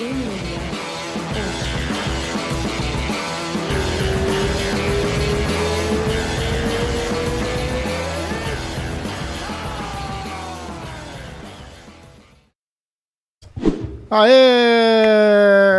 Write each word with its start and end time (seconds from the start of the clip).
Aê! 0.00 0.14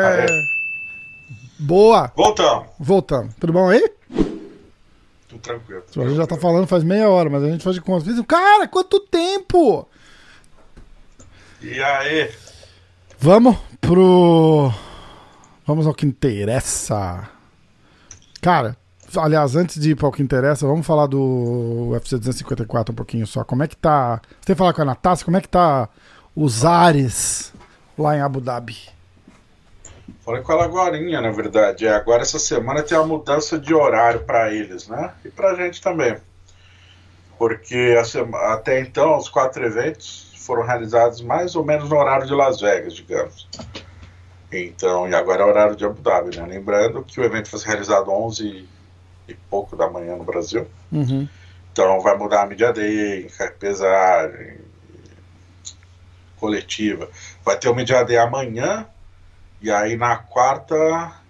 Aê. 0.06 0.28
Boa! 1.60 2.12
Voltamos. 2.16 2.68
Voltamos. 2.80 3.34
Tudo 3.40 3.54
bom 3.54 3.70
aí? 3.70 3.92
Tudo 5.28 5.42
tranquilo. 5.42 5.84
A 5.98 6.00
gente 6.08 6.16
já 6.16 6.28
tá 6.28 6.38
falando 6.38 6.68
faz 6.68 6.84
meia 6.84 7.10
hora, 7.10 7.28
mas 7.28 7.44
a 7.44 7.50
gente 7.50 7.64
faz 7.64 7.76
de 7.76 7.82
conta. 7.82 8.06
Cara, 8.26 8.68
quanto 8.68 9.00
tempo! 9.00 9.88
E 11.60 11.82
aí? 11.82 12.32
Vamos 13.18 13.71
pro. 13.82 14.72
Vamos 15.66 15.88
ao 15.88 15.94
que 15.94 16.06
interessa. 16.06 17.28
Cara, 18.42 18.78
aliás, 19.18 19.56
antes 19.56 19.80
de 19.80 19.92
ir 19.92 19.96
para 19.96 20.08
o 20.08 20.12
que 20.12 20.24
interessa, 20.24 20.68
vamos 20.68 20.86
falar 20.86 21.08
do 21.08 21.90
UFC 21.90 22.18
254 22.18 22.94
um 22.94 22.96
pouquinho 22.96 23.28
só. 23.28 23.44
Como 23.44 23.64
é 23.64 23.68
que 23.68 23.76
tá. 23.76 24.22
Você 24.24 24.46
tem 24.46 24.56
que 24.56 24.60
falar 24.60 24.74
com 24.74 24.84
a 24.84 24.86
Natasha, 24.86 25.26
como 25.26 25.38
é 25.38 25.42
que 25.42 25.50
tá 25.50 25.90
os 26.36 26.64
ares 26.64 27.54
lá 27.98 28.16
em 28.16 28.22
Abu 28.22 28.40
Dhabi? 28.40 28.78
Falei 30.24 30.42
com 30.42 30.52
ela 30.54 30.66
agora, 30.66 31.00
na 31.00 31.32
verdade. 31.32 31.86
É, 31.86 31.96
agora 31.96 32.22
essa 32.22 32.40
semana 32.40 32.84
tem 32.84 32.98
a 32.98 33.04
mudança 33.04 33.58
de 33.58 33.74
horário 33.74 34.22
para 34.22 34.54
eles, 34.54 34.88
né? 34.88 35.12
E 35.26 35.30
pra 35.30 35.56
gente 35.56 35.82
também. 35.82 36.18
Porque 37.38 37.96
a 37.98 38.54
até 38.54 38.80
então 38.82 39.18
os 39.18 39.28
quatro 39.28 39.66
eventos 39.66 40.31
foram 40.42 40.64
realizados 40.64 41.22
mais 41.22 41.56
ou 41.56 41.64
menos 41.64 41.90
no 41.90 41.96
horário 41.96 42.26
de 42.26 42.34
Las 42.34 42.60
Vegas, 42.60 42.94
digamos. 42.94 43.48
Então, 44.52 45.08
e 45.08 45.16
agora 45.16 45.44
é 45.44 45.46
o 45.46 45.50
horário 45.50 45.76
de 45.76 45.86
Abu 45.86 46.02
Dhabi, 46.02 46.36
né? 46.36 46.46
Lembrando 46.46 47.04
que 47.04 47.22
o 47.22 47.24
evento 47.24 47.50
foi 47.50 47.60
realizado 47.62 48.12
11 48.12 48.68
e 49.28 49.34
pouco 49.50 49.76
da 49.76 49.90
manhã 49.90 50.16
no 50.16 50.24
Brasil. 50.24 50.68
Uhum. 50.92 51.28
Então 51.72 52.02
vai 52.02 52.18
mudar 52.18 52.42
a 52.42 52.46
media 52.46 52.74
day, 52.74 53.32
pesagem, 53.60 54.58
coletiva. 56.38 57.08
Vai 57.46 57.58
ter 57.58 57.70
o 57.70 57.76
media 57.76 58.04
day 58.04 58.18
amanhã, 58.18 58.86
e 59.62 59.72
aí 59.72 59.96
na 59.96 60.18
quarta 60.18 60.76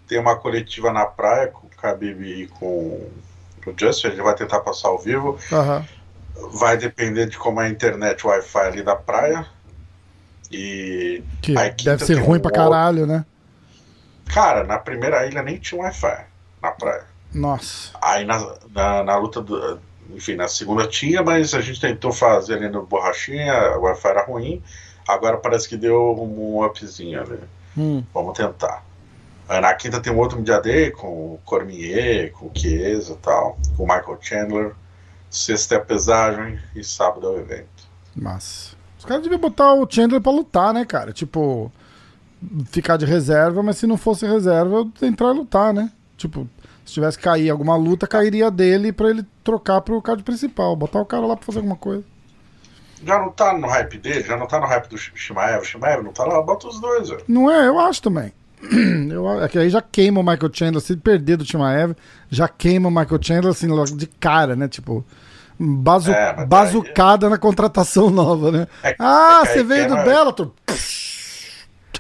tem 0.08 0.18
uma 0.18 0.36
coletiva 0.36 0.92
na 0.92 1.06
praia 1.06 1.48
com 1.48 1.68
o 1.68 1.70
Khabib 1.70 2.24
e 2.24 2.48
com 2.48 3.08
o 3.68 3.74
Justin, 3.78 4.08
ele 4.08 4.24
vai 4.24 4.34
tentar 4.34 4.62
passar 4.62 4.88
ao 4.88 4.98
vivo. 4.98 5.38
Aham. 5.52 5.86
Vai 6.54 6.78
depender 6.78 7.28
de 7.28 7.38
como 7.38 7.62
é 7.62 7.66
a 7.66 7.70
internet 7.70 8.26
Wi-Fi 8.26 8.60
ali 8.60 8.84
da 8.84 8.96
praia. 8.96 9.46
E, 10.52 11.24
Que 11.42 11.54
deve 11.86 12.06
ser 12.06 12.16
ruim 12.16 12.38
um 12.38 12.42
pra 12.42 12.50
outro. 12.50 12.64
caralho, 12.64 13.06
né? 13.06 13.26
cara, 14.26 14.64
na 14.64 14.78
primeira 14.80 15.26
ilha 15.28 15.42
nem 15.44 15.58
tinha 15.58 15.82
Wi-Fi 15.82 16.26
na 16.62 16.72
praia. 16.72 17.04
Nossa. 17.34 17.92
Aí 18.02 18.26
na, 18.26 18.56
na, 18.74 19.04
na 19.04 19.18
luta 19.18 19.42
do. 19.42 19.80
Enfim, 20.14 20.36
na 20.36 20.48
segunda 20.48 20.88
tinha, 20.88 21.22
mas 21.24 21.54
a 21.54 21.62
gente 21.62 21.80
tentou 21.80 22.12
fazer 22.12 22.56
ali 22.56 22.68
no 22.70 22.86
borrachinha, 22.86 23.78
o 23.78 23.84
Wi-Fi 23.84 24.08
era 24.08 24.26
ruim. 24.26 24.62
Agora 25.08 25.38
parece 25.38 25.68
que 25.70 25.78
deu 25.78 26.14
um 26.20 26.64
upzinho 26.66 27.22
ali. 27.22 27.40
Hum. 27.78 28.04
Vamos 28.14 28.38
tentar. 28.38 28.84
Aí 29.48 29.60
na 29.62 29.74
quinta 29.74 30.00
tem 30.00 30.12
um 30.12 30.18
outro 30.18 30.38
Media 30.38 30.60
Day 30.60 30.92
com 30.92 31.08
o 31.08 31.40
Cormier, 31.46 32.32
com 32.32 32.48
o 32.48 32.52
Chiesa 32.54 33.14
e 33.14 33.18
tal, 33.18 33.58
com 33.76 33.84
o 33.84 33.88
Michael 33.88 34.18
Chandler. 34.22 34.72
Sexta 35.32 35.76
é 35.76 35.78
a 35.78 35.82
pesagem 35.82 36.60
e 36.76 36.84
sábado 36.84 37.26
é 37.28 37.30
o 37.32 37.40
evento. 37.40 37.90
Massa. 38.16 38.76
Os 39.00 39.06
caras 39.06 39.24
deviam 39.24 39.40
botar 39.40 39.74
o 39.74 39.88
Chandler 39.90 40.22
pra 40.22 40.32
lutar, 40.32 40.74
né, 40.74 40.86
cara? 40.86 41.14
Tipo, 41.14 41.72
ficar 42.66 42.98
de 42.98 43.06
reserva, 43.06 43.64
mas 43.64 43.78
se 43.78 43.88
não 43.88 43.98
fosse 43.98 44.28
reserva, 44.28 44.86
entrar 45.02 45.34
e 45.34 45.38
lutar, 45.38 45.74
né? 45.74 45.90
Tipo, 46.18 46.48
se 46.86 46.94
tivesse 46.94 47.18
que 47.18 47.24
cair 47.24 47.50
alguma 47.50 47.76
luta, 47.78 48.06
cairia 48.06 48.52
dele 48.52 48.92
pra 48.92 49.10
ele 49.10 49.26
trocar 49.44 49.80
pro 49.82 50.02
card 50.02 50.22
principal. 50.22 50.76
Botar 50.76 51.00
o 51.00 51.06
cara 51.06 51.26
lá 51.26 51.36
pra 51.36 51.46
fazer 51.46 51.60
alguma 51.60 51.78
coisa. 51.78 52.04
Já 53.04 53.18
não 53.18 53.32
tá 53.32 53.58
no 53.58 53.68
hype 53.68 53.98
dele, 53.98 54.22
já 54.22 54.38
não 54.38 54.46
tá 54.46 54.60
no 54.60 54.68
hype 54.68 54.90
do 54.90 54.98
Shimaev. 54.98 55.62
O 55.62 55.66
Shimaev 55.66 56.04
não 56.04 56.12
tá 56.12 56.26
lá, 56.26 56.42
bota 56.42 56.68
os 56.68 56.80
dois, 56.80 57.10
velho. 57.10 57.24
Não 57.28 57.50
é? 57.50 57.68
Eu 57.68 57.80
acho 57.80 58.02
também. 58.02 58.34
Eu, 59.12 59.42
é 59.44 59.48
que 59.48 59.58
aí 59.58 59.70
já 59.70 59.82
queima 59.82 60.20
o 60.20 60.24
Michael 60.24 60.52
Chandler. 60.54 60.82
Se 60.82 60.96
perder 60.96 61.38
do 61.38 61.44
Timaev, 61.46 61.94
já 62.30 62.48
queima 62.48 62.88
o 62.88 62.92
Michael 62.92 63.20
Chandler 63.22 63.52
assim, 63.52 63.68
logo 63.68 63.96
de 63.96 64.08
cara, 64.08 64.56
né? 64.56 64.68
Tipo, 64.68 65.06
bazu, 65.60 66.12
É, 66.12 66.46
bazucada 66.46 67.30
na 67.30 67.38
contratação 67.38 68.10
nova, 68.12 68.52
né? 68.52 68.68
É- 68.84 68.96
ah, 69.00 69.42
é 69.44 69.46
você 69.48 69.64
veio 69.64 69.88
do 69.88 69.96
queima- 69.96 70.04
Bellator. 70.04 70.52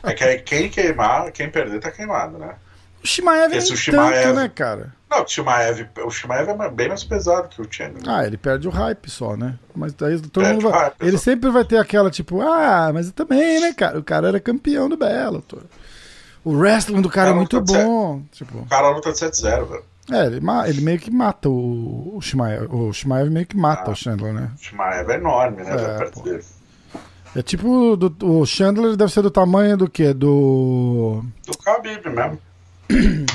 É 0.04 0.14
que 0.14 0.24
aí 0.24 0.40
quem 0.40 0.70
queimar, 0.70 1.32
quem 1.32 1.50
perder 1.50 1.80
tá 1.80 1.92
queimado, 1.92 2.38
né? 2.38 2.56
O 3.04 3.08
Shimaev 3.08 3.52
é 3.54 3.58
o 3.58 3.62
Shimaev- 3.76 4.24
tanto, 4.24 4.36
né, 4.36 4.50
cara? 4.54 4.94
Não, 5.10 5.24
o 5.24 5.28
Shimaev, 5.28 5.88
o 6.06 6.10
Shimaev 6.12 6.50
é 6.50 6.70
bem 6.70 6.88
mais 6.88 7.04
pesado 7.04 7.50
que 7.50 7.60
o 7.62 7.68
Chandler. 7.70 8.04
Ah, 8.08 8.26
ele 8.26 8.38
perde 8.38 8.68
o 8.68 8.72
hype 8.72 9.10
só, 9.10 9.36
né? 9.36 9.56
Mas 9.76 9.94
daí 9.94 10.20
todo 10.22 10.44
Perde 10.44 10.64
mundo 10.64 10.72
vai... 10.72 10.92
Ele 11.00 11.10
exato. 11.10 11.24
sempre 11.24 11.50
vai 11.50 11.66
ter 11.66 11.78
aquela, 11.78 12.10
tipo, 12.12 12.42
ah, 12.42 12.92
mas 12.94 13.12
também, 13.12 13.60
né, 13.60 13.74
cara? 13.74 13.98
O 14.00 14.04
cara 14.04 14.28
era 14.28 14.40
campeão 14.40 14.88
do 14.88 14.96
Bellator. 14.98 15.64
O 16.44 16.53
wrestling 16.57 17.02
do 17.02 17.09
cara 17.09 17.28
é 17.29 17.31
Cara, 17.31 17.38
muito 17.38 17.56
não 17.57 17.63
tá 17.66 17.74
bom. 17.84 18.22
Tipo, 18.31 18.57
O 18.59 18.66
cara 18.66 18.90
luta 18.90 19.12
de 19.12 19.18
7-0, 19.19 19.66
velho. 19.68 19.84
é, 20.12 20.25
ele, 20.25 20.41
ele 20.68 20.81
meio 20.81 21.00
que 21.00 21.12
mata 21.12 21.47
o, 21.50 22.16
o 22.18 22.22
Shimaev. 22.22 22.68
O 22.74 22.91
Shimaev 22.91 23.29
meio 23.29 23.46
que 23.46 23.56
mata 23.56 23.90
Ah. 23.90 23.94
o 23.94 23.96
Chandler, 23.96 24.34
né? 24.34 24.51
O 24.56 24.57
Shimaev 24.63 25.09
é 25.12 25.16
enorme, 25.16 25.63
né? 25.63 25.69
É, 25.72 26.22
dele. 26.24 26.44
É 27.35 27.41
tipo, 27.41 27.96
do- 27.96 28.40
o 28.41 28.46
Chandler 28.46 28.96
deve 28.97 29.12
ser 29.12 29.22
do 29.22 29.31
tamanho 29.31 29.78
do 29.78 29.90
quê? 29.90 30.13
Do... 30.13 31.24
Do 31.46 31.53
Khabib 31.63 32.09
mesmo. 32.09 32.40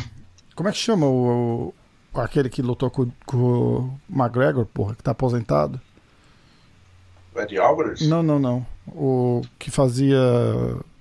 Como 0.55 0.69
é 0.69 0.73
que 0.73 0.79
chama 0.79 1.07
o... 1.07 1.73
o- 2.13 2.21
aquele 2.21 2.49
que 2.51 2.61
lutou 2.63 2.91
com, 2.91 3.09
com 3.25 3.37
o 3.39 3.91
McGregor, 4.11 4.67
porra, 4.67 4.95
que 4.95 5.03
tá 5.03 5.13
aposentado? 5.13 5.81
O 7.35 7.41
Eddie 7.41 7.59
Alvarez? 7.59 8.01
Não, 8.09 8.23
não, 8.23 8.39
não. 8.39 8.67
O 8.89 9.43
que 9.59 9.71
fazia 9.71 10.19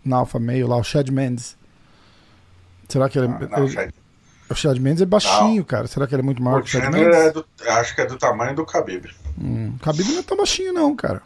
na 0.03 0.17
Alpha 0.17 0.39
Meio 0.39 0.67
lá, 0.67 0.77
o 0.77 0.83
Chad 0.83 1.09
Mendes. 1.09 1.57
Será 2.87 3.09
que 3.09 3.17
ele, 3.17 3.27
Ah, 3.27 3.39
não, 3.51 3.57
ele- 3.65 3.69
Chad- 3.73 3.93
O 4.49 4.53
Chad 4.55 4.77
Mendes 4.77 5.01
é 5.01 5.05
baixinho, 5.05 5.65
cara. 5.65 5.87
Será 5.87 6.05
que 6.05 6.13
ele 6.13 6.21
é 6.21 6.25
muito 6.25 6.41
maior 6.43 6.59
o 6.59 6.63
que 6.63 6.69
o 6.69 6.71
Chad 6.81 6.93
Mendes? 6.93 7.15
é 7.17 7.31
do, 7.31 7.45
acho 7.67 7.95
que 7.95 8.01
é 8.01 8.05
do 8.05 8.15
tamanho 8.17 8.55
do 8.55 8.63
Khabib. 8.63 9.09
Hum, 9.39 9.75
Khabib 9.81 10.07
não 10.11 10.19
é 10.19 10.23
tão 10.23 10.37
baixinho, 10.37 10.71
não, 10.71 10.95
cara. 10.95 11.21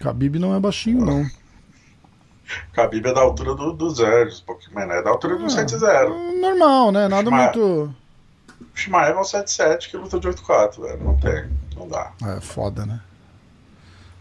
Khabib 0.00 0.38
não 0.38 0.54
é 0.54 0.60
baixinho, 0.60 1.04
não. 1.04 1.24
Khabib 2.74 3.06
é 3.08 3.12
da 3.14 3.20
altura 3.22 3.54
do, 3.54 3.72
do 3.72 3.94
pouquinho 4.44 4.74
menor. 4.76 4.96
É 4.96 5.02
da 5.02 5.10
altura 5.10 5.36
do 5.36 5.44
Ah. 5.44 5.48
7-0. 5.48 6.12
Hum, 6.12 6.40
Normal, 6.40 6.92
né? 6.92 7.08
Nada 7.08 7.24
Shima- 7.30 7.42
muito. 7.44 7.94
O 8.74 8.78
Shimaev 8.78 9.16
é 9.16 9.20
um 9.20 9.24
7-7 9.24 9.90
que 9.90 9.96
luta 9.96 10.20
de 10.20 10.28
8-4, 10.28 10.82
velho. 10.82 11.02
Não 11.02 11.16
tem, 11.16 11.48
não 11.74 11.88
dá. 11.88 12.12
É 12.36 12.40
foda, 12.40 12.84
né? 12.86 13.00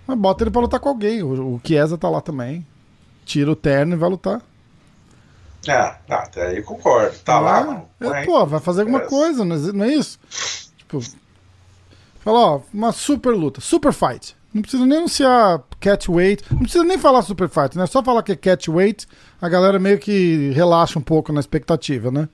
Mas 0.07 0.17
bota 0.17 0.43
ele 0.43 0.51
pra 0.51 0.61
lutar 0.61 0.79
com 0.79 0.89
alguém. 0.89 1.21
O, 1.21 1.55
o 1.55 1.61
Chiesa 1.63 1.97
tá 1.97 2.09
lá 2.09 2.21
também. 2.21 2.65
Tira 3.25 3.51
o 3.51 3.55
terno 3.55 3.93
e 3.93 3.97
vai 3.97 4.09
lutar. 4.09 4.41
É, 5.67 5.95
tá, 6.07 6.19
até 6.23 6.47
aí 6.47 6.61
concordo. 6.61 7.17
Tá 7.19 7.39
lá, 7.39 7.59
É, 7.59 7.63
mano. 7.65 7.85
é, 8.01 8.09
Põe. 8.09 8.25
pô, 8.25 8.45
vai 8.45 8.59
fazer 8.59 8.81
alguma 8.81 8.99
É. 9.01 9.05
coisa, 9.07 9.43
não 9.45 9.85
é, 9.85 9.89
é 9.89 9.93
isso? 9.95 10.19
Tipo, 10.77 10.99
fala, 12.19 12.39
ó, 12.39 12.61
uma 12.73 12.91
super 12.91 13.31
luta, 13.35 13.61
super 13.61 13.91
fight. 13.93 14.35
Não 14.53 14.61
precisa 14.61 14.85
nem 14.85 14.99
anunciar 14.99 15.61
catweight, 15.81 16.43
não 16.49 16.59
precisa 16.59 16.83
nem 16.85 16.97
falar 16.97 17.21
super 17.23 17.49
fight, 17.49 17.77
né? 17.77 17.85
Só 17.87 18.01
falar 18.01 18.23
que 18.23 18.31
é 18.31 18.35
catweight, 18.35 19.05
a 19.41 19.49
galera 19.49 19.77
meio 19.77 19.99
que 19.99 20.51
relaxa 20.51 20.97
um 20.97 21.01
pouco 21.01 21.33
na 21.33 21.41
expectativa, 21.41 22.09
né? 22.09 22.29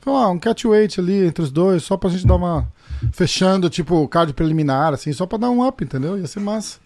Fala, 0.00 0.24
ah, 0.24 0.28
um 0.30 0.38
catweight 0.38 0.98
ali 0.98 1.26
entre 1.26 1.44
os 1.44 1.50
dois, 1.52 1.82
só 1.84 1.96
pra 1.96 2.10
gente 2.10 2.26
dar 2.26 2.34
uma. 2.36 2.66
Fechando, 3.12 3.70
tipo, 3.70 4.06
card 4.08 4.32
preliminar, 4.34 4.92
assim, 4.94 5.12
só 5.12 5.26
pra 5.26 5.38
dar 5.38 5.48
um 5.50 5.66
up, 5.66 5.82
entendeu? 5.84 6.18
Ia 6.18 6.26
ser 6.26 6.40
massa. 6.40 6.78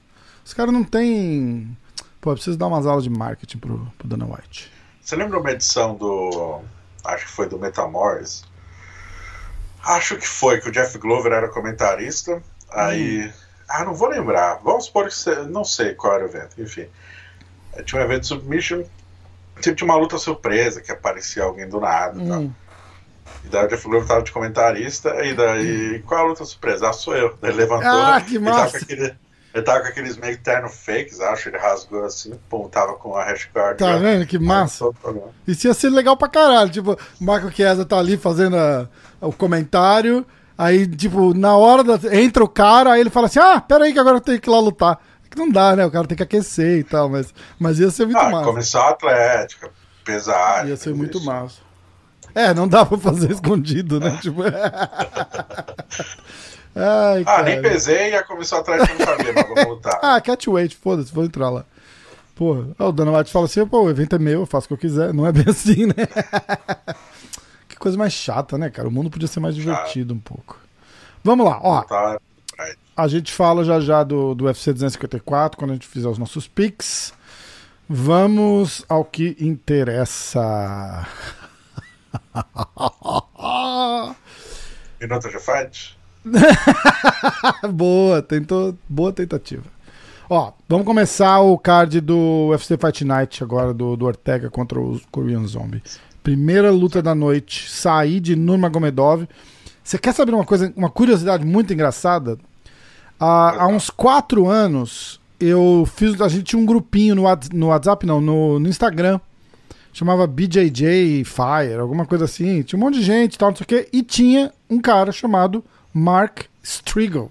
Os 0.45 0.53
caras 0.53 0.73
não 0.73 0.85
têm. 0.85 1.77
Pô, 2.21 2.31
eu 2.31 2.35
preciso 2.35 2.59
dar 2.59 2.67
umas 2.67 2.87
aulas 2.87 3.05
de 3.05 3.11
marketing 3.11 3.59
pro, 3.59 3.91
pro 3.97 4.07
Dana 4.09 4.27
White. 4.27 4.71
Você 5.05 5.17
lembra 5.17 5.39
uma 5.39 5.51
edição 5.51 5.95
do. 5.95 6.63
Acho 7.05 7.27
que 7.27 7.31
foi 7.33 7.47
do 7.49 7.59
Metamorphs? 7.59 8.45
Acho 9.85 10.17
que 10.17 10.27
foi, 10.27 10.61
que 10.61 10.69
o 10.69 10.73
Jeff 10.73 10.97
Glover 10.99 11.33
era 11.33 11.49
comentarista. 11.49 12.43
Aí. 12.71 13.31
Ah, 13.69 13.85
não 13.85 13.95
vou 13.95 14.09
lembrar. 14.09 14.61
Vamos 14.63 14.87
supor 14.87 15.09
que 15.09 15.15
você. 15.15 15.35
Não 15.43 15.65
sei 15.65 15.95
qual 15.95 16.15
era 16.15 16.25
o 16.25 16.27
evento, 16.29 16.61
enfim. 16.61 16.87
Eh, 17.75 17.83
Tinha 17.83 18.01
um 18.01 18.05
evento 18.05 18.23
de 18.23 18.29
submission. 18.29 18.83
Tinha 19.61 19.77
uma 19.83 19.97
luta 19.97 20.19
surpresa, 20.19 20.81
que 20.81 20.91
aparecia 20.91 21.45
alguém 21.45 21.69
do 21.69 21.79
nada 21.81 22.21
e 22.23 22.27
tal. 22.29 22.41
Hum. 22.41 22.53
E 23.45 23.49
daí 23.49 23.67
o 23.67 23.69
Jeff 23.69 23.87
Glover 23.87 24.09
tava 24.09 24.23
de 24.23 24.33
comentarista, 24.33 25.11
e 25.25 25.35
daí, 25.35 26.03
qual 26.07 26.25
a 26.25 26.29
luta 26.29 26.45
surpresa? 26.45 26.89
Ah, 26.89 26.93
sou 26.95 27.15
eu. 27.15 27.37
Daí 27.41 27.51
ele 27.51 27.59
levantou. 27.59 27.91
Ah, 27.91 28.21
que 28.21 28.39
tava 28.39 28.51
massa. 28.59 28.79
com 28.79 28.85
aquele- 28.85 29.15
ele 29.55 29.63
tava 29.63 29.81
com 29.81 29.87
aqueles 29.87 30.17
meio 30.17 30.37
terno 30.39 30.69
fakes, 30.69 31.21
acho, 31.21 31.49
ele 31.49 31.59
rasgou 31.59 32.05
assim, 32.05 32.33
pum, 32.51 32.69
tava 32.69 32.95
com 32.95 33.17
a 33.17 33.25
hashguard. 33.25 33.79
Tá 33.79 33.93
já. 33.93 33.99
vendo 33.99 34.27
que 34.27 34.39
massa? 34.39 34.85
Isso 35.47 35.69
ia 35.69 35.75
ser 35.75 35.91
legal 35.91 36.17
pra 36.17 36.29
caralho. 36.29 36.71
Tipo, 36.71 36.93
o 36.93 36.99
Michael 37.21 37.51
Chiesa 37.53 37.85
tá 37.85 37.99
ali 37.99 38.17
fazendo 38.17 38.57
a- 38.57 38.89
o 39.21 39.33
comentário. 39.33 40.27
Aí, 40.59 40.87
tipo, 40.87 41.33
na 41.35 41.57
hora 41.57 41.83
da. 41.83 41.99
Entra 42.17 42.45
o 42.45 42.49
cara, 42.49 42.93
aí 42.93 43.01
ele 43.01 43.11
fala 43.11 43.27
assim: 43.27 43.41
Ah, 43.41 43.61
pera 43.61 43.85
aí 43.85 43.93
que 43.93 43.99
agora 43.99 44.17
eu 44.17 44.21
tenho 44.21 44.41
que 44.41 44.49
ir 44.49 44.53
lá 44.53 44.61
lutar. 44.61 44.99
que 45.31 45.37
não 45.39 45.51
dá, 45.51 45.75
né? 45.75 45.85
O 45.85 45.91
cara 45.91 46.07
tem 46.07 46.17
que 46.17 46.23
aquecer 46.23 46.79
e 46.79 46.85
tal, 46.85 47.09
mas, 47.09 47.35
mas 47.59 47.81
ia 47.81 47.91
ser 47.91 48.05
muito 48.05 48.19
Ah, 48.19 48.31
massa. 48.31 48.45
comissão 48.45 48.83
atlética, 48.89 49.69
pesar. 50.05 50.69
Ia 50.69 50.77
ser 50.77 50.95
muito 50.95 51.21
massa. 51.25 51.57
É, 52.35 52.55
não 52.55 52.69
dá 52.69 52.85
pra 52.87 52.97
fazer 52.99 53.31
escondido, 53.33 53.99
né? 53.99 54.17
Tipo... 54.23 54.43
Ai, 56.77 57.23
Ah, 57.23 57.25
cara. 57.25 57.43
nem 57.45 57.63
pesei 57.63 58.11
e 58.11 58.15
a 58.15 58.23
comissão 58.25 58.59
atlética 58.59 58.95
não 58.99 59.07
sabia, 59.07 59.33
mas 59.33 59.47
vamos 59.49 59.67
lutar. 59.67 59.99
Ah, 60.03 60.21
catweight, 60.21 60.75
foda-se, 60.77 61.13
vou 61.15 61.25
entrar 61.25 61.51
lá. 61.51 61.65
Pô, 62.35 62.65
o 62.79 62.93
Dana 62.93 63.17
White 63.17 63.31
fala 63.31 63.45
assim, 63.45 63.65
pô, 63.67 63.83
o 63.83 63.91
evento 63.91 64.17
é 64.17 64.19
meu, 64.19 64.41
eu 64.41 64.47
faço 64.47 64.65
o 64.65 64.69
que 64.69 64.75
eu 64.75 64.79
quiser. 64.79 65.15
Não 65.15 65.25
é 65.27 65.31
bem 65.31 65.45
assim, 65.49 65.87
né? 65.87 65.95
que 67.69 67.77
coisa 67.77 67.97
mais 67.97 68.13
chata, 68.13 68.59
né, 68.59 68.71
cara? 68.71 68.89
O 68.89 68.91
mundo 68.91 69.09
podia 69.11 69.29
ser 69.29 69.39
mais 69.41 69.55
divertido 69.55 70.13
um 70.15 70.19
pouco. 70.19 70.59
Vamos 71.23 71.47
lá, 71.47 71.61
ó. 71.63 71.83
Tá. 71.83 72.19
A 72.97 73.09
gente 73.09 73.33
fala 73.33 73.65
já 73.65 73.81
já 73.81 74.03
do, 74.05 74.35
do 74.35 74.45
UFC 74.47 74.73
254 74.73 75.57
quando 75.59 75.71
a 75.71 75.75
gente 75.75 75.87
fizer 75.87 76.09
os 76.09 76.19
nossos 76.19 76.47
picks. 76.49 77.13
Vamos 77.89 78.85
ao 78.89 79.05
que 79.05 79.37
interessa. 79.41 81.07
Minuto 85.01 85.29
de 85.29 85.39
fight? 85.39 85.99
boa, 87.73 88.23
tentou, 88.23 88.77
boa 88.89 89.13
tentativa. 89.13 89.65
Ó, 90.29 90.53
vamos 90.69 90.87
começar 90.87 91.41
o 91.41 91.59
card 91.59 92.01
do 92.01 92.49
UFC 92.51 92.79
Fight 92.79 93.05
Night 93.05 93.45
agora 93.45 93.75
do, 93.75 93.97
do 93.97 94.07
Ortega 94.07 94.49
contra 94.49 94.81
o 94.81 95.01
Korean 95.11 95.47
Zombie. 95.47 95.83
Primeira 96.23 96.71
luta 96.71 97.03
da 97.03 97.15
noite, 97.15 97.71
Said 97.71 98.35
Nurmagomedov. 98.35 99.29
Você 99.83 99.99
quer 99.99 100.15
saber 100.15 100.33
uma 100.35 100.45
coisa, 100.45 100.73
uma 100.75 100.89
curiosidade 100.89 101.45
muito 101.45 101.75
engraçada? 101.75 102.39
Há, 103.21 103.65
há 103.65 103.67
uns 103.67 103.91
quatro 103.91 104.49
anos 104.49 105.21
eu 105.39 105.87
fiz, 105.95 106.19
a 106.21 106.29
gente 106.29 106.45
tinha 106.45 106.61
um 106.61 106.65
grupinho 106.65 107.15
no, 107.15 107.25
no 107.53 107.67
WhatsApp, 107.67 108.07
não, 108.07 108.21
no, 108.21 108.59
no 108.59 108.69
Instagram. 108.69 109.21
Chamava 109.93 110.27
BJJ 110.27 111.23
Fire, 111.25 111.79
alguma 111.79 112.07
coisa 112.07 112.25
assim. 112.25 112.63
Tinha 112.63 112.79
um 112.79 112.83
monte 112.83 112.95
de 112.99 113.05
gente 113.05 113.35
e 113.35 113.39
tal, 113.39 113.51
não 113.51 113.57
sei 113.57 113.65
o 113.65 113.67
quê. 113.69 113.89
E 113.93 114.03
tinha 114.03 114.51
um 114.69 114.81
cara 114.81 115.13
chamado 115.13 115.63
Mark 115.95 116.47
Striegel, 116.63 117.31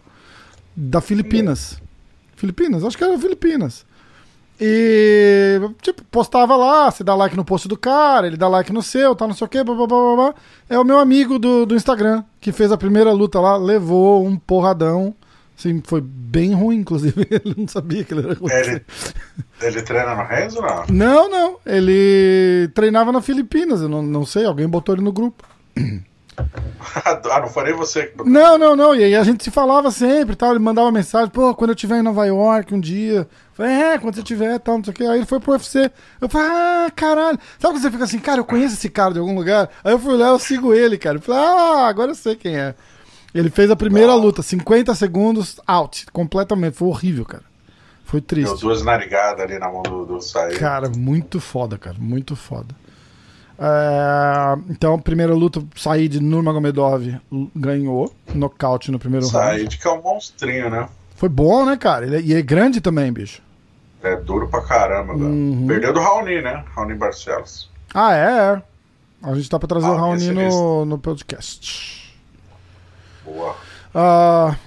da 0.73 1.01
Filipinas. 1.01 1.81
Filipinas? 2.37 2.83
Acho 2.83 2.97
que 2.97 3.03
era 3.03 3.19
Filipinas. 3.19 3.85
E, 4.59 5.59
tipo, 5.81 6.03
postava 6.05 6.55
lá, 6.55 6.89
você 6.89 7.03
dá 7.03 7.13
like 7.15 7.35
no 7.35 7.43
post 7.43 7.67
do 7.67 7.75
cara, 7.75 8.27
ele 8.27 8.37
dá 8.37 8.47
like 8.47 8.71
no 8.71 8.81
seu, 8.81 9.15
tal, 9.15 9.27
não 9.27 9.35
sei 9.35 9.45
o 9.45 9.49
quê, 9.49 9.63
blá, 9.63 9.75
blá, 9.75 9.87
blá, 9.87 9.97
blá, 9.97 10.15
blá. 10.15 10.35
É 10.69 10.79
o 10.79 10.85
meu 10.85 10.99
amigo 10.99 11.37
do, 11.37 11.65
do 11.65 11.75
Instagram, 11.75 12.23
que 12.39 12.51
fez 12.51 12.71
a 12.71 12.77
primeira 12.77 13.11
luta 13.11 13.39
lá, 13.41 13.57
levou 13.57 14.25
um 14.25 14.37
porradão. 14.37 15.13
Assim, 15.57 15.81
foi 15.85 16.01
bem 16.01 16.53
ruim, 16.53 16.77
inclusive. 16.77 17.25
Ele 17.29 17.55
não 17.57 17.67
sabia 17.67 18.03
que 18.03 18.13
ele 18.13 18.25
era 18.25 18.33
ruim. 18.33 18.51
Ele, 18.51 18.81
ele 19.61 19.81
treina 19.83 20.15
no 20.15 20.23
Renzo 20.23 20.57
ou 20.57 20.63
não? 20.63 20.85
Não, 20.89 21.29
não. 21.29 21.57
Ele 21.65 22.69
treinava 22.73 23.11
na 23.11 23.21
Filipinas, 23.21 23.81
eu 23.81 23.89
não, 23.89 24.01
não 24.01 24.25
sei, 24.25 24.45
alguém 24.45 24.67
botou 24.67 24.95
ele 24.95 25.03
no 25.03 25.11
grupo. 25.11 25.43
ah, 26.95 27.39
não 27.39 27.63
nem 27.63 27.73
você. 27.73 28.13
Não, 28.25 28.57
não, 28.57 28.75
não. 28.75 28.95
E 28.95 29.03
aí 29.03 29.15
a 29.15 29.23
gente 29.23 29.43
se 29.43 29.51
falava 29.51 29.91
sempre, 29.91 30.35
tal. 30.35 30.51
Ele 30.51 30.59
mandava 30.59 30.91
mensagem, 30.91 31.29
pô, 31.29 31.53
quando 31.55 31.71
eu 31.71 31.75
estiver 31.75 31.99
em 31.99 32.03
Nova 32.03 32.25
York 32.25 32.73
um 32.73 32.79
dia. 32.79 33.27
Falei, 33.53 33.71
é, 33.71 33.97
quando 33.97 34.15
você 34.15 34.23
tiver, 34.23 34.59
tal, 34.59 34.77
não 34.77 34.83
sei 34.83 34.91
o 34.91 34.95
quê. 34.95 35.03
Aí 35.03 35.19
ele 35.19 35.25
foi 35.25 35.39
pro 35.39 35.53
UFC. 35.53 35.91
Eu 36.19 36.27
falei, 36.27 36.47
ah, 36.49 36.91
caralho. 36.95 37.39
Sabe 37.59 37.73
quando 37.73 37.81
você 37.81 37.91
fica 37.91 38.03
assim, 38.03 38.19
cara, 38.19 38.39
eu 38.39 38.45
conheço 38.45 38.75
esse 38.75 38.89
cara 38.89 39.13
de 39.13 39.19
algum 39.19 39.35
lugar? 39.35 39.69
Aí 39.83 39.93
eu 39.93 39.99
fui 39.99 40.17
lá, 40.17 40.29
eu 40.29 40.39
sigo 40.39 40.73
ele, 40.73 40.97
cara. 40.97 41.17
Eu 41.17 41.21
falei, 41.21 41.41
ah, 41.41 41.87
agora 41.87 42.11
eu 42.11 42.15
sei 42.15 42.35
quem 42.35 42.57
é. 42.57 42.73
Ele 43.33 43.49
fez 43.49 43.71
a 43.71 43.75
primeira 43.75 44.13
luta, 44.13 44.41
50 44.43 44.93
segundos, 44.93 45.59
out, 45.65 46.05
completamente. 46.11 46.75
Foi 46.75 46.87
horrível, 46.87 47.25
cara. 47.25 47.43
Foi 48.05 48.19
Deu 48.19 48.27
triste. 48.27 48.61
duas 48.61 48.83
narigadas 48.83 49.41
ali 49.41 49.57
na 49.57 49.71
mão 49.71 49.81
do, 49.81 50.05
do 50.05 50.21
Said. 50.21 50.59
Cara, 50.59 50.89
muito 50.89 51.39
foda, 51.39 51.77
cara. 51.77 51.95
Muito 51.99 52.35
foda. 52.35 52.75
É, 53.65 54.57
então, 54.69 54.99
primeira 54.99 55.33
luta, 55.33 55.63
Said 55.75 56.19
Nurmagomedov 56.19 57.07
l- 57.07 57.51
ganhou. 57.55 58.13
Nocaute 58.35 58.91
no 58.91 58.99
primeiro 58.99 59.25
round. 59.27 59.57
Said 59.59 59.77
que 59.77 59.87
é 59.87 59.91
um 59.91 60.01
monstrinho, 60.01 60.69
né? 60.69 60.89
Foi 61.15 61.29
bom, 61.29 61.65
né, 61.65 61.77
cara? 61.77 62.05
Ele 62.05 62.15
é, 62.17 62.21
e 62.21 62.33
é 62.33 62.41
grande 62.41 62.81
também, 62.81 63.11
bicho. 63.13 63.41
É 64.01 64.17
duro 64.17 64.49
pra 64.49 64.59
caramba, 64.61 65.13
velho. 65.13 65.27
Uhum. 65.27 65.65
Perdeu 65.65 65.93
do 65.93 66.01
Raoni, 66.01 66.41
né? 66.41 66.65
Raoni 66.75 66.93
Barcelos. 66.93 67.69
Ah, 67.93 68.13
é, 68.13 68.25
é. 68.57 68.61
A 69.25 69.33
gente 69.33 69.49
tá 69.49 69.57
pra 69.57 69.67
trazer 69.69 69.87
Ah, 69.87 69.91
o 69.91 69.95
Raoni 69.95 70.27
no, 70.31 70.83
no 70.83 70.97
podcast. 70.97 72.13
Boa. 73.23 73.55
Ah, 73.95 74.57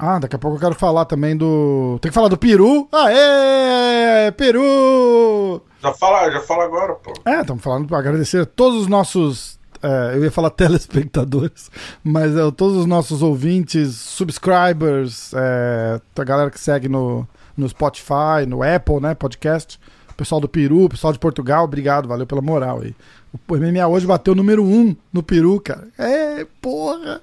ah, 0.00 0.18
daqui 0.18 0.36
a 0.36 0.38
pouco 0.38 0.56
eu 0.56 0.60
quero 0.60 0.74
falar 0.74 1.04
também 1.04 1.36
do. 1.36 1.98
Tem 2.00 2.10
que 2.10 2.14
falar 2.14 2.28
do 2.28 2.36
Peru. 2.38 2.88
Aê! 2.92 4.32
Peru! 4.32 5.62
Já 5.82 5.92
fala, 5.92 6.30
já 6.30 6.40
fala 6.40 6.64
agora, 6.64 6.94
pô. 6.94 7.12
É, 7.24 7.40
estamos 7.40 7.62
falando 7.62 7.86
para 7.86 7.98
agradecer 7.98 8.42
a 8.42 8.46
todos 8.46 8.80
os 8.82 8.86
nossos. 8.88 9.58
é, 9.82 10.16
eu 10.16 10.24
ia 10.24 10.30
falar 10.30 10.50
telespectadores, 10.50 11.70
mas 12.02 12.36
é, 12.36 12.50
todos 12.50 12.76
os 12.76 12.86
nossos 12.86 13.22
ouvintes, 13.22 13.94
subscribers, 13.94 15.32
é, 15.34 16.00
a 16.16 16.24
galera 16.24 16.50
que 16.50 16.58
segue 16.60 16.88
no, 16.88 17.26
no 17.56 17.68
Spotify, 17.68 18.44
no 18.46 18.62
Apple, 18.62 19.00
né? 19.00 19.14
Podcast. 19.14 19.78
O 20.10 20.14
pessoal 20.14 20.40
do 20.40 20.48
Peru, 20.48 20.84
o 20.84 20.88
pessoal 20.88 21.12
de 21.12 21.18
Portugal, 21.18 21.62
obrigado, 21.64 22.08
valeu 22.08 22.26
pela 22.26 22.42
moral 22.42 22.80
aí. 22.80 22.94
O 23.32 23.56
MMA 23.56 23.86
hoje 23.86 24.06
bateu 24.06 24.32
o 24.32 24.36
número 24.36 24.64
1 24.64 24.66
um 24.66 24.96
no 25.12 25.22
Peru, 25.22 25.60
cara. 25.60 25.86
É, 25.96 26.44
porra! 26.60 27.20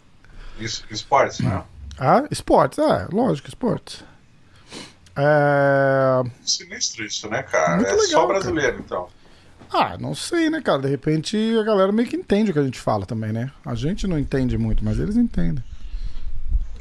Es- 0.61 0.85
Esportes, 0.89 1.39
né? 1.41 1.61
Ah, 1.97 2.23
esportes, 2.29 2.77
é, 2.79 3.07
lógico, 3.11 3.47
esportes. 3.47 4.03
É, 5.15 6.23
Sinistro 6.45 7.05
isso, 7.05 7.29
né, 7.29 7.41
cara? 7.43 7.77
Muito 7.77 7.87
é 7.89 7.93
legal, 7.93 8.07
só 8.07 8.27
cara. 8.27 8.39
brasileiro, 8.39 8.79
então. 8.79 9.07
Ah, 9.71 9.97
não 9.97 10.13
sei, 10.13 10.49
né, 10.49 10.61
cara? 10.61 10.81
De 10.81 10.89
repente 10.89 11.37
a 11.57 11.63
galera 11.63 11.91
meio 11.91 12.07
que 12.07 12.15
entende 12.15 12.51
o 12.51 12.53
que 12.53 12.59
a 12.59 12.63
gente 12.63 12.79
fala 12.79 13.05
também, 13.05 13.31
né? 13.31 13.51
A 13.65 13.75
gente 13.75 14.07
não 14.07 14.19
entende 14.19 14.57
muito, 14.57 14.83
mas 14.83 14.99
eles 14.99 15.15
entendem. 15.15 15.63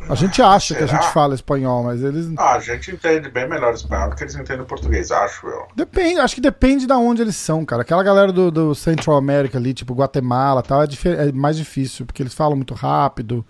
A 0.09 0.15
gente 0.15 0.43
acha 0.43 0.75
que 0.75 0.83
a 0.83 0.87
será? 0.87 1.01
gente 1.01 1.13
fala 1.13 1.35
espanhol, 1.35 1.83
mas 1.83 2.03
eles. 2.03 2.31
Ah, 2.37 2.57
a 2.57 2.61
gente 2.61 2.91
entende 2.91 3.31
bem 3.31 3.49
melhor 3.49 3.73
espanhol 3.73 4.11
do 4.11 4.17
que 4.17 4.25
eles 4.25 4.35
entendem 4.35 4.67
português, 4.67 5.11
acho 5.11 5.47
eu. 5.47 5.67
Depende, 5.75 6.21
acho 6.21 6.35
que 6.35 6.43
depende 6.43 6.87
da 6.87 6.99
onde 6.99 7.23
eles 7.23 7.37
são, 7.37 7.65
cara. 7.65 7.83
Aquela 7.83 8.03
galera 8.03 8.31
do, 8.31 8.51
do 8.51 8.75
Central 8.75 9.17
America 9.17 9.57
ali, 9.57 9.73
tipo 9.73 9.95
Guatemala 9.95 10.61
e 10.63 10.69
tal, 10.69 10.83
é, 10.83 10.87
é 11.29 11.33
mais 11.33 11.57
difícil, 11.57 12.05
porque 12.05 12.23
eles 12.23 12.35
falam 12.35 12.57
muito 12.57 12.75
rápido. 12.75 13.47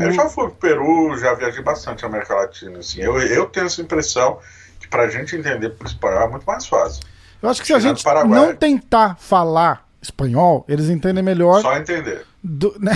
O- 0.00 0.08
Eu 0.08 0.12
já 0.12 0.28
fui 0.28 0.44
pro 0.48 0.54
Peru, 0.56 1.16
já 1.18 1.34
viajei 1.34 1.62
bastante 1.62 2.02
na 2.02 2.08
América 2.08 2.34
Latina, 2.34 2.78
assim. 2.78 3.00
Eu, 3.00 3.20
eu 3.20 3.46
tenho 3.46 3.66
essa 3.66 3.80
impressão 3.80 4.38
que 4.78 4.88
pra 4.88 5.08
gente 5.08 5.36
entender 5.36 5.70
por 5.70 5.86
espanhol 5.86 6.22
é 6.22 6.28
muito 6.28 6.44
mais 6.44 6.66
fácil. 6.66 7.02
Eu 7.42 7.48
acho 7.48 7.60
que 7.60 7.66
se 7.68 7.72
a 7.74 7.78
gente 7.78 8.04
não 8.26 8.54
tentar 8.54 9.16
falar 9.18 9.86
espanhol, 10.02 10.64
eles 10.68 10.88
entendem 10.90 11.22
melhor. 11.22 11.60
Só 11.62 11.76
entender. 11.76 12.24
do- 12.42 12.74
né? 12.80 12.92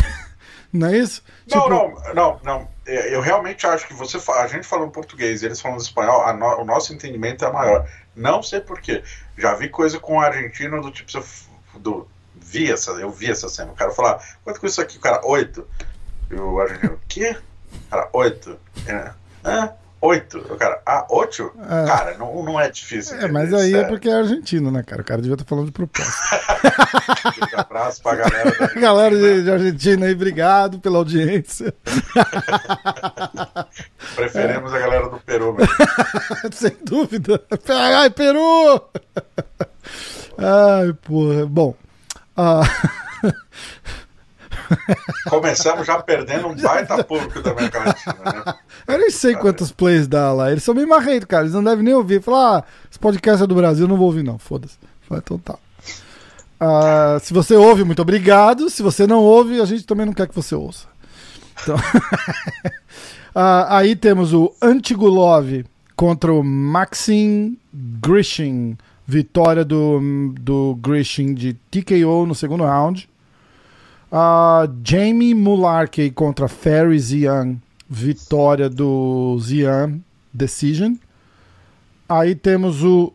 Não 0.73 0.88
é 0.88 0.96
isso? 0.99 1.23
Não, 1.49 1.62
Tipo, 1.62 1.70
não, 1.70 2.14
não, 2.14 2.40
não. 2.42 2.68
É, 2.87 3.14
Eu 3.14 3.20
realmente 3.20 3.64
acho 3.66 3.87
que 3.87 3.94
você, 3.94 4.18
a 4.32 4.46
gente 4.49 4.66
falando 4.66 4.90
português 4.90 5.42
e 5.42 5.46
eles 5.46 5.61
falando 5.61 5.80
espanhol, 5.80 6.32
no- 6.37 6.62
o 6.62 6.64
nosso 6.64 6.92
entendimento 6.92 7.44
é 7.44 7.52
maior. 7.52 7.88
Não 8.16 8.42
sei 8.42 8.61
porquê. 8.61 9.02
Já 9.38 9.54
vi 9.54 9.68
coisa 9.68 9.99
com 10.00 10.16
o 10.16 10.20
argentino 10.20 10.80
do 10.82 10.90
tipo, 10.90 11.11
do, 11.78 12.08
vi 12.34 12.70
essa, 12.73 12.90
eu 12.92 13.11
vi 13.11 13.30
essa 13.30 13.49
cena. 13.49 13.70
O 13.73 13.75
cara 13.76 13.92
falar, 13.92 14.20
quanto 14.42 14.61
custa 14.61 14.66
isso 14.66 14.80
aqui? 14.82 14.96
O 14.99 15.00
cara, 15.00 15.20
oito. 15.25 15.66
E 16.30 16.34
o 16.34 16.60
argentino, 16.60 16.98
quê? 17.08 17.36
O 17.86 17.90
cara, 17.90 18.08
oito. 18.12 18.58
É, 18.86 19.10
Hã? 19.44 19.70
Oito. 20.00 20.38
O 20.38 20.56
cara, 20.58 20.82
ah, 20.84 21.06
oito? 21.08 21.50
É. 21.62 21.86
Cara, 21.86 22.18
não, 22.18 22.42
não 22.42 22.60
é 22.60 22.70
difícil. 22.70 23.18
É, 23.18 23.26
mas 23.26 23.54
aí 23.54 23.70
é 23.70 23.76
sério. 23.76 23.88
porque 23.88 24.10
é 24.10 24.12
argentino, 24.14 24.70
né, 24.70 24.82
cara? 24.82 25.00
O 25.00 25.04
cara 25.04 25.22
devia 25.22 25.34
estar 25.34 25.46
falando 25.46 25.66
de 25.66 25.72
propósito. 25.72 26.12
Um 27.56 27.60
abraço 27.60 28.02
pra 28.02 28.16
galera. 28.16 28.50
da 28.58 28.66
Galera 28.80 29.16
de, 29.16 29.44
de 29.44 29.50
Argentina 29.50 30.04
aí, 30.06 30.12
obrigado 30.12 30.78
pela 30.78 30.98
audiência. 30.98 31.74
Preferimos 34.14 34.74
a 34.74 34.78
galera 34.78 35.08
do 35.08 35.18
Peru 35.20 35.54
mesmo. 35.54 35.72
Sem 36.52 36.76
dúvida. 36.82 37.40
Ai, 37.68 38.10
Peru! 38.10 38.82
Ai, 40.36 40.92
porra. 41.02 41.46
Bom. 41.46 41.74
ah, 42.36 42.62
Começamos 45.28 45.87
já 45.87 46.02
perdendo 46.02 46.49
um 46.49 46.54
baita 46.54 47.02
público 47.04 47.40
da 47.42 47.50
América 47.50 47.78
Latina, 47.78 48.44
né? 48.47 48.54
eu 48.87 48.99
nem 48.99 49.11
sei 49.11 49.35
quantos 49.35 49.73
plays 49.73 50.06
dá 50.06 50.33
lá. 50.33 50.50
Eles 50.50 50.64
são 50.64 50.75
bem 50.75 50.87
marrentos, 50.87 51.26
cara. 51.26 51.44
Eles 51.44 51.54
não 51.54 51.64
devem 51.64 51.85
nem 51.85 51.94
ouvir. 51.94 52.23
Falar, 52.23 52.59
ah, 52.59 52.64
esse 52.90 52.99
podcast 52.99 53.42
é 53.42 53.47
do 53.47 53.54
Brasil, 53.54 53.88
não 53.88 53.97
vou 53.97 54.06
ouvir, 54.06 54.23
não. 54.23 54.38
Foda-se. 54.38 54.78
Então 55.11 55.38
tá. 55.38 55.56
Ah, 56.59 57.18
se 57.21 57.33
você 57.35 57.54
ouve, 57.54 57.85
muito 57.85 58.02
obrigado. 58.02 58.71
Se 58.71 58.83
você 58.83 59.06
não 59.06 59.21
ouve, 59.21 59.61
a 59.61 59.64
gente 59.64 59.85
também 59.85 60.06
não 60.06 60.12
quer 60.12 60.28
que 60.28 60.35
você 60.35 60.54
ouça. 60.54 60.87
Então... 61.62 61.76
Ah, 63.37 63.78
aí 63.78 63.97
temos 63.97 64.33
o 64.33 64.54
Antigulov 64.62 65.64
contra 65.97 66.33
o 66.33 66.44
Maxim 66.44 67.59
Grishin. 67.73 68.78
Vitória 69.06 69.64
do, 69.64 70.33
do 70.40 70.78
Grishin 70.80 71.35
de 71.35 71.54
TKO 71.71 72.25
no 72.26 72.35
segundo 72.35 72.64
round. 72.64 73.09
Ah, 74.16 74.68
Jamie 74.85 75.35
Mularkey 75.35 76.09
contra 76.09 76.47
Ferry 76.47 76.99
Zian. 77.00 77.61
Vitória 77.90 78.71
do 78.71 79.37
Zian 79.40 80.00
Decision. 80.33 80.94
Aí 82.09 82.37
temos 82.37 82.85
o 82.85 83.12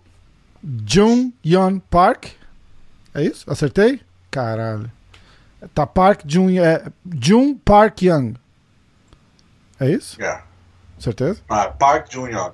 Jun 0.86 1.32
Yeon 1.46 1.80
Park. 1.80 2.32
É 3.14 3.24
isso? 3.24 3.50
Acertei? 3.50 4.02
Caralho. 4.30 4.92
Tá 5.74 5.88
Park 5.88 6.24
Jun, 6.26 6.50
é, 6.50 6.92
Jun 7.22 7.56
Park 7.56 8.02
Young. 8.02 8.34
É 9.80 9.90
isso? 9.90 10.20
Yeah. 10.20 10.44
Certeza? 11.00 11.42
Ah, 11.50 11.68
Park 11.68 12.12
Jun-young. 12.12 12.54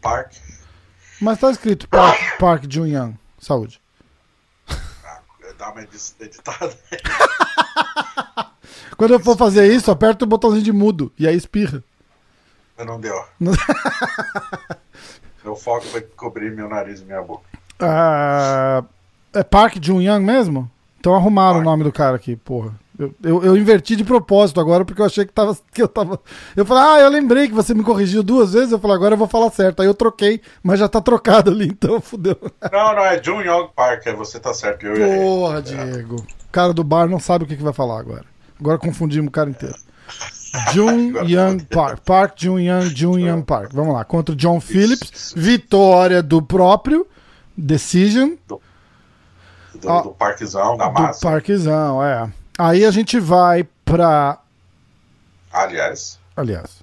Park. 0.00 0.32
Mas 1.20 1.38
tá 1.38 1.50
escrito 1.50 1.86
Park, 1.86 2.18
Park 2.38 2.64
Jun 2.66 2.86
Young. 2.86 3.18
Saúde. 3.38 3.79
Dá 5.60 5.70
uma 5.72 5.82
edi- 5.82 6.14
editada. 6.20 6.72
Quando 8.96 9.12
eu 9.12 9.20
for 9.20 9.36
fazer 9.36 9.70
isso, 9.70 9.90
aperta 9.90 10.24
o 10.24 10.28
botãozinho 10.28 10.62
de 10.64 10.72
mudo 10.72 11.12
e 11.18 11.28
aí 11.28 11.36
espirra. 11.36 11.84
Não 12.78 12.98
deu. 12.98 13.14
Meu 15.44 15.54
foco 15.54 15.86
vai 15.88 16.00
cobrir 16.00 16.50
meu 16.54 16.66
nariz 16.68 17.00
e 17.00 17.04
minha 17.04 17.20
boca. 17.22 17.44
Ah, 17.78 18.82
é 19.34 19.42
Park 19.42 19.76
Jun 19.82 20.00
Young 20.00 20.20
mesmo? 20.24 20.70
Então 20.98 21.14
arrumaram 21.14 21.56
Park. 21.56 21.66
o 21.66 21.70
nome 21.70 21.84
do 21.84 21.92
cara 21.92 22.16
aqui, 22.16 22.36
porra. 22.36 22.74
Eu, 23.00 23.14
eu, 23.22 23.44
eu 23.44 23.56
inverti 23.56 23.96
de 23.96 24.04
propósito 24.04 24.60
agora 24.60 24.84
porque 24.84 25.00
eu 25.00 25.06
achei 25.06 25.24
que, 25.24 25.32
tava, 25.32 25.56
que 25.72 25.80
eu 25.80 25.88
tava. 25.88 26.20
Eu 26.54 26.66
falei, 26.66 26.84
ah, 26.84 27.00
eu 27.00 27.08
lembrei 27.08 27.48
que 27.48 27.54
você 27.54 27.72
me 27.72 27.82
corrigiu 27.82 28.22
duas 28.22 28.52
vezes. 28.52 28.72
Eu 28.72 28.78
falei, 28.78 28.96
agora 28.96 29.14
eu 29.14 29.18
vou 29.18 29.26
falar 29.26 29.50
certo. 29.50 29.80
Aí 29.80 29.86
eu 29.86 29.94
troquei, 29.94 30.42
mas 30.62 30.78
já 30.78 30.86
tá 30.86 31.00
trocado 31.00 31.50
ali, 31.50 31.68
então 31.72 32.00
fudeu. 32.00 32.36
Não, 32.70 32.94
não, 32.94 33.04
é 33.04 33.22
Jun-young 33.22 33.70
Park. 33.74 34.06
é 34.06 34.12
Você 34.12 34.38
tá 34.38 34.52
certo. 34.52 34.84
Eu 34.86 34.96
errei. 34.96 35.18
Porra, 35.18 35.62
Diego. 35.62 36.16
O 36.16 36.52
cara 36.52 36.74
do 36.74 36.84
bar 36.84 37.08
não 37.08 37.18
sabe 37.18 37.44
o 37.44 37.46
que, 37.46 37.56
que 37.56 37.62
vai 37.62 37.72
falar 37.72 37.98
agora. 37.98 38.24
Agora 38.60 38.76
confundimos 38.78 39.28
o 39.28 39.32
cara 39.32 39.48
inteiro. 39.48 39.76
Jun 40.74 41.10
Agora 41.16 41.26
Young 41.30 41.58
Park. 41.70 42.00
Park 42.04 42.32
Jun 42.36 42.58
Young, 42.58 42.94
Jun 42.94 43.18
Young 43.18 43.42
Park. 43.42 43.70
Vamos 43.72 43.94
lá. 43.94 44.04
Contra 44.04 44.34
o 44.34 44.36
John 44.36 44.60
Phillips. 44.60 45.32
Vitória 45.34 46.22
do 46.22 46.42
próprio. 46.42 47.06
Decision. 47.56 48.32
Do, 48.46 48.60
Ah, 49.86 50.02
do 50.02 50.10
parquezão, 50.10 50.76
da 50.76 50.88
Do 50.88 50.92
massa. 50.92 51.20
Parquezão, 51.20 52.02
é. 52.04 52.30
Aí 52.60 52.84
a 52.84 52.90
gente 52.90 53.18
vai 53.18 53.66
pra. 53.86 54.38
Aliás, 55.50 56.20
Aliás. 56.36 56.82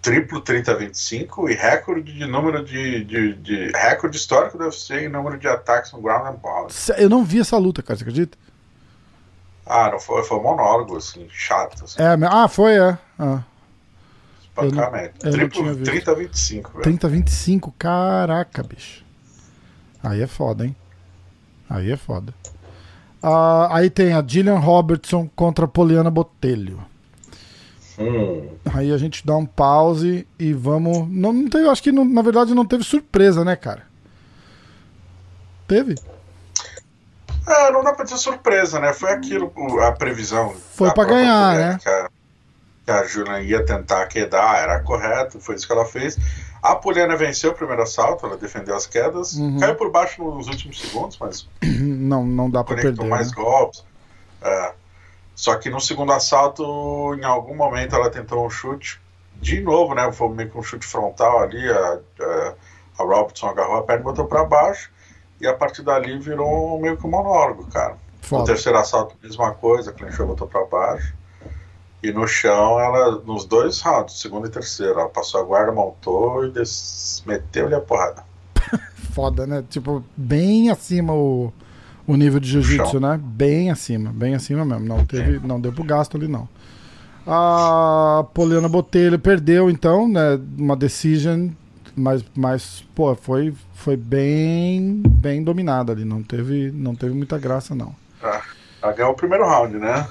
triplo 0.00 0.40
30-25 0.40 1.50
e 1.50 1.54
recorde 1.54 2.12
de 2.12 2.24
número 2.24 2.64
de, 2.64 3.02
de, 3.04 3.34
de- 3.34 3.72
Recorde 3.72 4.16
histórico 4.16 4.56
do 4.56 4.64
UFC 4.64 5.06
em 5.06 5.08
número 5.08 5.36
de 5.36 5.48
ataques 5.48 5.92
no 5.92 6.00
ground 6.00 6.26
and 6.28 6.38
pound. 6.38 6.72
Eu 6.96 7.08
não 7.10 7.24
vi 7.24 7.40
essa 7.40 7.58
luta, 7.58 7.82
cara, 7.82 7.98
você 7.98 8.04
acredita? 8.04 8.38
Ah, 9.66 9.90
não 9.90 9.98
foi, 9.98 10.22
foi 10.22 10.40
monólogo, 10.40 10.96
assim, 10.96 11.26
chato, 11.28 11.84
assim, 11.84 12.00
É, 12.00 12.16
ah, 12.30 12.46
foi, 12.46 12.74
é. 12.78 12.96
Ah, 13.18 13.42
espancamento. 14.40 15.18
Triplo 15.18 15.48
tinha 15.48 15.74
visto. 15.74 16.12
30-25, 16.12 16.70
velho. 16.70 16.82
30, 16.82 17.08
25, 17.08 17.74
caraca, 17.76 18.62
bicho. 18.62 19.04
Aí 20.00 20.22
é 20.22 20.28
foda, 20.28 20.64
hein? 20.64 20.76
Aí 21.68 21.90
é 21.90 21.96
foda. 21.96 22.32
Ah, 23.22 23.68
aí 23.76 23.90
tem 23.90 24.12
a 24.12 24.22
Gillian 24.26 24.58
Robertson 24.58 25.28
contra 25.34 25.64
a 25.64 25.68
Poliana 25.68 26.10
Botelho. 26.10 26.80
Hum. 27.98 28.48
Aí 28.74 28.92
a 28.92 28.98
gente 28.98 29.26
dá 29.26 29.34
um 29.36 29.46
pause 29.46 30.26
e 30.38 30.52
vamos. 30.52 31.08
Não, 31.10 31.32
não 31.32 31.48
teve, 31.48 31.66
acho 31.68 31.82
que 31.82 31.90
não- 31.90 32.04
na 32.04 32.20
verdade 32.22 32.54
não 32.54 32.66
teve 32.66 32.84
surpresa, 32.84 33.44
né, 33.44 33.56
cara? 33.56 33.82
Teve? 35.66 35.94
É, 37.48 37.70
não 37.72 37.82
dá 37.82 37.92
pra 37.92 38.04
ter 38.04 38.16
surpresa, 38.16 38.78
né? 38.80 38.92
Foi 38.92 39.10
aquilo, 39.12 39.52
a 39.80 39.92
previsão. 39.92 40.54
Foi 40.74 40.92
pra 40.92 41.04
ganhar, 41.04 41.52
mulher, 41.54 41.72
né? 41.72 41.78
Que 41.82 41.88
a, 41.88 42.08
que 42.84 42.90
a 42.90 43.04
Juliana 43.04 43.40
ia 43.40 43.64
tentar 43.64 44.04
quedar, 44.06 44.58
era 44.58 44.80
correto, 44.80 45.40
foi 45.40 45.54
isso 45.54 45.66
que 45.66 45.72
ela 45.72 45.84
fez. 45.84 46.18
A 46.62 46.74
Poliana 46.74 47.16
venceu 47.16 47.52
o 47.52 47.54
primeiro 47.54 47.82
assalto, 47.82 48.26
ela 48.26 48.36
defendeu 48.36 48.74
as 48.74 48.86
quedas, 48.86 49.34
Uhum. 49.34 49.58
caiu 49.60 49.76
por 49.76 49.90
baixo 49.90 50.22
nos 50.24 50.48
últimos 50.48 50.80
segundos, 50.80 51.16
mas 51.20 51.48
Não, 52.06 52.24
não 52.24 52.50
dá 52.50 52.62
pra 52.62 52.76
conectou 52.76 53.04
perder. 53.04 53.10
mais 53.10 53.28
né? 53.28 53.34
golpes. 53.36 53.84
É. 54.42 54.72
Só 55.34 55.56
que 55.56 55.68
no 55.68 55.80
segundo 55.80 56.12
assalto, 56.12 57.14
em 57.14 57.24
algum 57.24 57.54
momento, 57.54 57.94
ela 57.94 58.10
tentou 58.10 58.46
um 58.46 58.50
chute. 58.50 59.00
De 59.38 59.60
novo, 59.60 59.94
né? 59.94 60.10
Foi 60.10 60.30
meio 60.30 60.48
que 60.48 60.56
um 60.56 60.62
chute 60.62 60.86
frontal 60.86 61.40
ali. 61.40 61.68
A, 61.68 61.98
a, 62.20 62.54
a 62.98 63.02
Robertson 63.02 63.48
agarrou 63.48 63.76
a 63.76 63.82
perna 63.82 64.00
e 64.00 64.04
botou 64.04 64.24
pra 64.24 64.44
baixo. 64.44 64.90
E 65.40 65.46
a 65.46 65.52
partir 65.52 65.82
dali 65.82 66.18
virou 66.18 66.80
meio 66.80 66.96
que 66.96 67.06
um 67.06 67.10
monólogo, 67.10 67.66
cara. 67.66 67.92
No 67.92 67.98
Foda. 68.22 68.44
terceiro 68.46 68.78
assalto, 68.78 69.14
mesma 69.22 69.52
coisa, 69.52 69.92
clinchou, 69.92 70.26
botou 70.26 70.48
pra 70.48 70.64
baixo. 70.64 71.14
E 72.02 72.12
no 72.12 72.26
chão, 72.26 72.80
ela, 72.80 73.20
nos 73.20 73.44
dois 73.44 73.80
rounds, 73.80 74.20
segundo 74.20 74.46
e 74.46 74.50
terceiro, 74.50 75.00
ela 75.00 75.08
passou 75.08 75.40
a 75.40 75.44
guarda, 75.44 75.72
montou 75.72 76.46
e 76.46 76.50
des... 76.50 77.22
meteu-lhe 77.26 77.74
a 77.74 77.80
porrada. 77.80 78.24
Foda, 79.12 79.46
né? 79.46 79.64
Tipo, 79.68 80.04
bem 80.16 80.70
acima 80.70 81.12
o, 81.12 81.52
o 82.06 82.16
nível 82.16 82.38
de 82.40 82.48
jiu-jitsu, 82.48 83.00
né? 83.00 83.18
Bem 83.22 83.70
acima, 83.70 84.10
bem 84.12 84.34
acima 84.34 84.64
mesmo. 84.64 84.84
Não 84.86 85.04
teve, 85.04 85.44
não 85.46 85.60
deu 85.60 85.72
pro 85.72 85.84
gasto 85.84 86.16
ali, 86.16 86.28
não. 86.28 86.48
A 87.26 88.24
Poliana 88.32 88.68
Botelho 88.68 89.18
perdeu, 89.18 89.68
então, 89.68 90.08
né? 90.08 90.38
Uma 90.56 90.76
decision, 90.76 91.48
mas, 91.96 92.24
mas 92.36 92.84
pô, 92.94 93.14
foi, 93.16 93.52
foi 93.74 93.96
bem, 93.96 95.02
bem 95.04 95.42
dominada 95.42 95.92
ali. 95.92 96.04
Não 96.04 96.22
teve, 96.22 96.70
não 96.72 96.94
teve 96.94 97.14
muita 97.14 97.36
graça, 97.38 97.74
não. 97.74 97.94
Ela 98.82 98.92
ganhou 98.92 99.12
o 99.12 99.16
primeiro 99.16 99.44
round, 99.44 99.76
né? 99.76 100.06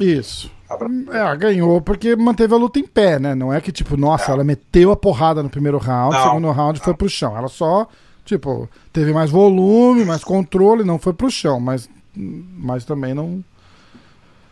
Isso. 0.00 0.50
Abra- 0.68 0.88
É, 1.12 1.36
ganhou 1.36 1.80
porque 1.80 2.16
manteve 2.16 2.54
a 2.54 2.56
luta 2.56 2.78
em 2.78 2.86
pé, 2.86 3.18
né? 3.18 3.34
Não 3.34 3.52
é 3.52 3.60
que, 3.60 3.70
tipo, 3.70 3.96
nossa, 3.96 4.32
ela 4.32 4.42
meteu 4.44 4.90
a 4.90 4.96
porrada 4.96 5.42
no 5.42 5.50
primeiro 5.50 5.78
round, 5.78 6.16
Não, 6.16 6.22
segundo 6.24 6.50
round 6.50 6.80
foi 6.80 6.94
pro 6.94 7.08
chão. 7.08 7.36
Ela 7.36 7.48
só, 7.48 7.86
tipo, 8.26 8.68
teve 8.92 9.12
mais 9.12 9.30
volume, 9.30 10.04
mais 10.04 10.22
controle, 10.22 10.84
não 10.84 10.98
foi 10.98 11.14
pro 11.14 11.30
chão, 11.30 11.58
mas, 11.58 11.88
mas 12.14 12.84
também 12.84 13.14
não. 13.14 13.42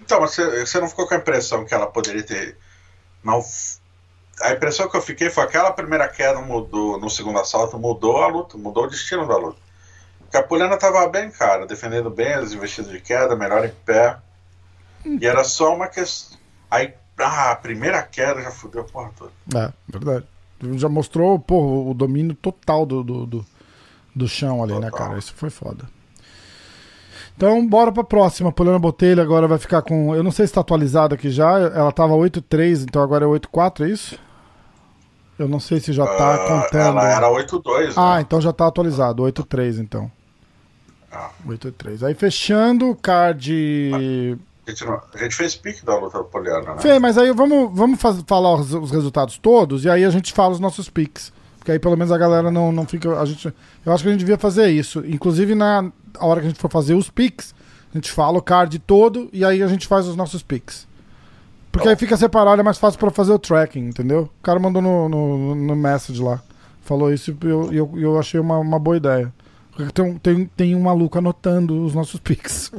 Então, 0.01 0.21
mas 0.21 0.31
você, 0.31 0.65
você 0.65 0.81
não 0.81 0.89
ficou 0.89 1.07
com 1.07 1.15
a 1.15 1.19
impressão 1.19 1.65
que 1.65 1.75
ela 1.75 1.87
poderia 1.87 2.23
ter. 2.23 2.57
Não, 3.23 3.43
a 4.41 4.53
impressão 4.53 4.89
que 4.89 4.97
eu 4.97 5.03
fiquei 5.03 5.29
foi 5.29 5.45
que 5.45 5.57
aquela 5.57 5.73
primeira 5.73 6.09
queda 6.09 6.41
mudou, 6.41 6.99
no 6.99 7.11
segundo 7.11 7.39
assalto 7.39 7.79
mudou 7.79 8.19
a 8.19 8.29
luta, 8.29 8.57
mudou 8.57 8.85
o 8.85 8.89
destino 8.89 9.27
da 9.27 9.37
luta. 9.37 9.59
Porque 10.21 10.37
a 10.37 10.43
Poliana 10.43 10.77
tava 10.77 11.07
bem, 11.09 11.31
cara, 11.31 11.67
defendendo 11.67 12.11
bem 12.11 12.33
as 12.35 12.53
investidas 12.53 12.91
de 12.91 13.01
queda, 13.01 13.37
melhor 13.37 13.65
em 13.65 13.73
pé. 13.85 14.19
E 15.05 15.27
era 15.27 15.45
só 15.45 15.75
uma 15.75 15.87
questão. 15.87 16.39
Aí, 16.71 16.95
ah, 17.19 17.53
a 17.53 17.57
primeira 17.57 18.03
queda 18.03 18.43
já 18.43 18.51
fudeu 18.51 18.83
a 18.83 18.85
porra 18.85 19.11
toda. 19.17 19.33
É, 19.55 19.73
verdade. 19.89 20.27
Já 20.73 20.89
mostrou, 20.89 21.39
pô, 21.39 21.91
o 21.91 21.95
domínio 21.95 22.35
total 22.35 22.87
do, 22.87 23.03
do, 23.05 23.27
do, 23.27 23.47
do 24.15 24.29
chão 24.29 24.63
ali, 24.63 24.73
né, 24.79 24.91
Total. 24.91 25.07
cara? 25.09 25.19
Isso 25.19 25.33
foi 25.35 25.51
foda. 25.51 25.85
Então, 27.37 27.67
bora 27.67 27.91
pra 27.91 28.05
próxima. 28.05 28.53
Poliana 28.53 28.79
Botelho 28.79 29.21
agora 29.21 29.49
vai 29.49 29.59
ficar 29.59 29.83
com. 29.83 30.15
Eu 30.15 30.23
não 30.23 30.31
sei 30.31 30.47
se 30.47 30.53
tá 30.53 30.61
atualizada 30.61 31.15
aqui 31.17 31.31
já. 31.31 31.59
Ela 31.59 31.91
tava 31.91 32.15
8-3, 32.15 32.83
então 32.85 33.03
agora 33.03 33.25
é 33.25 33.29
8-4, 33.29 33.85
é 33.85 33.91
isso? 33.91 34.19
Eu 35.37 35.49
não 35.49 35.59
sei 35.59 35.81
se 35.81 35.93
já 35.93 36.07
tá 36.07 36.35
Ah, 36.35 36.39
contando. 36.63 36.81
Ela 36.99 37.09
era 37.11 37.29
8-2, 37.29 37.95
Ah, 37.97 38.17
né? 38.17 38.21
então 38.21 38.41
já 38.41 38.53
tá 38.53 38.69
atualizado. 38.69 39.25
8-3, 39.25 39.81
então. 39.81 40.09
Ah. 41.11 41.31
8-3. 41.45 42.05
Aí 42.05 42.15
fechando 42.15 42.89
o 42.89 42.95
card. 42.95 43.53
A 44.67 44.71
gente, 44.71 44.85
não- 44.87 45.01
a 45.13 45.19
gente 45.19 45.35
fez 45.35 45.57
pique 45.57 45.85
da 45.85 45.99
luta 45.99 46.19
da 46.19 46.25
Poliana, 46.25 46.75
né? 46.77 46.81
Fê, 46.81 46.99
mas 47.01 47.19
aí 47.19 47.33
vamos, 47.33 47.77
vamos 47.77 48.01
faz- 48.01 48.23
falar 48.27 48.55
os, 48.55 48.73
os 48.73 48.91
resultados 48.93 49.37
todos 49.39 49.85
e 49.85 49.91
aí 49.91 50.05
a 50.05 50.11
gente 50.11 50.33
fala 50.33 50.53
os 50.53 50.61
nossos 50.61 50.89
picks. 50.89 51.33
Porque 51.65 51.73
aí 51.73 51.79
pelo 51.79 51.97
menos 51.97 52.13
a 52.13 52.19
galera 52.19 52.51
não, 52.51 52.71
não 52.71 52.87
fica. 52.87 53.19
A 53.19 53.25
gente, 53.25 53.51
eu 53.87 53.91
acho 53.91 54.03
que 54.03 54.09
a 54.11 54.13
gente 54.13 54.21
devia 54.21 54.37
fazer 54.37 54.69
isso. 54.69 55.03
Inclusive, 55.07 55.55
na 55.55 55.91
a 56.19 56.27
hora 56.27 56.41
que 56.41 56.47
a 56.47 56.51
gente 56.51 56.61
for 56.61 56.71
fazer 56.71 56.93
os 56.93 57.09
picks, 57.09 57.55
a 57.91 57.97
gente 57.97 58.13
fala 58.13 58.37
o 58.37 58.43
card 58.43 58.79
todo 58.81 59.31
e 59.33 59.43
aí 59.43 59.63
a 59.63 59.67
gente 59.67 59.87
faz 59.87 60.07
os 60.07 60.15
nossos 60.15 60.43
picks. 60.43 60.87
Porque 61.73 61.89
aí 61.89 61.97
fica 61.97 62.19
separado, 62.19 62.61
é 62.61 62.63
mais 62.63 62.77
fácil 62.77 63.01
pra 63.01 63.11
fazer 63.11 63.33
o 63.33 63.39
tracking, 63.39 63.81
entendeu? 63.81 64.31
O 64.39 64.43
cara 64.43 64.61
mandou 64.61 64.83
no, 64.83 65.09
no, 65.09 65.55
no 65.55 65.75
message 65.75 66.23
lá. 66.23 66.43
Falou 66.83 67.11
isso 67.11 67.31
e 67.31 67.47
eu, 67.47 67.73
eu, 67.73 67.93
eu 67.97 68.19
achei 68.19 68.39
uma, 68.39 68.59
uma 68.59 68.79
boa 68.79 68.99
ideia. 68.99 69.33
Porque 69.75 69.91
Tem, 69.91 70.19
tem, 70.19 70.47
tem 70.55 70.77
um 70.77 70.83
maluco 70.83 71.17
anotando 71.17 71.83
os 71.83 71.95
nossos 71.95 72.21
picks. 72.21 72.71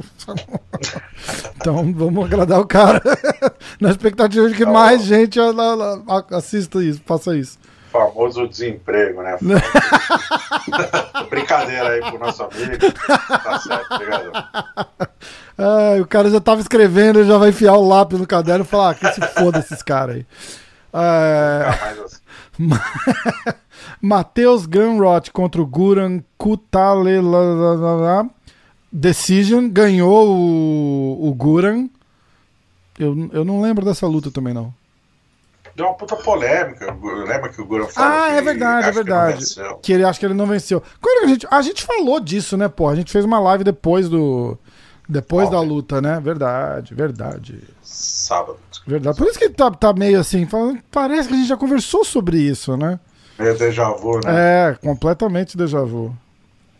então 1.60 1.92
vamos 1.92 2.24
agradar 2.24 2.60
o 2.60 2.66
cara. 2.66 3.02
Na 3.80 3.90
expectativa 3.90 4.48
de 4.48 4.54
que 4.54 4.64
Tá 4.64 4.70
mais 4.70 5.02
gente 5.02 5.40
assista 6.30 6.82
isso, 6.82 7.02
faça 7.04 7.36
isso. 7.36 7.58
Famoso 7.96 8.46
desemprego, 8.46 9.22
né? 9.22 9.36
Brincadeira 11.30 11.88
aí 11.88 12.00
pro 12.00 12.18
nosso 12.18 12.42
amigo. 12.42 12.92
Tá 13.42 13.58
certo, 13.58 13.94
obrigado. 13.94 14.32
O 16.00 16.06
cara 16.06 16.30
já 16.30 16.40
tava 16.40 16.60
escrevendo, 16.60 17.20
ele 17.20 17.28
já 17.28 17.38
vai 17.38 17.50
enfiar 17.50 17.74
o 17.74 17.86
lápis 17.86 18.18
no 18.18 18.26
caderno 18.26 18.64
e 18.64 18.68
falar: 18.68 18.90
ah, 18.90 18.94
que 18.94 19.12
se 19.12 19.20
foda 19.28 19.58
esses 19.58 19.82
caras 19.82 20.16
aí. 20.16 20.26
É, 20.92 21.66
assim, 22.04 22.20
Matheus 24.00 24.66
Gunrot 24.66 25.30
contra 25.30 25.60
o 25.60 25.66
Guran 25.66 26.20
Kutalela. 26.38 28.28
Decision 28.90 29.68
ganhou 29.68 30.28
o, 30.28 31.28
o 31.28 31.34
Guran. 31.34 31.88
Eu, 32.98 33.28
eu 33.32 33.44
não 33.44 33.60
lembro 33.60 33.84
dessa 33.84 34.06
luta 34.06 34.30
também, 34.30 34.54
não. 34.54 34.72
Deu 35.76 35.86
uma 35.86 35.94
puta 35.94 36.16
polêmica. 36.16 36.96
Lembra 37.26 37.50
que 37.50 37.60
o 37.60 37.66
Guru 37.66 37.86
falou 37.86 38.10
Ah, 38.10 38.30
é 38.30 38.40
verdade, 38.40 38.88
é 38.88 38.92
verdade. 38.92 39.44
Que, 39.54 39.60
ele 39.60 39.74
que 39.82 39.92
ele 39.92 40.04
acha 40.04 40.18
que 40.18 40.26
ele 40.26 40.34
não 40.34 40.46
venceu. 40.46 40.82
Quando 41.00 41.24
a 41.24 41.28
gente, 41.28 41.46
a 41.50 41.62
gente 41.62 41.84
falou 41.84 42.18
disso, 42.18 42.56
né, 42.56 42.66
pô? 42.66 42.88
A 42.88 42.96
gente 42.96 43.12
fez 43.12 43.24
uma 43.24 43.38
live 43.38 43.62
depois 43.62 44.08
do. 44.08 44.58
Depois 45.08 45.48
da 45.48 45.60
luta, 45.60 46.00
né? 46.00 46.18
Verdade, 46.18 46.92
verdade. 46.92 47.62
Sábado. 47.80 48.58
Verdade. 48.84 49.16
Por 49.16 49.28
isso 49.28 49.38
que 49.38 49.48
tá, 49.50 49.70
tá 49.70 49.92
meio 49.92 50.18
assim, 50.18 50.46
falando, 50.46 50.80
parece 50.90 51.28
que 51.28 51.34
a 51.34 51.36
gente 51.36 51.48
já 51.48 51.56
conversou 51.56 52.04
sobre 52.04 52.38
isso, 52.38 52.76
né? 52.76 52.98
É 53.38 53.52
déjà 53.54 53.88
vu, 53.90 54.18
né? 54.24 54.70
É, 54.70 54.74
completamente 54.82 55.56
déjà 55.56 55.80
vu. 55.82 56.16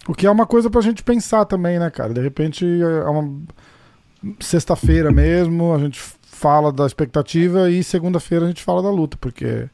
O 0.08 0.14
que 0.14 0.26
é 0.26 0.30
uma 0.30 0.46
coisa 0.46 0.68
pra 0.68 0.80
gente 0.80 1.04
pensar 1.04 1.44
também, 1.44 1.78
né, 1.78 1.88
cara? 1.88 2.12
De 2.12 2.20
repente 2.20 2.64
é 2.64 3.08
uma 3.08 3.40
sexta-feira 4.40 5.12
mesmo, 5.12 5.72
a 5.72 5.78
gente 5.78 6.02
fala 6.36 6.70
da 6.70 6.86
expectativa 6.86 7.70
e 7.70 7.82
segunda-feira 7.82 8.44
a 8.44 8.48
gente 8.48 8.62
fala 8.62 8.82
da 8.82 8.90
luta, 8.90 9.16
porque 9.18 9.68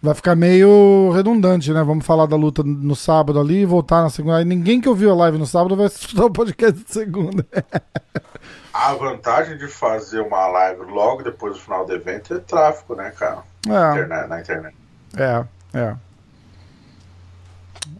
vai 0.00 0.14
ficar 0.14 0.34
meio 0.34 1.10
redundante, 1.12 1.72
né? 1.72 1.82
Vamos 1.82 2.06
falar 2.06 2.26
da 2.26 2.36
luta 2.36 2.62
no 2.62 2.94
sábado 2.94 3.38
ali 3.40 3.62
e 3.62 3.66
voltar 3.66 4.02
na 4.02 4.10
segunda. 4.10 4.38
Aí 4.38 4.44
ninguém 4.44 4.80
que 4.80 4.88
ouviu 4.88 5.10
a 5.10 5.14
live 5.14 5.38
no 5.38 5.46
sábado 5.46 5.76
vai 5.76 5.86
estudar 5.86 6.26
o 6.26 6.30
podcast 6.30 6.82
de 6.82 6.92
segunda. 6.92 7.46
a 8.72 8.94
vantagem 8.94 9.58
de 9.58 9.66
fazer 9.68 10.20
uma 10.20 10.46
live 10.46 10.82
logo 10.82 11.22
depois 11.22 11.54
do 11.54 11.60
final 11.60 11.84
do 11.84 11.92
evento 11.92 12.34
é 12.34 12.38
tráfego, 12.38 12.94
né, 12.94 13.10
cara? 13.10 13.42
É. 13.68 13.92
Internet, 13.92 14.28
na 14.28 14.40
internet. 14.40 14.76
É, 15.16 15.44
é. 15.74 15.96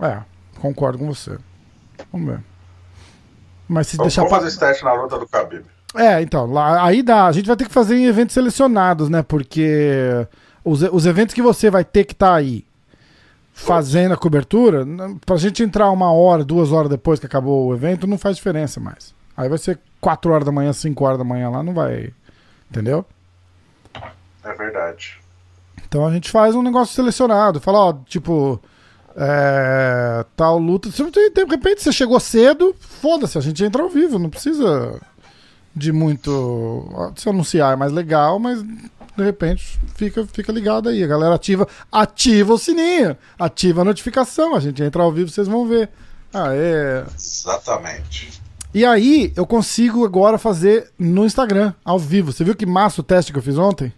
É, 0.01 0.23
concordo 0.61 0.99
com 0.99 1.13
você. 1.13 1.37
Vamos 2.13 2.29
ver. 2.29 2.41
Mas 3.69 3.89
se 3.89 3.97
Vamos, 3.97 4.13
deixar 4.13 4.23
vamos 4.23 4.37
fazer 4.37 4.49
esse 4.49 4.59
teste 4.59 4.85
na 4.85 4.93
luta 4.93 5.19
do 5.19 5.27
Khabib. 5.27 5.65
É, 5.95 6.23
então, 6.23 6.47
lá, 6.47 6.85
aí 6.85 7.03
dá. 7.03 7.27
A 7.27 7.33
gente 7.33 7.47
vai 7.47 7.57
ter 7.57 7.67
que 7.67 7.73
fazer 7.73 7.97
em 7.97 8.07
eventos 8.07 8.35
selecionados, 8.35 9.09
né? 9.09 9.23
Porque 9.23 10.27
os, 10.65 10.83
os 10.83 11.07
eventos 11.07 11.35
que 11.35 11.43
você 11.43 11.71
vai 11.71 11.85
ter 11.85 12.05
que 12.05 12.13
estar 12.13 12.31
tá 12.31 12.35
aí 12.35 12.65
fazendo 13.53 14.15
a 14.15 14.17
cobertura, 14.17 14.87
pra 15.27 15.37
gente 15.37 15.63
entrar 15.63 15.91
uma 15.91 16.11
hora, 16.11 16.45
duas 16.45 16.73
horas 16.73 16.91
depois 16.91 17.21
que 17.21 17.27
acabou 17.27 17.67
o 17.67 17.75
evento, 17.75 18.07
não 18.07 18.17
faz 18.17 18.37
diferença 18.37 18.81
mais. 18.81 19.15
Aí 19.37 19.49
vai 19.49 19.59
ser 19.59 19.79
4 20.01 20.33
horas 20.33 20.47
da 20.47 20.53
manhã, 20.53 20.73
5 20.73 21.05
horas 21.05 21.19
da 21.19 21.25
manhã 21.25 21.51
lá, 21.51 21.63
não 21.63 21.75
vai. 21.75 22.13
Entendeu? 22.71 23.05
É 24.43 24.55
verdade. 24.55 25.21
Então 25.87 26.07
a 26.07 26.13
gente 26.13 26.31
faz 26.31 26.55
um 26.55 26.63
negócio 26.63 26.95
selecionado. 26.95 27.61
Fala, 27.61 27.79
ó, 27.79 27.93
tipo. 28.07 28.61
É, 29.15 30.25
tal 30.35 30.59
luta. 30.59 30.89
De 30.89 31.45
repente 31.45 31.83
você 31.83 31.93
chegou 31.93 32.19
cedo, 32.19 32.75
foda-se, 32.81 33.37
a 33.37 33.43
gente 33.43 33.63
entra 33.63 33.83
ao 33.83 33.91
vivo, 33.91 34.19
não 34.19 34.31
precisa 34.31 34.99
de 35.75 35.93
muito. 35.93 37.13
Se 37.17 37.29
anunciar 37.29 37.73
é 37.73 37.77
mais 37.77 37.93
legal, 37.93 38.39
mas 38.39 38.63
de 38.63 39.25
repente 39.25 39.79
fica, 39.95 40.27
fica 40.27 40.53
ligado 40.53 40.89
aí. 40.89 41.03
A 41.03 41.07
galera 41.07 41.35
ativa, 41.35 41.67
ativa 41.91 42.55
o 42.55 42.59
sininho, 42.59 43.17
ativa 43.39 43.83
a 43.83 43.85
notificação. 43.85 44.55
A 44.55 44.61
gente 44.61 44.83
entra 44.83 45.03
ao 45.03 45.13
vivo, 45.13 45.31
vocês 45.31 45.49
vão 45.49 45.67
ver. 45.67 45.89
Ah, 46.33 46.49
é. 46.53 47.05
Exatamente. 47.17 48.41
E 48.75 48.87
aí 48.87 49.33
eu 49.37 49.47
consigo 49.47 50.05
agora 50.05 50.39
fazer 50.39 50.91
no 50.99 51.27
Instagram, 51.27 51.75
ao 51.85 51.99
vivo. 51.99 52.33
Você 52.33 52.43
viu 52.43 52.55
que 52.55 52.65
massa 52.65 53.03
o 53.03 53.05
teste 53.05 53.33
que 53.33 53.39
eu 53.39 53.43
fiz 53.43 53.59
ontem? 53.59 53.93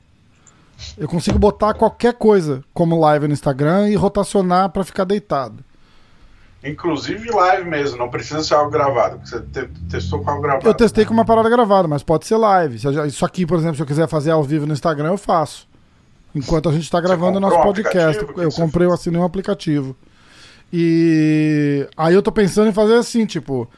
Eu 0.98 1.08
consigo 1.08 1.38
botar 1.38 1.74
qualquer 1.74 2.14
coisa 2.14 2.64
como 2.74 2.98
live 2.98 3.28
no 3.28 3.34
Instagram 3.34 3.88
e 3.88 3.94
rotacionar 3.94 4.70
para 4.70 4.84
ficar 4.84 5.04
deitado. 5.04 5.64
Inclusive 6.64 7.30
live 7.30 7.68
mesmo, 7.68 7.98
não 7.98 8.08
precisa 8.08 8.42
ser 8.42 8.54
algo 8.54 8.70
gravado. 8.70 9.20
Você 9.24 9.40
te 9.40 9.66
testou 9.90 10.20
com 10.20 10.30
algo 10.30 10.42
gravado. 10.42 10.66
Eu 10.66 10.74
testei 10.74 11.04
com 11.04 11.12
uma 11.12 11.24
parada 11.24 11.48
gravada, 11.50 11.86
mas 11.86 12.02
pode 12.02 12.26
ser 12.26 12.36
live. 12.36 12.78
Isso 13.06 13.24
aqui, 13.24 13.44
por 13.44 13.58
exemplo, 13.58 13.76
se 13.76 13.82
eu 13.82 13.86
quiser 13.86 14.08
fazer 14.08 14.30
ao 14.30 14.42
vivo 14.42 14.66
no 14.66 14.72
Instagram, 14.72 15.08
eu 15.08 15.18
faço. 15.18 15.68
Enquanto 16.34 16.68
a 16.68 16.72
gente 16.72 16.84
está 16.84 17.00
gravando 17.00 17.36
o 17.36 17.40
nosso 17.40 17.58
um 17.58 17.62
podcast. 17.62 18.26
Eu 18.36 18.50
comprei, 18.50 18.86
eu 18.86 18.92
assinei 18.92 19.20
um 19.20 19.24
aplicativo. 19.24 19.94
E 20.72 21.86
aí 21.96 22.14
eu 22.14 22.22
tô 22.22 22.32
pensando 22.32 22.68
em 22.68 22.72
fazer 22.72 22.94
assim, 22.94 23.26
tipo, 23.26 23.68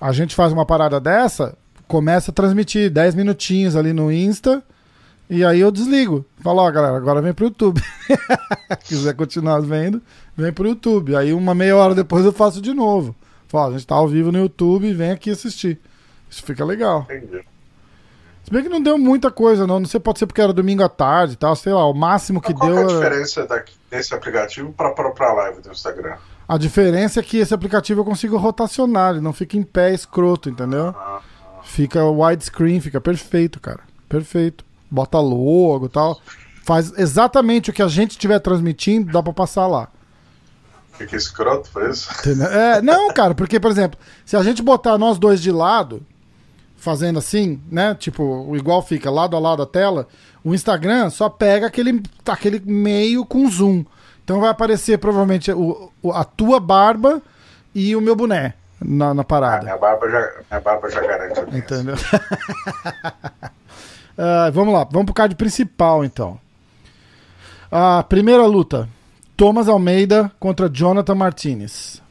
a 0.00 0.12
gente 0.12 0.34
faz 0.34 0.52
uma 0.52 0.66
parada 0.66 1.00
dessa, 1.00 1.56
começa 1.86 2.30
a 2.30 2.34
transmitir 2.34 2.90
10 2.90 3.14
minutinhos 3.14 3.76
ali 3.76 3.92
no 3.92 4.12
Insta 4.12 4.62
e 5.34 5.42
aí 5.46 5.60
eu 5.60 5.70
desligo. 5.70 6.26
Falo, 6.42 6.60
ó, 6.60 6.70
galera, 6.70 6.94
agora 6.94 7.22
vem 7.22 7.32
pro 7.32 7.46
YouTube. 7.46 7.82
Quiser 8.84 9.14
continuar 9.14 9.60
vendo, 9.62 10.02
vem 10.36 10.52
pro 10.52 10.68
YouTube. 10.68 11.16
Aí 11.16 11.32
uma 11.32 11.54
meia 11.54 11.74
hora 11.74 11.94
depois 11.94 12.22
eu 12.26 12.34
faço 12.34 12.60
de 12.60 12.74
novo. 12.74 13.16
Falo, 13.48 13.70
a 13.74 13.78
gente 13.78 13.86
tá 13.86 13.94
ao 13.94 14.06
vivo 14.06 14.30
no 14.30 14.38
YouTube, 14.38 14.92
vem 14.92 15.10
aqui 15.10 15.30
assistir. 15.30 15.80
Isso 16.28 16.42
fica 16.42 16.62
legal. 16.62 17.06
Entendi. 17.10 17.42
Se 18.44 18.52
bem 18.52 18.62
que 18.62 18.68
não 18.68 18.82
deu 18.82 18.98
muita 18.98 19.30
coisa, 19.30 19.66
não. 19.66 19.80
Não 19.80 19.86
sei, 19.86 19.98
pode 19.98 20.18
ser 20.18 20.26
porque 20.26 20.42
era 20.42 20.52
domingo 20.52 20.82
à 20.82 20.88
tarde 20.90 21.32
e 21.32 21.36
tal, 21.36 21.56
sei 21.56 21.72
lá. 21.72 21.88
O 21.88 21.94
máximo 21.94 22.38
que 22.38 22.52
qual 22.52 22.68
deu. 22.68 22.84
Qual 22.84 22.90
é 22.90 22.92
a 22.92 22.98
diferença 22.98 23.46
daqui, 23.46 23.72
desse 23.90 24.14
aplicativo 24.14 24.70
para 24.70 24.88
a 24.88 24.92
própria 24.92 25.32
live 25.32 25.62
do 25.62 25.70
Instagram? 25.70 26.16
A 26.46 26.58
diferença 26.58 27.20
é 27.20 27.22
que 27.22 27.38
esse 27.38 27.54
aplicativo 27.54 28.02
eu 28.02 28.04
consigo 28.04 28.36
rotacionar, 28.36 29.12
ele 29.12 29.22
não 29.22 29.32
fica 29.32 29.56
em 29.56 29.62
pé 29.62 29.94
escroto, 29.94 30.50
entendeu? 30.50 30.88
Ah, 30.88 31.20
Fica 31.62 32.04
widescreen, 32.04 32.82
fica 32.82 33.00
perfeito, 33.00 33.58
cara. 33.58 33.80
Perfeito 34.10 34.62
bota 34.92 35.18
logo 35.18 35.86
e 35.86 35.88
tal. 35.88 36.20
Faz 36.64 36.92
exatamente 36.96 37.70
o 37.70 37.72
que 37.72 37.82
a 37.82 37.88
gente 37.88 38.12
estiver 38.12 38.38
transmitindo, 38.38 39.10
dá 39.10 39.22
pra 39.22 39.32
passar 39.32 39.66
lá. 39.66 39.88
Fica 40.92 41.16
escroto, 41.16 41.68
foi 41.68 41.90
isso? 41.90 42.08
É, 42.52 42.82
não, 42.82 43.12
cara, 43.12 43.34
porque, 43.34 43.58
por 43.58 43.70
exemplo, 43.70 43.98
se 44.24 44.36
a 44.36 44.42
gente 44.42 44.62
botar 44.62 44.98
nós 44.98 45.18
dois 45.18 45.40
de 45.40 45.50
lado, 45.50 46.06
fazendo 46.76 47.18
assim, 47.18 47.60
né? 47.70 47.94
Tipo, 47.94 48.54
igual 48.54 48.82
fica 48.82 49.10
lado 49.10 49.34
a 49.34 49.40
lado 49.40 49.62
a 49.62 49.66
tela, 49.66 50.06
o 50.44 50.54
Instagram 50.54 51.10
só 51.10 51.28
pega 51.28 51.66
aquele, 51.66 52.02
aquele 52.26 52.60
meio 52.60 53.24
com 53.24 53.48
zoom. 53.48 53.84
Então 54.22 54.40
vai 54.40 54.50
aparecer 54.50 54.98
provavelmente 54.98 55.50
o, 55.50 55.90
a 56.12 56.22
tua 56.24 56.60
barba 56.60 57.22
e 57.74 57.96
o 57.96 58.00
meu 58.00 58.14
boné 58.14 58.54
na, 58.80 59.14
na 59.14 59.24
parada. 59.24 59.58
Ah, 59.58 59.62
minha, 59.62 59.76
barba 59.76 60.10
já, 60.10 60.32
minha 60.50 60.60
barba 60.60 60.90
já 60.90 61.00
garante. 61.00 61.56
Entendeu? 61.56 61.96
Uh, 64.12 64.52
vamos 64.52 64.74
lá, 64.74 64.84
vamos 64.84 65.06
pro 65.06 65.14
card 65.14 65.34
principal 65.34 66.04
então. 66.04 66.38
A 67.70 68.02
primeira 68.02 68.44
luta: 68.46 68.88
Thomas 69.36 69.68
Almeida 69.68 70.30
contra 70.38 70.68
Jonathan 70.68 71.14
Martinez. 71.14 72.02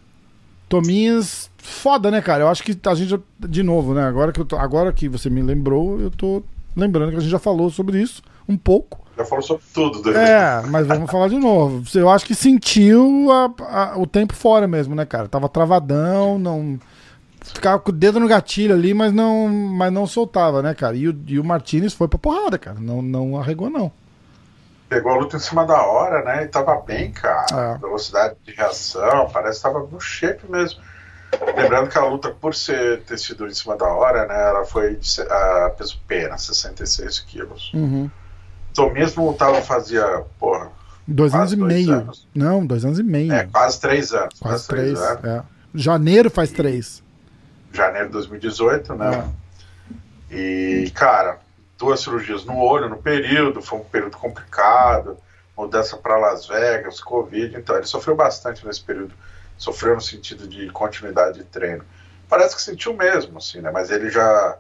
Tominhas, 0.68 1.52
foda, 1.58 2.10
né, 2.10 2.22
cara? 2.22 2.44
Eu 2.44 2.48
acho 2.48 2.64
que 2.64 2.78
a 2.88 2.96
gente 2.96 3.10
já, 3.10 3.20
de 3.40 3.62
novo, 3.62 3.94
né? 3.94 4.04
Agora 4.04 4.32
que, 4.32 4.40
eu 4.40 4.46
tô, 4.46 4.56
agora 4.56 4.92
que 4.94 5.10
você 5.10 5.30
me 5.30 5.42
lembrou, 5.42 6.00
eu 6.00 6.10
tô 6.10 6.42
lembrando 6.76 7.12
que 7.12 7.18
a 7.18 7.20
gente 7.20 7.30
já 7.30 7.40
falou 7.40 7.70
sobre 7.70 8.02
isso 8.02 8.24
um 8.48 8.58
pouco. 8.58 9.02
Já 9.18 9.26
falou 9.26 9.44
sobre 9.44 9.64
tudo, 9.74 10.02
David. 10.02 10.20
É, 10.20 10.62
mas 10.68 10.88
vamos 10.88 11.12
falar 11.12 11.28
de 11.28 11.38
novo. 11.38 11.84
Eu 11.94 12.10
acho 12.10 12.26
que 12.26 12.34
sentiu 12.34 13.30
a, 13.32 13.54
a, 13.60 14.00
o 14.00 14.08
tempo 14.08 14.34
fora 14.34 14.68
mesmo, 14.68 14.96
né, 14.96 15.06
cara? 15.06 15.28
Tava 15.28 15.50
travadão, 15.50 16.40
não 16.40 16.80
ficava 17.42 17.80
com 17.80 17.90
o 17.90 17.94
dedo 17.94 18.20
no 18.20 18.28
gatilho 18.28 18.74
ali, 18.74 18.94
mas 18.94 19.12
não, 19.12 19.48
mas 19.48 19.92
não 19.92 20.06
soltava, 20.06 20.62
né, 20.62 20.74
cara? 20.74 20.96
E 20.96 21.08
o, 21.08 21.24
e 21.28 21.40
o 21.40 21.44
Martinez 21.44 21.94
foi 21.94 22.08
pra 22.08 22.20
porrada, 22.20 22.58
cara. 22.58 22.80
Não, 22.80 23.02
não 23.02 23.38
arregou, 23.38 23.70
não. 23.70 23.92
Pegou 24.88 25.12
a 25.12 25.18
luta 25.18 25.38
em 25.38 25.40
cima 25.40 25.66
da 25.66 25.82
hora, 25.82 26.24
né? 26.24 26.44
E 26.44 26.48
tava 26.48 26.80
bem, 26.82 27.12
cara. 27.12 27.76
É. 27.76 27.78
Velocidade 27.80 28.36
de 28.46 28.54
reação, 28.54 29.30
parece 29.32 29.58
que 29.58 29.64
tava 29.64 29.80
no 29.80 30.00
shape 30.00 30.50
mesmo. 30.50 30.80
Lembrando 31.56 31.90
que 31.90 31.98
a 31.98 32.06
luta, 32.06 32.30
por 32.30 32.54
ser, 32.54 33.04
ter 33.04 33.18
sido 33.18 33.48
em 33.48 33.54
cima 33.54 33.78
da 33.78 33.88
hora, 33.88 34.28
né? 34.28 34.50
Ela 34.50 34.66
foi 34.66 34.96
de, 34.98 35.22
a 35.22 35.74
peso 35.78 35.98
pena, 36.06 36.38
66 36.38 37.22
quilos. 37.22 37.72
Uhum. 37.74 38.12
Então, 38.70 38.92
mesmo 38.92 39.28
lutava 39.28 39.62
fazia, 39.62 40.26
porra. 40.38 40.70
Dois 41.08 41.34
anos 41.34 41.54
e 41.54 41.58
meio. 41.58 41.94
Anos. 41.94 42.28
Não, 42.36 42.66
dois 42.66 42.84
anos 42.84 43.00
e 43.00 43.04
meio. 43.04 43.32
É, 43.32 43.46
quase 43.46 43.80
três 43.80 44.14
anos. 44.14 44.40
Quase, 44.40 44.68
quase 44.68 44.68
três, 44.68 45.00
três 45.00 45.12
anos. 45.12 45.26
É. 45.26 45.44
Janeiro 45.74 46.30
faz 46.30 46.52
três 46.52 47.02
janeiro 47.74 48.08
de 48.08 48.14
2018, 48.14 48.96
né? 48.96 49.32
É. 50.30 50.36
E, 50.36 50.92
cara, 50.92 51.40
duas 51.78 52.00
cirurgias 52.00 52.46
no 52.46 52.58
olho 52.58 52.88
no 52.88 52.98
período, 52.98 53.62
foi 53.62 53.80
um 53.80 53.84
período 53.84 54.18
complicado, 54.18 55.18
mudança 55.58 55.98
para 55.98 56.18
Las 56.18 56.48
Vegas, 56.48 57.02
Covid, 57.02 57.58
então 57.58 57.76
ele 57.76 57.86
sofreu 57.86 58.16
bastante 58.16 58.66
nesse 58.66 58.82
período, 58.82 59.14
sofreu 59.58 59.96
no 59.96 60.02
sentido 60.02 60.48
de 60.48 60.70
continuidade 60.70 61.40
de 61.40 61.44
treino. 61.44 61.84
Parece 62.30 62.56
que 62.56 62.62
sentiu 62.62 62.94
mesmo, 62.94 63.38
assim, 63.38 63.60
né? 63.60 63.72
Mas 63.72 63.92
ele 63.92 64.10
já 64.10 64.58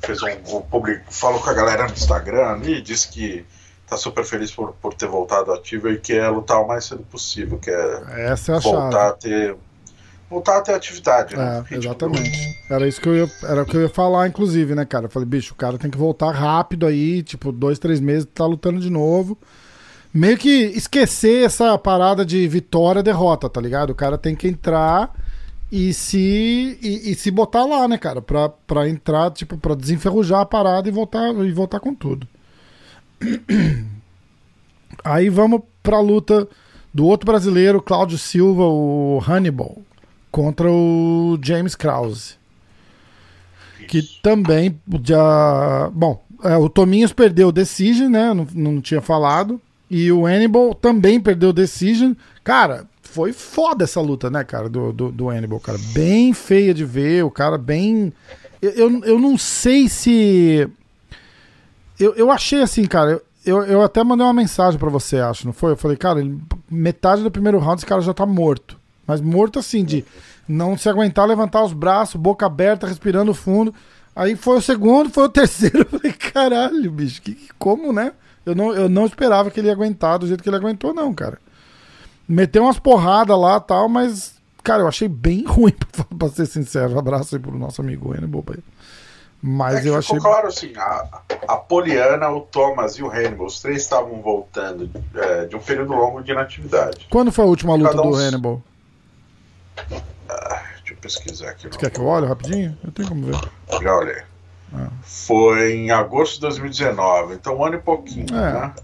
fez 0.00 0.22
um, 0.22 0.56
um 0.56 0.60
público, 0.60 1.12
falou 1.12 1.40
com 1.40 1.48
a 1.48 1.54
galera 1.54 1.86
no 1.86 1.92
Instagram 1.92 2.46
ali, 2.48 2.80
disse 2.82 3.08
que 3.08 3.46
tá 3.86 3.96
super 3.96 4.24
feliz 4.24 4.50
por, 4.50 4.72
por 4.74 4.94
ter 4.94 5.06
voltado 5.06 5.52
ativo 5.52 5.88
e 5.88 5.98
quer 5.98 6.28
lutar 6.28 6.60
o 6.60 6.66
mais 6.66 6.84
cedo 6.84 7.02
possível, 7.04 7.58
quer 7.58 8.02
Essa 8.18 8.52
é 8.52 8.56
a 8.56 8.58
voltar 8.58 8.90
chave. 8.90 9.10
a 9.10 9.12
ter 9.12 9.56
voltar 10.28 10.58
a 10.58 10.60
ter 10.60 10.74
atividade, 10.74 11.36
né? 11.36 11.64
É, 11.70 11.74
exatamente. 11.74 12.58
Era 12.70 12.88
isso 12.88 13.00
que 13.00 13.08
eu 13.08 13.16
ia, 13.16 13.30
era 13.44 13.62
o 13.62 13.66
que 13.66 13.76
eu 13.76 13.82
ia 13.82 13.88
falar, 13.88 14.26
inclusive, 14.26 14.74
né, 14.74 14.84
cara? 14.84 15.06
Eu 15.06 15.10
falei, 15.10 15.28
bicho, 15.28 15.52
o 15.52 15.56
cara 15.56 15.78
tem 15.78 15.90
que 15.90 15.98
voltar 15.98 16.30
rápido 16.30 16.86
aí, 16.86 17.22
tipo, 17.22 17.52
dois, 17.52 17.78
três 17.78 18.00
meses, 18.00 18.26
tá 18.34 18.46
lutando 18.46 18.80
de 18.80 18.90
novo. 18.90 19.38
Meio 20.12 20.38
que 20.38 20.48
esquecer 20.48 21.44
essa 21.44 21.76
parada 21.76 22.24
de 22.24 22.46
vitória, 22.46 23.02
derrota, 23.02 23.48
tá 23.48 23.60
ligado? 23.60 23.90
O 23.90 23.94
cara 23.94 24.16
tem 24.16 24.34
que 24.34 24.46
entrar 24.46 25.12
e 25.70 25.92
se 25.92 26.78
e, 26.80 27.10
e, 27.10 27.14
se 27.16 27.32
botar 27.32 27.64
lá, 27.64 27.88
né, 27.88 27.98
cara? 27.98 28.22
Pra, 28.22 28.48
pra 28.48 28.88
entrar, 28.88 29.32
tipo, 29.32 29.56
pra 29.58 29.74
desenferrujar 29.74 30.40
a 30.40 30.46
parada 30.46 30.88
e 30.88 30.92
voltar, 30.92 31.34
e 31.34 31.52
voltar 31.52 31.80
com 31.80 31.92
tudo. 31.92 32.28
Aí 35.04 35.28
vamos 35.28 35.62
pra 35.82 35.98
luta 36.00 36.46
do 36.92 37.04
outro 37.06 37.26
brasileiro, 37.26 37.82
Cláudio 37.82 38.16
Silva, 38.16 38.62
o 38.62 39.20
Hannibal, 39.26 39.78
contra 40.34 40.68
o 40.68 41.38
James 41.40 41.76
Krause. 41.76 42.34
Que 43.86 44.02
também 44.20 44.80
já. 45.04 45.88
Bom, 45.94 46.24
é, 46.42 46.56
o 46.56 46.68
Tominhos 46.68 47.12
perdeu 47.12 47.48
o 47.48 47.52
Decision, 47.52 48.10
né? 48.10 48.34
Não, 48.34 48.44
não 48.52 48.80
tinha 48.80 49.00
falado. 49.00 49.60
E 49.88 50.10
o 50.10 50.26
Hannibal 50.26 50.74
também 50.74 51.20
perdeu 51.20 51.50
o 51.50 51.52
Decision. 51.52 52.14
Cara, 52.42 52.84
foi 53.00 53.32
foda 53.32 53.84
essa 53.84 54.00
luta, 54.00 54.28
né, 54.28 54.42
cara, 54.42 54.68
do, 54.68 54.92
do, 54.92 55.12
do 55.12 55.30
Hannibal, 55.30 55.60
cara. 55.60 55.78
Bem 55.92 56.32
feia 56.32 56.74
de 56.74 56.84
ver, 56.84 57.24
o 57.24 57.30
cara 57.30 57.56
bem. 57.56 58.12
Eu, 58.60 58.70
eu, 58.72 59.04
eu 59.04 59.18
não 59.20 59.38
sei 59.38 59.88
se. 59.88 60.68
Eu, 62.00 62.12
eu 62.14 62.28
achei 62.28 62.60
assim, 62.60 62.86
cara. 62.86 63.22
Eu, 63.46 63.62
eu 63.62 63.82
até 63.82 64.02
mandei 64.02 64.26
uma 64.26 64.32
mensagem 64.32 64.80
para 64.80 64.90
você, 64.90 65.18
acho, 65.18 65.46
não 65.46 65.52
foi? 65.52 65.72
Eu 65.72 65.76
falei, 65.76 65.96
cara, 65.96 66.26
metade 66.68 67.22
do 67.22 67.30
primeiro 67.30 67.60
round 67.60 67.78
esse 67.78 67.86
cara 67.86 68.00
já 68.00 68.12
tá 68.12 68.26
morto. 68.26 68.82
Mas 69.06 69.20
morto 69.20 69.58
assim, 69.58 69.84
de 69.84 70.04
não 70.48 70.76
se 70.76 70.88
aguentar 70.88 71.26
levantar 71.26 71.62
os 71.62 71.72
braços, 71.72 72.16
boca 72.16 72.46
aberta, 72.46 72.86
respirando 72.86 73.34
fundo. 73.34 73.74
Aí 74.14 74.36
foi 74.36 74.58
o 74.58 74.62
segundo, 74.62 75.10
foi 75.10 75.24
o 75.24 75.28
terceiro. 75.28 75.80
Eu 75.90 75.98
falei, 75.98 76.12
caralho, 76.12 76.90
bicho, 76.90 77.20
que, 77.20 77.48
como, 77.58 77.92
né? 77.92 78.12
Eu 78.46 78.54
não, 78.54 78.74
eu 78.74 78.88
não 78.90 79.06
esperava 79.06 79.50
que 79.50 79.58
ele 79.58 79.68
ia 79.68 79.72
aguentar 79.72 80.18
do 80.18 80.26
jeito 80.26 80.42
que 80.42 80.48
ele 80.48 80.56
aguentou, 80.56 80.92
não, 80.92 81.14
cara. 81.14 81.38
Meteu 82.28 82.64
umas 82.64 82.78
porradas 82.78 83.38
lá 83.38 83.58
tal, 83.58 83.88
mas, 83.88 84.34
cara, 84.62 84.82
eu 84.82 84.88
achei 84.88 85.08
bem 85.08 85.44
ruim, 85.48 85.72
pra, 85.72 86.04
pra 86.18 86.28
ser 86.28 86.46
sincero. 86.46 86.94
Um 86.94 86.98
abraço 86.98 87.34
aí 87.34 87.40
pro 87.40 87.56
nosso 87.56 87.80
amigo 87.80 88.12
Hannibal. 88.12 88.44
Mas 89.40 89.84
é 89.84 89.88
eu 89.88 89.96
achei. 89.96 90.18
Claro, 90.18 90.48
assim, 90.48 90.72
a, 90.76 91.22
a 91.48 91.56
Poliana, 91.56 92.30
o 92.30 92.40
Thomas 92.42 92.94
e 92.96 93.02
o 93.02 93.10
Hannibal, 93.10 93.46
os 93.46 93.60
três 93.60 93.82
estavam 93.82 94.20
voltando 94.20 94.90
é, 95.14 95.46
de 95.46 95.56
um 95.56 95.60
período 95.60 95.94
longo 95.94 96.22
de 96.22 96.32
inatividade. 96.32 97.06
Quando 97.10 97.32
foi 97.32 97.44
a 97.44 97.48
última 97.48 97.74
luta 97.74 97.94
do 97.94 98.14
Hannibal? 98.14 98.62
Deixa 99.76 100.92
eu 100.92 100.96
pesquisar 100.96 101.50
aqui. 101.50 101.68
Você 101.68 101.78
quer 101.78 101.90
que 101.90 101.98
eu 101.98 102.06
olhe 102.06 102.26
rapidinho? 102.26 102.76
Eu 102.84 102.92
tenho 102.92 103.08
como 103.08 103.26
ver. 103.26 103.50
Já 103.82 103.96
olhei. 103.96 104.22
Ah. 104.72 104.88
Foi 105.02 105.72
em 105.72 105.90
agosto 105.90 106.34
de 106.34 106.40
2019, 106.40 107.34
então 107.34 107.56
um 107.56 107.64
ano 107.64 107.76
e 107.76 107.80
pouquinho, 107.80 108.26
é. 108.30 108.52
né? 108.52 108.74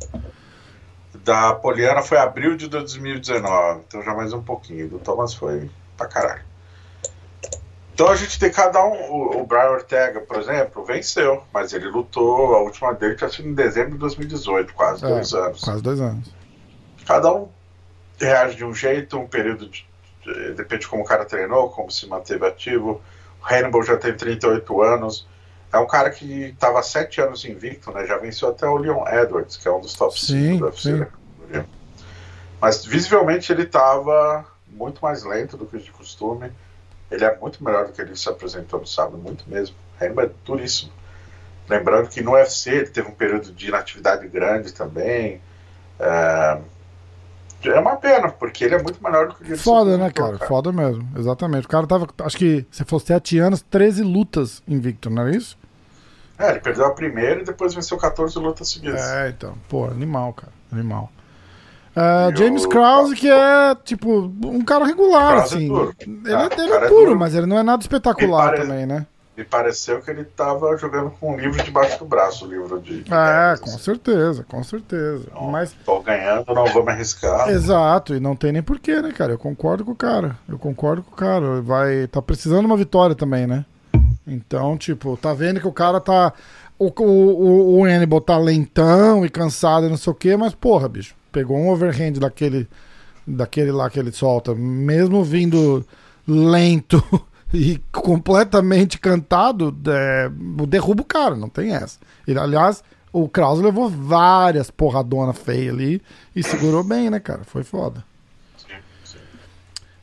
Da 1.25 1.53
Poliana 1.53 2.03
foi 2.03 2.17
abril 2.19 2.57
de 2.57 2.69
2019, 2.69 3.83
então 3.87 4.03
já 4.03 4.15
mais 4.15 4.33
um 4.33 4.43
pouquinho. 4.43 4.89
Do 4.89 4.99
Thomas 4.99 5.35
foi 5.35 5.71
pra 5.97 6.07
caralho. 6.07 6.43
Então 7.93 8.09
a 8.09 8.17
gente 8.17 8.39
tem 8.39 8.51
cada 8.51 8.83
um. 8.83 9.41
O, 9.41 9.47
Brian 9.47 9.73
Ortega, 9.73 10.21
por 10.21 10.39
exemplo, 10.39 10.83
venceu, 10.85 11.45
mas 11.53 11.75
ele 11.75 11.87
lutou. 11.87 12.55
A 12.55 12.63
última 12.63 12.95
dele 12.95 13.15
tinha 13.15 13.29
sido 13.29 13.49
em 13.49 13.55
dezembro 13.55 13.93
de 13.93 13.99
2018, 13.99 14.73
quase 14.73 15.05
é, 15.05 15.09
dois 15.09 15.35
anos. 15.35 15.61
Quase 15.61 15.83
dois 15.83 16.01
anos. 16.01 16.35
Cada 17.05 17.31
um 17.31 17.49
reage 18.19 18.57
de 18.57 18.65
um 18.65 18.75
jeito, 18.75 19.19
um 19.19 19.27
período 19.27 19.69
de, 19.69 19.87
depende 20.55 20.83
de 20.83 20.89
como 20.89 21.03
o 21.03 21.07
cara 21.07 21.25
treinou, 21.25 21.71
como 21.71 21.91
se 21.91 22.07
manteve 22.07 22.47
ativo. 22.47 23.01
O 23.41 23.47
Hannibal 23.55 23.83
já 23.83 23.97
tem 23.97 24.15
38 24.15 24.83
anos. 24.83 25.27
É 25.73 25.79
um 25.79 25.87
cara 25.87 26.11
que 26.11 26.47
estava 26.47 26.83
sete 26.83 27.21
anos 27.21 27.45
invicto, 27.45 27.93
né? 27.93 28.05
Já 28.07 28.19
venceu 28.19 28.49
até 28.49 28.67
o 28.67 28.77
Leon 28.77 29.05
Edwards, 29.07 29.57
que 29.57 29.69
é 29.69 29.71
um 29.71 29.81
dos 29.81 29.95
top 29.95 30.19
5 30.19 30.59
da 30.59 30.67
UFC. 30.67 31.07
Mas 32.61 32.85
visivelmente 32.85 33.51
ele 33.51 33.63
estava 33.63 34.45
muito 34.69 35.01
mais 35.03 35.25
lento 35.25 35.57
do 35.57 35.67
que 35.67 35.79
de 35.79 35.91
costume. 35.91 36.53
Ele 37.11 37.25
é 37.25 37.37
muito 37.39 37.65
melhor 37.65 37.87
do 37.87 37.93
que 37.93 38.01
ele 38.01 38.15
se 38.15 38.29
apresentou 38.29 38.81
no 38.81 38.87
sábado, 38.87 39.17
muito 39.17 39.49
mesmo. 39.49 39.75
Hannibal 40.01 40.27
é 40.27 40.31
duríssimo. 40.45 40.93
Lembrando 41.69 42.09
que 42.09 42.21
no 42.21 42.33
UFC 42.33 42.71
ele 42.71 42.91
teve 42.91 43.09
um 43.09 43.15
período 43.15 43.53
de 43.53 43.69
inatividade 43.69 44.27
grande 44.29 44.73
também. 44.73 45.41
É, 45.99 46.59
é 47.69 47.79
uma 47.79 47.97
pena, 47.97 48.31
porque 48.31 48.65
ele 48.65 48.75
é 48.75 48.83
muito 48.83 49.03
melhor 49.03 49.29
do 49.29 49.35
que 49.35 49.45
ele 49.45 49.57
Foda, 49.57 49.97
né, 49.97 50.11
cara? 50.11 50.39
cara? 50.39 50.49
Foda 50.49 50.73
mesmo, 50.73 51.07
exatamente. 51.17 51.67
O 51.67 51.69
cara 51.69 51.87
tava, 51.87 52.09
acho 52.25 52.37
que, 52.37 52.67
se 52.71 52.85
fosse 52.85 53.07
7 53.07 53.39
anos, 53.39 53.63
13 53.63 54.03
lutas 54.03 54.63
invicto, 54.67 55.11
não 55.11 55.27
é 55.27 55.33
isso? 55.33 55.59
É, 56.39 56.51
ele 56.51 56.61
perdeu 56.61 56.87
a 56.87 56.91
primeira 56.91 57.43
e 57.43 57.45
depois 57.45 57.75
venceu 57.75 57.99
14 57.99 58.39
lutas 58.39 58.69
seguidas. 58.71 59.01
É, 59.01 59.29
então. 59.29 59.55
Pô, 59.69 59.85
animal, 59.85 60.33
cara. 60.33 60.53
Animal. 60.73 61.11
Uh, 61.91 62.35
James 62.37 62.65
Krause, 62.67 63.15
que 63.15 63.29
é, 63.29 63.75
tipo, 63.85 64.33
um 64.45 64.65
cara 64.65 64.87
regular, 64.87 65.37
Krause 65.37 65.55
é 65.55 65.57
assim. 65.57 65.65
É 65.65 65.69
duro. 65.69 65.95
Ele, 66.01 66.35
ah, 66.35 66.49
ele 66.57 66.73
é, 66.73 66.89
duro, 66.89 67.13
é 67.13 67.15
mas 67.15 67.35
ele 67.35 67.47
não 67.47 67.59
é 67.59 67.63
nada 67.63 67.83
espetacular 67.83 68.51
pare... 68.53 68.63
também, 68.63 68.87
né? 68.87 69.07
Me 69.41 69.45
pareceu 69.47 70.03
que 70.03 70.11
ele 70.11 70.23
tava 70.23 70.77
jogando 70.77 71.11
com 71.13 71.33
um 71.33 71.37
livro 71.39 71.65
debaixo 71.65 71.99
do 71.99 72.05
braço, 72.05 72.45
o 72.45 72.49
livro 72.49 72.79
de. 72.79 73.07
É, 73.11 73.57
com 73.57 73.79
certeza, 73.79 74.45
com 74.45 74.63
certeza. 74.63 75.29
Não, 75.35 75.51
mas... 75.51 75.75
Tô 75.83 75.99
ganhando, 76.01 76.53
não 76.53 76.67
vou 76.67 76.85
me 76.85 76.93
arriscar. 76.93 77.49
Exato, 77.49 78.15
e 78.15 78.21
não 78.21 78.37
tem 78.37 78.53
nem 78.53 78.63
porquê, 78.63 79.01
né, 79.01 79.11
cara? 79.13 79.33
Eu 79.33 79.39
concordo 79.39 79.83
com 79.83 79.93
o 79.93 79.97
cara. 79.97 80.37
Eu 80.47 80.59
concordo 80.59 81.03
com 81.03 81.13
o 81.13 81.17
cara. 81.17 81.63
Vai. 81.63 82.07
Tá 82.09 82.21
precisando 82.21 82.61
de 82.61 82.67
uma 82.67 82.77
vitória 82.77 83.17
também, 83.17 83.47
né? 83.47 83.65
Então, 84.27 84.77
tipo, 84.77 85.17
tá 85.17 85.33
vendo 85.33 85.59
que 85.59 85.67
o 85.67 85.73
cara 85.73 86.03
tá. 86.03 86.35
O, 86.79 86.93
o, 87.03 87.79
o 87.79 87.85
Hannibal 87.87 88.21
tá 88.21 88.37
lentão 88.37 89.25
e 89.25 89.31
cansado 89.31 89.87
e 89.87 89.89
não 89.89 89.97
sei 89.97 90.11
o 90.11 90.17
quê, 90.17 90.37
mas, 90.37 90.55
porra, 90.55 90.87
bicho, 90.87 91.15
pegou 91.33 91.57
um 91.57 91.71
overhand 91.71 92.13
daquele, 92.21 92.69
daquele 93.27 93.73
lá 93.73 93.89
que 93.89 93.99
ele 93.99 94.13
solta, 94.13 94.55
mesmo 94.55 95.25
vindo 95.25 95.83
lento 96.29 97.03
e 97.53 97.81
completamente 97.93 98.99
cantado, 98.99 99.77
é, 99.89 100.31
derruba 100.69 101.03
o 101.03 101.07
cara, 101.07 101.35
não 101.35 101.49
tem 101.49 101.75
essa. 101.75 101.99
Ele, 102.27 102.39
aliás, 102.39 102.83
o 103.13 103.29
Krause 103.29 103.63
levou 103.63 103.89
várias 103.89 104.71
porradonas 104.71 105.37
feias 105.37 105.75
ali 105.75 106.03
e 106.35 106.43
segurou 106.43 106.85
bem, 106.85 107.11
né, 107.11 107.19
cara? 107.19 107.43
Foi 107.45 107.65
foda. 107.65 108.05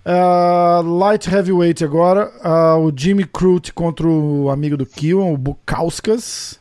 Uh, 0.05 0.81
light 0.97 1.29
heavyweight 1.29 1.83
agora. 1.83 2.31
Uh, 2.39 2.85
o 2.85 2.93
Jimmy 2.95 3.25
Crute 3.25 3.73
contra 3.73 4.07
o 4.07 4.49
amigo 4.49 4.77
do 4.77 4.85
Kiwan, 4.85 5.25
o 5.25 5.37
Bukauskas. 5.37 6.59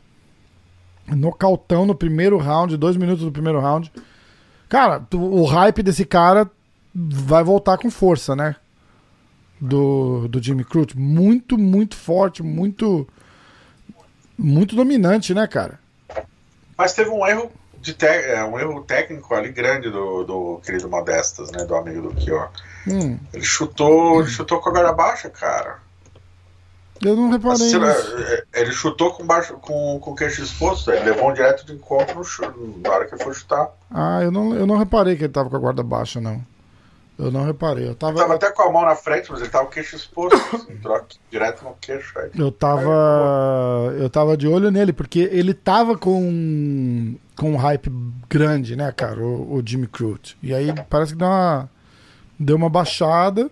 Nocautão 1.09 1.87
no 1.87 1.95
primeiro 1.95 2.37
round, 2.39 2.77
dois 2.77 2.97
minutos 2.97 3.25
do 3.25 3.31
primeiro 3.31 3.61
round. 3.61 3.93
Cara, 4.69 5.07
o 5.15 5.45
hype 5.45 5.83
desse 5.83 6.05
cara 6.05 6.51
vai 6.93 7.45
voltar 7.45 7.79
com 7.79 7.89
força, 7.89 8.35
né? 8.35 8.57
Do, 9.61 10.29
do 10.29 10.43
Jimmy 10.43 10.65
Crute. 10.65 10.99
Muito, 10.99 11.57
muito 11.57 11.97
forte, 11.97 12.43
muito. 12.43 13.07
Muito 14.39 14.77
dominante, 14.77 15.33
né, 15.33 15.47
cara? 15.47 15.81
Mas 16.77 16.93
teve 16.93 17.09
um 17.09 17.27
erro 17.27 17.51
de 17.81 17.95
te... 17.95 18.05
É, 18.05 18.45
um 18.45 18.59
erro 18.59 18.83
técnico 18.83 19.35
ali 19.35 19.51
grande 19.51 19.91
do, 19.91 20.25
do 20.25 20.61
querido 20.63 20.91
Modestas, 20.91 21.51
né? 21.51 21.65
Do 21.65 21.75
amigo 21.75 22.03
do 22.03 22.15
Kiwan. 22.15 22.49
Hum. 22.87 23.19
Ele 23.33 23.45
chutou, 23.45 24.21
ele 24.21 24.29
chutou 24.29 24.61
com 24.61 24.69
a 24.69 24.73
guarda 24.73 24.93
baixa, 24.93 25.31
cara. 25.31 25.79
Eu 27.03 27.17
não 27.17 27.31
reparei. 27.31 27.75
Assim, 27.75 27.77
ele 28.55 28.73
chutou 28.73 29.13
com, 29.13 29.27
baixo, 29.27 29.55
com, 29.55 29.99
com 30.01 30.11
o 30.13 30.15
queixo 30.15 30.43
exposto, 30.43 30.91
ele 30.91 31.05
levou 31.05 31.31
um 31.31 31.35
direto 31.35 31.67
de 31.67 31.73
encontro 31.75 32.23
na 32.83 32.91
hora 32.91 33.07
que 33.07 33.15
ele 33.15 33.23
foi 33.23 33.35
chutar. 33.35 33.71
Ah, 33.91 34.21
eu 34.23 34.31
não, 34.31 34.55
eu 34.55 34.67
não 34.67 34.79
reparei 34.79 35.17
que 35.17 35.25
ele 35.25 35.33
tava 35.33 35.51
com 35.51 35.57
a 35.57 35.61
guarda 35.61 35.83
baixa, 35.83 36.21
não. 36.21 36.43
Eu 37.19 37.31
não 37.31 37.45
reparei. 37.45 37.89
Eu 37.89 37.95
tava... 37.95 38.13
Ele 38.13 38.21
tava 38.21 38.35
até 38.35 38.51
com 38.51 38.63
a 38.63 38.71
mão 38.71 38.83
na 38.83 38.95
frente, 38.95 39.31
mas 39.31 39.41
ele 39.41 39.49
tava 39.49 39.65
o 39.65 39.71
queixo 39.71 39.97
exposto, 39.97 40.37
assim, 40.55 40.79
direto 41.31 41.65
no 41.65 41.75
queixo. 41.81 42.19
Aí. 42.19 42.31
Eu 42.39 42.53
tava. 42.53 43.95
Eu 43.99 44.11
tava 44.11 44.37
de 44.37 44.47
olho 44.47 44.71
nele, 44.71 44.93
porque 44.93 45.21
ele 45.33 45.55
tava 45.55 45.97
com, 45.97 47.15
com 47.35 47.53
um 47.53 47.57
hype 47.57 47.91
grande, 48.29 48.77
né, 48.77 48.93
cara, 48.93 49.19
o, 49.19 49.55
o 49.55 49.63
Jimmy 49.65 49.87
Crute. 49.87 50.37
E 50.43 50.55
aí 50.55 50.75
parece 50.91 51.13
que 51.13 51.19
deu 51.19 51.27
uma 51.27 51.71
deu 52.39 52.57
uma 52.57 52.69
baixada. 52.69 53.51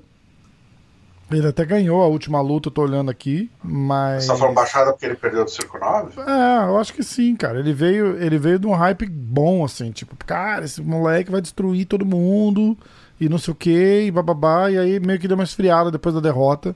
Ele 1.31 1.48
até 1.48 1.64
ganhou 1.64 2.03
a 2.03 2.07
última 2.07 2.40
luta, 2.42 2.68
eu 2.68 2.72
tô 2.72 2.83
olhando 2.83 3.11
aqui, 3.11 3.50
mas. 3.62 4.24
Você 4.24 4.33
tá 4.33 4.37
falando 4.37 4.55
baixada 4.55 4.92
porque 4.92 5.07
ele 5.07 5.14
perdeu 5.14 5.42
do 5.42 5.50
Circo 5.50 5.79
9? 5.79 6.20
É, 6.20 6.68
eu 6.68 6.79
acho 6.79 6.92
que 6.92 7.03
sim, 7.03 7.35
cara. 7.35 7.59
Ele 7.59 7.72
veio, 7.72 8.22
ele 8.22 8.38
veio 8.38 8.59
de 8.59 8.66
um 8.66 8.74
hype 8.74 9.07
bom, 9.07 9.64
assim, 9.64 9.90
tipo, 9.90 10.14
cara, 10.16 10.66
esse 10.66 10.83
moleque 10.83 11.31
vai 11.31 11.40
destruir 11.40 11.87
todo 11.87 12.05
mundo 12.05 12.77
e 13.25 13.29
não 13.29 13.39
sei 13.39 13.53
o 13.53 13.57
que, 13.57 14.03
e 14.03 14.11
bababá, 14.11 14.71
e 14.71 14.79
aí 14.79 15.01
meio 15.01 15.19
que 15.19 15.29
deu 15.29 15.37
uma 15.37 15.45
esfriada 15.45 15.91
depois 15.91 16.15
da 16.15 16.21
derrota. 16.21 16.75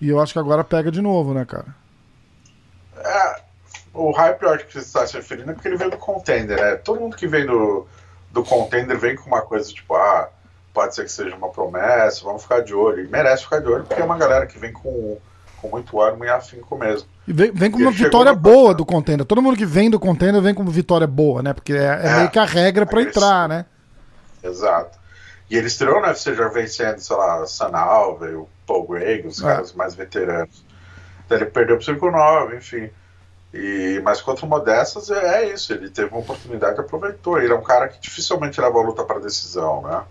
E 0.00 0.08
eu 0.08 0.20
acho 0.20 0.32
que 0.32 0.38
agora 0.38 0.62
pega 0.62 0.90
de 0.90 1.00
novo, 1.00 1.34
né, 1.34 1.44
cara? 1.44 1.74
É, 2.96 3.40
o 3.92 4.10
hype 4.12 4.42
eu 4.42 4.50
acho 4.50 4.66
que 4.66 4.72
você 4.72 4.78
está 4.78 5.06
se 5.06 5.16
referindo 5.16 5.50
é 5.50 5.54
porque 5.54 5.68
ele 5.68 5.76
veio 5.76 5.90
do 5.90 5.96
contender, 5.96 6.60
né? 6.60 6.76
Todo 6.76 7.00
mundo 7.00 7.16
que 7.16 7.26
vem 7.26 7.46
do, 7.46 7.86
do 8.30 8.44
contender 8.44 8.98
vem 8.98 9.16
com 9.16 9.26
uma 9.26 9.42
coisa 9.42 9.72
tipo, 9.72 9.94
ah 9.94 10.28
pode 10.78 10.94
ser 10.94 11.04
que 11.04 11.10
seja 11.10 11.34
uma 11.34 11.48
promessa, 11.48 12.22
vamos 12.22 12.42
ficar 12.42 12.60
de 12.60 12.72
olho. 12.72 13.04
E 13.04 13.08
merece 13.08 13.42
ficar 13.42 13.58
de 13.58 13.66
olho, 13.66 13.84
porque 13.84 14.00
é 14.00 14.04
uma 14.04 14.16
galera 14.16 14.46
que 14.46 14.56
vem 14.60 14.72
com, 14.72 15.18
com 15.60 15.68
muito 15.68 16.00
ânimo 16.00 16.24
e 16.24 16.28
afinco 16.28 16.78
mesmo. 16.78 17.08
E 17.26 17.32
vem, 17.32 17.50
vem 17.50 17.68
com 17.68 17.80
e 17.80 17.82
uma 17.82 17.90
vitória 17.90 18.32
boa 18.32 18.72
do 18.72 18.86
contender. 18.86 19.26
Todo 19.26 19.42
mundo 19.42 19.56
que 19.56 19.66
vem 19.66 19.90
do 19.90 19.98
contender 19.98 20.40
vem 20.40 20.54
com 20.54 20.62
uma 20.62 20.70
vitória 20.70 21.06
boa, 21.06 21.42
né? 21.42 21.52
Porque 21.52 21.72
é, 21.72 21.76
é, 21.76 22.06
é 22.06 22.16
meio 22.18 22.30
que 22.30 22.38
a 22.38 22.44
regra 22.44 22.86
para 22.86 23.02
entrar, 23.02 23.48
né? 23.48 23.64
Exato. 24.40 24.96
E 25.50 25.56
ele 25.56 25.66
estreou 25.66 26.00
na 26.00 26.08
UFC 26.08 26.34
já 26.34 26.48
vencendo, 26.48 26.98
sei 26.98 27.16
lá, 27.16 27.46
Sana 27.46 27.78
Alves, 27.78 28.34
o 28.34 28.48
Paul 28.66 28.86
Greg, 28.86 29.26
os 29.26 29.40
é. 29.40 29.44
caras 29.44 29.72
mais 29.72 29.94
veteranos. 29.94 30.64
Então 31.24 31.38
ele 31.38 31.46
perdeu 31.46 31.76
pro 31.76 31.84
Circo 31.84 32.10
9, 32.10 32.56
enfim. 32.56 32.90
E, 33.52 34.00
mas 34.04 34.20
contra 34.20 34.44
o 34.44 34.48
Modestas 34.48 35.10
é, 35.10 35.42
é 35.42 35.54
isso, 35.54 35.72
ele 35.72 35.88
teve 35.88 36.10
uma 36.10 36.20
oportunidade 36.20 36.76
e 36.76 36.80
aproveitou. 36.80 37.40
Ele 37.40 37.52
é 37.52 37.56
um 37.56 37.62
cara 37.62 37.88
que 37.88 38.00
dificilmente 38.00 38.60
leva 38.60 38.78
a 38.78 38.82
luta 38.82 39.04
para 39.04 39.18
decisão, 39.20 39.82
né? 39.82 40.02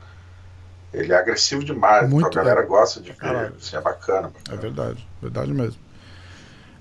Ele 0.93 1.13
é 1.13 1.17
agressivo 1.17 1.63
demais, 1.63 2.09
Muito 2.09 2.27
então 2.27 2.41
a 2.41 2.43
galera 2.43 2.61
bem. 2.61 2.69
gosta 2.69 2.99
de 2.99 3.11
ver, 3.11 3.53
assim, 3.57 3.75
é 3.75 3.81
bacana. 3.81 4.31
É 4.49 4.55
verdade, 4.55 5.07
verdade 5.21 5.53
mesmo. 5.53 5.79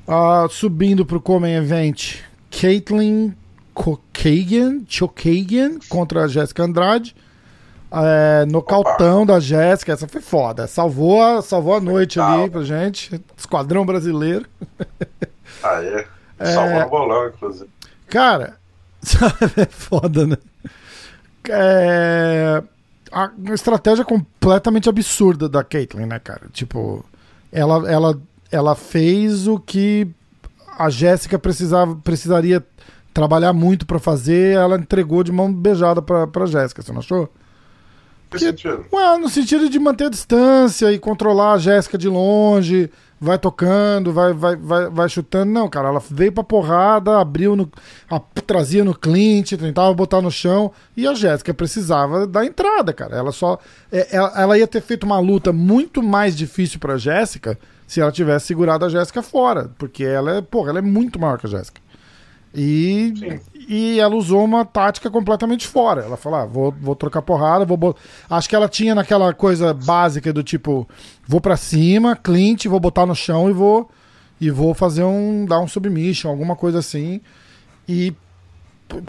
Ah, 0.08 0.46
subindo 0.48 1.04
pro 1.04 1.20
Common 1.20 1.48
Event, 1.48 2.20
Caitlyn 2.50 3.34
Chokagian, 3.74 4.82
Chokagian 4.88 5.78
contra 5.88 6.24
a 6.24 6.28
Jéssica 6.28 6.62
Andrade. 6.62 7.14
É, 7.90 8.44
nocautão 8.46 9.24
da 9.24 9.38
Jéssica, 9.40 9.92
essa 9.92 10.08
foi 10.08 10.20
foda. 10.20 10.66
Salvou 10.66 11.22
a, 11.22 11.40
salvou 11.42 11.74
a 11.76 11.80
noite 11.80 12.18
ali 12.20 12.50
pra 12.50 12.62
gente. 12.62 13.20
Esquadrão 13.36 13.86
brasileiro. 13.86 14.44
Aí, 15.62 16.04
É. 16.38 16.46
salvou 16.52 16.80
no 16.80 16.88
bolão, 16.88 17.28
inclusive. 17.28 17.70
Cara, 18.08 18.56
é 19.56 19.66
foda, 19.66 20.26
né? 20.26 20.36
É, 21.48 22.62
a 23.12 23.30
uma 23.38 23.54
estratégia 23.54 24.04
completamente 24.04 24.88
absurda 24.88 25.48
da 25.48 25.62
Caitlyn, 25.62 26.06
né, 26.06 26.18
cara? 26.18 26.42
Tipo, 26.52 27.04
ela, 27.52 27.90
ela, 27.90 28.18
ela 28.50 28.74
fez 28.74 29.46
o 29.46 29.58
que 29.58 30.08
a 30.78 30.90
Jéssica 30.90 31.38
precisava, 31.38 31.94
precisaria 31.96 32.64
trabalhar 33.14 33.52
muito 33.52 33.86
pra 33.86 33.98
fazer, 33.98 34.56
ela 34.56 34.76
entregou 34.76 35.22
de 35.22 35.32
mão 35.32 35.50
beijada 35.52 36.02
pra, 36.02 36.26
pra 36.26 36.44
Jéssica, 36.46 36.82
você 36.82 36.92
não 36.92 36.98
achou? 36.98 37.32
Que 38.30 38.38
sentido? 38.38 38.84
Ué, 38.92 39.18
no 39.18 39.28
sentido 39.28 39.68
de 39.68 39.78
manter 39.78 40.06
a 40.06 40.10
distância 40.10 40.90
e 40.92 40.98
controlar 40.98 41.52
a 41.52 41.58
Jéssica 41.58 41.96
de 41.96 42.08
longe, 42.08 42.90
vai 43.20 43.38
tocando, 43.38 44.12
vai, 44.12 44.32
vai, 44.32 44.56
vai, 44.56 44.90
vai 44.90 45.08
chutando. 45.08 45.50
Não, 45.52 45.68
cara, 45.68 45.88
ela 45.88 46.02
veio 46.10 46.32
pra 46.32 46.42
porrada, 46.44 47.18
abriu 47.18 47.54
no. 47.56 47.70
a- 48.10 48.20
trazia 48.46 48.84
no 48.84 48.94
Clint, 48.94 49.52
tentava 49.52 49.92
botar 49.94 50.20
no 50.20 50.30
chão, 50.30 50.70
e 50.96 51.06
a 51.06 51.14
Jéssica 51.14 51.52
precisava 51.54 52.26
da 52.26 52.44
entrada, 52.44 52.92
cara. 52.92 53.16
Ela 53.16 53.32
só. 53.32 53.58
é, 53.90 54.08
Ela, 54.16 54.32
ela 54.36 54.58
ia 54.58 54.66
ter 54.66 54.80
feito 54.82 55.04
uma 55.04 55.18
luta 55.18 55.52
muito 55.52 56.02
mais 56.02 56.36
difícil 56.36 56.78
pra 56.78 56.96
Jéssica 56.96 57.58
se 57.86 58.00
ela 58.00 58.10
tivesse 58.10 58.46
segurado 58.46 58.84
a 58.84 58.88
Jéssica 58.88 59.22
fora. 59.22 59.70
Porque 59.78 60.02
ela 60.04 60.36
é, 60.36 60.40
porra, 60.42 60.70
ela 60.70 60.78
é 60.80 60.82
muito 60.82 61.18
maior 61.20 61.38
que 61.38 61.46
a 61.46 61.50
Jéssica. 61.50 61.80
E, 62.58 63.12
Sim. 63.18 63.40
e 63.68 64.00
ela 64.00 64.14
usou 64.16 64.42
uma 64.42 64.64
tática 64.64 65.10
completamente 65.10 65.66
fora. 65.66 66.02
Ela 66.02 66.16
falou: 66.16 66.38
ah, 66.38 66.46
vou, 66.46 66.72
vou 66.72 66.96
trocar 66.96 67.20
porrada, 67.20 67.66
vou 67.66 67.76
bot... 67.76 67.98
Acho 68.30 68.48
que 68.48 68.56
ela 68.56 68.66
tinha 68.68 68.94
naquela 68.94 69.34
coisa 69.34 69.74
básica 69.74 70.32
do 70.32 70.42
tipo: 70.42 70.88
vou 71.28 71.40
pra 71.40 71.56
cima, 71.56 72.16
Clint, 72.16 72.64
vou 72.66 72.80
botar 72.80 73.04
no 73.04 73.14
chão 73.14 73.50
e 73.50 73.52
vou 73.52 73.90
e 74.40 74.50
vou 74.50 74.72
fazer 74.72 75.04
um 75.04 75.44
dar 75.44 75.60
um 75.60 75.68
submission, 75.68 76.30
alguma 76.30 76.56
coisa 76.56 76.78
assim. 76.78 77.20
E 77.86 78.14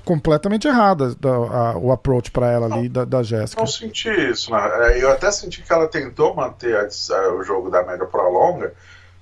completamente 0.03 0.67
errada 0.67 1.13
da- 1.15 1.29
a- 1.29 1.77
o 1.77 1.91
approach 1.91 2.31
pra 2.31 2.51
ela 2.51 2.65
ali 2.73 2.89
da, 2.89 3.05
da 3.05 3.21
Jéssica. 3.23 3.61
Não 3.61 3.67
senti 3.67 4.09
isso, 4.09 4.51
né? 4.51 4.59
Eu 4.99 5.11
até 5.11 5.31
senti 5.31 5.61
que 5.61 5.71
ela 5.71 5.87
tentou 5.87 6.33
manter 6.35 6.75
a 6.75 6.81
a- 7.15 7.33
o 7.33 7.43
jogo 7.43 7.69
da 7.69 7.83
média 7.83 8.05
para 8.05 8.27
longa, 8.27 8.73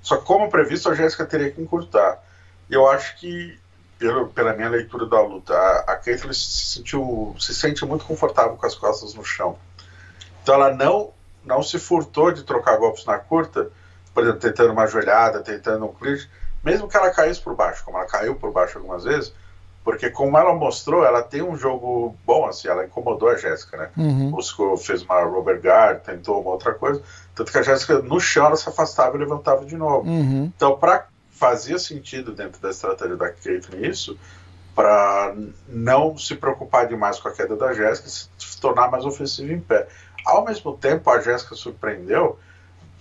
só 0.01 0.17
que 0.17 0.25
como 0.25 0.49
previsto, 0.49 0.89
a 0.89 0.95
Jéssica 0.95 1.25
teria 1.25 1.51
que 1.51 1.61
encurtar. 1.61 2.19
E 2.69 2.73
eu 2.73 2.87
acho 2.89 3.17
que, 3.19 3.57
pelo, 3.97 4.27
pela 4.27 4.53
minha 4.53 4.69
leitura 4.69 5.05
da 5.05 5.21
luta, 5.21 5.53
a, 5.53 5.93
a 5.93 5.95
Caitlyn 5.95 6.33
se 6.33 6.75
sentiu, 6.75 7.35
se 7.39 7.53
sente 7.53 7.85
muito 7.85 8.05
confortável 8.05 8.55
com 8.55 8.65
as 8.65 8.75
costas 8.75 9.13
no 9.13 9.23
chão. 9.23 9.57
Então 10.41 10.55
ela 10.55 10.73
não, 10.73 11.11
não 11.43 11.63
se 11.63 11.79
furtou 11.79 12.31
de 12.31 12.43
trocar 12.43 12.77
golpes 12.77 13.05
na 13.05 13.17
curta, 13.17 13.69
por 14.13 14.23
exemplo, 14.23 14.39
tentando 14.39 14.71
uma 14.71 14.87
joelhada, 14.87 15.41
tentando 15.41 15.85
um 15.85 15.93
clinch, 15.93 16.29
mesmo 16.63 16.87
que 16.87 16.97
ela 16.97 17.11
caísse 17.11 17.41
por 17.41 17.55
baixo, 17.55 17.83
como 17.83 17.97
ela 17.97 18.07
caiu 18.07 18.35
por 18.35 18.51
baixo 18.51 18.77
algumas 18.77 19.03
vezes, 19.03 19.33
porque 19.83 20.09
como 20.09 20.35
ela 20.35 20.53
mostrou, 20.53 21.05
ela 21.05 21.21
tem 21.21 21.43
um 21.43 21.55
jogo 21.55 22.15
bom, 22.25 22.47
assim, 22.47 22.67
ela 22.67 22.85
incomodou 22.85 23.29
a 23.29 23.37
Jéssica, 23.37 23.77
né? 23.77 23.89
Uhum. 23.95 24.31
buscou, 24.31 24.75
fez 24.75 25.03
uma 25.03 25.21
Robert 25.23 25.61
Guard, 25.61 25.99
tentou 25.99 26.41
uma 26.41 26.49
outra 26.51 26.73
coisa. 26.73 27.03
Tanto 27.35 27.51
que 27.51 27.57
a 27.59 27.61
Jéssica 27.61 27.99
no 27.99 28.19
chão 28.19 28.47
ela 28.47 28.55
se 28.55 28.67
afastava 28.67 29.15
e 29.15 29.19
levantava 29.19 29.63
de 29.63 29.77
novo. 29.77 30.09
Uhum. 30.09 30.51
Então, 30.55 30.75
para 30.79 31.07
fazia 31.35 31.77
sentido 31.77 32.31
dentro 32.31 32.61
da 32.61 32.69
estratégia 32.69 33.15
da 33.15 33.29
Caitlyn 33.29 33.89
isso, 33.89 34.17
para 34.73 35.35
não 35.67 36.17
se 36.17 36.35
preocupar 36.35 36.87
demais 36.87 37.19
com 37.19 37.27
a 37.27 37.31
queda 37.31 37.55
da 37.55 37.73
Jéssica 37.73 38.07
e 38.07 38.11
se 38.11 38.59
tornar 38.59 38.89
mais 38.89 39.05
ofensiva 39.05 39.51
em 39.53 39.59
pé. 39.59 39.87
Ao 40.25 40.43
mesmo 40.43 40.75
tempo, 40.77 41.09
a 41.09 41.19
Jéssica 41.21 41.55
surpreendeu, 41.55 42.39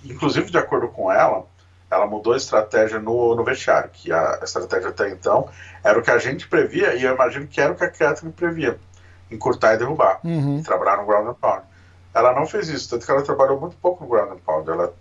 inclusive 0.05 0.51
de 0.51 0.59
acordo 0.59 0.89
com 0.89 1.11
ela, 1.11 1.47
ela 1.91 2.07
mudou 2.07 2.33
a 2.33 2.37
estratégia 2.37 2.99
no, 2.99 3.35
no 3.35 3.45
vestiário, 3.45 3.91
que 3.93 4.13
a 4.13 4.41
estratégia 4.43 4.89
até 4.89 5.11
então 5.11 5.49
era 5.83 5.99
o 5.99 6.03
que 6.03 6.11
a 6.11 6.19
gente 6.19 6.49
previa, 6.49 6.95
e 6.95 7.05
eu 7.05 7.15
imagino 7.15 7.47
que 7.47 7.61
era 7.61 7.73
o 7.73 7.77
que 7.77 7.85
a 7.85 7.91
Caitlyn 7.91 8.33
previa, 8.33 8.79
encurtar 9.31 9.75
e 9.75 9.79
derrubar 9.79 10.21
Uhum. 10.25 10.63
trabalhar 10.63 10.97
no 10.99 11.07
ground 11.07 11.29
and 11.29 11.35
pound. 11.35 11.63
Ela 12.13 12.33
não 12.33 12.47
fez 12.47 12.69
isso, 12.69 12.91
tanto 12.91 13.05
que 13.05 13.11
ela 13.11 13.23
trabalhou 13.23 13.61
muito 13.61 13.77
pouco 13.77 14.05
no 14.05 14.11
ground 14.11 14.33
and 14.33 14.39
pound. 14.45 14.69
Ela 14.71 14.93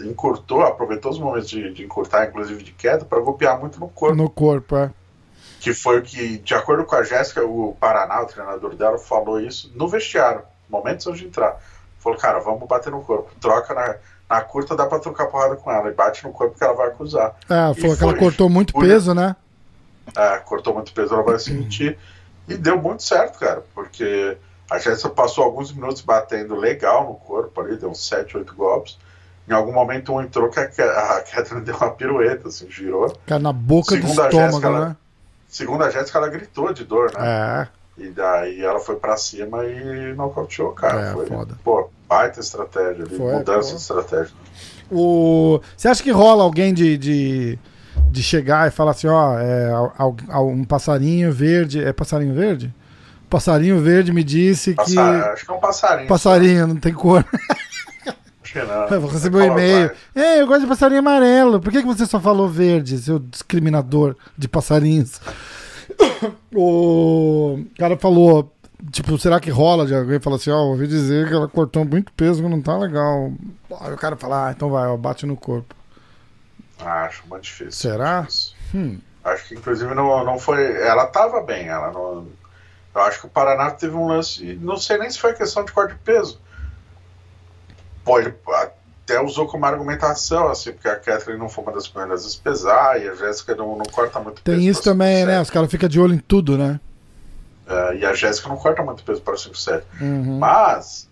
encurtou, 0.00 0.62
aproveitou 0.62 1.10
os 1.10 1.18
momentos 1.18 1.48
de, 1.48 1.72
de 1.72 1.84
encurtar, 1.84 2.26
inclusive 2.26 2.62
de 2.62 2.72
queda, 2.72 3.04
para 3.04 3.20
golpear 3.20 3.58
muito 3.58 3.78
no 3.80 3.88
corpo. 3.88 4.14
No 4.16 4.28
corpo, 4.30 4.76
é. 4.76 4.90
Que 5.60 5.72
foi 5.72 5.98
o 5.98 6.02
que, 6.02 6.38
de 6.38 6.54
acordo 6.54 6.84
com 6.84 6.94
a 6.96 7.02
Jéssica, 7.02 7.44
o 7.44 7.74
Paraná, 7.80 8.22
o 8.22 8.26
treinador 8.26 8.74
dela, 8.76 8.98
falou 8.98 9.40
isso 9.40 9.72
no 9.74 9.88
vestiário, 9.88 10.42
momentos 10.68 11.06
antes 11.06 11.20
de 11.20 11.26
entrar. 11.26 11.58
Falou, 11.98 12.18
cara, 12.18 12.38
vamos 12.38 12.68
bater 12.68 12.90
no 12.92 13.02
corpo. 13.02 13.30
Troca 13.40 13.74
na, 13.74 13.96
na 14.28 14.40
curta, 14.42 14.76
dá 14.76 14.86
pra 14.86 14.98
trocar 15.00 15.26
porrada 15.26 15.56
com 15.56 15.70
ela. 15.72 15.88
E 15.88 15.94
bate 15.94 16.24
no 16.24 16.30
corpo 16.32 16.56
que 16.56 16.62
ela 16.62 16.74
vai 16.74 16.88
acusar. 16.88 17.34
Ela 17.48 17.72
E 17.76 17.80
falou 17.80 17.96
que 17.96 18.02
ela 18.02 18.12
foi. 18.12 18.20
cortou 18.20 18.48
muito 18.48 18.72
Foi. 18.72 18.86
peso, 18.86 19.12
né? 19.14 19.34
É, 20.16 20.36
cortou 20.38 20.72
muito 20.74 20.92
peso, 20.92 21.14
ela 21.14 21.22
vai 21.24 21.38
sentir. 21.38 21.98
E 22.48 22.56
deu 22.56 22.80
muito 22.80 23.02
certo, 23.02 23.40
cara, 23.40 23.64
porque 23.74 24.36
a 24.70 24.78
Jéssica 24.78 25.08
passou 25.08 25.42
alguns 25.42 25.72
minutos 25.72 26.00
batendo 26.02 26.54
legal 26.54 27.04
no 27.08 27.14
corpo 27.14 27.60
ali, 27.60 27.76
deu 27.76 27.90
uns 27.90 28.06
7, 28.06 28.36
8 28.36 28.54
golpes. 28.54 28.96
Em 29.48 29.52
algum 29.52 29.72
momento 29.72 30.12
um 30.12 30.20
entrou 30.20 30.48
que 30.48 30.58
a, 30.58 30.66
a 30.66 31.22
Catherine 31.22 31.60
deu 31.66 31.76
uma 31.76 31.90
pirueta, 31.90 32.48
assim, 32.48 32.66
girou. 32.70 33.16
Cara, 33.26 33.40
na 33.40 33.52
boca 33.52 33.94
do 33.96 34.02
Segundo 34.02 34.20
a 34.20 34.24
estômago, 34.26 34.50
Jéssica, 34.52 34.66
ela- 34.66 34.88
né? 34.88 34.96
Segundo 35.48 35.84
a 35.84 35.90
Jéssica, 35.90 36.18
ela 36.18 36.28
gritou 36.28 36.72
de 36.72 36.84
dor, 36.84 37.12
né? 37.16 37.68
É, 37.98 38.02
E 38.04 38.08
daí 38.10 38.62
ela 38.62 38.80
foi 38.80 38.96
pra 38.96 39.16
cima 39.16 39.64
e 39.64 40.12
nocauteou, 40.14 40.72
cara. 40.72 41.00
É, 41.10 41.12
foi, 41.12 41.26
foda. 41.26 41.54
Pô, 41.64 41.88
baita 42.08 42.40
estratégia 42.40 43.04
ali, 43.04 43.16
Foi, 43.16 43.32
mudança 43.32 43.70
pô. 43.70 43.76
de 43.76 43.80
estratégia. 43.80 44.34
O... 44.90 45.60
Você 45.76 45.88
acha 45.88 46.02
que 46.02 46.10
rola 46.10 46.42
alguém 46.42 46.74
de, 46.74 46.98
de, 46.98 47.58
de 48.10 48.22
chegar 48.22 48.68
e 48.68 48.70
falar 48.70 48.90
assim, 48.90 49.06
ó, 49.06 49.38
é, 49.38 49.70
um 50.40 50.64
passarinho 50.64 51.32
verde. 51.32 51.82
É 51.82 51.92
passarinho 51.92 52.34
verde? 52.34 52.74
Passarinho 53.30 53.80
verde 53.80 54.12
me 54.12 54.22
disse 54.22 54.74
que. 54.74 54.98
Acho 54.98 55.44
que 55.46 55.50
é 55.50 55.54
um 55.54 55.58
passarinho. 55.60 56.08
Passarinho, 56.08 56.66
não 56.66 56.76
tem 56.76 56.92
cor. 56.92 57.24
Não. 58.64 58.88
Eu 58.88 59.00
vou 59.00 59.10
receber 59.10 59.38
um 59.38 59.44
e-mail. 59.44 59.90
É, 60.14 60.40
eu 60.40 60.46
gosto 60.46 60.62
de 60.62 60.66
passarinho 60.66 61.00
amarelo. 61.00 61.60
Por 61.60 61.72
que, 61.72 61.80
que 61.80 61.86
você 61.86 62.06
só 62.06 62.20
falou 62.20 62.48
verde, 62.48 62.98
seu 62.98 63.18
discriminador 63.18 64.16
de 64.36 64.48
passarinhos? 64.48 65.20
o 66.54 67.64
cara 67.78 67.96
falou, 67.96 68.52
tipo, 68.90 69.18
será 69.18 69.40
que 69.40 69.50
rola 69.50 69.86
de 69.86 69.94
alguém 69.94 70.20
falar 70.20 70.36
assim, 70.36 70.50
ó, 70.50 70.58
ouvi 70.58 70.86
dizer 70.86 71.28
que 71.28 71.34
ela 71.34 71.48
cortou 71.48 71.84
muito 71.84 72.12
peso 72.12 72.42
que 72.42 72.48
não 72.48 72.62
tá 72.62 72.76
legal. 72.76 73.32
Aí 73.80 73.92
o 73.92 73.96
cara 73.96 74.16
fala, 74.16 74.48
ah, 74.48 74.52
então 74.52 74.70
vai, 74.70 74.86
ó, 74.86 74.96
bate 74.96 75.26
no 75.26 75.36
corpo. 75.36 75.74
Ah, 76.80 77.04
Acho 77.04 77.22
muito 77.28 77.44
difícil. 77.44 77.72
Será? 77.72 78.22
difícil. 78.22 78.54
Hum. 78.74 78.98
Acho 79.24 79.48
que 79.48 79.54
inclusive 79.54 79.92
não, 79.94 80.24
não 80.24 80.38
foi. 80.38 80.80
Ela 80.80 81.06
tava 81.06 81.40
bem, 81.42 81.66
ela 81.66 81.90
não. 81.90 82.28
Eu 82.94 83.00
acho 83.02 83.20
que 83.20 83.26
o 83.26 83.30
Paraná 83.30 83.70
teve 83.72 83.94
um 83.94 84.06
lance. 84.06 84.54
Não 84.62 84.76
sei 84.76 84.98
nem 84.98 85.10
se 85.10 85.18
foi 85.18 85.34
questão 85.34 85.64
de 85.64 85.72
corte 85.72 85.94
de 85.94 85.98
peso. 86.00 86.40
Ele 88.18 88.34
até 88.52 89.20
usou 89.20 89.46
como 89.46 89.64
argumentação, 89.66 90.48
assim, 90.48 90.72
porque 90.72 90.88
a 90.88 90.96
Catherine 90.96 91.38
não 91.38 91.48
foi 91.48 91.64
uma 91.64 91.72
das 91.72 91.86
primeiras 91.88 92.24
a 92.24 92.42
pesar 92.42 93.00
e 93.00 93.08
a 93.08 93.14
Jéssica 93.14 93.54
não, 93.54 93.76
não 93.76 93.84
corta 93.86 94.18
muito 94.20 94.42
peso. 94.42 94.58
Tem 94.58 94.66
isso 94.68 94.82
também, 94.82 95.24
5'7". 95.24 95.26
né? 95.26 95.40
Os 95.40 95.50
caras 95.50 95.70
ficam 95.70 95.88
de 95.88 96.00
olho 96.00 96.14
em 96.14 96.18
tudo, 96.18 96.56
né? 96.58 96.80
É, 97.68 97.96
e 97.96 98.06
a 98.06 98.12
Jéssica 98.14 98.48
não 98.48 98.56
corta 98.56 98.82
muito 98.82 99.02
peso 99.04 99.20
para 99.20 99.34
5'7". 99.34 99.82
Uhum. 100.00 100.38
Mas 100.38 101.08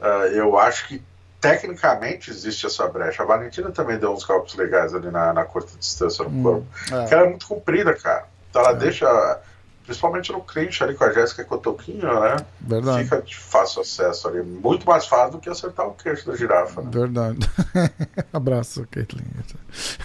ah, 0.00 0.26
eu 0.32 0.58
acho 0.58 0.88
que 0.88 1.02
tecnicamente 1.40 2.30
existe 2.30 2.66
essa 2.66 2.86
brecha. 2.86 3.22
A 3.22 3.26
Valentina 3.26 3.70
também 3.70 3.98
deu 3.98 4.12
uns 4.12 4.24
golpes 4.24 4.54
legais 4.54 4.94
ali 4.94 5.10
na, 5.10 5.32
na 5.32 5.44
curta 5.44 5.72
distância 5.78 6.24
no 6.24 6.30
Hum, 6.30 6.42
corpo. 6.42 6.66
é. 6.92 7.00
Porque 7.00 7.14
ela 7.14 7.26
é 7.26 7.28
muito 7.30 7.46
comprida, 7.48 7.92
cara. 7.94 8.26
Então 8.48 8.62
ela 8.62 8.72
É. 8.72 8.74
deixa, 8.76 9.40
principalmente 9.84 10.32
no 10.32 10.40
clinch 10.40 10.82
ali 10.82 10.94
com 10.94 11.04
a 11.04 11.12
Jéssica 11.12 11.44
Cotoquinho, 11.44 12.20
né? 12.20 12.36
Verdade. 12.60 13.04
Fica 13.04 13.22
de 13.22 13.36
fácil 13.36 13.82
acesso 13.82 14.28
ali. 14.28 14.42
Muito 14.42 14.86
mais 14.86 15.06
fácil 15.06 15.32
do 15.32 15.38
que 15.38 15.48
acertar 15.50 15.86
o 15.86 15.92
queixo 15.94 16.26
da 16.26 16.36
girafa. 16.36 16.82
Né? 16.82 16.90
Verdade. 16.92 17.38
Abraço, 18.32 18.86
Caitlyn. 18.90 19.24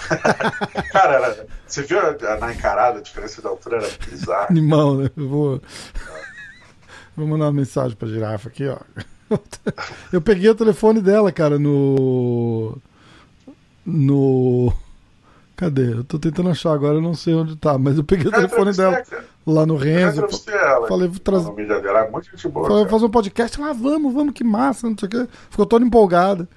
Cara, 0.91 1.13
ela- 1.15 1.45
você 1.65 1.83
viu 1.83 1.99
na 2.39 2.53
encarada 2.53 2.99
a 2.99 3.01
diferença 3.01 3.41
da 3.41 3.49
altura? 3.49 3.77
Era 3.77 3.89
bizarra. 4.09 4.47
Animal, 4.49 4.95
né? 4.95 5.09
Eu 5.15 5.27
vou. 5.29 5.61
Vou 7.15 7.27
mandar 7.27 7.45
uma 7.45 7.53
mensagem 7.53 7.95
pra 7.97 8.07
girafa 8.07 8.49
aqui, 8.49 8.67
ó. 8.67 8.77
Eu 10.13 10.21
peguei 10.21 10.49
o 10.49 10.55
telefone 10.55 11.01
dela, 11.01 11.31
cara, 11.31 11.59
no. 11.59 12.77
No. 13.85 14.71
Cadê? 15.55 15.93
Eu 15.93 16.03
tô 16.03 16.19
tentando 16.19 16.49
achar 16.49 16.71
agora, 16.71 16.95
eu 16.95 17.01
não 17.01 17.13
sei 17.15 17.33
onde 17.33 17.55
tá, 17.55 17.77
mas 17.77 17.97
eu 17.97 18.03
peguei 18.03 18.27
o 18.27 18.31
telefone 18.31 18.71
dela 18.73 19.03
lá 19.47 19.65
no 19.65 19.75
Renzo. 19.75 20.21
Eu 20.21 20.53
ela. 20.53 20.87
Falei, 20.87 21.07
vou 21.07 21.19
trazer. 21.19 21.53
dela 21.81 21.99
é 21.99 22.11
muito 22.11 22.29
gente 22.29 22.47
boa. 22.47 22.67
Falei, 22.67 22.83
vou 22.83 22.91
fazer 22.91 23.05
um 23.05 23.09
podcast. 23.09 23.59
Lá, 23.59 23.73
vamos, 23.73 24.13
vamos, 24.13 24.33
que 24.33 24.43
massa, 24.43 24.89
não 24.89 24.97
sei 24.97 25.07
o 25.07 25.09
quê. 25.09 25.27
Ficou 25.49 25.65
toda 25.65 25.85
empolgada. 25.85 26.47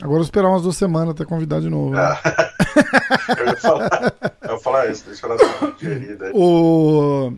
Agora 0.00 0.14
eu 0.14 0.18
vou 0.18 0.22
esperar 0.22 0.48
umas 0.48 0.62
duas 0.62 0.76
semanas 0.76 1.10
até 1.10 1.24
convidar 1.24 1.60
de 1.60 1.68
novo. 1.68 1.90
Né? 1.90 2.00
eu, 3.38 3.46
ia 3.46 3.56
falar, 3.56 4.14
eu 4.42 4.52
ia 4.52 4.58
falar 4.58 4.90
isso, 4.90 5.04
deixa 5.06 5.26
ela 5.26 5.36
dar 5.36 5.72
digerida. 5.72 6.30
O... 6.34 7.32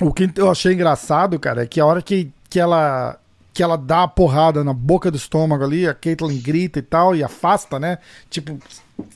o 0.00 0.12
que 0.12 0.30
eu 0.36 0.50
achei 0.50 0.72
engraçado, 0.72 1.38
cara, 1.38 1.64
é 1.64 1.66
que 1.66 1.80
a 1.80 1.86
hora 1.86 2.00
que, 2.00 2.32
que 2.48 2.60
ela 2.60 3.18
que 3.52 3.62
ela 3.62 3.76
dá 3.76 4.02
a 4.02 4.08
porrada 4.08 4.64
na 4.64 4.72
boca 4.72 5.12
do 5.12 5.16
estômago 5.16 5.62
ali, 5.62 5.86
a 5.86 5.94
Caitlyn 5.94 6.40
grita 6.40 6.80
e 6.80 6.82
tal, 6.82 7.14
e 7.14 7.22
afasta, 7.22 7.78
né? 7.78 7.98
Tipo, 8.28 8.58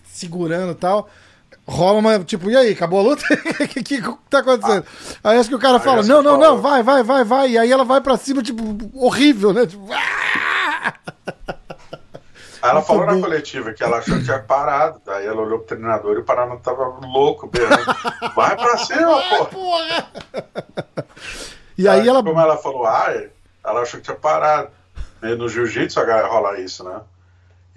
segurando 0.05 0.73
e 0.73 0.77
tal. 0.77 1.09
Rola 1.69 1.99
uma, 1.99 2.19
tipo, 2.21 2.51
e 2.51 2.57
aí, 2.57 2.73
acabou 2.73 3.01
a 3.01 3.03
luta? 3.03 3.23
O 3.31 3.37
que, 3.69 3.83
que, 3.83 4.01
que, 4.01 4.19
tá 4.31 4.39
acontecendo? 4.39 4.87
Ah, 5.23 5.31
aí 5.31 5.39
acho 5.39 5.51
que 5.51 5.55
o 5.55 5.59
cara 5.59 5.79
fala, 5.79 6.03
não, 6.03 6.23
não, 6.23 6.39
não, 6.39 6.59
vai, 6.59 6.83
vai, 6.83 7.03
vai, 7.03 7.25
vai. 7.25 7.51
E 7.51 7.59
aí 7.59 7.71
ela 7.71 7.85
vai 7.85 8.01
pra 8.01 8.17
cima, 8.17 8.43
tipo, 8.43 8.63
horrível, 8.95 9.53
né? 9.53 9.67
Tipo, 9.67 9.87
ah! 9.93 10.95
ela 12.63 12.81
falou 12.81 13.05
na 13.05 13.21
coletiva 13.21 13.75
que 13.75 13.83
ela 13.83 13.99
achou 13.99 14.17
que 14.17 14.25
tinha 14.25 14.39
parado. 14.39 15.03
Daí 15.05 15.27
ela 15.27 15.43
olhou 15.43 15.59
pro 15.59 15.77
treinador 15.77 16.17
e 16.17 16.21
o 16.21 16.25
Paraná 16.25 16.57
tava 16.57 16.85
louco, 17.07 17.47
berrando. 17.47 17.85
Vai 18.35 18.57
pra 18.57 18.79
cima, 18.79 19.23
pô. 19.29 19.45
Porra. 19.47 20.11
E 21.77 21.87
aí, 21.87 22.01
aí 22.01 22.09
ela. 22.09 22.23
Como 22.23 22.41
ela 22.41 22.57
falou, 22.57 22.87
ai, 22.87 23.29
ela 23.63 23.83
achou 23.83 24.01
que 24.01 24.07
tinha 24.07 24.17
parado. 24.17 24.71
No 25.21 25.49
jiu-jitsu 25.49 26.01
rola 26.01 26.59
isso, 26.61 26.83
né? 26.83 26.99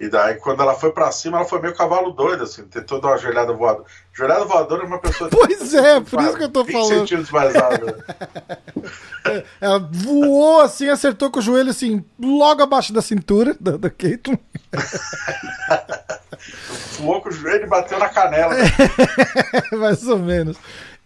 E 0.00 0.08
daí, 0.08 0.34
quando 0.34 0.60
ela 0.60 0.74
foi 0.74 0.90
pra 0.90 1.12
cima, 1.12 1.38
ela 1.38 1.46
foi 1.46 1.60
meio 1.60 1.76
cavalo 1.76 2.10
doido, 2.10 2.42
assim, 2.42 2.64
tentou 2.64 3.00
dar 3.00 3.08
uma 3.08 3.18
joelhada 3.18 3.52
voadora. 3.52 3.84
Joelhada 4.12 4.44
voadora 4.44 4.82
é 4.82 4.86
uma 4.86 4.98
pessoa. 4.98 5.30
Pois 5.30 5.74
é, 5.74 6.00
por 6.00 6.20
isso 6.20 6.36
que 6.36 6.42
eu 6.42 6.48
tô 6.48 6.64
falando. 6.64 6.88
centímetros 6.88 7.30
mais 7.30 7.54
alta. 7.54 8.04
ela 9.60 9.78
voou 9.78 10.60
assim, 10.60 10.88
acertou 10.88 11.30
com 11.30 11.38
o 11.38 11.42
joelho, 11.42 11.70
assim, 11.70 12.04
logo 12.20 12.62
abaixo 12.62 12.92
da 12.92 13.00
cintura 13.00 13.54
da, 13.60 13.76
da 13.76 13.90
Caitlyn. 13.90 14.38
voou 16.98 17.20
com 17.20 17.28
o 17.28 17.32
joelho 17.32 17.64
e 17.64 17.68
bateu 17.68 17.98
na 17.98 18.08
canela. 18.08 18.54
Né? 18.54 18.64
mais 19.78 20.06
ou 20.08 20.18
menos. 20.18 20.56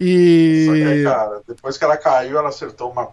E. 0.01 0.65
Só 0.67 0.73
que 0.73 0.85
aí, 0.85 1.05
cara, 1.05 1.41
depois 1.47 1.77
que 1.77 1.85
ela 1.85 1.97
caiu, 1.97 2.39
ela 2.39 2.49
acertou 2.49 2.91
uma 2.91 3.09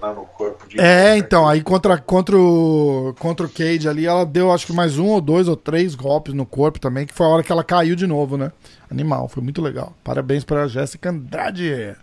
lá 0.00 0.12
no 0.12 0.24
corpo 0.24 0.68
de. 0.68 0.80
É, 0.80 1.16
então, 1.16 1.48
aí 1.48 1.62
contra, 1.62 1.98
contra, 1.98 2.36
o, 2.36 3.14
contra 3.18 3.46
o 3.46 3.48
Cage 3.48 3.88
ali, 3.88 4.06
ela 4.06 4.24
deu 4.24 4.52
acho 4.52 4.66
que 4.66 4.72
mais 4.72 4.98
um 4.98 5.06
ou 5.06 5.20
dois 5.20 5.48
ou 5.48 5.56
três 5.56 5.94
golpes 5.94 6.34
no 6.34 6.46
corpo 6.46 6.78
também, 6.78 7.06
que 7.06 7.14
foi 7.14 7.26
a 7.26 7.28
hora 7.28 7.42
que 7.42 7.52
ela 7.52 7.64
caiu 7.64 7.96
de 7.96 8.06
novo, 8.06 8.36
né? 8.36 8.52
Animal, 8.90 9.28
foi 9.28 9.42
muito 9.42 9.60
legal. 9.60 9.94
Parabéns 10.04 10.44
pra 10.44 10.68
Jéssica 10.68 11.10
Andrade. 11.10 11.96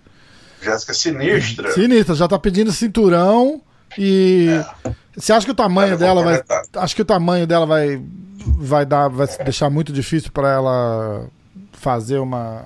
Jéssica 0.62 0.94
sinistra. 0.94 1.72
Sinistra, 1.72 2.16
já 2.16 2.28
tá 2.28 2.40
pedindo 2.40 2.72
cinturão 2.72 3.62
e. 3.98 4.48
É. 4.86 4.92
Você 5.16 5.32
acha 5.32 5.46
que 5.46 5.52
o 5.52 5.56
tamanho 5.56 5.98
dela 5.98 6.24
vai. 6.24 6.44
Acho 6.78 6.96
que 6.96 7.02
o 7.02 7.06
tamanho 7.06 7.46
dela 7.46 7.66
vai. 7.66 8.02
Vai 8.38 8.86
dar. 8.86 9.10
Vai 9.10 9.28
deixar 9.44 9.70
muito 9.70 9.94
difícil 9.94 10.32
para 10.32 10.52
ela 10.52 11.28
fazer 11.74 12.20
uma. 12.20 12.66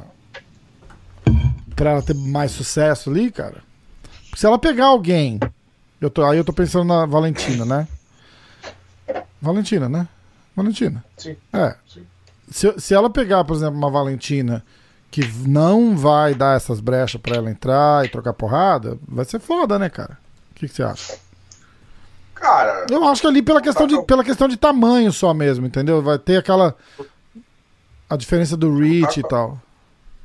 Pra 1.75 1.91
ela 1.91 2.01
ter 2.01 2.15
mais 2.15 2.51
sucesso 2.51 3.09
ali, 3.09 3.29
cara? 3.29 3.66
Se 4.37 4.45
ela 4.45 4.59
pegar 4.59 4.85
alguém. 4.85 5.39
Eu 5.99 6.11
tô, 6.11 6.23
aí 6.23 6.37
eu 6.37 6.45
tô 6.45 6.53
pensando 6.53 6.85
na 6.85 7.07
Valentina, 7.07 7.65
né? 7.65 7.87
Valentina, 9.41 9.89
né? 9.89 10.07
Valentina. 10.55 11.03
Sim. 11.17 11.35
É. 11.51 11.75
Sim. 11.87 12.05
Se, 12.47 12.79
se 12.79 12.93
ela 12.93 13.09
pegar, 13.09 13.43
por 13.45 13.55
exemplo, 13.55 13.75
uma 13.75 13.89
Valentina 13.89 14.63
que 15.09 15.27
não 15.47 15.97
vai 15.97 16.35
dar 16.35 16.55
essas 16.55 16.79
brechas 16.79 17.19
para 17.19 17.37
ela 17.37 17.49
entrar 17.49 18.05
e 18.05 18.09
trocar 18.09 18.31
porrada, 18.31 18.99
vai 19.07 19.25
ser 19.25 19.39
foda, 19.39 19.79
né, 19.79 19.89
cara? 19.89 20.19
O 20.51 20.53
que, 20.53 20.67
que 20.67 20.75
você 20.75 20.83
acha? 20.83 21.17
Cara. 22.35 22.85
Eu 22.91 23.05
acho 23.05 23.21
que 23.21 23.27
ali 23.27 23.41
pela 23.41 23.59
questão, 23.59 23.87
de, 23.87 23.99
pela 24.03 24.23
questão 24.23 24.47
de 24.47 24.55
tamanho 24.55 25.11
só 25.11 25.33
mesmo, 25.33 25.65
entendeu? 25.65 25.99
Vai 26.03 26.19
ter 26.19 26.37
aquela. 26.37 26.75
A 28.07 28.15
diferença 28.15 28.55
do 28.55 28.77
reach 28.77 29.19
e 29.19 29.23
tal. 29.23 29.59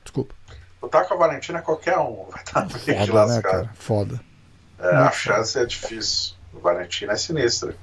Desculpa. 0.04 0.34
Lutar 0.82 1.06
com 1.06 1.14
a 1.14 1.16
Valentina 1.16 1.60
é 1.60 1.62
qualquer 1.62 1.96
um 1.98 2.26
vai 2.30 2.42
estar 2.42 2.68
Foda, 2.68 3.26
né, 3.26 3.42
cara? 3.42 3.70
Foda. 3.74 4.20
É, 4.80 4.96
a 4.96 5.12
chance 5.12 5.58
é 5.58 5.64
difícil. 5.64 6.34
O 6.52 6.58
Valentina 6.58 7.12
é 7.12 7.16
sinistra. 7.16 7.76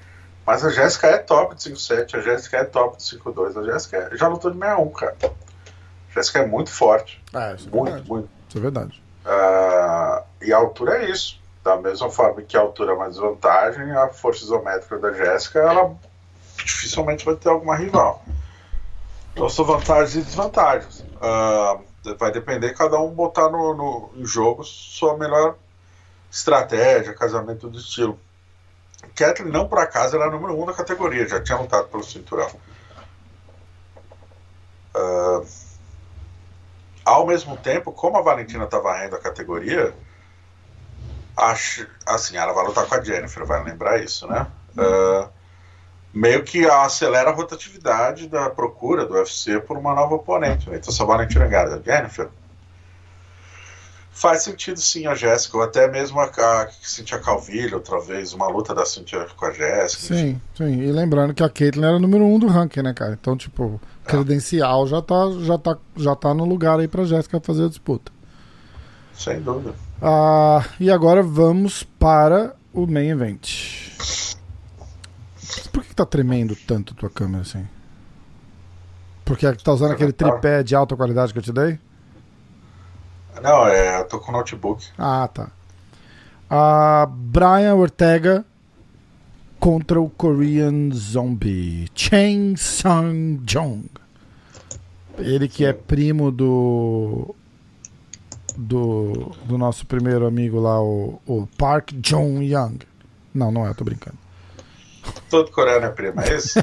Mas 0.45 0.65
a 0.65 0.69
Jéssica 0.69 1.07
é 1.07 1.17
top 1.17 1.55
de 1.55 1.61
5-7, 1.61 2.15
a 2.15 2.21
Jéssica 2.21 2.57
é 2.57 2.63
top 2.63 2.97
de 2.97 3.03
5-2, 3.03 3.59
a 3.59 3.71
Jéssica 3.71 3.97
é... 3.97 4.17
já 4.17 4.27
lutou 4.27 4.51
de 4.51 4.57
61, 4.57 4.89
cara. 4.89 5.15
A 5.23 6.13
Jéssica 6.13 6.39
é 6.39 6.45
muito 6.45 6.71
forte. 6.71 7.23
Ah, 7.33 7.53
isso 7.53 7.67
é 7.67 7.71
muito, 7.71 7.85
verdade. 7.85 8.09
muito. 8.09 8.29
Isso 8.49 8.57
é 8.57 8.61
verdade. 8.61 9.03
Uh, 9.25 10.23
e 10.41 10.51
a 10.51 10.57
altura 10.57 11.03
é 11.03 11.09
isso. 11.09 11.39
Da 11.63 11.77
mesma 11.77 12.09
forma 12.09 12.41
que 12.41 12.57
a 12.57 12.61
altura 12.61 12.91
é 12.91 12.95
uma 12.95 13.09
desvantagem, 13.09 13.91
a 13.91 14.09
força 14.09 14.43
isométrica 14.43 14.97
da 14.97 15.13
Jéssica, 15.13 15.59
ela 15.59 15.95
dificilmente 16.57 17.25
vai 17.25 17.35
ter 17.35 17.49
alguma 17.49 17.75
rival. 17.75 18.23
Então 19.33 19.47
são 19.49 19.63
vantagens 19.63 20.15
e 20.15 20.21
desvantagens. 20.21 21.01
Uh, 21.21 21.83
vai 22.17 22.31
depender 22.31 22.73
cada 22.73 22.99
um 22.99 23.09
botar 23.09 23.49
no, 23.49 23.73
no 23.73 24.11
em 24.15 24.25
jogo 24.25 24.63
sua 24.63 25.17
melhor 25.17 25.55
estratégia, 26.31 27.13
casamento 27.13 27.69
do 27.69 27.77
estilo. 27.77 28.19
Kathleen, 29.15 29.51
não 29.51 29.67
por 29.67 29.79
acaso, 29.79 30.15
era 30.15 30.25
a 30.25 30.31
número 30.31 30.61
um 30.61 30.65
da 30.65 30.73
categoria, 30.73 31.27
já 31.27 31.41
tinha 31.41 31.57
lutado 31.57 31.87
pelo 31.87 32.03
cinturão. 32.03 32.49
Uh, 34.95 35.45
ao 37.05 37.25
mesmo 37.25 37.57
tempo, 37.57 37.91
como 37.91 38.17
a 38.17 38.21
Valentina 38.21 38.65
está 38.65 38.79
varrendo 38.79 39.15
a 39.15 39.19
categoria, 39.19 39.93
acho, 41.35 41.87
assim, 42.05 42.37
ela 42.37 42.53
vai 42.53 42.65
lutar 42.65 42.85
com 42.85 42.95
a 42.95 43.01
Jennifer, 43.01 43.45
vai 43.45 43.63
lembrar 43.63 44.03
isso, 44.03 44.27
né? 44.27 44.47
Uh, 44.77 45.29
meio 46.13 46.43
que 46.43 46.65
acelera 46.65 47.29
a 47.29 47.33
rotatividade 47.33 48.27
da 48.27 48.49
procura 48.49 49.05
do 49.05 49.13
UFC 49.13 49.59
por 49.59 49.77
uma 49.77 49.93
nova 49.93 50.15
oponente. 50.15 50.69
Né? 50.69 50.77
Então, 50.77 50.91
se 50.91 51.01
a 51.01 51.05
Valentina 51.05 51.47
ganhar 51.47 51.67
a 51.67 51.79
Jennifer, 51.79 52.29
faz 54.11 54.43
sentido 54.43 54.79
sim 54.81 55.07
a 55.07 55.15
Jéssica, 55.15 55.57
ou 55.57 55.63
até 55.63 55.87
mesmo 55.89 56.19
a, 56.19 56.25
a 56.25 56.69
Cintia 56.81 57.19
Calvillo, 57.19 57.75
outra 57.75 58.01
vez, 58.01 58.33
uma 58.33 58.47
luta 58.49 58.75
da 58.75 58.85
Cintia 58.85 59.25
com 59.35 59.45
a 59.45 59.51
Jéssica. 59.51 60.13
Sim, 60.13 60.41
sim. 60.55 60.81
E 60.81 60.91
lembrando 60.91 61.33
que 61.33 61.43
a 61.43 61.49
Caitlyn 61.49 61.85
era 61.85 61.95
o 61.95 61.99
número 61.99 62.25
um 62.25 62.37
do 62.37 62.47
ranking, 62.47 62.81
né, 62.81 62.93
cara? 62.93 63.17
Então, 63.19 63.37
tipo, 63.37 63.79
é. 64.05 64.09
credencial 64.09 64.87
já 64.87 65.01
tá, 65.01 65.31
já 65.41 65.57
tá, 65.57 65.77
já 65.95 66.15
tá 66.15 66.33
no 66.33 66.43
lugar 66.43 66.79
aí 66.79 66.87
pra 66.87 67.05
Jéssica 67.05 67.39
fazer 67.39 67.65
a 67.65 67.69
disputa. 67.69 68.11
Sem 69.13 69.39
dúvida. 69.41 69.73
Ah, 70.01 70.65
e 70.79 70.89
agora 70.89 71.21
vamos 71.21 71.83
para 71.83 72.55
o 72.73 72.87
main 72.87 73.09
event. 73.09 73.89
Por 75.71 75.83
que, 75.83 75.89
que 75.89 75.95
tá 75.95 76.05
tremendo 76.05 76.55
tanto 76.55 76.93
a 76.93 76.95
tua 76.95 77.09
câmera 77.09 77.41
assim? 77.41 77.67
Porque 79.25 79.51
tá 79.53 79.73
usando 79.73 79.91
aquele 79.91 80.11
tripé 80.11 80.63
de 80.63 80.75
alta 80.75 80.95
qualidade 80.95 81.33
que 81.33 81.39
eu 81.39 81.43
te 81.43 81.51
dei? 81.51 81.79
Não, 83.41 83.67
é, 83.67 84.01
eu 84.01 84.07
tô 84.07 84.19
com 84.19 84.31
notebook. 84.31 84.85
Ah, 84.97 85.27
tá. 85.31 85.49
A 86.49 87.07
Brian 87.07 87.75
Ortega 87.75 88.43
contra 89.59 90.01
o 90.01 90.09
Korean 90.09 90.89
Zombie. 90.91 91.89
Chang 91.93 92.57
Sung 92.57 93.39
Jong. 93.45 93.87
Ele 95.17 95.47
que 95.47 95.65
é 95.65 95.73
primo 95.73 96.31
do. 96.31 97.35
Do, 98.57 99.31
do 99.45 99.57
nosso 99.57 99.85
primeiro 99.85 100.27
amigo 100.27 100.59
lá, 100.59 100.81
o, 100.81 101.21
o 101.25 101.47
Park 101.57 101.93
Jong 101.93 102.43
Young. 102.43 102.79
Não, 103.33 103.51
não 103.51 103.65
é, 103.65 103.69
eu 103.69 103.75
tô 103.75 103.85
brincando. 103.85 104.17
Todo 105.29 105.51
coreano 105.51 105.85
é 105.85 105.89
primo, 105.89 106.19
é 106.21 106.35
isso? 106.35 106.59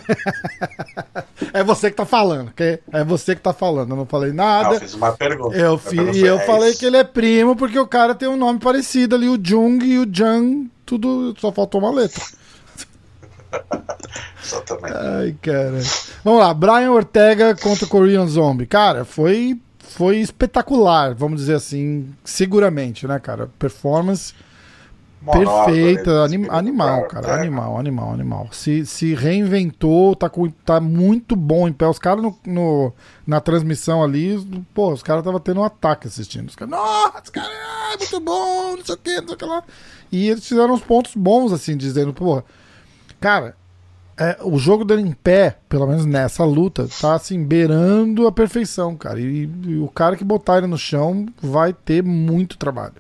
é 1.53 1.62
você 1.62 1.90
que 1.90 1.96
tá 1.96 2.05
falando, 2.05 2.49
ok? 2.49 2.81
É 2.92 3.05
você 3.05 3.37
que 3.37 3.40
tá 3.40 3.53
falando. 3.53 3.90
Eu 3.90 3.96
não 3.96 4.07
falei 4.07 4.33
nada. 4.33 4.68
Não, 4.68 4.75
eu 4.75 4.81
fiz 4.81 4.94
uma 4.94 5.12
pergunta. 5.12 5.57
Eu 5.57 5.79
fiz, 5.79 6.16
e 6.16 6.22
eu 6.22 6.38
é 6.38 6.46
falei 6.46 6.70
isso. 6.70 6.81
que 6.81 6.87
ele 6.87 6.96
é 6.96 7.05
primo 7.05 7.55
porque 7.55 7.79
o 7.79 7.87
cara 7.87 8.14
tem 8.14 8.29
um 8.29 8.37
nome 8.37 8.59
parecido 8.59 9.14
ali, 9.14 9.28
o 9.28 9.39
Jung 9.43 9.84
e 9.84 9.99
o 9.99 10.07
Jang, 10.12 10.70
tudo 10.84 11.34
só 11.39 11.53
faltou 11.53 11.80
uma 11.80 11.93
letra. 11.93 12.22
Exatamente. 14.43 14.97
Ai, 14.97 15.37
cara. 15.41 15.80
Vamos 16.24 16.41
lá, 16.41 16.53
Brian 16.53 16.91
Ortega 16.91 17.55
contra 17.57 17.87
Korean 17.87 18.26
Zombie. 18.26 18.66
Cara, 18.66 19.05
foi 19.05 19.59
foi 19.78 20.18
espetacular, 20.18 21.14
vamos 21.14 21.41
dizer 21.41 21.55
assim, 21.55 22.12
seguramente, 22.22 23.07
né, 23.07 23.18
cara? 23.18 23.49
Performance 23.59 24.34
Perfeita, 25.33 26.24
anim, 26.24 26.47
animal, 26.49 27.09
cara, 27.09 27.41
animal, 27.41 27.79
animal, 27.79 28.12
animal. 28.12 28.49
Se, 28.53 28.87
se 28.87 29.14
reinventou, 29.14 30.14
tá, 30.14 30.29
com, 30.29 30.49
tá 30.49 30.81
muito 30.81 31.35
bom 31.35 31.66
em 31.66 31.72
pé. 31.72 31.87
Os 31.87 31.99
caras 31.99 32.22
no, 32.22 32.39
no, 32.47 32.93
na 33.27 33.41
transmissão 33.41 34.03
ali, 34.03 34.39
pô, 34.74 34.93
os 34.93 35.03
caras 35.03 35.20
estavam 35.20 35.41
tendo 35.41 35.61
um 35.61 35.64
ataque 35.64 36.07
assistindo. 36.07 36.49
Os 36.49 36.57
caras, 36.57 36.70
nossa, 36.70 37.33
cara, 37.33 37.49
é 37.95 37.97
muito 37.97 38.20
bom, 38.20 38.77
não 38.77 38.85
sei 38.85 38.95
o 38.95 38.99
que, 38.99 39.20
não 39.20 39.27
sei 39.27 39.35
o 39.35 39.39
que 39.39 39.45
lá. 39.45 39.64
E 40.12 40.29
eles 40.29 40.47
fizeram 40.47 40.74
uns 40.74 40.83
pontos 40.83 41.14
bons, 41.14 41.53
assim, 41.53 41.77
dizendo, 41.77 42.12
pô, 42.12 42.43
cara, 43.20 43.57
é, 44.18 44.39
o 44.43 44.59
jogo 44.59 44.85
dele 44.85 45.03
em 45.03 45.12
pé, 45.12 45.59
pelo 45.68 45.87
menos 45.87 46.07
nessa 46.07 46.43
luta, 46.45 46.89
tá 47.01 47.14
assim, 47.14 47.45
beirando 47.45 48.27
a 48.27 48.33
perfeição, 48.33 48.97
cara. 48.97 49.20
E, 49.20 49.49
e, 49.66 49.79
o 49.79 49.89
cara 49.89 50.16
que 50.16 50.24
botar 50.24 50.59
ele 50.59 50.66
no 50.66 50.79
chão 50.79 51.27
vai 51.41 51.72
ter 51.72 52.03
muito 52.03 52.57
trabalho. 52.57 52.95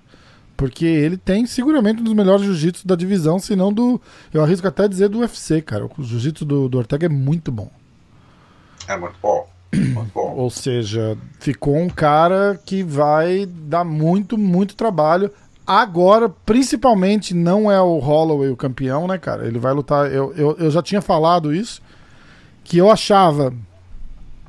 Porque 0.56 0.86
ele 0.86 1.16
tem 1.16 1.44
seguramente 1.44 2.00
um 2.00 2.04
dos 2.04 2.14
melhores 2.14 2.44
jiu-jitsu 2.44 2.86
da 2.86 2.96
divisão, 2.96 3.38
se 3.38 3.54
não 3.54 3.72
do. 3.72 4.00
Eu 4.32 4.42
arrisco 4.42 4.66
até 4.66 4.88
dizer 4.88 5.08
do 5.08 5.18
UFC, 5.18 5.60
cara. 5.60 5.84
O 5.84 6.02
jiu-jitsu 6.02 6.44
do, 6.44 6.68
do 6.68 6.78
Ortega 6.78 7.06
é 7.06 7.08
muito 7.08 7.52
bom. 7.52 7.70
É 8.88 8.96
muito 8.96 9.16
bom. 9.20 9.46
Muito 9.76 10.12
bom. 10.14 10.32
Ou 10.36 10.48
seja, 10.48 11.18
ficou 11.40 11.76
um 11.76 11.88
cara 11.88 12.58
que 12.64 12.84
vai 12.84 13.44
dar 13.44 13.84
muito, 13.84 14.38
muito 14.38 14.76
trabalho. 14.76 15.30
Agora, 15.66 16.28
principalmente, 16.28 17.34
não 17.34 17.70
é 17.70 17.80
o 17.80 17.98
Holloway 17.98 18.48
o 18.48 18.56
campeão, 18.56 19.08
né, 19.08 19.18
cara? 19.18 19.46
Ele 19.46 19.58
vai 19.58 19.74
lutar. 19.74 20.10
Eu, 20.10 20.32
eu, 20.34 20.56
eu 20.58 20.70
já 20.70 20.80
tinha 20.80 21.02
falado 21.02 21.52
isso, 21.52 21.82
que 22.62 22.78
eu 22.78 22.90
achava. 22.90 23.52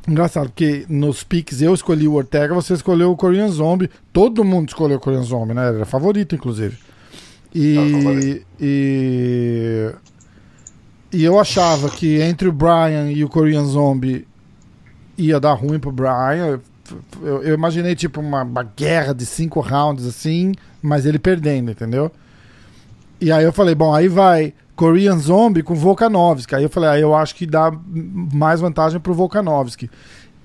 Engraçado, 0.07 0.49
porque 0.49 0.85
nos 0.87 1.23
piques 1.23 1.61
eu 1.61 1.73
escolhi 1.73 2.07
o 2.07 2.13
Ortega, 2.13 2.53
você 2.53 2.73
escolheu 2.73 3.11
o 3.11 3.17
Korean 3.17 3.49
Zombie. 3.49 3.89
Todo 4.13 4.43
mundo 4.43 4.69
escolheu 4.69 4.97
o 4.97 4.99
Korean 4.99 5.23
Zombie, 5.23 5.53
né? 5.53 5.67
Era 5.67 5.85
favorito, 5.85 6.33
inclusive. 6.33 6.77
E, 7.53 8.43
e, 8.59 9.91
e 11.11 11.23
eu 11.23 11.39
achava 11.39 11.89
que 11.89 12.21
entre 12.21 12.47
o 12.47 12.53
Brian 12.53 13.11
e 13.11 13.23
o 13.23 13.29
Korean 13.29 13.65
Zombie 13.65 14.27
ia 15.17 15.39
dar 15.39 15.53
ruim 15.53 15.79
pro 15.79 15.91
Brian. 15.91 16.59
Eu, 17.21 17.43
eu 17.43 17.53
imaginei 17.53 17.95
tipo 17.95 18.21
uma, 18.21 18.43
uma 18.43 18.63
guerra 18.63 19.13
de 19.13 19.25
cinco 19.25 19.59
rounds 19.59 20.05
assim 20.05 20.53
mas 20.81 21.05
ele 21.05 21.19
perdendo, 21.19 21.71
entendeu? 21.71 22.11
E 23.19 23.31
aí 23.31 23.43
eu 23.43 23.51
falei, 23.51 23.75
bom, 23.75 23.93
aí 23.93 24.07
vai 24.07 24.53
Korean 24.77 25.17
Zombie 25.17 25.63
com 25.63 25.75
Volkanovski. 25.75 26.55
Aí 26.55 26.63
eu 26.63 26.69
falei, 26.69 26.89
aí 26.89 27.01
eu 27.01 27.13
acho 27.13 27.35
que 27.35 27.45
dá 27.45 27.71
mais 28.31 28.61
vantagem 28.61 28.99
pro 28.99 29.13
Volkanovski. 29.13 29.89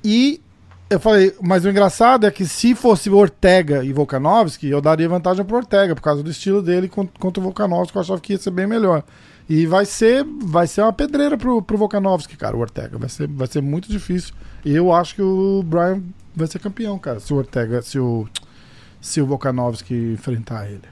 E 0.02 0.40
eu 0.88 0.98
falei, 0.98 1.34
mas 1.40 1.64
o 1.64 1.70
engraçado 1.70 2.26
é 2.26 2.30
que 2.30 2.46
se 2.46 2.74
fosse 2.74 3.10
Ortega 3.10 3.84
e 3.84 3.92
Volkanovski, 3.92 4.68
eu 4.68 4.80
daria 4.80 5.08
vantagem 5.08 5.44
pro 5.44 5.56
Ortega, 5.56 5.94
por 5.94 6.00
causa 6.00 6.22
do 6.22 6.30
estilo 6.30 6.62
dele 6.62 6.88
contra 6.88 7.40
o 7.40 7.42
Volkanovski, 7.42 7.96
eu 7.96 8.02
achava 8.02 8.20
que 8.20 8.32
ia 8.32 8.38
ser 8.38 8.50
bem 8.50 8.66
melhor. 8.66 9.04
E 9.48 9.66
vai 9.66 9.84
ser, 9.84 10.24
vai 10.42 10.66
ser 10.66 10.80
uma 10.80 10.92
pedreira 10.92 11.36
pro, 11.36 11.60
pro 11.60 11.76
Volkanovski, 11.76 12.36
cara, 12.36 12.56
o 12.56 12.60
Ortega. 12.60 12.96
Vai 12.96 13.10
ser, 13.10 13.28
vai 13.28 13.46
ser 13.46 13.60
muito 13.60 13.88
difícil. 13.88 14.34
E 14.64 14.74
eu 14.74 14.92
acho 14.92 15.14
que 15.14 15.22
o 15.22 15.62
Brian 15.62 16.02
vai 16.34 16.46
ser 16.46 16.58
campeão, 16.58 16.98
cara, 16.98 17.20
se 17.20 17.32
o 17.34 17.36
Ortega, 17.36 17.82
se 17.82 17.98
o 17.98 18.26
se 18.98 19.20
o 19.20 19.26
Volkanovski 19.26 19.94
enfrentar 20.14 20.70
ele. 20.70 20.91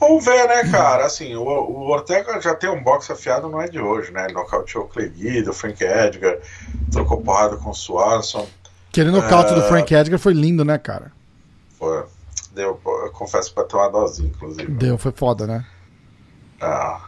Vamos 0.00 0.24
ver, 0.24 0.48
né, 0.48 0.64
cara? 0.70 1.04
Assim, 1.04 1.36
o, 1.36 1.42
o, 1.42 1.90
Ortega 1.90 2.40
já 2.40 2.54
tem 2.54 2.70
um 2.70 2.82
boxe 2.82 3.12
afiado, 3.12 3.50
não 3.50 3.60
é 3.60 3.68
de 3.68 3.78
hoje, 3.78 4.10
né? 4.10 4.24
Ele 4.24 4.32
nocauteou 4.32 4.84
o 4.84 4.88
Clay 4.88 5.10
Guida, 5.10 5.50
o 5.50 5.54
Frank 5.54 5.84
Edgar, 5.84 6.38
trocou 6.90 7.20
porrada 7.20 7.58
com 7.58 7.68
o 7.68 7.74
Swanson. 7.74 8.48
Aquele 8.88 9.10
nocaute 9.10 9.52
é... 9.52 9.54
do 9.54 9.62
Frank 9.62 9.94
Edgar 9.94 10.18
foi 10.18 10.32
lindo, 10.32 10.64
né, 10.64 10.78
cara? 10.78 11.12
Foi. 11.78 12.04
Deu, 12.52 12.80
eu 12.84 13.10
confesso 13.12 13.52
pra 13.54 13.64
ter 13.64 13.76
uma 13.76 13.90
dosinha, 13.90 14.28
inclusive. 14.28 14.72
Deu, 14.72 14.96
foi 14.96 15.12
foda, 15.12 15.46
né? 15.46 15.66
Ah. 16.60 17.02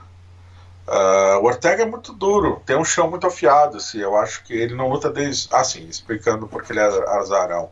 Uh, 0.86 1.38
o 1.40 1.44
Ortega 1.44 1.84
é 1.84 1.86
muito 1.86 2.12
duro, 2.12 2.60
tem 2.66 2.76
um 2.76 2.84
chão 2.84 3.08
muito 3.08 3.26
afiado. 3.26 3.78
Assim, 3.78 3.98
eu 3.98 4.16
acho 4.16 4.44
que 4.44 4.52
ele 4.52 4.74
não 4.74 4.88
luta 4.88 5.10
desde. 5.10 5.48
Assim, 5.52 5.88
explicando 5.88 6.46
porque 6.46 6.72
ele 6.72 6.80
é 6.80 6.86
azarão 7.16 7.70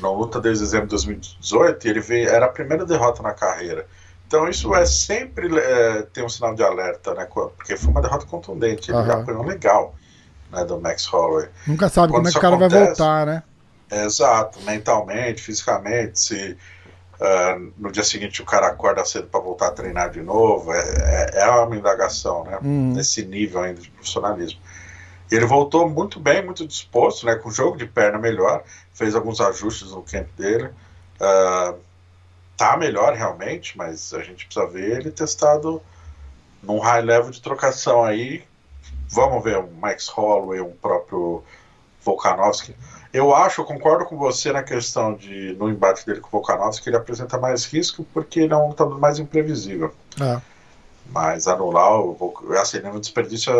na 0.00 0.10
luta 0.10 0.40
desde 0.40 0.64
dezembro 0.64 0.86
de 0.86 0.90
2018 0.90 1.86
e 1.86 1.90
ele 1.90 2.00
veio, 2.00 2.28
era 2.28 2.46
a 2.46 2.48
primeira 2.48 2.86
derrota 2.86 3.22
na 3.22 3.32
carreira. 3.32 3.86
Então 4.32 4.48
isso 4.48 4.74
é 4.74 4.86
sempre 4.86 5.54
é, 5.58 6.04
tem 6.10 6.24
um 6.24 6.28
sinal 6.28 6.54
de 6.54 6.62
alerta, 6.62 7.12
né? 7.12 7.28
Porque 7.30 7.76
foi 7.76 7.90
uma 7.90 8.00
derrota 8.00 8.24
contundente, 8.24 8.90
ele 8.90 8.96
uhum. 8.96 9.06
já 9.06 9.12
apanhou 9.20 9.44
legal, 9.44 9.94
né? 10.50 10.64
Do 10.64 10.80
Max 10.80 11.04
Holloway. 11.04 11.50
Nunca 11.66 11.90
sabe 11.90 12.10
Quando 12.10 12.24
como 12.24 12.28
é 12.28 12.32
que 12.32 12.38
o 12.38 12.40
cara 12.40 12.56
acontece, 12.56 12.74
vai 12.74 12.86
voltar, 12.86 13.26
né? 13.26 13.42
É, 13.90 14.06
exato, 14.06 14.58
mentalmente, 14.62 15.42
fisicamente, 15.42 16.18
se 16.18 16.56
uh, 17.20 17.72
no 17.76 17.92
dia 17.92 18.02
seguinte 18.02 18.40
o 18.40 18.46
cara 18.46 18.68
acorda 18.68 19.04
cedo 19.04 19.26
para 19.26 19.38
voltar 19.38 19.66
a 19.66 19.72
treinar 19.72 20.08
de 20.08 20.22
novo, 20.22 20.72
é, 20.72 20.80
é, 21.34 21.40
é 21.42 21.50
uma 21.50 21.76
indagação, 21.76 22.42
né? 22.44 22.58
Uhum. 22.62 22.94
Nesse 22.94 23.26
nível 23.26 23.60
ainda 23.60 23.82
de 23.82 23.90
profissionalismo. 23.90 24.58
Ele 25.30 25.44
voltou 25.44 25.90
muito 25.90 26.18
bem, 26.18 26.42
muito 26.42 26.66
disposto, 26.66 27.26
né, 27.26 27.34
com 27.34 27.50
jogo 27.50 27.76
de 27.76 27.84
perna 27.84 28.18
melhor, 28.18 28.64
fez 28.94 29.14
alguns 29.14 29.42
ajustes 29.42 29.90
no 29.90 30.02
camp 30.02 30.26
dele. 30.38 30.70
Uh, 31.20 31.91
tá 32.56 32.76
melhor 32.76 33.14
realmente, 33.14 33.76
mas 33.76 34.12
a 34.14 34.20
gente 34.20 34.46
precisa 34.46 34.66
ver 34.66 34.98
ele 34.98 35.10
testado 35.10 35.82
num 36.62 36.78
high 36.78 37.02
level 37.02 37.30
de 37.30 37.40
trocação 37.40 38.04
aí. 38.04 38.44
Vamos 39.08 39.42
ver 39.42 39.58
um 39.58 39.70
Max 39.72 40.08
Holloway, 40.08 40.60
um 40.60 40.72
próprio 40.72 41.42
Volkanovski. 42.04 42.74
Eu 43.12 43.34
acho, 43.34 43.60
eu 43.60 43.64
concordo 43.66 44.06
com 44.06 44.16
você 44.16 44.52
na 44.52 44.62
questão 44.62 45.14
de, 45.14 45.54
no 45.58 45.68
embate 45.68 46.06
dele 46.06 46.20
com 46.20 46.28
o 46.28 46.30
Volkanovski, 46.30 46.88
ele 46.88 46.96
apresenta 46.96 47.38
mais 47.38 47.66
risco 47.66 48.06
porque 48.14 48.40
ele 48.40 48.54
é 48.54 48.56
um 48.56 48.68
lutador 48.68 48.98
mais 48.98 49.18
imprevisível. 49.18 49.92
É. 50.20 50.40
Mas 51.10 51.46
anular, 51.46 52.00
o, 52.00 52.34
assim, 52.58 52.80
não 52.80 52.98
desperdício 52.98 53.52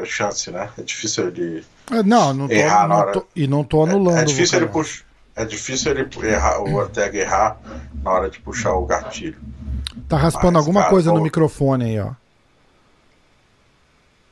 a 0.00 0.04
chance, 0.04 0.50
né? 0.50 0.70
É 0.78 0.82
difícil 0.82 1.30
de 1.30 1.64
é, 1.90 2.02
não, 2.04 2.32
não 2.32 2.46
tô, 2.46 2.54
errar 2.54 2.86
na 2.86 2.96
hora. 2.96 3.12
Tô, 3.12 3.24
e 3.34 3.48
não 3.48 3.64
tô 3.64 3.82
anulando. 3.82 4.18
É, 4.18 4.22
é 4.22 4.24
difícil 4.24 4.58
ele 4.58 4.68
puxar. 4.68 5.04
É 5.34 5.44
difícil 5.44 5.92
ele 5.92 6.08
errar, 6.26 6.60
o 6.60 6.74
Ortega 6.74 7.18
errar 7.18 7.58
na 8.02 8.10
hora 8.10 8.30
de 8.30 8.40
puxar 8.40 8.74
o 8.74 8.86
gatilho. 8.86 9.38
Tá 10.08 10.16
raspando 10.16 10.52
Mas, 10.52 10.62
alguma 10.62 10.80
cara, 10.80 10.92
coisa 10.92 11.12
no 11.12 11.22
microfone 11.22 11.84
aí, 11.84 12.00
ó. 12.00 12.12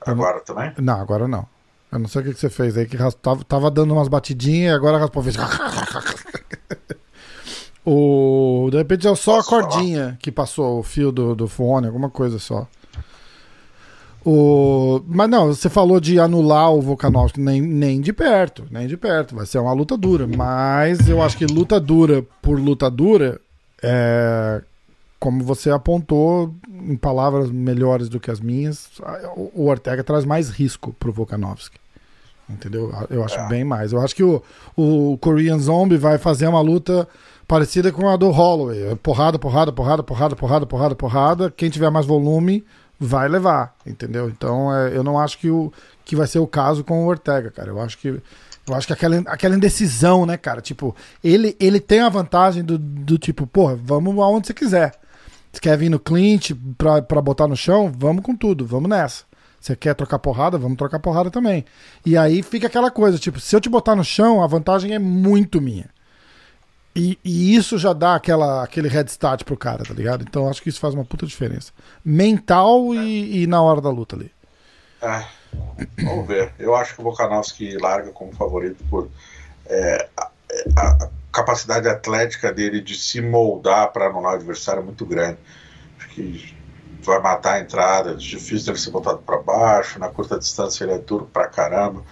Agora 0.07 0.41
também? 0.41 0.73
Não, 0.79 1.01
agora 1.01 1.29
não. 1.29 1.47
Eu 1.91 1.99
não 1.99 2.09
sei 2.09 2.21
o 2.21 2.25
que, 2.25 2.35
que 2.35 2.41
você 2.41 2.51
fez 2.51 2.77
aí, 2.77 2.87
que 2.87 2.97
tava, 3.21 3.45
tava 3.45 3.71
dando 3.71 3.95
umas 3.95 4.09
batidinhas 4.09 4.73
e 4.73 4.77
agora 4.77 4.99
raspou. 4.99 5.23
Fez... 5.23 5.37
O, 7.91 8.69
de 8.71 8.77
repente 8.77 9.09
é 9.09 9.15
só 9.15 9.37
Posso 9.37 9.57
a 9.57 9.63
cordinha 9.63 10.05
falar? 10.05 10.17
que 10.19 10.31
passou 10.31 10.81
o 10.81 10.83
fio 10.83 11.11
do, 11.11 11.35
do 11.35 11.49
fone, 11.49 11.87
alguma 11.87 12.11
coisa 12.11 12.39
só. 12.39 12.67
O, 14.23 15.01
mas 15.07 15.31
não, 15.31 15.47
você 15.47 15.71
falou 15.71 15.99
de 15.99 16.21
anular 16.21 16.71
o 16.71 16.83
Volkanovski, 16.83 17.41
nem, 17.41 17.63
nem 17.63 17.99
de 17.99 18.13
perto, 18.13 18.67
nem 18.71 18.87
de 18.87 18.95
perto. 18.95 19.35
Vai 19.35 19.47
ser 19.47 19.59
uma 19.59 19.73
luta 19.73 19.97
dura, 19.97 20.27
mas 20.27 21.09
eu 21.09 21.23
acho 21.23 21.39
que 21.39 21.47
luta 21.47 21.81
dura 21.81 22.23
por 22.43 22.61
luta 22.61 22.91
dura, 22.91 23.41
é, 23.83 24.63
como 25.19 25.43
você 25.43 25.71
apontou 25.71 26.55
em 26.69 26.97
palavras 26.97 27.51
melhores 27.51 28.09
do 28.09 28.21
que 28.21 28.31
as 28.31 28.41
minhas, 28.41 28.89
o 29.55 29.67
Ortega 29.67 30.05
traz 30.05 30.25
mais 30.25 30.49
risco 30.49 30.93
pro 30.99 31.13
Volkanovski. 31.13 31.79
Entendeu? 32.49 32.91
Eu 33.11 33.23
acho 33.23 33.39
é. 33.39 33.49
bem 33.49 33.63
mais. 33.63 33.93
Eu 33.93 34.01
acho 34.01 34.15
que 34.15 34.23
o, 34.23 34.43
o 34.75 35.19
Korean 35.19 35.59
Zombie 35.59 35.99
vai 35.99 36.17
fazer 36.17 36.47
uma 36.47 36.63
luta 36.63 37.07
parecida 37.47 37.93
com 37.93 38.09
a 38.09 38.17
do 38.17 38.31
Holloway. 38.31 38.97
Porrada, 38.97 39.39
porrada, 39.39 39.71
porrada, 39.71 40.03
porrada, 40.03 40.35
porrada, 40.37 40.67
porrada, 40.67 40.95
porrada. 40.95 41.51
Quem 41.51 41.69
tiver 41.69 41.91
mais 41.91 42.07
volume 42.07 42.65
vai 42.99 43.29
levar, 43.29 43.75
entendeu? 43.87 44.29
Então 44.29 44.75
é, 44.75 44.97
eu 44.97 45.05
não 45.05 45.19
acho 45.19 45.39
que, 45.39 45.51
o, 45.51 45.73
que 46.05 46.17
vai 46.17 46.27
ser 46.27 46.39
o 46.39 46.47
caso 46.47 46.83
com 46.83 47.05
o 47.05 47.07
Ortega, 47.07 47.51
cara. 47.51 47.69
Eu 47.69 47.81
acho 47.81 47.99
que 47.99 48.21
eu 48.69 48.77
acho 48.77 48.87
que 48.87 48.93
aquela, 48.93 49.19
aquela 49.27 49.57
indecisão, 49.57 50.27
né, 50.27 50.37
cara? 50.37 50.61
Tipo, 50.61 50.95
ele, 51.23 51.57
ele 51.59 51.81
tem 51.81 52.01
a 52.01 52.09
vantagem 52.09 52.63
do, 52.63 52.79
do 52.79 53.19
tipo, 53.19 53.47
porra, 53.47 53.77
vamos 53.77 54.17
aonde 54.19 54.47
você 54.47 54.55
quiser. 54.55 54.95
Você 55.53 55.61
quer 55.61 55.77
vir 55.79 55.89
no 55.89 55.99
Clint 55.99 56.53
pra, 56.77 57.03
pra 57.03 57.21
botar 57.21 57.49
no 57.49 57.57
chão? 57.57 57.93
Vamos 57.97 58.23
com 58.23 58.37
tudo, 58.37 58.67
vamos 58.67 58.89
nessa. 58.89 59.25
Você 59.61 59.75
quer 59.75 59.95
trocar 59.95 60.19
porrada? 60.19 60.57
Vamos 60.57 60.79
trocar 60.79 61.01
porrada 61.01 61.31
também. 61.31 61.65
E 62.05 62.17
aí 62.17 62.43
fica 62.43 62.67
aquela 62.67 62.91
coisa, 62.91 63.19
tipo, 63.19 63.41
se 63.41 63.55
eu 63.57 63.61
te 63.61 63.69
botar 63.69 63.97
no 63.97 64.05
chão, 64.05 64.43
a 64.43 64.47
vantagem 64.47 64.95
é 64.95 64.99
muito 64.99 65.61
minha. 65.61 65.89
E, 66.95 67.19
e, 67.25 67.55
isso 67.55 67.79
já 67.79 67.93
dá 67.93 68.17
aquela, 68.17 68.65
aquele 68.65 68.89
head 68.89 69.09
start 69.11 69.45
pro 69.45 69.57
cara, 69.57 69.85
tá 69.85 69.95
ligado? 69.95 70.25
Então 70.29 70.49
acho 70.49 70.63
que 70.63 70.69
isso 70.69 70.81
faz 70.81 70.95
uma 70.95 71.05
puta 71.05 71.27
diferença. 71.27 71.73
Mental 72.05 72.95
e, 72.95 73.43
e 73.43 73.47
na 73.47 73.63
hora 73.63 73.81
da 73.81 73.91
luta 73.91 74.17
ali. 74.17 74.33
É, 75.01 75.25
vamos 76.03 76.27
ver. 76.27 76.53
Eu 76.59 76.75
acho 76.75 76.95
que 76.95 77.01
o 77.01 77.05
Volkanovski 77.05 77.77
larga 77.77 78.11
como 78.11 78.33
favorito 78.33 78.83
por 78.91 79.09
é, 79.67 80.09
a, 80.17 80.31
a, 80.77 81.09
capacidade 81.33 81.89
atlética 81.89 82.53
dele 82.53 82.81
de 82.81 82.97
se 82.97 83.21
moldar 83.21 83.93
para 83.93 84.07
anular 84.07 84.33
o 84.33 84.37
adversário 84.37 84.81
é 84.81 84.85
muito 84.85 85.05
grande. 85.05 85.39
Acho 85.99 86.09
que 86.09 86.57
vai 87.03 87.21
matar 87.21 87.55
a 87.55 87.61
entrada, 87.61 88.11
é 88.11 88.15
difícil 88.15 88.73
ele 88.73 88.81
ser 88.81 88.91
botado 88.91 89.19
para 89.19 89.39
baixo, 89.39 89.99
na 89.99 90.09
curta 90.09 90.39
distância 90.39 90.85
ele 90.85 90.93
é 90.93 90.99
duro 90.99 91.29
pra 91.33 91.47
caramba. 91.47 92.03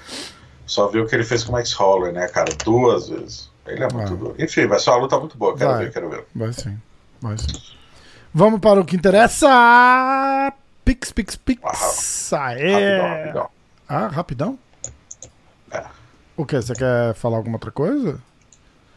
Só 0.67 0.89
viu 0.89 1.05
o 1.05 1.07
que 1.07 1.15
ele 1.15 1.25
fez 1.25 1.45
com 1.45 1.51
o 1.51 1.53
Max 1.53 1.73
Holler, 1.79 2.13
né, 2.13 2.27
cara? 2.29 2.53
Duas 2.65 3.09
vezes. 3.09 3.51
Ele 3.67 3.83
é 3.83 3.89
muito 3.93 4.17
duro. 4.17 4.35
Enfim, 4.39 4.67
vai 4.67 4.79
ser 4.79 4.91
uma 4.91 4.99
luta 4.99 5.19
muito 5.19 5.37
boa. 5.37 5.57
Quero 5.57 5.71
vai. 5.71 5.85
ver, 5.85 5.93
quero 5.93 6.11
ver. 6.11 6.25
Vai 6.35 6.53
sim. 6.53 6.77
Vai 7.21 7.39
sim. 7.39 7.47
Vamos 8.33 8.61
para 8.61 8.81
o 8.81 8.85
que 8.85 8.97
interessa. 8.97 10.53
Pix, 10.87 11.11
pix, 11.11 11.35
pix. 11.35 12.33
Ah, 12.33 12.47
Aê. 12.47 12.71
Rapidão, 12.71 13.09
rapidão. 13.09 13.51
Ah, 13.89 14.07
rapidão? 14.07 14.59
É. 15.73 15.85
O 16.37 16.47
que? 16.47 16.55
Você 16.55 16.75
quer 16.75 17.13
falar 17.15 17.39
alguma 17.39 17.57
outra 17.57 17.73
coisa? 17.73 18.21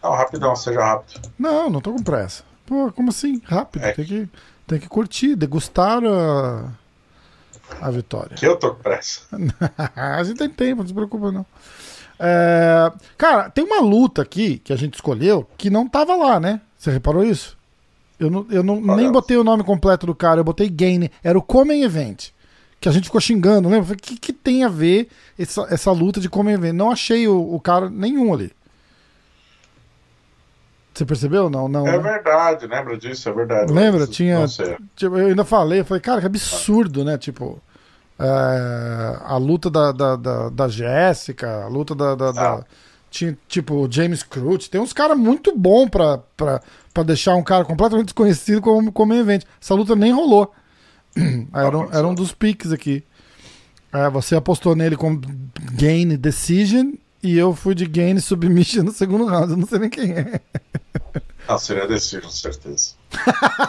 Não, 0.04 0.12
rapidão, 0.12 0.56
seja 0.56 0.82
rápido. 0.82 1.32
Não, 1.38 1.68
não 1.68 1.82
tô 1.82 1.92
com 1.92 2.04
pressa. 2.04 2.44
Pô, 2.68 2.92
como 2.92 3.10
assim? 3.10 3.42
Rápido. 3.44 3.84
É. 3.84 3.94
Tem, 3.94 4.06
que, 4.06 4.30
tem 4.68 4.80
que 4.80 4.88
curtir, 4.88 5.36
degustar 5.36 6.00
a, 6.06 6.72
a 7.82 7.90
vitória. 7.90 8.38
Que 8.38 8.46
eu 8.46 8.56
tô 8.56 8.76
com 8.76 8.84
pressa. 8.84 9.22
a 9.96 10.24
gente 10.24 10.38
tem 10.38 10.50
tempo, 10.50 10.84
não 10.84 10.88
se 10.88 10.94
preocupa 10.94 11.32
não. 11.32 11.46
É, 12.20 12.92
cara, 13.18 13.50
tem 13.50 13.64
uma 13.64 13.82
luta 13.82 14.22
aqui 14.22 14.60
que 14.60 14.72
a 14.72 14.76
gente 14.76 14.94
escolheu 14.94 15.50
que 15.58 15.72
não 15.72 15.90
tava 15.90 16.16
lá, 16.16 16.40
né? 16.40 16.62
Você 16.78 16.92
reparou 16.92 17.24
isso? 17.24 17.58
Eu, 18.20 18.30
não, 18.30 18.46
eu 18.50 18.62
não, 18.62 18.82
nem 18.82 19.10
botei 19.12 19.38
o 19.38 19.44
nome 19.44 19.64
completo 19.64 20.06
do 20.06 20.14
cara, 20.14 20.42
eu 20.42 20.44
botei 20.44 20.68
Gain. 20.70 21.10
Era 21.24 21.38
o 21.38 21.42
Common 21.42 21.84
Event. 21.84 22.32
Que 22.82 22.88
a 22.90 22.92
gente 22.92 23.06
ficou 23.06 23.20
xingando, 23.20 23.70
lembra? 23.70 23.94
O 23.94 23.98
que, 23.98 24.18
que 24.18 24.34
tem 24.34 24.64
a 24.64 24.70
ver 24.70 25.10
essa, 25.38 25.68
essa 25.70 25.92
luta 25.92 26.20
de 26.20 26.30
Common 26.30 26.52
Event? 26.52 26.74
Não 26.74 26.92
achei 26.92 27.28
o, 27.28 27.54
o 27.54 27.60
cara 27.60 27.90
nenhum 27.90 28.34
ali. 28.34 28.52
Você 30.94 31.06
percebeu? 31.06 31.50
Não, 31.50 31.70
não. 31.70 31.88
É 31.88 31.92
né? 31.94 31.98
verdade, 31.98 32.68
lembra 32.68 32.98
disso, 32.98 33.30
é 33.30 33.32
verdade. 33.32 33.72
Lembra? 33.72 34.06
Tinha. 34.06 34.46
Tipo, 34.96 35.18
eu 35.18 35.28
ainda 35.28 35.46
falei, 35.46 35.80
eu 35.80 35.86
falei, 35.86 36.02
cara, 36.02 36.20
que 36.20 36.28
absurdo, 36.28 37.06
né? 37.06 37.18
Tipo, 37.18 37.62
é, 38.20 39.18
a 39.24 39.38
luta 39.38 39.70
da, 39.70 39.94
da, 39.94 40.16
da, 40.18 40.50
da 40.50 40.68
Jéssica, 40.68 41.64
a 41.64 41.68
luta 41.68 41.96
da. 41.96 42.16
da, 42.16 42.32
da- 42.32 42.54
Ah. 42.56 42.66
Tinha, 43.10 43.38
tipo, 43.48 43.88
James 43.92 44.24
Crute. 44.24 44.70
Tem 44.70 44.80
uns 44.80 44.94
caras 44.94 45.18
muito 45.18 45.56
bons 45.58 45.90
pra, 45.90 46.18
pra, 46.38 46.62
pra 46.94 47.04
deixar 47.04 47.36
um 47.36 47.44
cara 47.44 47.66
completamente 47.66 48.08
desconhecido 48.08 48.62
como, 48.62 48.92
como 48.92 49.14
evento. 49.14 49.46
Essa 49.62 49.74
luta 49.76 49.96
nem 49.96 50.12
rolou. 50.12 50.52
Era, 51.54 51.78
um- 51.78 51.92
era 51.92 52.08
um 52.08 52.14
dos 52.14 52.32
piques 52.34 52.72
aqui. 52.72 53.04
É, 53.92 54.10
você 54.10 54.36
apostou 54.36 54.76
nele 54.76 54.96
com 54.96 55.20
Gain 55.74 56.10
Decision 56.16 56.92
e 57.24 57.36
eu 57.38 57.56
fui 57.56 57.74
de 57.74 57.86
Gain 57.88 58.20
Submission 58.20 58.84
no 58.84 58.92
segundo 58.92 59.26
round. 59.26 59.52
Eu 59.52 59.58
não 59.58 59.66
sei 59.68 59.80
nem 59.80 59.90
quem 59.90 60.12
é. 60.12 60.40
Não, 61.48 61.58
seria 61.58 61.88
com 61.88 62.30
certeza. 62.30 62.92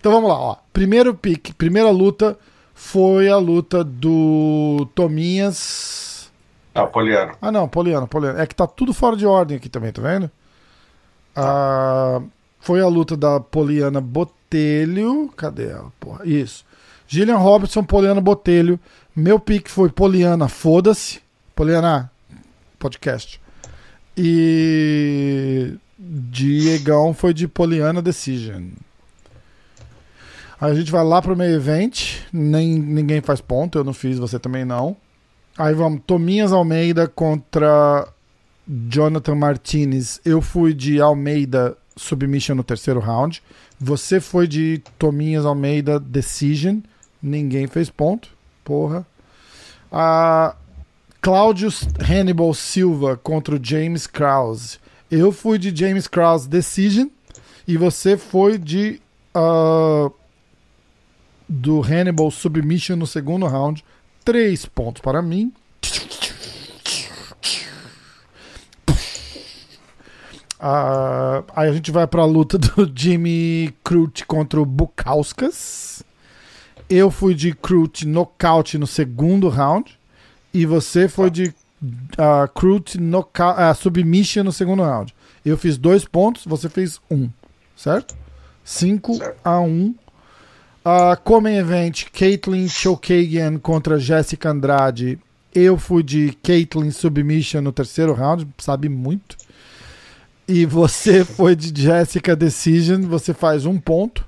Então 0.00 0.12
vamos 0.12 0.28
lá, 0.28 0.38
ó. 0.38 0.56
Primeiro 0.72 1.14
pick, 1.14 1.52
primeira 1.54 1.90
luta 1.90 2.38
foi 2.74 3.28
a 3.28 3.36
luta 3.36 3.82
do 3.82 4.88
Tominhas. 4.94 6.17
Ah, 6.74 6.86
Poliano. 6.86 7.32
Ah, 7.40 7.50
não, 7.50 7.68
Poliano, 7.68 8.06
Poliano. 8.06 8.38
É 8.38 8.46
que 8.46 8.54
tá 8.54 8.66
tudo 8.66 8.94
fora 8.94 9.16
de 9.16 9.26
ordem 9.26 9.56
aqui 9.56 9.68
também, 9.68 9.92
tá 9.92 10.00
vendo? 10.00 10.30
Ah, 11.34 12.20
foi 12.60 12.80
a 12.80 12.88
luta 12.88 13.16
da 13.16 13.40
Poliana 13.40 14.00
Botelho. 14.00 15.28
Cadê 15.36 15.68
ela? 15.70 15.92
Porra, 15.98 16.24
isso. 16.24 16.64
Gillian 17.06 17.36
Robertson, 17.36 17.82
Poliana 17.82 18.20
Botelho. 18.20 18.78
Meu 19.14 19.40
pick 19.40 19.68
foi 19.68 19.88
Poliana, 19.88 20.48
foda-se. 20.48 21.20
Poliana, 21.54 22.10
podcast. 22.78 23.40
E 24.16 25.74
Diegão 25.98 27.14
foi 27.14 27.32
de 27.32 27.48
Poliana 27.48 28.02
Decision. 28.02 28.68
Aí 30.60 30.72
a 30.72 30.74
gente 30.74 30.90
vai 30.90 31.04
lá 31.04 31.22
pro 31.22 31.36
meio 31.36 31.54
event. 31.54 32.20
Nem, 32.32 32.78
ninguém 32.78 33.20
faz 33.20 33.40
ponto, 33.40 33.78
eu 33.78 33.84
não 33.84 33.94
fiz, 33.94 34.18
você 34.18 34.38
também 34.38 34.64
não. 34.64 34.96
Aí 35.58 35.74
vamos, 35.74 36.02
Tominhas 36.06 36.52
Almeida 36.52 37.08
contra 37.08 38.06
Jonathan 38.88 39.34
Martinez. 39.34 40.20
Eu 40.24 40.40
fui 40.40 40.72
de 40.72 41.00
Almeida 41.00 41.76
submission 41.96 42.54
no 42.54 42.62
terceiro 42.62 43.00
round. 43.00 43.42
Você 43.80 44.20
foi 44.20 44.46
de 44.46 44.80
Tominhas 44.96 45.44
Almeida 45.44 45.98
decision. 45.98 46.78
Ninguém 47.20 47.66
fez 47.66 47.90
ponto. 47.90 48.28
Porra. 48.64 49.04
Ah, 49.90 50.54
Cláudio 51.20 51.70
Hannibal 52.08 52.54
Silva 52.54 53.16
contra 53.16 53.58
James 53.60 54.06
Krause. 54.06 54.78
Eu 55.10 55.32
fui 55.32 55.58
de 55.58 55.74
James 55.74 56.06
Krause 56.06 56.48
decision. 56.48 57.08
E 57.66 57.76
você 57.76 58.16
foi 58.16 58.58
de 58.58 59.00
ah, 59.34 60.08
do 61.48 61.80
Hannibal 61.80 62.30
submission 62.30 62.94
no 62.94 63.08
segundo 63.08 63.44
round. 63.48 63.84
Três 64.24 64.66
pontos 64.66 65.00
para 65.00 65.22
mim. 65.22 65.52
Ah, 70.60 71.44
aí 71.54 71.68
a 71.68 71.72
gente 71.72 71.90
vai 71.90 72.06
para 72.06 72.22
a 72.22 72.26
luta 72.26 72.58
do 72.58 72.90
Jimmy 72.94 73.72
Crute 73.84 74.26
contra 74.26 74.60
o 74.60 74.66
Bukauskas. 74.66 76.02
Eu 76.90 77.10
fui 77.10 77.34
de 77.34 77.54
Crute 77.54 78.06
nocaute 78.06 78.76
no 78.76 78.86
segundo 78.86 79.48
round. 79.48 79.96
E 80.52 80.66
você 80.66 81.08
foi 81.08 81.30
de 81.30 81.54
uh, 81.82 82.48
Crute 82.54 82.98
ah, 83.38 83.74
submission 83.74 84.42
no 84.42 84.52
segundo 84.52 84.82
round. 84.82 85.14
Eu 85.44 85.56
fiz 85.56 85.78
dois 85.78 86.04
pontos, 86.04 86.44
você 86.44 86.68
fez 86.68 87.00
um. 87.10 87.28
Certo? 87.76 88.16
5 88.64 89.14
Certo. 89.14 89.40
a 89.44 89.60
1. 89.60 89.66
Um. 89.66 89.94
Uh, 90.84 91.16
Common 91.22 91.56
Event, 91.58 92.04
Caitlyn 92.12 92.68
Chokagian 92.68 93.58
contra 93.58 93.98
Jessica 93.98 94.50
Andrade. 94.50 95.18
Eu 95.54 95.76
fui 95.76 96.02
de 96.02 96.32
Caitlyn 96.42 96.90
Submission 96.90 97.60
no 97.60 97.72
terceiro 97.72 98.14
round, 98.14 98.48
sabe 98.58 98.88
muito. 98.88 99.36
E 100.46 100.64
você 100.64 101.24
foi 101.26 101.54
de 101.54 101.82
Jessica 101.82 102.34
Decision, 102.34 103.02
você 103.02 103.34
faz 103.34 103.66
um 103.66 103.78
ponto. 103.78 104.26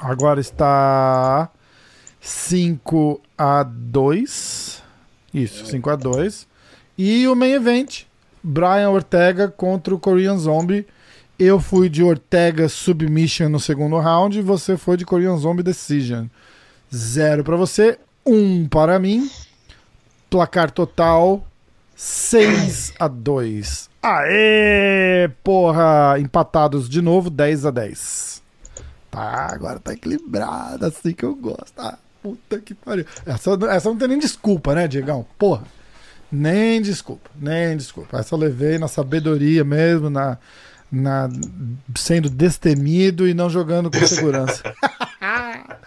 Agora 0.00 0.40
está 0.40 1.50
5 2.20 3.20
a 3.36 3.62
2. 3.62 4.82
Isso, 5.34 5.66
5 5.66 5.90
a 5.90 5.96
2. 5.96 6.46
E 6.96 7.28
o 7.28 7.34
main 7.34 7.52
event, 7.52 8.04
Brian 8.42 8.90
Ortega 8.90 9.48
contra 9.48 9.94
o 9.94 9.98
Korean 9.98 10.36
Zombie. 10.36 10.86
Eu 11.38 11.58
fui 11.58 11.88
de 11.88 12.02
Ortega 12.02 12.68
Submission 12.68 13.48
no 13.48 13.58
segundo 13.58 13.98
round 13.98 14.38
e 14.38 14.42
você 14.42 14.76
foi 14.76 14.96
de 14.96 15.04
Korean 15.04 15.36
Zombie 15.36 15.62
Decision. 15.62 16.26
Zero 16.94 17.42
para 17.42 17.56
você, 17.56 17.98
um 18.24 18.68
para 18.68 18.98
mim. 18.98 19.30
Placar 20.30 20.70
total 20.70 21.44
6 21.96 22.94
a 22.98 23.08
2. 23.08 23.90
Aê, 24.02 25.30
porra! 25.42 26.18
Empatados 26.18 26.88
de 26.88 27.00
novo, 27.00 27.30
10 27.30 27.66
a 27.66 27.70
10. 27.70 28.42
Tá, 29.10 29.48
agora 29.52 29.78
tá 29.78 29.92
equilibrado, 29.92 30.86
assim 30.86 31.12
que 31.12 31.24
eu 31.24 31.34
gosto. 31.34 31.72
Ah, 31.76 31.98
puta 32.22 32.58
que 32.58 32.74
pariu. 32.74 33.04
Essa, 33.26 33.50
essa 33.70 33.88
não 33.88 33.96
tem 33.96 34.08
nem 34.08 34.18
desculpa, 34.18 34.74
né, 34.74 34.88
Diegão? 34.88 35.26
Porra. 35.38 35.64
Nem 36.30 36.80
desculpa, 36.80 37.30
nem 37.38 37.76
desculpa. 37.76 38.18
Essa 38.18 38.34
eu 38.34 38.38
levei 38.38 38.78
na 38.78 38.88
sabedoria 38.88 39.62
mesmo, 39.64 40.08
na, 40.08 40.38
na 40.92 41.26
sendo 41.96 42.28
destemido 42.28 43.26
e 43.26 43.32
não 43.32 43.48
jogando 43.48 43.90
com 43.90 44.06
segurança. 44.06 44.62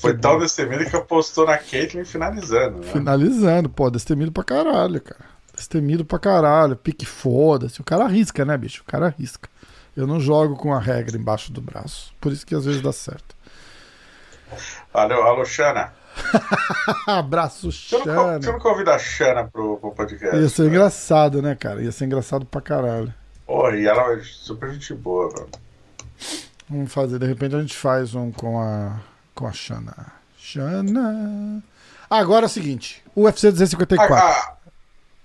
Foi 0.00 0.12
bom. 0.14 0.20
tão 0.20 0.38
destemido 0.38 0.84
que 0.88 0.96
apostou 0.96 1.46
na 1.46 1.58
Caitlyn 1.58 2.04
finalizando. 2.04 2.78
Né? 2.78 2.92
Finalizando, 2.92 3.68
pô, 3.68 3.90
destemido 3.90 4.30
pra 4.32 4.44
caralho, 4.44 5.00
cara. 5.00 5.24
Destemido 5.54 6.04
pra 6.04 6.18
caralho, 6.18 6.76
pique 6.76 7.04
foda-se. 7.04 7.80
O 7.80 7.84
cara 7.84 8.04
arrisca, 8.04 8.44
né, 8.44 8.56
bicho? 8.56 8.82
O 8.82 8.84
cara 8.84 9.06
arrisca. 9.06 9.48
Eu 9.96 10.06
não 10.06 10.20
jogo 10.20 10.56
com 10.56 10.72
a 10.72 10.78
regra 10.80 11.16
embaixo 11.16 11.52
do 11.52 11.60
braço. 11.60 12.12
Por 12.20 12.32
isso 12.32 12.46
que 12.46 12.54
às 12.54 12.64
vezes 12.64 12.80
dá 12.80 12.92
certo. 12.92 13.36
Valeu, 14.92 15.22
alô, 15.22 15.44
Xana. 15.44 15.92
Abraço, 17.06 17.70
Você 17.70 17.98
nunca, 17.98 18.14
Xana. 18.14 18.42
você 18.42 18.52
nunca 18.52 18.68
ouviu 18.68 18.90
a 18.90 18.98
Xana 18.98 19.44
pro, 19.44 19.76
pro 19.78 19.92
podcast? 19.92 20.36
Ia 20.36 20.48
ser 20.48 20.62
né? 20.62 20.68
engraçado, 20.68 21.42
né, 21.42 21.54
cara? 21.54 21.82
Ia 21.82 21.92
ser 21.92 22.06
engraçado 22.06 22.44
pra 22.44 22.60
caralho. 22.60 23.12
Porra, 23.50 23.76
e 23.76 23.84
ela 23.84 24.12
é 24.12 24.20
super 24.22 24.72
gente 24.72 24.94
boa, 24.94 25.28
velho. 25.28 25.48
Vamos 26.68 26.92
fazer, 26.92 27.18
de 27.18 27.26
repente 27.26 27.56
a 27.56 27.60
gente 27.60 27.76
faz 27.76 28.14
um 28.14 28.30
com 28.30 28.60
a 28.60 29.00
com 29.34 29.44
a 29.44 29.52
Xana. 29.52 30.12
Xana. 30.38 31.60
Agora 32.08 32.44
é 32.44 32.46
o 32.46 32.48
seguinte, 32.48 33.02
UFC 33.16 33.50
254. 33.50 34.14
Ah, 34.14 34.20
ah, 34.20 34.56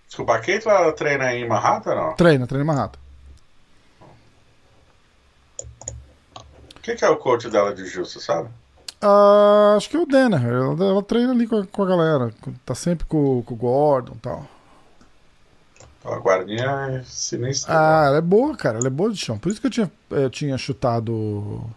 desculpa, 0.08 0.38
a 0.38 0.40
Caitlyn 0.40 0.74
ela 0.74 0.92
treina 0.94 1.36
em 1.36 1.48
Manhattan 1.48 1.92
ou 1.92 1.96
não? 1.98 2.16
Treina, 2.16 2.48
treina 2.48 2.66
Manhattan. 2.66 3.00
Quem 6.82 6.96
que 6.96 7.06
é 7.06 7.10
o 7.10 7.18
coach 7.18 7.48
dela 7.48 7.76
de 7.76 7.88
você 7.88 8.20
sabe? 8.20 8.50
Ah, 9.04 9.76
acho 9.78 9.88
que 9.88 9.98
é 9.98 10.00
o 10.00 10.08
Denner. 10.08 10.44
Ela, 10.44 10.84
ela 10.84 11.04
treina 11.04 11.32
ali 11.32 11.46
com 11.46 11.58
a, 11.58 11.68
com 11.68 11.84
a 11.84 11.86
galera. 11.86 12.34
Tá 12.66 12.74
sempre 12.74 13.06
com, 13.06 13.44
com 13.44 13.54
o 13.54 13.58
Gordon 13.58 14.14
e 14.16 14.20
tal. 14.20 14.55
A 16.06 16.18
guardinha 16.20 16.66
é 17.00 17.04
sinistra. 17.04 17.74
Ah, 17.74 18.06
ela 18.08 18.18
é 18.18 18.22
boa, 18.22 18.56
cara. 18.56 18.78
Ela 18.78 18.88
é 18.88 18.92
boa 18.92 19.12
de 19.12 19.18
chão. 19.18 19.38
Por 19.40 19.52
isso 19.52 19.60
que 19.60 19.68
eu 19.68 19.72
tinha, 19.72 19.92
eu 20.12 20.30
tinha 20.30 20.58
chutado 20.58 21.12
o, 21.14 21.70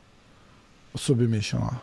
Submission 0.98 1.60
lá. 1.60 1.80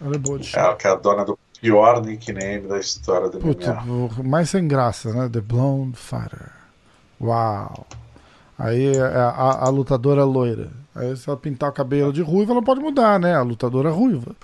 Ela 0.00 0.14
é 0.14 0.18
boa 0.18 0.38
de 0.38 0.46
chão. 0.46 0.62
Ela 0.62 0.76
que 0.76 0.86
é 0.86 0.90
a 0.90 0.94
dona 0.94 1.24
do 1.24 1.38
pior 1.60 2.04
nickname 2.04 2.68
da 2.68 2.78
história 2.78 3.28
do 3.28 3.38
Puta, 3.38 3.74
MMA. 3.80 4.22
mais 4.22 4.50
sem 4.50 4.68
graça, 4.68 5.12
né? 5.12 5.28
The 5.28 5.40
Blonde 5.40 5.96
Fighter. 5.96 6.52
Uau. 7.20 7.86
Aí 8.56 8.96
é 8.96 9.00
a, 9.00 9.28
a- 9.30 9.64
a 9.66 9.68
lutadora 9.70 10.24
loira. 10.24 10.70
Aí 10.98 11.16
se 11.16 11.28
ela 11.28 11.38
pintar 11.38 11.70
o 11.70 11.72
cabelo 11.72 12.12
de 12.12 12.22
ruiva, 12.22 12.52
ela 12.52 12.62
pode 12.62 12.80
mudar, 12.80 13.18
né? 13.20 13.34
A 13.34 13.42
lutadora 13.42 13.90
ruiva. 13.90 14.34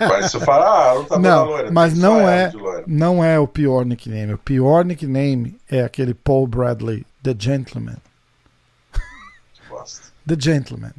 Mas 0.00 0.30
você 0.30 0.40
fala, 0.40 0.64
ah, 0.66 0.90
a 0.90 0.92
lutadora 0.92 1.28
Não, 1.28 1.44
loira. 1.46 1.70
mas 1.72 1.98
não 1.98 2.28
é, 2.28 2.52
não 2.86 3.24
é 3.24 3.38
o 3.38 3.46
pior 3.48 3.84
nickname. 3.84 4.34
O 4.34 4.38
pior 4.38 4.84
nickname 4.84 5.56
é 5.68 5.82
aquele 5.82 6.14
Paul 6.14 6.46
Bradley, 6.46 7.04
The 7.22 7.34
Gentleman. 7.38 7.96
Bosta. 9.68 10.08
The 10.26 10.36
Gentleman. 10.38 10.92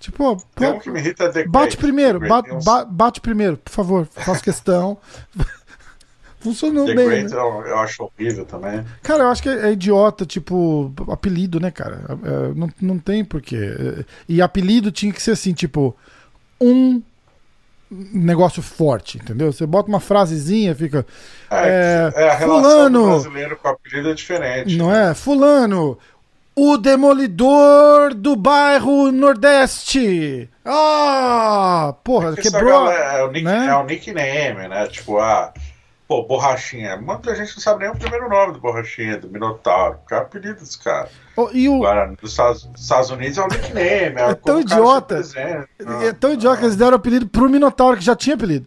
Tipo, 0.00 0.36
pô, 0.54 0.64
um 0.64 0.78
que 0.78 0.90
me 0.90 1.00
irrita 1.00 1.24
é 1.24 1.28
The 1.30 1.46
bate 1.48 1.76
primeiro, 1.76 2.20
bate, 2.20 2.50
bate 2.88 3.20
primeiro, 3.20 3.56
por 3.56 3.72
favor, 3.72 4.06
faço 4.06 4.42
questão. 4.42 4.96
Funcionou 6.40 6.86
The 6.86 6.94
bem, 6.94 7.06
Great 7.06 7.30
né? 7.34 7.36
eu, 7.36 7.66
eu 7.66 7.78
acho 7.78 8.04
horrível 8.16 8.44
também. 8.44 8.84
Cara, 9.02 9.24
eu 9.24 9.28
acho 9.28 9.42
que 9.42 9.48
é 9.48 9.72
idiota, 9.72 10.24
tipo, 10.24 10.92
apelido, 11.10 11.58
né, 11.58 11.70
cara? 11.70 12.02
É, 12.22 12.54
não, 12.54 12.70
não 12.80 12.98
tem 12.98 13.24
porquê. 13.24 13.56
É, 13.56 14.04
E 14.28 14.40
apelido 14.40 14.92
tinha 14.92 15.12
que 15.12 15.20
ser 15.22 15.32
assim, 15.32 15.52
tipo, 15.52 15.96
um 16.60 17.02
negócio 17.90 18.62
forte, 18.62 19.18
entendeu? 19.18 19.50
Você 19.52 19.66
bota 19.66 19.88
uma 19.88 19.98
frasezinha, 20.00 20.74
fica. 20.74 21.04
É, 21.50 22.12
É, 22.14 22.22
é, 22.24 22.30
a 22.30 22.34
relação 22.36 22.62
fulano. 22.62 23.02
do 23.02 23.08
brasileiro 23.10 23.56
com 23.56 23.68
apelido 23.68 24.10
é 24.10 24.14
diferente. 24.14 24.76
Não 24.76 24.94
é? 24.94 25.14
Fulano, 25.14 25.98
o 26.54 26.76
demolidor 26.76 28.14
do 28.14 28.36
bairro 28.36 29.10
Nordeste. 29.10 30.48
Ah! 30.64 31.94
Porra, 32.04 32.30
Essa 32.36 32.42
quebrou. 32.42 32.84
galera- 32.84 33.18
é, 33.18 33.24
o 33.24 33.30
nick- 33.32 33.44
né? 33.44 33.66
é 33.70 33.74
o 33.74 33.84
nickname, 33.84 34.68
né? 34.68 34.86
Tipo, 34.88 35.18
ah, 35.18 35.52
pô, 36.08 36.24
Borrachinha. 36.24 36.96
Muita 36.96 37.34
gente 37.36 37.54
não 37.54 37.62
sabe 37.62 37.80
nem 37.84 37.90
o 37.90 37.96
primeiro 37.98 38.28
nome 38.28 38.54
do 38.54 38.60
Borrachinha, 38.60 39.18
do 39.18 39.28
Minotauro. 39.28 39.98
Que 40.08 40.14
é 40.14 40.16
o 40.16 40.20
apelido 40.22 40.58
desse 40.60 40.78
cara. 40.82 41.08
Oh, 41.36 41.50
e 41.52 41.68
o, 41.68 41.76
Agora, 41.76 42.14
nos 42.20 42.30
Estados, 42.32 43.10
Unidos 43.10 43.36
é 43.38 43.42
o 43.42 43.46
nickname. 43.48 44.16
É, 44.20 44.30
É 44.30 44.34
tão 44.34 44.60
idiota. 44.60 45.20
é 46.02 46.12
tão 46.12 46.32
idiota 46.32 46.56
que 46.58 46.64
eles 46.64 46.76
deram 46.76 46.96
apelido 46.96 47.28
pro 47.28 47.48
Minotauro, 47.50 47.96
que 47.98 48.04
já 48.04 48.16
tinha 48.16 48.34
apelido. 48.34 48.66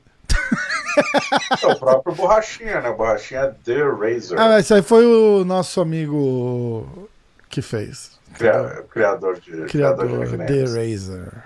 É 1.64 1.68
o 1.68 1.80
próprio 1.80 2.14
Borrachinha, 2.16 2.82
né? 2.82 2.92
Borrachinha 2.92 3.42
é 3.42 3.48
The 3.64 3.82
Razor. 3.84 4.40
Ah, 4.40 4.60
isso 4.60 4.74
aí 4.74 4.82
foi 4.82 5.06
o 5.06 5.44
nosso 5.46 5.80
amigo 5.82 7.10
que 7.50 7.62
fez. 7.62 8.20
cria- 8.34 8.84
criador 8.92 9.40
de 9.40 9.66
criador 9.66 9.66
de 9.66 9.72
Criador, 9.72 10.08
The 10.30 10.38
nicknames. 10.38 10.76
Razor. 11.08 11.44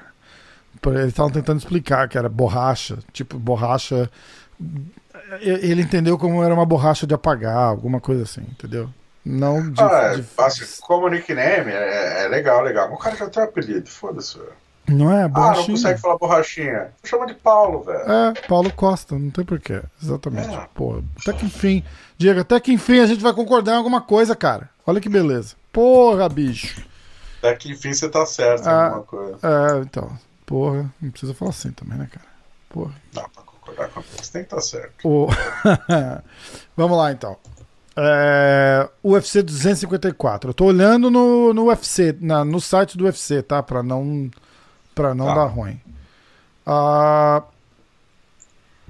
Eles 0.87 1.07
estavam 1.07 1.31
tentando 1.31 1.57
explicar 1.59 2.07
que 2.07 2.17
era 2.17 2.29
borracha. 2.29 2.97
Tipo, 3.11 3.39
borracha. 3.39 4.09
Ele 5.41 5.81
entendeu 5.81 6.17
como 6.17 6.43
era 6.43 6.53
uma 6.53 6.65
borracha 6.65 7.05
de 7.07 7.13
apagar, 7.13 7.57
alguma 7.57 7.99
coisa 7.99 8.23
assim, 8.23 8.41
entendeu? 8.41 8.89
Não 9.25 9.71
de. 9.71 9.81
Ah, 9.81 10.13
é, 10.13 10.15
de- 10.17 10.25
assim, 10.37 10.63
como 10.81 11.09
nickname, 11.09 11.71
é, 11.71 12.25
é 12.25 12.27
legal, 12.27 12.61
legal. 12.61 12.87
Mas 12.89 12.97
o 12.99 13.01
cara 13.01 13.15
já 13.15 13.29
tem 13.29 13.41
um 13.41 13.45
apelido, 13.45 13.89
foda-se. 13.89 14.37
Não 14.87 15.11
é? 15.11 15.23
Ah, 15.23 15.27
não 15.27 15.29
Borrachinha. 15.31 15.67
consegue 15.77 15.99
falar 15.99 16.17
borrachinha. 16.19 16.87
Chama 17.03 17.25
de 17.25 17.33
Paulo, 17.33 17.81
velho. 17.83 17.99
É, 18.11 18.33
Paulo 18.47 18.71
Costa, 18.71 19.17
não 19.17 19.31
tem 19.31 19.43
porquê. 19.43 19.81
Exatamente. 20.01 20.53
É. 20.55 20.67
Pô, 20.75 21.01
até 21.19 21.33
que 21.33 21.45
enfim. 21.47 21.83
Diego, 22.19 22.41
até 22.41 22.59
que 22.59 22.71
enfim 22.71 22.99
a 22.99 23.07
gente 23.07 23.23
vai 23.23 23.33
concordar 23.33 23.73
em 23.73 23.77
alguma 23.77 23.99
coisa, 23.99 24.35
cara. 24.35 24.69
Olha 24.85 25.01
que 25.01 25.09
beleza. 25.09 25.55
Porra, 25.73 26.29
bicho. 26.29 26.85
Até 27.39 27.55
que 27.55 27.71
enfim 27.71 27.93
você 27.93 28.07
tá 28.07 28.23
certo 28.27 28.65
em 28.65 28.69
Ah. 28.69 28.83
alguma 28.85 29.03
coisa. 29.03 29.37
É, 29.41 29.79
então. 29.81 30.11
Porra, 30.45 30.93
não 31.01 31.09
precisa 31.09 31.33
falar 31.33 31.49
assim 31.49 31.71
também, 31.71 31.97
né, 31.97 32.07
cara? 32.11 32.27
Porra. 32.69 32.93
Dá 33.11 33.23
com 33.93 34.01
você, 34.01 34.31
tem 34.31 34.41
que 34.43 34.47
estar 34.55 34.61
certo. 34.61 34.93
O- 35.07 35.27
Vamos 36.77 36.97
lá, 36.97 37.11
então. 37.11 37.37
É... 37.97 38.89
UFC 39.03 39.41
254. 39.41 40.49
Eu 40.49 40.53
tô 40.53 40.65
olhando 40.65 41.09
no, 41.09 41.53
no 41.53 41.65
UFC, 41.67 42.15
na- 42.19 42.43
no 42.45 42.59
site 42.59 42.97
do 42.97 43.05
UFC, 43.05 43.41
tá? 43.41 43.63
Pra 43.63 43.81
não, 43.81 44.29
pra 44.93 45.15
não 45.15 45.25
Tá. 45.27 45.35
dar 45.35 45.45
ruim. 45.45 45.79
A 46.65 47.43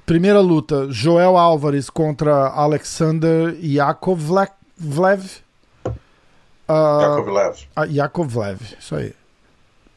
primeira 0.04 0.40
luta: 0.40 0.86
Joel 0.90 1.36
Álvares 1.36 1.88
contra 1.90 2.48
Alexander 2.48 3.56
Yakovlev. 3.62 5.24
Ah, 6.68 6.98
Yakovlev. 7.02 7.58
ah, 7.76 7.84
Yakovlev, 7.84 8.60
isso 8.78 8.96
aí. 8.96 9.14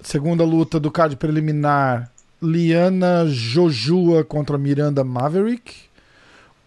Segunda 0.01 0.43
luta 0.43 0.79
do 0.79 0.91
card 0.91 1.15
preliminar: 1.15 2.11
Liana 2.41 3.25
Jojua 3.27 4.23
contra 4.23 4.57
Miranda 4.57 5.03
Maverick. 5.03 5.75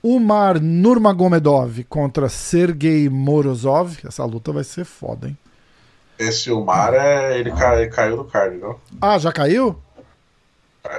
Umar 0.02 0.60
Nurmagomedov 0.60 1.84
contra 1.84 2.28
Sergei 2.28 3.08
Morozov. 3.08 3.98
Essa 4.04 4.24
luta 4.24 4.52
vai 4.52 4.64
ser 4.64 4.84
foda, 4.84 5.28
hein? 5.28 5.38
Esse 6.18 6.50
Umar, 6.50 6.92
é, 6.94 7.38
ele, 7.38 7.50
ca- 7.52 7.80
ele 7.80 7.90
caiu 7.90 8.16
do 8.16 8.24
card, 8.24 8.56
não? 8.58 8.78
Ah, 9.00 9.18
já 9.18 9.32
caiu? 9.32 9.80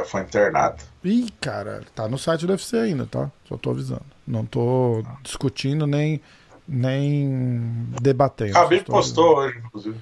Foi 0.06 0.22
internado. 0.22 0.82
Ih, 1.04 1.30
cara, 1.42 1.82
tá 1.94 2.08
no 2.08 2.18
site 2.18 2.46
do 2.48 2.52
UFC 2.54 2.78
ainda, 2.78 3.06
tá? 3.06 3.30
Só 3.48 3.58
tô 3.58 3.72
avisando. 3.72 4.06
Não 4.26 4.46
tô 4.46 5.04
discutindo 5.22 5.86
nem, 5.86 6.22
nem 6.68 7.86
debatendo. 8.02 8.54
Khabib 8.54 8.84
tô 8.86 8.94
postou 8.94 9.38
hoje, 9.38 9.60
inclusive. 9.60 9.98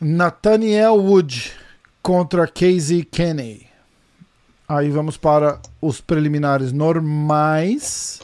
Nathaniel 0.00 0.96
Wood 0.98 1.52
contra 2.04 2.46
Casey 2.46 3.02
Kenny. 3.02 3.66
Aí 4.68 4.90
vamos 4.90 5.16
para 5.16 5.58
os 5.80 6.02
preliminares 6.02 6.70
normais. 6.70 8.20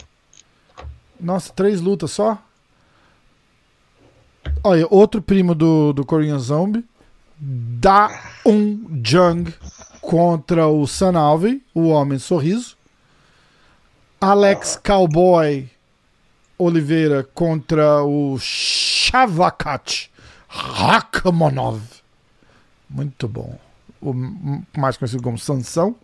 Nossa, 1.19 1.51
três 1.51 1.81
lutas 1.81 2.11
só? 2.11 2.37
Olha, 4.63 4.87
outro 4.91 5.23
primo 5.23 5.55
do, 5.55 5.95
do 5.95 6.05
Korean 6.05 6.39
Zombie. 6.39 6.85
Da 7.39 8.35
Um 8.45 9.01
Jung 9.03 9.51
contra 10.03 10.67
o 10.69 10.87
Sun 10.87 11.17
Alvey, 11.17 11.63
o 11.75 11.89
Homem 11.89 12.19
Sorriso. 12.19 12.77
Alex 14.21 14.79
Cowboy 14.85 15.71
Oliveira 16.59 17.25
contra 17.33 18.05
o 18.05 18.39
Shavakat 18.39 20.11
Rakamonov. 20.49 21.81
Muito 22.91 23.27
bom. 23.27 23.70
O 24.01 24.15
mais 24.77 24.97
conhecido 24.97 25.23
como 25.23 25.39
Sansão. 25.39 25.95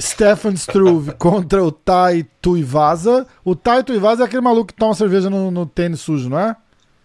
Stefan 0.00 0.52
Struve 0.54 1.12
contra 1.18 1.64
o 1.64 1.72
Tai 1.72 2.24
Tuivasa. 2.40 3.26
O 3.44 3.56
Tai 3.56 3.82
Tuivasa 3.82 4.22
é 4.22 4.26
aquele 4.26 4.42
maluco 4.42 4.68
que 4.68 4.74
toma 4.74 4.94
cerveja 4.94 5.30
no, 5.30 5.50
no 5.50 5.66
tênis 5.66 6.00
sujo, 6.00 6.28
não 6.28 6.38
é? 6.38 6.56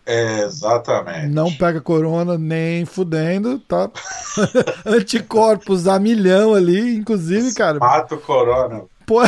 É, 0.06 0.42
exatamente. 0.42 1.28
Não 1.28 1.52
pega 1.54 1.80
corona 1.80 2.38
nem 2.38 2.86
fudendo, 2.86 3.60
tá? 3.60 3.90
Anticorpos 4.86 5.88
a 5.88 6.00
milhão 6.00 6.54
ali, 6.54 6.96
inclusive, 6.96 7.54
cara. 7.54 7.80
Mata 7.80 8.16
o 8.16 8.20
Corona. 8.20 8.84
Pô, 9.06 9.22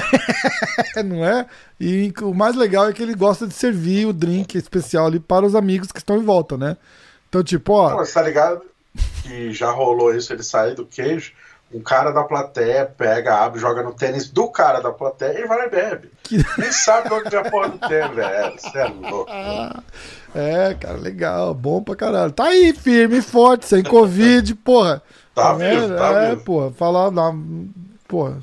não 1.06 1.24
é? 1.24 1.46
E 1.80 2.12
o 2.22 2.34
mais 2.34 2.56
legal 2.56 2.90
é 2.90 2.94
que 2.94 3.04
ele 3.04 3.14
gosta 3.14 3.48
de 3.48 3.54
servir 3.54 4.08
o 4.08 4.14
drink 4.14 4.58
especial 4.58 5.06
ali 5.06 5.20
para 5.20 5.46
os 5.46 5.56
amigos 5.56 5.92
que 5.92 6.00
estão 6.00 6.18
em 6.18 6.24
volta, 6.24 6.58
né? 6.58 6.76
Então, 7.30 7.44
tipo, 7.44 7.74
ó. 7.74 7.96
Mas 7.96 8.12
tá 8.12 8.22
ligado 8.22 8.62
que 9.24 9.52
já 9.54 9.72
rolou 9.72 10.14
isso, 10.16 10.32
ele 10.34 10.44
sair 10.44 10.76
do 10.76 10.86
queijo, 10.86 11.32
um 11.74 11.82
cara 11.82 12.12
da 12.12 12.24
plateia 12.24 12.86
pega, 12.86 13.36
abre, 13.40 13.60
joga 13.60 13.82
no 13.82 13.94
tênis 13.94 14.30
do 14.30 14.48
cara 14.50 14.80
da 14.80 14.92
plateia 14.92 15.40
e 15.40 15.48
vai 15.48 15.58
lá 15.58 15.66
e 15.66 15.70
bebe. 15.70 16.12
Que- 16.22 16.38
Nem 16.58 16.72
sabe 16.72 17.12
onde 17.14 17.36
é 17.36 17.40
a 17.40 17.50
porra 17.50 17.70
do 17.70 17.80
tênis, 17.88 18.16
velho. 18.16 18.54
Você 18.60 18.78
é 18.78 18.84
louco. 18.86 19.32
É, 20.36 20.74
cara, 20.76 20.98
legal, 20.98 21.54
bom 21.54 21.82
pra 21.82 21.96
caralho. 21.96 22.32
Tá 22.32 22.46
aí, 22.46 22.74
firme 22.74 23.18
e 23.18 23.22
forte, 23.22 23.66
sem 23.66 23.82
Covid, 23.84 24.54
porra. 24.64 25.02
Tá 25.34 25.54
vendo? 25.54 25.82
vivo, 25.88 25.96
tá 25.98 26.08
é, 26.22 26.30
vivo. 26.32 26.44
porra, 26.44 26.72
falar 26.72 27.10
na. 27.12 27.34
Porra. 28.08 28.38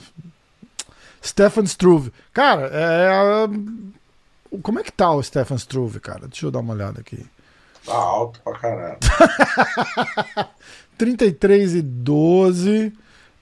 Stefan 1.23 1.63
Struve. 1.65 2.13
Cara, 2.33 2.63
é. 2.73 3.09
a- 3.09 4.59
Como 4.63 4.81
é 4.81 4.83
que 4.83 4.91
tá 4.91 5.13
o 5.13 5.23
Stefan 5.23 5.55
Struve, 5.57 6.01
cara? 6.01 6.27
Deixa 6.27 6.47
eu 6.47 6.51
dar 6.51 6.59
uma 6.61 6.75
olhada 6.75 7.01
aqui. 7.01 7.25
Tá 7.85 7.95
alto 7.95 8.41
pra 8.43 8.53
caralho. 8.59 8.99
33 10.99 11.75
e 11.77 11.83
12. 11.83 12.93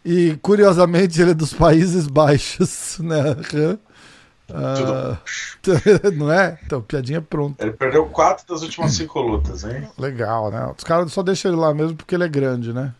E 0.04 0.38
curiosamente 0.40 1.20
ele 1.20 1.32
é 1.32 1.34
dos 1.34 1.52
Países 1.52 2.06
Baixos, 2.06 2.98
né? 3.02 3.36
Ah, 4.50 5.18
não 6.16 6.32
é? 6.32 6.58
Então, 6.64 6.80
piadinha 6.80 7.20
pronta. 7.20 7.64
Ele 7.64 7.72
perdeu 7.74 8.06
quatro 8.06 8.46
das 8.46 8.62
últimas 8.62 8.92
cinco 8.92 9.20
lutas, 9.20 9.64
hein? 9.64 9.86
Legal, 9.98 10.50
né? 10.50 10.72
Os 10.76 10.84
caras 10.84 11.12
só 11.12 11.22
deixam 11.22 11.50
ele 11.50 11.60
lá 11.60 11.74
mesmo 11.74 11.96
porque 11.96 12.14
ele 12.14 12.24
é 12.24 12.28
grande, 12.28 12.72
né? 12.72 12.94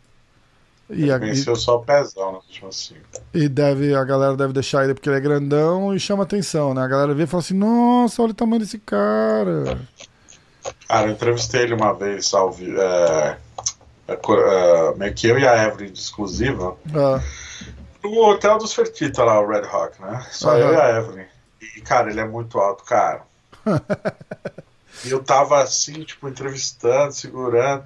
E, 0.91 1.03
Ele 1.03 1.13
a, 1.13 1.19
venceu 1.19 1.55
só 1.55 1.77
o 1.77 1.85
pezão 1.85 2.33
nas 2.33 2.45
últimas 2.47 2.77
cinco. 2.77 3.01
e, 3.35 3.47
deve, 3.47 3.95
a 3.95 4.03
galera 4.05 4.35
deve 4.37 4.55
deixar 4.55 4.85
ele 4.85 4.95
porque 4.95 5.09
ele 5.09 5.19
é 5.19 5.21
grandão 5.21 5.95
e 5.95 6.01
chama 6.01 6.23
atenção, 6.23 6.73
né? 6.73 6.83
A 6.83 6.89
galera 6.89 7.15
vê 7.15 7.25
e 7.25 7.27
fala 7.27 7.43
assim: 7.43 7.55
Nossa, 7.55 8.23
olha 8.23 8.33
o 8.33 8.35
tamanho 8.35 8.61
desse 8.61 8.79
cara. 8.79 9.79
Cara, 10.89 11.07
eu 11.09 11.13
entrevistei 11.13 11.63
ele 11.63 11.75
uma 11.75 11.93
vez 11.93 12.33
ao 12.35 12.51
vi- 12.51 12.75
é, 12.79 13.37
é, 14.09 14.13
é, 14.15 14.95
meio 14.97 15.15
que 15.15 15.27
eu 15.27 15.39
e 15.39 15.47
a 15.47 15.65
Evelyn 15.67 15.93
de 15.93 15.99
exclusiva 15.99 16.77
Ah, 16.95 17.21
no 18.03 18.25
hotel 18.25 18.59
dos 18.59 18.73
Fertita 18.73 19.23
lá, 19.25 19.41
o 19.41 19.47
Red 19.47 19.63
Rock, 19.67 20.01
né? 20.01 20.27
Só 20.31 20.57
eu 20.57 20.73
e 20.73 20.77
a 20.77 20.99
Evelyn. 20.99 21.27
E, 21.61 21.81
cara, 21.83 22.11
ele 22.11 22.21
é 22.21 22.25
muito 22.25 22.59
alto, 22.59 22.85
cara. 22.85 23.23
e 25.05 25.11
eu 25.11 25.23
tava 25.23 25.61
assim, 25.63 26.05
tipo, 26.05 26.29
entrevistando, 26.29 27.13
segurando. 27.13 27.85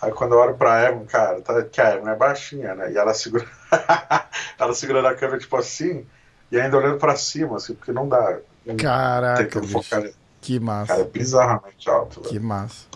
Aí 0.00 0.10
quando 0.12 0.32
eu 0.32 0.38
olho 0.38 0.54
pra 0.56 0.84
Evelyn, 0.88 1.04
cara, 1.04 1.40
tá, 1.42 1.62
que 1.62 1.80
a 1.80 1.94
Evelyn 1.94 2.12
é 2.12 2.16
baixinha, 2.16 2.74
né? 2.74 2.90
E 2.92 2.96
ela 2.98 3.12
segura. 3.14 3.46
ela 4.58 4.74
segurando 4.74 5.06
a 5.08 5.14
câmera, 5.14 5.38
tipo 5.38 5.56
assim, 5.56 6.06
e 6.50 6.58
ainda 6.58 6.76
olhando 6.78 6.98
pra 6.98 7.14
cima, 7.16 7.56
assim, 7.56 7.74
porque 7.74 7.92
não 7.92 8.08
dá. 8.08 8.38
caraca, 8.78 9.44
Tentando 9.44 9.66
bicho. 9.66 9.82
focar. 9.82 10.10
Que 10.40 10.58
Cara, 10.58 10.64
é 10.64 10.98
massa. 10.98 11.04
bizarramente 11.04 11.88
alto, 11.90 12.20
velho. 12.22 12.32
Que 12.32 12.38
massa. 12.40 12.86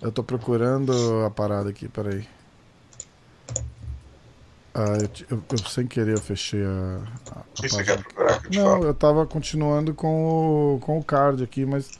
Eu 0.00 0.10
tô 0.10 0.22
procurando 0.24 0.92
a 1.24 1.30
parada 1.30 1.70
aqui, 1.70 1.88
peraí. 1.88 2.26
Ah, 4.74 4.96
eu, 5.00 5.36
eu- 5.36 5.42
eu 5.52 5.58
sem 5.68 5.86
querer 5.86 6.14
eu 6.14 6.20
fechei 6.20 6.64
a. 6.64 6.68
a- 7.30 7.38
a 7.38 7.40
O 7.40 7.62
que 7.62 7.68
você 7.68 7.84
quer 7.84 7.98
procurar 8.02 8.40
que 8.40 8.46
eu 8.46 8.50
te 8.50 8.58
Não, 8.58 8.64
falo? 8.64 8.84
eu 8.86 8.94
tava 8.94 9.26
continuando 9.26 9.92
com 9.94 10.76
o, 10.76 10.80
com 10.80 10.98
o 10.98 11.04
card 11.04 11.44
aqui, 11.44 11.66
mas 11.66 11.90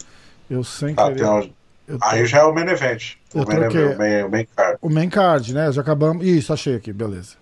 eu 0.50 0.64
sem 0.64 0.94
Ah, 0.96 1.08
querer. 1.10 1.24
um- 1.26 1.52
eu 1.86 1.98
tô- 1.98 2.04
Aí 2.06 2.24
já 2.24 2.38
é 2.38 2.44
o 2.44 2.54
main 2.54 2.66
event. 2.68 3.16
O 3.34 3.40
Eu 3.40 3.46
main, 3.46 3.56
troquei. 3.58 3.80
event, 3.82 3.94
o 3.94 3.98
main, 3.98 4.22
o 4.24 4.30
main 4.30 4.46
card. 4.56 4.78
O 4.80 4.88
main 4.90 5.10
card, 5.10 5.52
né? 5.54 5.70
Já 5.70 5.82
acabamos. 5.82 6.24
Isso, 6.26 6.52
achei 6.52 6.74
aqui, 6.74 6.92
beleza. 6.92 7.36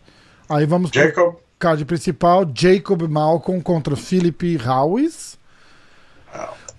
Aí 0.48 0.66
vamos 0.66 0.90
pro 0.90 1.00
Jacob, 1.00 1.36
card 1.60 1.84
principal: 1.84 2.44
Jacob 2.52 3.02
Malcolm 3.08 3.62
contra 3.62 3.94
Philip 3.96 4.58
Howes. 4.66 5.38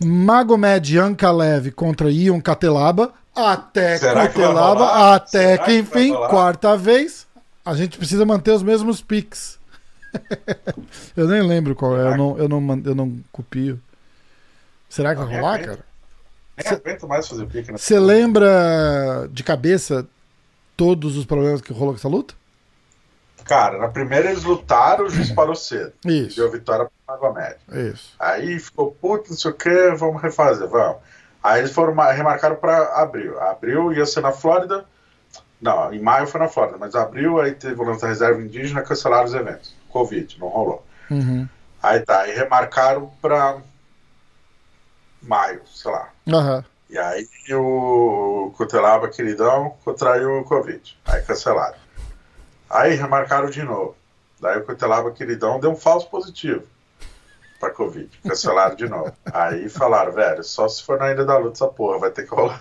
Magomed 0.04 0.98
Ankalev 0.98 1.72
contra 1.72 2.10
Ion 2.12 2.42
Catelaba. 2.42 3.14
Até 3.36 3.98
Será 3.98 4.28
que 4.28 4.40
Catelaba, 4.40 5.14
até 5.16 5.52
Será 5.52 5.66
que 5.66 5.72
que 5.72 5.78
enfim, 5.80 6.12
rolar? 6.12 6.30
quarta 6.30 6.78
vez. 6.78 7.28
A 7.64 7.74
gente 7.76 7.98
precisa 7.98 8.26
manter 8.26 8.52
os 8.52 8.64
mesmos 8.64 9.02
picks. 9.02 9.60
eu 11.16 11.28
nem 11.28 11.42
lembro 11.42 11.76
qual 11.76 11.98
é, 11.98 12.08
eu 12.08 12.18
Será 12.18 12.18
não, 12.18 12.38
eu, 12.38 12.50
não, 12.50 12.82
eu 12.84 12.96
não 12.96 13.20
copio. 13.32 13.80
Será 14.90 15.16
que 15.16 15.22
vai 15.24 15.36
rolar, 15.36 15.60
cara? 15.60 15.80
nem 16.58 16.74
aguento 16.74 17.08
mais 17.08 17.28
fazer 17.28 17.46
pique. 17.46 17.72
Você 17.72 18.00
lembra 18.00 19.30
de 19.32 19.44
cabeça 19.44 20.06
todos 20.76 21.16
os 21.16 21.26
problemas 21.26 21.62
que 21.62 21.72
rolou 21.72 21.94
com 21.94 22.00
essa 22.00 22.10
luta? 22.10 22.34
Cara, 23.46 23.78
na 23.78 23.88
primeira 23.88 24.30
eles 24.30 24.44
lutaram, 24.44 25.06
o 25.06 25.10
juiz 25.10 25.32
parou 25.32 25.56
cedo. 25.56 25.94
Isso. 26.06 26.36
Deu 26.36 26.52
vitória 26.52 26.90
pro 27.18 27.34
Magomed. 27.34 27.56
Isso. 27.92 28.16
Aí 28.20 28.60
ficou, 28.60 28.92
puto, 28.92 29.30
não 29.30 29.38
sei 29.38 29.52
o 29.52 29.54
que, 29.54 29.92
vamos 29.92 30.22
refazer, 30.22 30.68
vamos. 30.68 30.98
Aí 31.44 31.60
eles 31.60 31.72
foram, 31.72 31.94
ma- 31.96 32.12
remarcaram 32.12 32.56
para 32.56 33.02
abril. 33.02 33.40
Abril 33.42 33.92
ia 33.94 34.06
ser 34.06 34.22
na 34.22 34.32
Flórida. 34.32 34.86
Não, 35.60 35.94
em 35.94 36.00
maio 36.02 36.28
foi 36.28 36.40
na 36.40 36.48
Flórida, 36.48 36.78
mas 36.80 36.96
abril 36.96 37.40
aí 37.40 37.54
teve 37.54 37.80
o 37.80 37.84
lance 37.84 38.02
da 38.02 38.08
reserva 38.08 38.42
indígena, 38.42 38.82
cancelaram 38.82 39.26
os 39.26 39.34
eventos. 39.34 39.76
Covid, 39.90 40.40
não 40.40 40.48
rolou. 40.48 40.86
Uhum. 41.10 41.48
Aí 41.82 42.00
tá, 42.02 42.22
aí 42.22 42.36
remarcaram 42.36 43.12
para 43.22 43.58
maio, 45.22 45.62
sei 45.68 45.92
lá. 45.92 46.10
Aham. 46.28 46.66
E 46.90 46.98
aí 46.98 47.28
o 47.54 48.52
Cutelaba, 48.58 49.08
queridão, 49.08 49.76
contraiu 49.84 50.40
o 50.40 50.44
Covid. 50.44 50.98
Aí 51.06 51.22
cancelaram. 51.22 51.78
Aí 52.70 52.96
remarcaram 52.96 53.50
de 53.50 53.64
novo. 53.64 53.96
Daí 54.40 54.58
o 54.58 54.66
Cutelaba, 54.66 55.12
queridão, 55.12 55.60
deu 55.60 55.72
um 55.72 55.76
falso 55.76 56.10
positivo 56.10 56.64
pra 57.62 57.70
Covid. 57.72 58.10
Cancelaram 58.28 58.76
de 58.76 58.90
novo. 58.90 59.14
Aí 59.32 59.70
falaram, 59.70 60.12
velho, 60.12 60.44
só 60.44 60.68
se 60.68 60.84
for 60.84 60.98
na 61.00 61.12
Ilha 61.12 61.24
da 61.24 61.38
Luta 61.38 61.54
essa 61.54 61.68
porra, 61.68 62.00
vai 62.00 62.12
ter 62.12 62.28
que 62.28 62.36
rolar. 62.36 62.60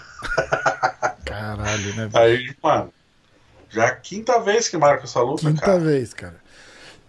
Caralho, 1.24 1.94
né? 1.96 2.06
velho? 2.06 2.16
Aí, 2.16 2.54
mano, 2.62 2.92
já 3.68 3.84
é 3.84 3.88
a 3.88 3.96
quinta 3.96 4.38
vez 4.40 4.68
que 4.68 4.76
marca 4.76 5.04
essa 5.04 5.20
luta, 5.20 5.42
Quinta 5.42 5.60
cara. 5.60 5.78
vez, 5.78 6.12
cara. 6.14 6.36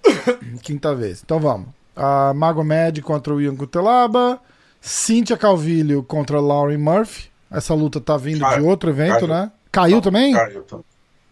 Quinta 0.63 0.95
vez. 0.95 1.21
Então 1.23 1.39
vamos. 1.39 1.67
A 1.95 2.33
Magomed 2.33 3.01
contra 3.01 3.33
o 3.33 3.41
Ian 3.41 3.55
Cutelaba. 3.55 4.39
Cynthia 4.79 5.37
Calvillo 5.37 6.01
contra 6.03 6.39
Lauren 6.39 6.77
Murphy. 6.77 7.29
Essa 7.51 7.73
luta 7.73 7.99
tá 8.01 8.17
vindo 8.17 8.35
de 8.39 8.41
Caiu. 8.41 8.65
outro 8.65 8.89
evento, 8.89 9.19
Caiu. 9.19 9.27
né? 9.27 9.51
Caiu 9.71 10.01
também? 10.01 10.33
Caiu 10.33 10.63
também. 10.63 10.85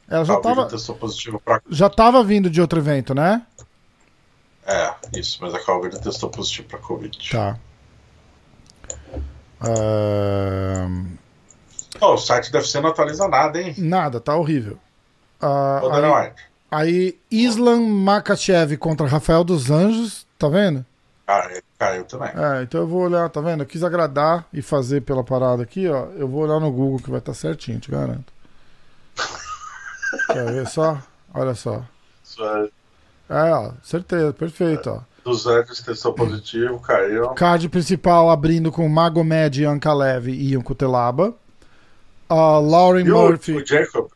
Ela 0.07 0.25
já 0.25 0.39
Calvillo 0.39 0.67
tava, 0.67 1.61
já 1.69 1.89
tava 1.89 2.23
vindo 2.23 2.49
de 2.49 2.59
outro 2.61 2.79
evento, 2.79 3.15
né? 3.15 3.41
É, 4.71 4.93
isso, 5.19 5.39
mas 5.41 5.53
a 5.55 5.59
Calvillo 5.65 5.99
testou 5.99 6.29
positivo 6.29 6.67
pra 6.67 6.79
Covid. 6.79 7.17
Tá. 7.31 7.57
Ahn, 9.61 11.17
Ó, 11.99 12.13
o 12.13 12.17
site 12.17 12.51
deve 12.51 12.67
ser 12.67 12.81
não 12.81 12.89
atualiza 12.91 13.27
nada, 13.27 13.59
hein? 13.61 13.73
nada, 13.77 14.19
tá 14.19 14.35
horrível. 14.35 14.77
Ah, 15.41 15.79
Dana 15.81 16.15
aí, 16.17 16.27
White. 16.27 16.41
aí 16.71 17.19
Islam 17.31 17.81
Makachev 17.81 18.77
contra 18.77 19.07
Rafael 19.07 19.43
dos 19.43 19.69
Anjos, 19.71 20.25
tá 20.37 20.47
vendo? 20.47 20.85
Caiu, 21.25 21.61
caiu 21.77 22.03
também. 22.05 22.29
É, 22.29 22.63
então 22.63 22.81
eu 22.81 22.87
vou 22.87 23.01
olhar, 23.01 23.29
tá 23.29 23.41
vendo? 23.41 23.63
Eu 23.63 23.67
quis 23.67 23.83
agradar 23.83 24.45
e 24.53 24.61
fazer 24.61 25.01
pela 25.01 25.23
parada 25.23 25.61
aqui, 25.63 25.87
ó. 25.87 26.05
Eu 26.15 26.27
vou 26.27 26.41
olhar 26.43 26.59
no 26.59 26.71
Google 26.71 26.99
que 26.99 27.09
vai 27.09 27.19
estar 27.19 27.33
certinho, 27.33 27.79
te 27.79 27.91
garanto. 27.91 28.31
Quer 30.27 30.45
ver 30.45 30.67
só? 30.67 30.97
Olha 31.33 31.53
só. 31.53 31.83
Isso 32.23 32.43
é- 33.29 33.51
ó, 33.53 33.71
certeza, 33.83 34.33
perfeito, 34.33 34.89
ó. 34.89 34.99
Dos 35.23 35.45
anjos 35.45 35.81
testou 35.81 36.13
positivo, 36.13 36.79
caiu. 36.79 37.29
Card 37.29 37.67
principal 37.69 38.29
abrindo 38.29 38.71
com 38.71 38.87
Magomed 38.89 39.63
Ankalev 39.65 40.29
e 40.29 40.51
Ian 40.51 40.61
Kutelaba. 40.61 41.33
A 42.27 42.57
Lauren 42.59 43.05
E 43.05 43.11
o, 43.11 43.15
Murphy. 43.15 43.53
o 43.53 43.65
Jacob? 43.65 44.07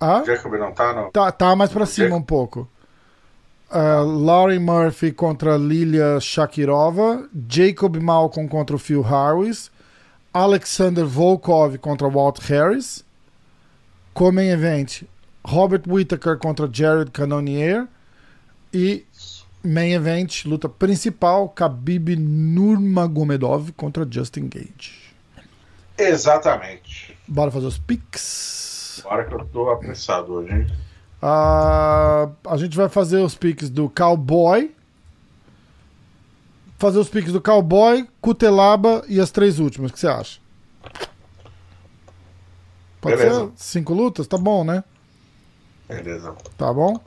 Ah? 0.00 0.22
O 0.22 0.24
Jacob 0.26 0.52
não 0.54 0.72
tá, 0.72 0.92
não? 0.94 1.10
Tá, 1.10 1.30
tá 1.32 1.54
mais 1.56 1.70
pra 1.72 1.84
cima 1.86 2.08
Jacob. 2.08 2.20
um 2.22 2.24
pouco. 2.24 2.68
Uh, 3.70 4.04
Lauren 4.04 4.58
Murphy 4.60 5.10
contra 5.12 5.56
Lilia 5.56 6.18
Shakirova. 6.20 7.28
Jacob 7.48 7.96
Malcolm 7.96 8.48
contra 8.48 8.76
o 8.76 8.78
Phil 8.78 9.02
Harris. 9.02 9.70
Alexander 10.32 11.04
Volkov 11.04 11.76
contra 11.78 12.08
Walt 12.08 12.38
Harris. 12.42 13.04
Como 14.14 14.40
event, 14.40 15.02
Robert 15.46 15.82
Whittaker 15.88 16.38
contra 16.38 16.68
Jared 16.70 17.10
Cannonier. 17.10 17.86
E 18.72 19.04
main 19.62 19.92
event, 19.92 20.44
luta 20.44 20.68
principal, 20.68 21.48
Khabib 21.48 22.16
Nurmagomedov 22.16 23.72
contra 23.72 24.06
Justin 24.10 24.48
Gage. 24.48 25.14
Exatamente. 25.96 27.16
Bora 27.28 27.50
fazer 27.50 27.66
os 27.66 27.78
picks. 27.78 29.02
Agora 29.04 29.24
que 29.24 29.34
eu 29.34 29.44
tô 29.46 29.70
apressado 29.70 30.32
hoje, 30.32 30.52
hein? 30.52 30.66
Ah, 31.20 32.28
a 32.48 32.56
gente 32.56 32.76
vai 32.76 32.88
fazer 32.88 33.18
os 33.18 33.34
picks 33.34 33.70
do 33.70 33.88
Cowboy. 33.88 34.74
Fazer 36.78 36.98
os 36.98 37.08
picks 37.08 37.32
do 37.32 37.40
Cowboy, 37.40 38.08
Cutelaba 38.20 39.04
e 39.08 39.20
as 39.20 39.30
três 39.30 39.60
últimas. 39.60 39.90
O 39.90 39.94
que 39.94 40.00
você 40.00 40.08
acha? 40.08 40.40
Pode 43.00 43.16
Beleza. 43.16 43.46
ser? 43.46 43.52
Cinco 43.56 43.94
lutas? 43.94 44.26
Tá 44.26 44.36
bom, 44.36 44.64
né? 44.64 44.82
Beleza. 45.88 46.34
Tá 46.56 46.72
bom? 46.72 47.00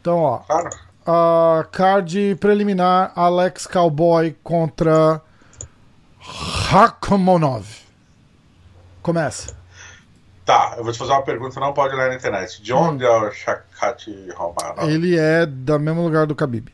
Então, 0.00 0.18
ó. 0.18 0.38
Claro. 0.38 0.70
a 1.06 1.64
card 1.70 2.36
preliminar: 2.40 3.12
Alex 3.14 3.66
Cowboy 3.66 4.36
contra 4.42 5.20
Rakhmonov. 6.18 7.66
Começa. 9.02 9.58
Tá, 10.44 10.74
eu 10.76 10.82
vou 10.82 10.92
te 10.92 10.98
fazer 10.98 11.12
uma 11.12 11.22
pergunta, 11.22 11.60
não 11.60 11.72
pode 11.72 11.94
ler 11.94 12.08
na 12.08 12.16
internet. 12.16 12.60
De 12.62 12.72
onde 12.72 13.04
é 13.04 13.10
o 13.10 13.30
Shakati 13.30 14.30
Romanov? 14.34 14.90
Ele 14.90 15.16
é 15.16 15.46
do 15.46 15.78
mesmo 15.78 16.02
lugar 16.02 16.26
do 16.26 16.34
Khabib. 16.34 16.72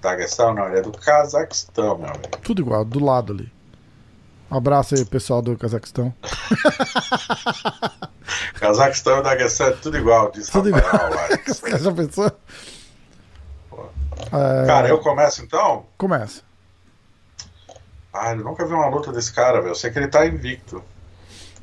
Daguestão? 0.00 0.54
Não, 0.54 0.66
ele 0.66 0.78
é 0.78 0.82
do 0.82 0.92
Cazaquistão, 0.92 1.98
meu 1.98 2.08
amigo. 2.08 2.38
Tudo 2.42 2.62
igual, 2.62 2.84
do 2.84 3.04
lado 3.04 3.34
ali. 3.34 3.52
Um 4.50 4.56
abraço 4.56 4.94
aí, 4.94 5.04
pessoal 5.04 5.40
do 5.42 5.56
Cazaquistão. 5.56 6.12
Cazaquistão 8.54 9.18
e 9.18 9.22
Daguestão 9.22 9.68
é 9.68 9.72
tudo 9.72 9.96
igual, 9.98 10.30
diz 10.30 10.48
Tudo 10.48 10.70
Rafael 10.70 11.10
caras 11.60 11.82
já 11.82 11.92
pensou? 11.92 12.32
É, 14.32 14.66
Cara, 14.66 14.88
eu 14.88 14.98
começo 14.98 15.42
então? 15.42 15.86
Começa. 15.96 16.42
Ah, 18.12 18.32
eu 18.32 18.38
nunca 18.38 18.66
vi 18.66 18.74
uma 18.74 18.88
luta 18.88 19.12
desse 19.12 19.32
cara, 19.32 19.60
velho. 19.60 19.70
Eu 19.70 19.74
sei 19.74 19.90
que 19.90 19.98
ele 19.98 20.08
tá 20.08 20.26
invicto. 20.26 20.82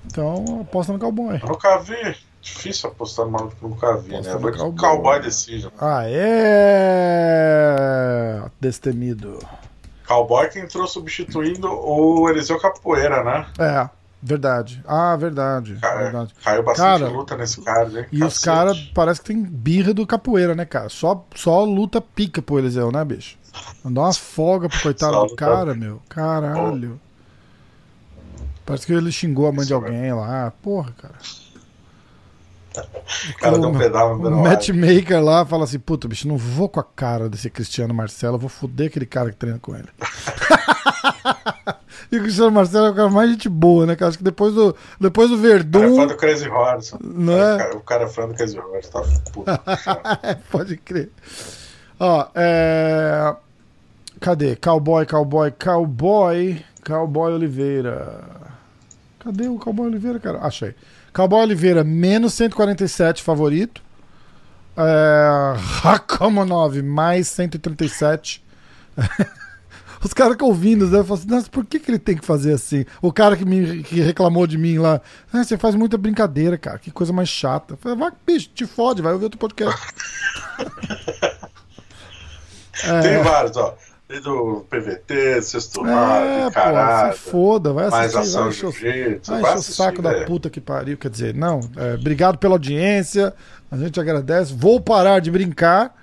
Então, 0.05 0.61
aposta 0.61 0.93
no 0.93 0.99
cowboy. 0.99 1.39
Eu 1.41 1.49
nunca 1.49 1.77
vi. 1.79 2.15
Difícil 2.41 2.89
apostar 2.89 3.25
numa 3.25 3.41
luta 3.41 3.55
que 3.57 3.63
eu 3.63 3.69
nunca 3.69 3.97
vi, 3.97 4.15
Aposta 4.15 4.39
né? 4.39 4.39
No 4.39 4.51
Cowboy. 4.57 4.73
Cowboy 4.77 5.19
Decision. 5.19 5.71
Ah, 5.79 6.03
é. 7.17 8.41
Destemido. 8.59 9.39
Cowboy 10.07 10.47
que 10.47 10.59
entrou 10.59 10.87
substituindo 10.87 11.67
o 11.69 12.29
Eliseu 12.29 12.57
Capoeira, 12.59 13.21
né? 13.23 13.45
É, 13.59 13.89
verdade. 14.21 14.83
Ah, 14.87 15.15
verdade. 15.15 15.75
Ca- 15.81 15.95
verdade. 15.95 16.33
Caiu 16.43 16.63
bastante 16.63 16.99
Cara, 17.01 17.07
luta 17.11 17.37
nesse 17.37 17.61
card, 17.61 17.97
hein? 17.99 18.05
E 18.11 18.23
os 18.23 18.39
caras 18.39 18.77
parece 18.93 19.21
que 19.21 19.27
tem 19.27 19.41
birra 19.43 19.93
do 19.93 20.05
capoeira, 20.07 20.53
né, 20.55 20.65
cara? 20.65 20.89
Só, 20.89 21.25
só 21.35 21.63
luta 21.63 22.01
pica 22.01 22.41
pro 22.41 22.59
Eliseu, 22.59 22.91
né, 22.91 23.03
bicho? 23.05 23.37
Mandar 23.83 24.01
uma 24.01 24.13
folga 24.13 24.67
pro 24.69 24.81
coitado 24.81 25.13
Só 25.13 25.19
do 25.23 25.29
luta- 25.31 25.35
cara, 25.45 25.73
meu. 25.73 26.01
Caralho. 26.09 26.99
Parece 28.65 28.85
que 28.85 28.93
ele 28.93 29.11
xingou 29.11 29.47
a 29.47 29.51
mãe 29.51 29.59
de 29.65 29.65
Isso, 29.65 29.75
alguém 29.75 30.13
lá. 30.13 30.51
Porra, 30.61 30.91
cara. 31.01 31.13
O 33.29 33.37
cara 33.39 33.57
deu 33.57 33.69
um 33.69 33.77
pedal 33.77 34.17
no 34.19 34.27
O 34.29 34.43
matchmaker 34.43 35.23
lá 35.23 35.43
fala 35.45 35.63
assim: 35.63 35.79
puta, 35.79 36.07
bicho, 36.07 36.27
não 36.27 36.37
vou 36.37 36.69
com 36.69 36.79
a 36.79 36.83
cara 36.83 37.27
desse 37.27 37.49
Cristiano 37.49 37.91
Marcelo, 37.93 38.35
eu 38.35 38.39
vou 38.39 38.49
foder 38.49 38.87
aquele 38.87 39.05
cara 39.07 39.31
que 39.31 39.37
treina 39.37 39.57
com 39.57 39.73
ele. 39.75 39.87
e 42.11 42.17
o 42.17 42.21
Cristiano 42.21 42.51
Marcelo 42.51 42.87
é 42.87 42.89
o 42.91 42.95
cara 42.95 43.09
mais 43.09 43.29
gente 43.31 43.49
boa, 43.49 43.85
né, 43.85 43.95
cara? 43.95 44.09
Acho 44.09 44.17
que 44.17 44.23
depois 44.23 44.53
do, 44.53 44.75
depois 44.99 45.29
do 45.29 45.35
O 45.35 45.39
cara 45.41 45.49
é 45.49 45.57
Verdun. 45.57 45.95
fã 45.95 46.07
do 46.07 46.15
Crazy 46.17 46.47
Horse. 46.49 46.95
Não 47.03 47.33
O 47.33 47.37
é? 47.37 47.57
cara- 47.57 47.77
O 47.77 47.81
cara 47.81 48.03
é 48.03 48.07
fã 48.07 48.27
do 48.27 48.33
Crazy 48.33 48.59
Horse, 48.59 48.91
tá 48.91 49.01
puto. 49.31 49.51
Pode 50.51 50.77
crer. 50.77 51.09
Ó, 51.99 52.27
é. 52.35 53.35
Cadê? 54.19 54.55
Cowboy, 54.55 55.05
cowboy, 55.05 55.51
cowboy. 55.51 56.63
Cowboy 56.85 57.33
Oliveira. 57.33 58.23
Cadê 59.19 59.47
o 59.47 59.57
Cowboy 59.59 59.87
Oliveira, 59.87 60.19
cara? 60.19 60.39
Achei. 60.39 60.73
Cowboy 61.13 61.41
Oliveira, 61.41 61.83
menos 61.83 62.33
147 62.35 63.21
favorito. 63.23 63.81
É, 64.77 65.53
Rakomonov, 65.81 66.81
mais 66.83 67.27
137. 67.27 68.43
Os 70.03 70.13
caras 70.13 70.35
que 70.35 70.43
ouvindo, 70.43 70.87
né, 70.87 71.03
falam 71.03 71.13
assim, 71.15 71.27
nossa, 71.27 71.49
por 71.49 71.65
que, 71.65 71.79
que 71.79 71.89
ele 71.91 71.99
tem 71.99 72.15
que 72.15 72.25
fazer 72.25 72.53
assim? 72.53 72.85
O 73.01 73.11
cara 73.11 73.35
que, 73.35 73.45
me, 73.45 73.83
que 73.83 73.99
reclamou 73.99 74.45
de 74.45 74.57
mim 74.57 74.77
lá, 74.77 75.01
ah, 75.33 75.43
você 75.43 75.57
faz 75.57 75.75
muita 75.75 75.97
brincadeira, 75.97 76.57
cara, 76.57 76.77
que 76.77 76.91
coisa 76.91 77.11
mais 77.11 77.29
chata. 77.29 77.73
Eu 77.73 77.77
falei, 77.77 77.97
vai, 77.97 78.11
bicho, 78.25 78.49
te 78.53 78.65
fode, 78.65 79.01
vai 79.01 79.13
ouvir 79.13 79.25
outro 79.25 79.39
podcast. 79.39 79.79
é. 82.83 83.01
Tem 83.01 83.23
vários, 83.23 83.57
ó. 83.57 83.75
Tem 84.07 84.21
do 84.21 84.65
PVT, 84.69 85.41
sexto 85.41 85.85
é, 85.85 86.49
caralho. 86.51 87.11
se 87.11 87.19
foda, 87.19 87.73
vai 87.73 87.87
assistir. 87.87 88.15
Mais 88.15 88.15
ação 88.15 88.43
vai 88.43 88.51
encher, 88.51 88.71
jeito, 88.71 89.29
vai 89.29 89.41
encher 89.41 89.57
o 89.57 89.61
saco 89.61 90.01
da 90.01 90.23
puta 90.23 90.49
que 90.49 90.61
pariu. 90.61 90.97
Quer 90.97 91.09
dizer, 91.09 91.35
não, 91.35 91.59
é, 91.75 91.95
obrigado 91.95 92.37
pela 92.37 92.55
audiência, 92.55 93.33
a 93.69 93.75
gente 93.75 93.99
agradece. 93.99 94.53
Vou 94.53 94.79
parar 94.79 95.19
de 95.19 95.29
brincar. 95.29 95.93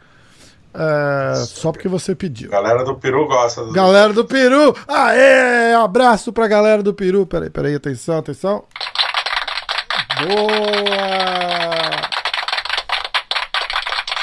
É, 0.75 1.35
só 1.37 1.70
porque 1.70 1.87
você 1.87 2.16
pediu. 2.16 2.51
Galera 2.51 2.85
do 2.85 2.97
Peru 2.97 3.29
gosta. 3.29 3.64
Do... 3.64 3.72
Galera 3.72 4.12
do 4.12 4.25
Peru! 4.25 4.75
Aê! 4.89 5.72
Abraço 5.75 6.33
pra 6.33 6.49
galera 6.49 6.83
do 6.83 6.93
Peru. 6.93 7.25
Peraí, 7.27 7.49
peraí, 7.49 7.77
atenção, 7.77 8.18
atenção. 8.18 8.64
Boa! 10.18 11.14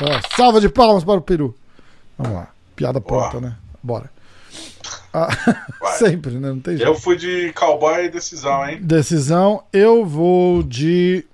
Ó, 0.02 0.36
salva 0.36 0.60
de 0.60 0.68
palmas 0.68 1.06
para 1.06 1.20
o 1.20 1.22
Peru. 1.22 1.56
Vamos 2.18 2.34
lá. 2.34 2.50
Piada 2.76 3.00
pronta, 3.00 3.40
Boa. 3.40 3.42
né? 3.42 3.58
Bora. 3.82 4.10
Ah, 5.14 5.30
sempre, 5.98 6.34
né? 6.34 6.50
Não 6.50 6.60
tem 6.60 6.76
jeito. 6.76 6.90
Eu 6.90 6.96
fui 6.96 7.16
de 7.16 7.54
cowboy 7.54 8.06
e 8.06 8.10
decisão, 8.10 8.68
hein? 8.68 8.80
Decisão, 8.82 9.64
eu 9.72 10.06
vou 10.06 10.64
de 10.64 11.26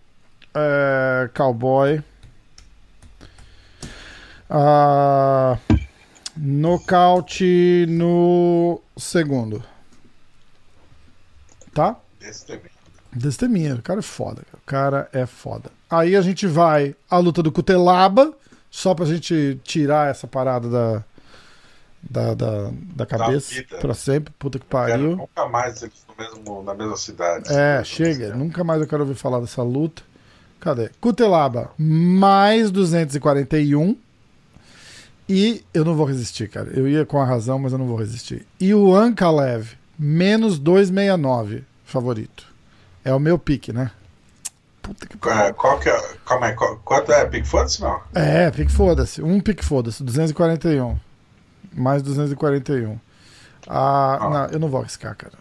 é, 0.53 1.30
cowboy. 1.34 2.03
Ah, 4.50 5.58
nocaute 6.36 7.86
no 7.89 8.82
segundo. 8.95 9.64
Tá? 11.74 11.95
Desteminha. 12.20 12.72
Desteminha. 13.14 13.76
O 13.76 13.82
cara 13.82 14.00
é 14.00 14.04
foda. 14.04 14.43
O 14.54 14.66
cara 14.66 15.10
é 15.12 15.26
foda. 15.26 15.70
Aí 15.89 16.16
a 16.16 16.22
gente 16.22 16.48
vai 16.48 16.95
à 17.10 17.18
luta 17.18 17.43
do 17.43 17.52
Cutelaba, 17.52 18.34
só 18.70 18.93
pra 18.93 19.06
gente 19.06 19.60
tirar 19.64 20.10
essa 20.10 20.28
parada 20.28 20.70
da, 20.70 21.04
da, 22.02 22.34
da, 22.34 22.72
da 22.95 23.06
cabeça 23.06 23.64
da 23.70 23.78
pra 23.78 23.93
sempre. 23.93 24.34
Puta 24.39 24.60
que 24.60 24.66
pariu. 24.66 25.16
Nunca 25.18 25.48
mais 25.48 25.84
aqui 25.84 26.00
no 26.08 26.16
mesmo, 26.16 26.64
na 26.64 26.74
mesma 26.74 26.98
cidade. 26.98 27.52
É, 27.52 27.84
chega. 27.84 28.36
Nunca 28.36 28.64
mais 28.64 28.82
eu 28.82 28.88
quero 28.88 29.04
ouvir 29.04 29.16
falar 29.16 29.39
dessa 29.39 29.62
luta. 29.62 30.02
Cadê? 30.60 30.89
Cutelaba, 31.00 31.72
mais 31.78 32.72
241. 32.72 33.95
E 35.30 35.63
eu 35.73 35.84
não 35.84 35.95
vou 35.95 36.05
resistir, 36.05 36.49
cara. 36.49 36.69
Eu 36.69 36.88
ia 36.88 37.05
com 37.05 37.19
a 37.19 37.25
razão, 37.25 37.59
mas 37.59 37.73
eu 37.73 37.78
não 37.78 37.88
vou 37.88 37.97
resistir. 37.97 38.47
E 38.59 38.73
o 38.73 38.95
Ankalev, 38.95 39.73
menos 39.99 40.57
269, 40.57 41.63
favorito. 41.84 42.45
É 43.03 43.13
o 43.13 43.19
meu 43.19 43.38
pique, 43.38 43.73
né? 43.73 43.91
Puta 44.82 45.05
que 45.05 45.17
pariu. 45.17 45.53
Qual 45.53 45.80
que 45.80 45.89
é? 45.89 46.01
Calma 46.25 46.47
aí, 46.47 46.55
qual, 46.55 46.78
quanto 46.78 47.11
é? 47.11 47.25
Pique 47.25 47.47
foda-se, 47.47 47.82
não? 47.82 47.99
É, 48.15 48.49
pique 48.51 48.71
foda-se. 48.71 49.21
Um 49.21 49.41
pique 49.41 49.63
foda-se, 49.63 50.01
241. 50.01 50.97
Mais 51.73 52.01
241. 52.01 52.97
Ah, 53.67 54.17
ah. 54.19 54.30
Não, 54.30 54.45
eu 54.45 54.59
não 54.59 54.69
vou 54.69 54.80
arriscar, 54.80 55.15
cara. 55.15 55.34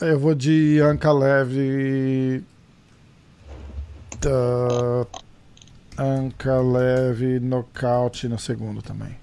Eu 0.00 0.18
vou 0.18 0.34
de 0.34 0.80
Ankalev. 0.80 2.42
Uh, 4.24 5.06
Anca 5.98 6.60
leve 6.60 7.38
nocaute 7.38 8.28
no 8.28 8.38
segundo 8.38 8.80
também. 8.80 9.20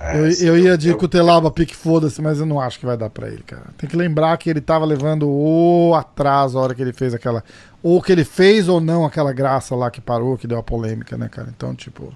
É, 0.00 0.16
eu, 0.16 0.30
eu 0.30 0.58
ia 0.58 0.78
de 0.78 0.90
eu... 0.90 0.96
Cutelaba 0.96 1.50
pique 1.50 1.74
foda-se, 1.74 2.22
mas 2.22 2.38
eu 2.38 2.46
não 2.46 2.60
acho 2.60 2.78
que 2.78 2.86
vai 2.86 2.96
dar 2.96 3.10
pra 3.10 3.26
ele, 3.28 3.42
cara. 3.42 3.66
Tem 3.76 3.88
que 3.90 3.96
lembrar 3.96 4.36
que 4.36 4.48
ele 4.48 4.60
tava 4.60 4.84
levando 4.84 5.28
o 5.28 5.92
atraso 5.94 6.56
a 6.56 6.62
hora 6.62 6.74
que 6.74 6.80
ele 6.80 6.92
fez 6.92 7.12
aquela. 7.12 7.42
Ou 7.82 8.00
que 8.00 8.12
ele 8.12 8.24
fez 8.24 8.68
ou 8.68 8.80
não 8.80 9.04
aquela 9.04 9.32
graça 9.32 9.74
lá 9.74 9.90
que 9.90 10.00
parou, 10.00 10.38
que 10.38 10.46
deu 10.46 10.58
a 10.58 10.62
polêmica, 10.62 11.16
né, 11.18 11.28
cara? 11.28 11.48
Então, 11.54 11.74
tipo. 11.74 12.14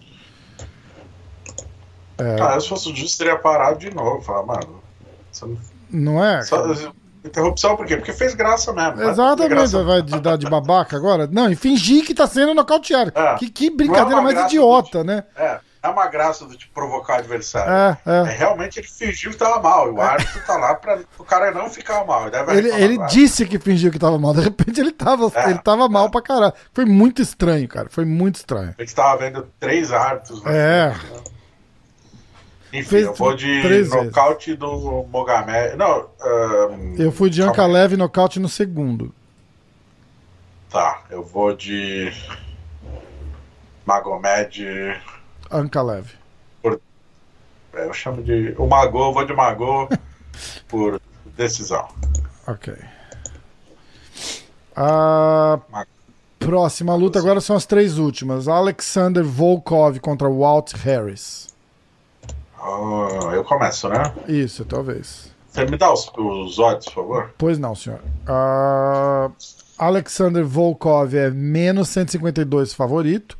É... 2.18 2.36
Cara, 2.36 2.60
se 2.60 2.68
fosse 2.68 2.94
justo, 2.94 3.18
teria 3.18 3.36
parado 3.36 3.78
de 3.80 3.92
novo. 3.92 4.22
Falar, 4.22 4.46
mano. 4.46 4.80
Não... 5.42 5.58
não 5.90 6.24
é? 6.24 6.42
Só, 6.42 6.64
Interrupção 7.24 7.76
por 7.76 7.86
quê? 7.86 7.96
Porque 7.96 8.12
fez 8.12 8.34
graça 8.34 8.72
mesmo. 8.72 8.96
Né? 8.96 9.10
Exatamente, 9.10 9.48
graça. 9.48 9.84
vai 9.84 10.02
de, 10.02 10.20
dar 10.20 10.36
de 10.36 10.48
babaca 10.48 10.96
agora? 10.96 11.28
Não, 11.30 11.50
e 11.50 11.54
fingir 11.54 12.04
que 12.04 12.14
tá 12.14 12.26
sendo 12.26 12.52
nocauteado. 12.52 13.12
É. 13.14 13.34
Que, 13.36 13.48
que 13.48 13.70
brincadeira 13.70 14.20
é 14.20 14.22
mais 14.22 14.40
idiota, 14.40 15.04
né? 15.04 15.22
É, 15.36 15.60
é 15.84 15.88
uma 15.88 16.06
graça 16.08 16.44
do 16.46 16.56
tipo 16.56 16.72
provocar 16.72 17.14
o 17.14 17.18
adversário. 17.18 17.72
É, 17.72 17.98
é. 18.06 18.18
é, 18.28 18.36
realmente 18.36 18.78
ele 18.78 18.86
fingiu 18.86 19.30
que 19.30 19.36
tava 19.36 19.60
mal. 19.60 19.88
E 19.88 19.90
o 19.90 19.98
é. 19.98 20.02
árbitro 20.02 20.40
tá 20.44 20.56
lá 20.56 20.74
pra 20.74 21.00
o 21.18 21.24
cara 21.24 21.52
não 21.52 21.70
ficar 21.70 22.04
mal. 22.04 22.28
Ele, 22.48 22.70
ele 22.70 22.98
disse 23.06 23.46
que 23.46 23.58
fingiu 23.58 23.92
que 23.92 23.98
tava 23.98 24.18
mal. 24.18 24.34
De 24.34 24.40
repente 24.40 24.80
ele 24.80 24.92
tava, 24.92 25.30
é, 25.34 25.50
ele 25.50 25.58
tava 25.58 25.88
mal 25.88 26.10
pra 26.10 26.22
caralho. 26.22 26.54
Foi 26.72 26.84
muito 26.84 27.22
estranho, 27.22 27.68
cara. 27.68 27.88
Foi 27.90 28.04
muito 28.04 28.36
estranho. 28.36 28.74
A 28.76 28.82
gente 28.82 28.94
tava 28.94 29.16
vendo 29.18 29.48
três 29.60 29.92
árbitros. 29.92 30.42
Né? 30.42 30.52
É. 30.54 30.94
Enfim, 32.72 32.84
Fez 32.88 33.06
eu 33.06 33.14
vou 33.14 33.36
de 33.36 33.84
nocaute 33.88 34.56
do 34.56 35.04
Mogamed. 35.10 35.76
Não, 35.76 36.08
um, 36.24 36.96
eu 36.96 37.12
fui 37.12 37.28
de 37.28 37.42
Anca 37.42 37.66
Leve 37.66 37.98
nocaute 37.98 38.40
no 38.40 38.48
segundo. 38.48 39.14
Tá, 40.70 41.02
eu 41.10 41.22
vou 41.22 41.54
de 41.54 42.10
Magomed. 43.84 44.98
Anca 45.50 45.82
Leve. 45.82 46.14
Por... 46.62 46.80
É, 47.74 47.84
eu 47.84 47.92
chamo 47.92 48.22
de. 48.22 48.54
O 48.56 48.66
Mago, 48.66 48.98
eu 48.98 49.12
vou 49.12 49.26
de 49.26 49.34
Mago 49.34 49.86
por 50.66 50.98
decisão. 51.36 51.86
Ok. 52.46 52.74
A 54.74 55.60
próxima 56.38 56.94
luta 56.94 57.18
agora 57.18 57.42
são 57.42 57.54
as 57.54 57.66
três 57.66 57.98
últimas: 57.98 58.48
Alexander 58.48 59.22
Volkov 59.22 59.98
contra 60.00 60.30
Walt 60.30 60.72
Harris. 60.72 61.51
Ah, 62.62 63.34
eu 63.34 63.42
começo, 63.42 63.88
né? 63.88 64.14
Isso, 64.28 64.64
talvez. 64.64 65.32
Você 65.48 65.64
me 65.66 65.76
dá 65.76 65.92
os, 65.92 66.10
os 66.16 66.58
odds, 66.60 66.86
por 66.86 66.94
favor? 66.94 67.34
Pois 67.36 67.58
não, 67.58 67.74
senhor. 67.74 67.98
Uh, 68.26 69.32
Alexander 69.76 70.46
Volkov 70.46 71.12
é 71.14 71.28
menos 71.28 71.88
152 71.88 72.72
favorito. 72.72 73.36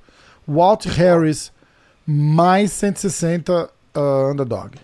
Walt 0.47 0.87
Harris 0.87 1.53
mais 2.05 2.73
160 2.73 3.71
uh, 3.97 4.31
underdog. 4.33 4.77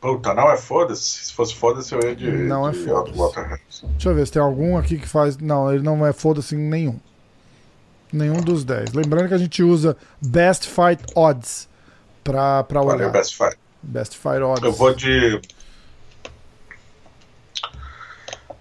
Puta, 0.00 0.34
não 0.34 0.50
é 0.50 0.56
foda-se. 0.56 1.26
Se 1.26 1.32
fosse 1.32 1.54
foda-se, 1.54 1.94
eu 1.94 2.00
ia 2.02 2.16
de. 2.16 2.30
Não 2.30 2.68
é 2.68 2.72
de 2.72 2.82
é 2.82 2.84
foda-se. 2.84 3.86
Deixa 3.86 4.08
eu 4.08 4.14
ver 4.14 4.26
se 4.26 4.32
tem 4.32 4.42
algum 4.42 4.76
aqui 4.76 4.98
que 4.98 5.08
faz. 5.08 5.38
Não, 5.38 5.72
ele 5.72 5.82
não 5.82 6.04
é 6.04 6.12
foda-se 6.12 6.56
nenhum. 6.56 6.98
Nenhum 8.12 8.40
dos 8.40 8.64
10. 8.64 8.92
Lembrando 8.92 9.28
que 9.28 9.34
a 9.34 9.38
gente 9.38 9.62
usa 9.62 9.96
Best 10.20 10.68
Fight 10.68 11.02
Odds 11.14 11.68
pra, 12.24 12.64
pra 12.64 12.80
olhar. 12.80 12.96
Valeu, 12.96 13.10
Best 13.12 13.36
Fight. 13.36 13.58
Best 13.82 14.16
Fight 14.16 14.42
Odds. 14.42 14.64
Eu 14.64 14.72
vou 14.72 14.94
de. 14.94 15.40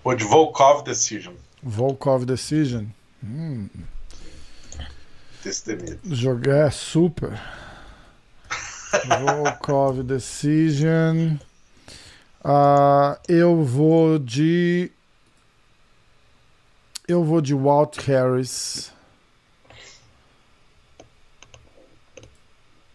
Vou 0.03 0.13
de 0.13 0.25
Volkov 0.25 0.83
Decision. 0.83 1.33
Volkov 1.63 2.25
Decision. 2.25 2.85
Hum. 3.23 3.69
Destemido. 5.41 5.99
Jogar 6.03 6.67
é 6.67 6.71
super. 6.71 7.39
Volkov 9.07 10.03
Decision. 10.03 11.37
Uh, 12.43 13.17
eu 13.29 13.63
vou 13.63 14.19
de. 14.19 14.91
Eu 17.07 17.23
vou 17.23 17.39
de 17.39 17.53
Walt 17.53 17.97
Harris. 17.99 18.91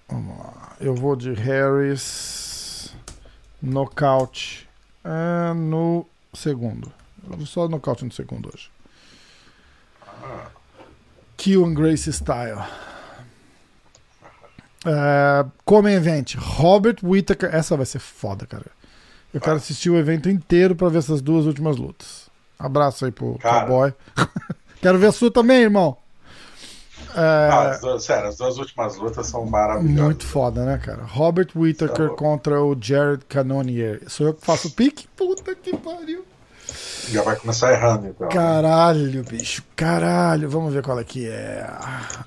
Vamos 0.08 0.38
lá. 0.38 0.57
Eu 0.80 0.94
vou 0.94 1.16
de 1.16 1.32
Harris. 1.32 2.94
Nocaute 3.60 4.68
é, 5.02 5.52
no 5.52 6.06
segundo. 6.32 6.92
Eu 7.28 7.36
vou 7.36 7.46
só 7.46 7.68
nocaute 7.68 8.04
no 8.04 8.12
segundo 8.12 8.48
hoje. 8.54 8.70
Kill 11.36 11.64
and 11.64 11.74
Grace 11.74 12.12
Style. 12.12 12.62
É, 14.86 15.44
como 15.64 15.88
event, 15.88 16.36
Robert 16.36 16.98
Whittaker. 17.02 17.52
Essa 17.52 17.76
vai 17.76 17.86
ser 17.86 17.98
foda, 17.98 18.46
cara. 18.46 18.66
Eu 19.34 19.40
quero 19.40 19.56
assistir 19.56 19.90
o 19.90 19.98
evento 19.98 20.30
inteiro 20.30 20.76
para 20.76 20.88
ver 20.88 20.98
essas 20.98 21.20
duas 21.20 21.44
últimas 21.44 21.76
lutas. 21.76 22.30
Abraço 22.56 23.04
aí 23.04 23.10
pro 23.10 23.36
cara. 23.38 23.66
cowboy. 23.66 23.94
quero 24.80 24.98
ver 24.98 25.08
a 25.08 25.12
sua 25.12 25.30
também, 25.30 25.62
irmão. 25.62 25.96
É... 27.18 27.48
Ah, 27.50 27.70
as 27.70 27.80
duas, 27.80 28.04
sério, 28.04 28.28
as 28.28 28.36
duas 28.36 28.58
últimas 28.58 28.96
lutas 28.96 29.26
são 29.26 29.44
maravilhosas. 29.44 30.04
Muito 30.04 30.26
foda, 30.26 30.64
né, 30.64 30.78
cara? 30.78 31.02
Robert 31.04 31.48
Whittaker 31.56 32.06
é 32.06 32.14
contra 32.14 32.62
o 32.62 32.76
Jared 32.80 33.24
Cannonier. 33.28 34.02
Sou 34.06 34.28
eu 34.28 34.34
que 34.34 34.44
faço 34.46 34.68
o 34.68 34.70
pique? 34.70 35.08
Puta 35.16 35.54
que 35.54 35.76
pariu. 35.76 36.24
Já 37.08 37.22
vai 37.22 37.36
começar 37.36 37.72
errando, 37.72 38.06
então. 38.08 38.28
Caralho, 38.28 39.24
bicho. 39.24 39.62
Caralho. 39.74 40.48
Vamos 40.48 40.72
ver 40.74 40.82
qual 40.82 41.00
é 41.00 41.04
que 41.04 41.28
é. 41.28 41.66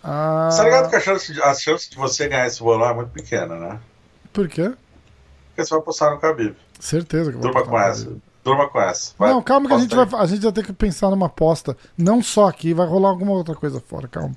Ah, 0.03 0.49
Você 0.51 0.57
tá 0.57 0.63
ligado 0.63 0.89
que 0.89 0.95
a 0.95 0.99
chance, 0.99 1.31
de, 1.31 1.41
a 1.41 1.53
chance 1.53 1.89
de 1.89 1.95
você 1.95 2.27
ganhar 2.27 2.47
esse 2.47 2.59
bolão 2.61 2.89
é 2.89 2.93
muito 2.95 3.11
pequena, 3.11 3.55
né? 3.55 3.79
Por 4.33 4.47
quê? 4.47 4.73
Porque 5.47 5.63
você 5.65 5.73
vai 5.73 5.83
postar 5.83 6.09
no 6.11 6.17
Khabib. 6.17 6.55
Certeza 6.79 7.31
que 7.31 7.37
eu 7.37 7.41
vou 7.41 7.51
Durma 7.51 7.65
com 7.67 7.79
essa. 7.79 8.11
Durma 8.43 8.67
com 8.69 8.81
essa. 8.81 9.13
Vai, 9.19 9.29
Não, 9.31 9.41
calma 9.41 9.67
que 9.69 9.75
a 9.75 9.77
gente, 9.77 9.95
aí. 9.97 10.05
vai, 10.05 10.19
a 10.21 10.25
gente 10.25 10.41
vai 10.41 10.51
ter 10.51 10.65
que 10.65 10.73
pensar 10.73 11.11
numa 11.11 11.27
aposta. 11.27 11.77
Não 11.95 12.23
só 12.23 12.47
aqui, 12.47 12.73
vai 12.73 12.87
rolar 12.87 13.09
alguma 13.09 13.33
outra 13.33 13.53
coisa 13.53 13.79
fora, 13.79 14.07
calma. 14.07 14.35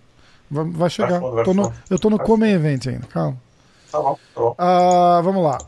Vai, 0.51 0.65
vai 0.65 0.91
chegar. 0.91 1.21
vai 1.21 1.45
Tô 1.45 1.55
no- 1.55 1.73
eu 1.91 1.99
tô 1.99 2.11
no 2.11 2.17
Vai 2.19 2.27
Come 2.27 2.49
Event 2.51 2.87
ainda, 2.87 3.07
calma. 3.07 3.37
Tá 3.91 3.99
bom, 4.01 4.19
tá 4.35 4.41
bom. 4.41 4.55
Ah, 4.59 5.21
vamos 5.23 5.43
lá. 5.45 5.59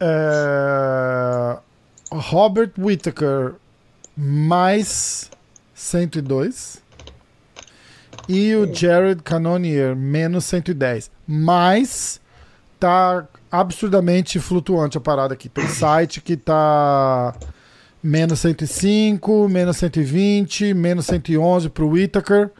É, 0.00 1.56
Robert 2.12 2.72
Whittaker 2.78 3.54
mais 4.16 5.30
102. 5.74 6.82
E 8.28 8.54
o 8.54 8.72
Jared 8.72 9.22
Cannonier 9.22 9.94
menos 9.94 10.44
110. 10.46 11.10
Mas 11.26 12.20
tá 12.80 13.26
absurdamente 13.50 14.40
flutuante 14.40 14.96
a 14.96 15.00
parada 15.00 15.34
aqui. 15.34 15.48
Tem 15.48 15.66
site 15.68 16.20
que 16.22 16.36
tá 16.36 17.34
menos 18.02 18.40
105, 18.40 19.48
menos 19.48 19.76
120, 19.76 20.72
menos 20.74 21.06
111 21.06 21.68
pro 21.68 21.88
Whittaker. 21.88 22.50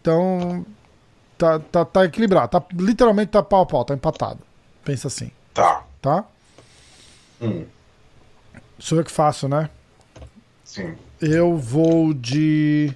Então 0.00 0.64
tá, 1.36 1.58
tá, 1.58 1.84
tá 1.84 2.04
equilibrado. 2.04 2.48
Tá, 2.48 2.62
literalmente 2.74 3.30
tá 3.32 3.42
pau 3.42 3.62
a 3.62 3.66
pau, 3.66 3.84
tá 3.84 3.94
empatado. 3.94 4.40
Pensa 4.84 5.08
assim, 5.08 5.30
Tá. 5.52 5.84
tá? 6.00 6.24
Hum, 7.40 7.64
Sou 8.78 8.98
eu 8.98 9.04
que 9.04 9.10
faço, 9.10 9.46
né? 9.48 9.68
sim. 10.64 10.94
Eu 11.20 11.56
vou 11.58 12.14
de. 12.14 12.94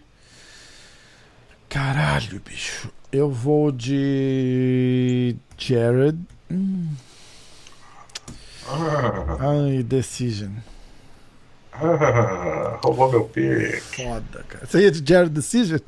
Caralho, 1.69 2.41
bicho. 2.41 2.91
Eu 3.13 3.31
vou 3.31 3.71
de. 3.71 5.37
Jared. 5.59 6.19
Hum. 6.51 6.89
Ah, 8.67 9.37
Ai, 9.41 9.83
Decision. 9.83 10.53
Ah, 11.75 12.79
roubou 12.83 13.11
meu 13.11 13.25
pique. 13.25 13.81
Foda, 13.81 14.45
cara. 14.49 14.66
Você 14.66 14.81
ia 14.83 14.91
de 14.91 15.05
Jared 15.12 15.31
Decision? 15.31 15.81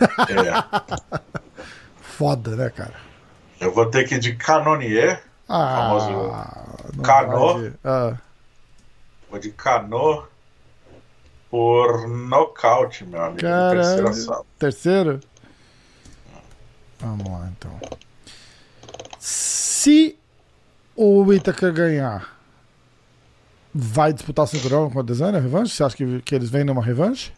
É. 0.00 1.18
Foda, 2.00 2.56
né, 2.56 2.70
cara? 2.70 2.94
Eu 3.60 3.72
vou 3.72 3.86
ter 3.86 4.06
que 4.08 4.16
ir 4.16 4.18
de 4.18 4.34
Canonier. 4.34 5.22
Ah, 5.48 5.98
Famoso 6.00 7.02
Cano. 7.02 7.74
Ah, 7.84 8.16
Vou 9.30 9.38
de 9.38 9.50
Cano 9.50 10.26
por 11.50 12.08
nocaute, 12.08 13.04
meu 13.04 13.22
amigo. 13.22 13.40
Caralho. 13.40 13.80
Terceira 13.80 14.12
sala. 14.12 14.44
terceiro? 14.58 15.20
Vamos 17.00 17.28
lá, 17.30 17.48
então. 17.56 17.80
Se 19.18 20.18
o 20.96 21.22
Whittaker 21.22 21.72
ganhar, 21.72 22.37
vai 23.74 24.12
disputar 24.12 24.44
o 24.44 24.48
cinturão 24.48 24.90
com 24.90 25.00
a 25.00 25.02
Desana, 25.02 25.38
revanche? 25.38 25.74
Você 25.74 25.84
acha 25.84 25.96
que, 25.96 26.20
que 26.22 26.34
eles 26.34 26.50
vêm 26.50 26.64
numa 26.64 26.82
revanche? 26.82 27.32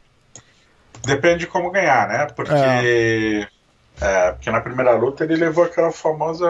Depende 1.05 1.41
de 1.41 1.47
como 1.47 1.71
ganhar, 1.71 2.09
né? 2.09 2.27
Porque. 2.27 3.49
é, 4.01 4.33
porque 4.33 4.51
na 4.51 4.61
primeira 4.61 4.95
luta 4.95 5.25
ele 5.25 5.37
levou 5.37 5.65
aquela 5.65 5.91
famosa 5.93 6.47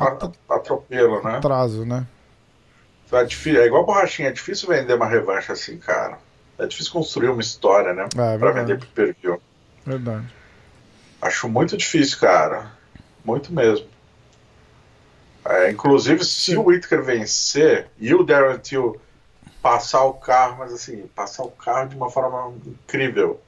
a- 0.00 0.30
atropelo, 0.54 1.22
né? 1.22 1.36
Atraso, 1.38 1.84
né? 1.84 2.06
Então 3.06 3.18
É, 3.18 3.24
difícil, 3.24 3.60
é 3.60 3.66
igual 3.66 3.84
borrachinha, 3.84 4.28
é 4.28 4.32
difícil 4.32 4.68
vender 4.68 4.94
uma 4.94 5.06
revanche 5.06 5.50
assim, 5.50 5.78
cara. 5.78 6.18
É 6.58 6.66
difícil 6.66 6.92
construir 6.92 7.28
uma 7.28 7.40
história, 7.40 7.92
né? 7.92 8.06
É, 8.16 8.38
pra 8.38 8.52
vender 8.52 8.78
pro 8.78 8.88
perfil. 8.88 9.40
Verdade. 9.84 10.26
Acho 11.22 11.48
muito 11.48 11.76
difícil, 11.76 12.18
cara. 12.18 12.70
Muito 13.24 13.52
mesmo. 13.52 13.86
É, 15.44 15.70
inclusive, 15.70 16.24
se 16.24 16.56
o 16.56 16.66
Whittaker 16.66 17.02
vencer 17.02 17.88
e 17.98 18.14
o 18.14 18.22
Darren 18.22 18.58
Till 18.58 19.00
passar 19.62 20.04
o 20.04 20.14
carro, 20.14 20.56
mas 20.58 20.72
assim, 20.72 21.06
passar 21.14 21.44
o 21.44 21.50
carro 21.50 21.88
de 21.88 21.96
uma 21.96 22.10
forma 22.10 22.52
incrível 22.66 23.40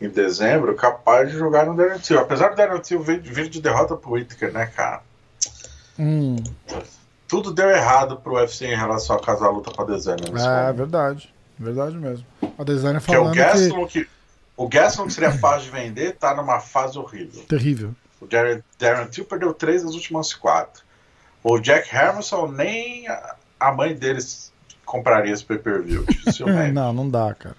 em 0.00 0.08
dezembro, 0.08 0.74
capaz 0.74 1.30
de 1.30 1.36
jogar 1.36 1.66
no 1.66 1.76
Darren 1.76 1.98
Till. 1.98 2.18
Apesar 2.18 2.50
do 2.50 2.56
Darren 2.56 2.80
Till 2.80 3.00
vir, 3.00 3.20
vir 3.20 3.48
de 3.48 3.60
derrota 3.60 3.96
pro 3.96 4.12
Whittaker, 4.12 4.52
né, 4.52 4.66
cara? 4.66 5.02
Hum, 5.98 6.36
Tudo 7.26 7.52
deu 7.52 7.68
errado 7.68 8.16
pro 8.18 8.34
UFC 8.34 8.66
em 8.66 8.76
relação 8.76 9.16
a 9.16 9.20
casar 9.20 9.46
a 9.46 9.50
luta 9.50 9.72
com 9.72 9.82
a 9.82 9.84
Desânia. 9.84 10.24
é 10.26 10.30
momento. 10.30 10.76
verdade. 10.76 11.34
Verdade 11.58 11.96
mesmo. 11.96 12.24
A 12.40 12.62
o 12.62 13.00
falando 13.00 13.32
que. 13.32 13.38
Gaston, 13.38 13.86
que... 13.86 14.08
o 14.56 14.68
Gaston 14.68 15.06
que 15.06 15.12
seria 15.12 15.32
fácil 15.32 15.62
de 15.62 15.70
vender, 15.70 16.12
tá 16.12 16.34
numa 16.34 16.60
fase 16.60 16.96
horrível. 16.96 17.42
Terrível. 17.48 17.94
O 18.20 18.26
Darren, 18.26 18.62
Darren 18.78 19.06
Till 19.08 19.24
perdeu 19.24 19.52
três 19.52 19.82
das 19.82 19.94
últimas 19.94 20.32
quatro. 20.32 20.82
O 21.42 21.58
Jack 21.58 21.94
Hermanson, 21.94 22.48
nem 22.48 23.06
a- 23.08 23.72
mãe 23.72 23.94
deles 23.94 24.52
compraria 24.84 25.32
esse 25.32 25.44
pay-per-view. 25.44 26.04
Não, 26.72 26.92
não 26.92 27.08
dá, 27.08 27.34
cara. 27.34 27.56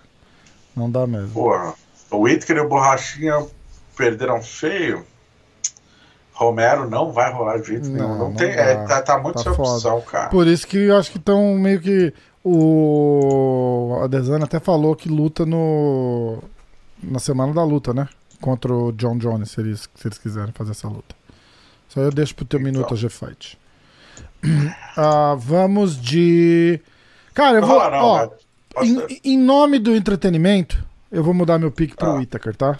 Não 0.76 0.90
dá 0.90 1.06
mesmo. 1.06 1.30
Porra. 1.32 1.74
O 2.12 2.18
Whittaker 2.22 2.58
e 2.58 2.60
o 2.62 2.68
Borrachinha 2.70 3.46
perderam 3.96 4.42
feio. 4.42 5.06
Romero 6.34 6.90
não 6.90 7.12
vai 7.12 7.32
rolar 7.34 7.58
de 7.60 7.68
jeito 7.68 7.90
nenhum. 7.90 8.08
Não, 8.08 8.18
Não, 8.18 8.30
não 8.30 8.34
tem, 8.36 8.50
é, 8.50 8.76
tá, 8.86 9.02
tá 9.02 9.18
muito 9.20 9.44
Tá 9.44 9.44
sem 9.44 9.52
opção, 9.52 10.02
cara. 10.02 10.30
Por 10.30 10.48
isso 10.48 10.66
que 10.66 10.78
eu 10.78 10.98
acho 10.98 11.12
que 11.12 11.18
estão 11.18 11.54
meio 11.56 11.80
que. 11.82 12.14
O. 12.44 14.00
A 14.04 14.08
Desana 14.08 14.46
até 14.46 14.60
falou 14.60 14.96
que 14.96 15.10
luta 15.10 15.46
no. 15.46 16.42
Na 17.04 17.20
semana 17.20 17.54
da 17.54 17.64
luta, 17.64 17.94
né? 17.94 18.08
Contra 18.42 18.74
o 18.74 18.92
John 18.94 19.18
Jones, 19.18 19.52
se 19.52 19.60
eles, 19.60 19.90
se 19.96 20.08
eles 20.08 20.18
quiserem 20.18 20.54
fazer 20.54 20.72
essa 20.72 20.88
luta. 20.88 21.14
Só 21.90 22.00
eu 22.02 22.12
deixo 22.12 22.34
pro 22.36 22.46
teu 22.46 22.60
Então. 22.60 22.72
minuto 22.72 22.94
a 22.94 22.98
G-Fight. 22.98 23.58
Ah, 24.98 25.36
vamos 25.38 26.00
de. 26.02 26.80
Cara, 27.34 27.58
eu 27.58 27.62
Não 27.62 27.68
vou. 27.68 27.80
rola 27.80 27.92
não, 27.92 28.06
ó, 28.06 28.30
em, 28.84 29.20
em 29.24 29.38
nome 29.38 29.80
do 29.80 29.96
entretenimento, 29.96 30.78
eu 31.12 31.24
vou 31.24 31.34
mudar 31.34 31.58
meu 31.60 31.72
pique 31.72 31.96
pro 31.96 32.10
Ah. 32.12 32.14
Whittaker, 32.16 32.56
tá? 32.56 32.80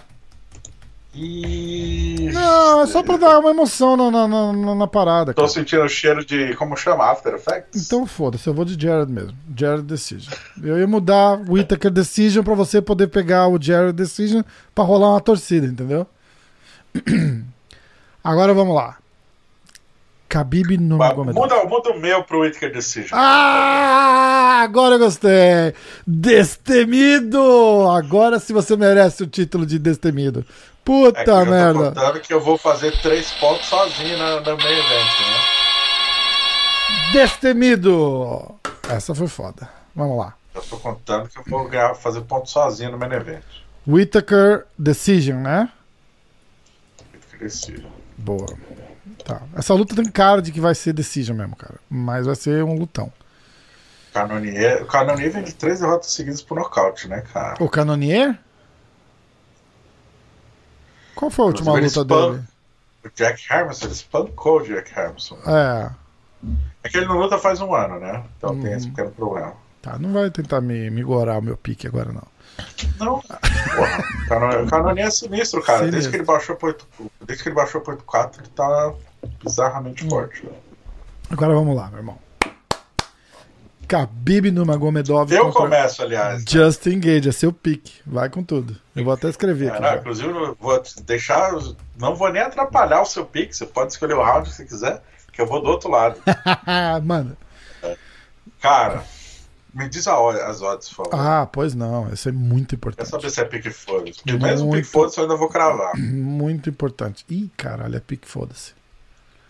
Ih, 1.12 2.30
Não, 2.32 2.82
é 2.82 2.86
só 2.86 3.02
pra 3.02 3.16
dar 3.16 3.40
uma 3.40 3.50
emoção 3.50 3.96
na, 3.96 4.10
na, 4.12 4.28
na- 4.52 4.74
na- 4.76 4.86
parada. 4.86 5.34
Tô 5.34 5.42
Cara. 5.42 5.52
sentindo 5.52 5.82
o 5.82 5.88
cheiro 5.88 6.24
de. 6.24 6.54
Como 6.54 6.76
chama? 6.76 7.04
After 7.10 7.34
Effects? 7.34 7.84
Então 7.84 8.06
foda-se, 8.06 8.46
eu 8.46 8.54
vou 8.54 8.64
de 8.64 8.80
Jared 8.80 9.10
mesmo. 9.10 9.36
Jared 9.56 9.82
Decision. 9.82 10.32
Eu 10.62 10.78
ia 10.78 10.86
mudar 10.86 11.36
o 11.40 11.54
Whittaker 11.54 11.90
Decision 11.90 12.44
pra 12.44 12.54
você 12.54 12.80
poder 12.80 13.08
pegar 13.08 13.48
o 13.48 13.60
Jared 13.60 13.92
Decision 13.92 14.42
pra 14.72 14.84
rolar 14.84 15.10
uma 15.10 15.20
torcida, 15.20 15.66
entendeu? 15.66 16.06
Agora 18.22 18.54
vamos 18.54 18.74
lá. 18.76 18.96
Khabib 20.30 20.78
Nurmagomedov. 20.78 21.34
muda, 21.42 21.64
muda 21.64 21.90
o 21.90 21.98
meu 22.00 22.22
pro 22.22 22.40
Whittaker 22.40 22.72
Decision. 22.72 23.18
Ah, 23.18 24.60
agora 24.62 24.94
eu 24.94 24.98
gostei. 25.00 25.74
Destemido. 26.06 27.40
Agora 27.90 28.38
se 28.38 28.52
você 28.52 28.76
merece 28.76 29.22
o 29.24 29.26
título 29.26 29.66
de 29.66 29.78
Destemido. 29.78 30.44
Puta 30.84 31.20
É 31.20 31.24
que 31.24 31.30
eu 31.30 31.34
tô 31.44 31.44
merda. 31.50 31.78
contando 31.92 32.20
que 32.20 32.32
eu 32.32 32.40
vou 32.40 32.56
fazer 32.56 32.92
três 33.02 33.30
pontos 33.32 33.66
sozinho 33.66 34.16
na, 34.18 34.40
na 34.40 34.56
main 34.56 34.78
event, 34.78 35.20
né? 35.20 35.40
Destemido. 37.12 38.54
Essa 38.88 39.14
foi 39.14 39.26
foda. 39.28 39.68
Vamos 39.94 40.16
lá. 40.18 40.34
Eu 40.54 40.62
tô 40.62 40.76
contando 40.78 41.28
que 41.28 41.38
eu 41.38 41.44
vou 41.46 41.68
ganhar, 41.68 41.94
fazer 41.94 42.20
ponto 42.22 42.48
sozinho 42.48 42.92
no 42.92 42.98
main 42.98 43.12
event. 43.12 43.42
Whittaker 43.86 44.66
Decision, 44.78 45.38
né? 45.38 45.68
Whittaker 47.14 47.40
Decision. 47.40 47.90
Boa. 48.16 48.46
Tá. 49.30 49.42
Essa 49.54 49.74
luta 49.74 49.94
tem 49.94 50.04
cara 50.10 50.42
de 50.42 50.50
que 50.52 50.60
vai 50.60 50.74
ser 50.74 50.92
decision 50.92 51.36
mesmo, 51.36 51.56
cara. 51.56 51.76
Mas 51.88 52.26
vai 52.26 52.34
ser 52.34 52.64
um 52.64 52.74
lutão. 52.74 53.12
Canonier, 54.12 54.82
o 54.82 54.86
Canonier 54.86 55.30
vem 55.32 55.44
de 55.44 55.54
três 55.54 55.80
derrotas 55.80 56.10
seguidas 56.12 56.42
por 56.42 56.56
nocaute, 56.58 57.06
né, 57.08 57.20
cara? 57.32 57.62
O 57.62 57.68
Canonier? 57.68 58.36
Qual 61.14 61.30
foi 61.30 61.44
a 61.44 61.48
última 61.48 61.72
luta 61.78 62.04
dele? 62.04 62.42
O 63.04 63.08
Jack 63.14 63.42
Hermanson, 63.50 63.84
ele 63.86 63.92
espancou 63.94 64.60
o 64.60 64.62
Jack 64.64 64.90
Hermanson. 64.98 65.38
É. 65.46 65.90
É 66.82 66.88
que 66.88 66.96
ele 66.96 67.06
não 67.06 67.18
luta 67.18 67.38
faz 67.38 67.60
um 67.60 67.74
ano, 67.74 67.98
né? 68.00 68.24
Então 68.36 68.58
tem 68.58 68.70
Uhum. 68.70 68.76
esse 68.76 68.88
pequeno 68.88 69.10
problema. 69.12 69.54
Tá, 69.82 69.98
não 69.98 70.12
vai 70.12 70.30
tentar 70.30 70.60
me, 70.60 70.90
me 70.90 71.02
gorar 71.02 71.38
o 71.38 71.42
meu 71.42 71.56
pique 71.56 71.86
agora, 71.86 72.12
não. 72.12 72.26
Não. 72.98 73.20
Porra, 73.20 74.04
o 74.24 74.28
Cano- 74.28 74.64
o 74.64 74.66
Canonier 74.68 75.06
é 75.06 75.10
sinistro, 75.10 75.62
cara. 75.62 75.80
Desde 75.80 75.92
Sinistro. 75.92 76.10
que 76.12 76.16
ele 76.18 76.24
baixou 76.24 76.56
pro 76.56 76.68
8, 76.68 76.86
desde 77.26 77.42
que 77.42 77.48
ele 77.48 77.56
baixou 77.56 77.80
pro 77.80 77.92
8-4, 77.96 78.40
ele 78.40 78.48
tá 78.48 78.92
bizarramente 79.42 80.04
Hum. 80.04 80.10
forte. 80.10 80.42
velho. 80.42 80.54
Agora 81.30 81.54
vamos 81.54 81.76
lá, 81.76 81.88
meu 81.88 81.98
irmão. 81.98 82.18
Khabib 83.88 84.52
Nurmagomedov 84.52 85.32
Eu 85.32 85.50
começo, 85.50 86.00
aliás. 86.02 86.44
Justin 86.48 87.00
Gage, 87.00 87.28
é 87.28 87.32
seu 87.32 87.52
pique. 87.52 88.00
Vai 88.06 88.28
com 88.30 88.40
tudo. 88.42 88.76
Eu 88.94 89.02
vou 89.04 89.12
até 89.12 89.28
escrever 89.28 89.66
É, 89.66 89.70
aqui. 89.72 89.82
não, 89.82 89.94
inclusive, 89.96 90.28
eu 90.28 90.56
vou 90.60 90.80
deixar. 91.04 91.50
Não 91.98 92.14
vou 92.14 92.30
nem 92.32 92.40
atrapalhar 92.42 93.02
o 93.02 93.06
seu 93.06 93.24
pick. 93.26 93.52
Você 93.52 93.66
pode 93.66 93.92
escolher 93.92 94.14
o 94.14 94.22
round 94.22 94.48
que 94.48 94.54
você 94.54 94.64
quiser, 94.64 95.02
que 95.32 95.40
eu 95.42 95.46
vou 95.46 95.60
do 95.60 95.68
outro 95.68 95.90
lado. 95.90 96.20
Mano, 97.02 97.36
Cara, 98.60 99.02
me 99.72 99.88
diz 99.88 100.06
a 100.06 100.18
hora, 100.18 100.46
as 100.46 100.62
odds, 100.62 100.88
por 100.88 101.06
favor. 101.06 101.14
Ah, 101.14 101.46
pois 101.46 101.74
não. 101.74 102.12
Isso 102.12 102.28
é 102.28 102.32
muito 102.32 102.70
Quer 102.70 102.76
importante. 102.76 103.08
saber 103.08 103.30
se 103.30 103.40
é 103.40 103.44
pique 103.44 103.70
foda-se. 103.70 104.22
Porque 104.22 104.32
mesmo 104.38 104.70
pique 104.72 104.86
foda-se 104.86 105.18
eu 105.18 105.24
ainda 105.24 105.36
vou 105.36 105.48
cravar. 105.48 105.94
Muito 105.98 106.68
importante. 106.70 107.24
Ih, 107.28 107.50
caralho, 107.56 107.96
é 107.96 108.00
pique 108.00 108.26
foda-se. 108.28 108.72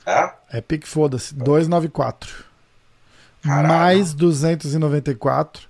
É? 0.04 0.32
É 0.50 0.60
pique 0.60 0.86
foda-se. 0.88 1.34
294. 1.34 2.44
Caralho. 3.42 3.68
Mais 3.68 4.12
294. 4.14 5.68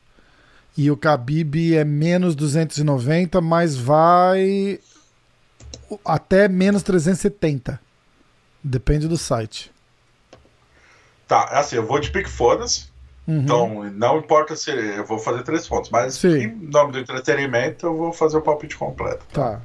E 0.76 0.90
o 0.90 0.94
Khabib 0.96 1.76
é 1.76 1.84
menos 1.84 2.34
290, 2.34 3.40
mas 3.40 3.76
vai 3.76 4.80
até 6.04 6.48
menos 6.48 6.82
370. 6.82 7.80
Depende 8.62 9.06
do 9.08 9.16
site. 9.16 9.70
Tá, 11.26 11.48
é 11.52 11.58
assim, 11.58 11.76
eu 11.76 11.86
vou 11.86 12.00
de 12.00 12.10
pique 12.10 12.28
foda-se. 12.28 12.89
Uhum. 13.30 13.42
Então, 13.42 13.84
não 13.92 14.18
importa 14.18 14.56
se 14.56 14.72
eu 14.72 15.04
vou 15.04 15.20
fazer 15.20 15.44
três 15.44 15.68
pontos, 15.68 15.88
mas 15.88 16.14
Sim. 16.14 16.36
em 16.36 16.48
nome 16.68 16.92
do 16.92 16.98
entretenimento 16.98 17.86
eu 17.86 17.96
vou 17.96 18.12
fazer 18.12 18.38
o 18.38 18.42
palpite 18.42 18.76
completo. 18.76 19.24
Tá. 19.32 19.60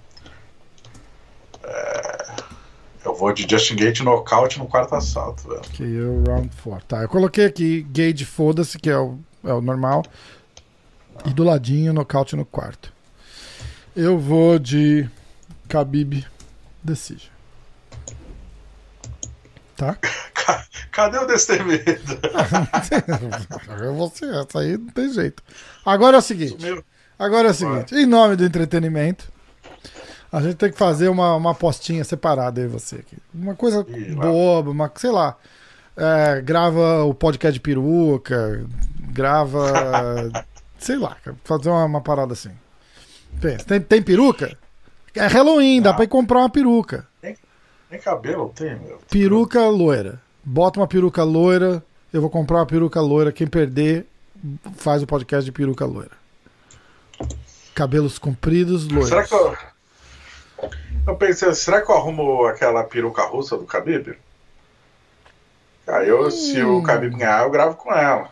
Eu 3.04 3.16
vou 3.16 3.34
de 3.34 3.48
Justin 3.50 3.76
Gate 3.76 4.02
nocaute 4.02 4.60
no 4.60 4.68
quarto 4.68 4.94
assalto, 4.94 5.48
velho. 5.48 5.62
Que 5.62 5.84
o 5.84 6.24
round 6.28 6.50
4. 6.64 6.86
Tá, 6.86 7.02
eu 7.02 7.10
coloquei 7.10 7.46
aqui 7.46 7.82
Gage 7.90 8.24
foda-se, 8.24 8.78
que 8.78 8.90
é 8.90 8.98
o, 8.98 9.18
é 9.44 9.54
o 9.54 9.62
normal. 9.62 10.04
E 11.26 11.32
do 11.32 11.44
ladinho, 11.44 11.92
nocaute 11.92 12.36
no 12.36 12.46
quarto. 12.46 12.94
Eu 13.96 14.20
vou 14.20 14.60
de 14.60 15.10
Khabib 15.68 16.24
Decision. 16.84 17.32
Tá? 19.76 19.98
Cadê 20.92 21.18
o 21.18 21.26
destemido? 21.26 21.84
Vou 23.96 24.10
ser 24.10 24.34
essa 24.34 24.60
aí, 24.60 24.78
não 24.78 24.88
tem 24.88 25.12
jeito. 25.12 25.44
Agora 25.86 26.18
é 26.18 26.20
o 26.20 26.22
seguinte. 26.22 26.58
Agora 27.18 27.48
é 27.48 27.52
o 27.52 27.54
seguinte. 27.54 27.96
Em 27.96 28.06
nome 28.06 28.36
do 28.36 28.46
entretenimento, 28.46 29.32
a 30.32 30.42
gente 30.42 30.56
tem 30.56 30.72
que 30.72 30.78
fazer 30.78 31.08
uma, 31.10 31.36
uma 31.36 31.52
apostinha 31.52 32.04
separada 32.04 32.62
aí 32.62 32.68
você 32.68 32.96
aqui. 32.98 33.18
Uma 33.34 33.56
coisa 33.56 33.86
Ih, 33.90 34.16
boba, 34.16 34.72
uma, 34.72 34.92
sei 34.96 35.12
lá. 35.12 35.36
É, 35.98 36.42
grava 36.42 37.04
o 37.06 37.14
podcast 37.14 37.54
de 37.54 37.60
peruca, 37.62 38.66
grava. 39.12 39.72
sei 40.78 40.98
lá, 40.98 41.16
fazer 41.44 41.70
uma, 41.70 41.86
uma 41.86 42.02
parada 42.02 42.34
assim. 42.34 42.52
Pensa, 43.40 43.66
tem, 43.66 43.80
tem 43.82 44.02
peruca? 44.02 44.58
É 45.14 45.28
Halloween, 45.28 45.82
dá 45.82 45.92
Ah. 45.92 45.94
pra 45.94 46.04
ir 46.04 46.08
comprar 46.10 46.40
uma 46.40 46.50
peruca. 46.50 47.08
Nem 47.90 48.00
cabelo 48.02 48.52
tem, 48.54 48.78
meu. 48.80 49.00
Peruca 49.10 49.62
loira. 49.70 50.20
Bota 50.46 50.80
uma 50.80 50.88
peruca 50.88 51.24
loira. 51.24 51.84
Eu 52.14 52.22
vou 52.22 52.30
comprar 52.30 52.58
uma 52.58 52.66
peruca 52.66 53.02
loira. 53.02 53.32
Quem 53.32 53.48
perder, 53.48 54.06
faz 54.78 55.02
o 55.04 55.08
podcast 55.08 55.44
de 55.44 55.52
peruca 55.52 55.86
loira. 55.86 56.12
Cabelos 57.74 58.18
compridos, 58.20 58.88
loiros. 58.88 59.10
Será 59.10 59.24
que 59.24 59.34
eu. 59.34 59.58
Eu 61.08 61.16
pensei, 61.18 61.54
será 61.54 61.82
que 61.82 61.92
eu 61.92 61.96
arrumo 61.96 62.46
aquela 62.46 62.84
peruca 62.84 63.24
russa 63.24 63.58
do 63.58 63.66
Khabib? 63.66 64.16
Aí 65.88 66.08
eu, 66.08 66.32
se 66.32 66.62
o 66.64 66.78
Hum. 66.80 66.84
Khabib 66.84 67.16
ganhar, 67.18 67.44
eu 67.44 67.52
gravo 67.52 67.76
com 67.76 67.92
ela. 67.94 68.30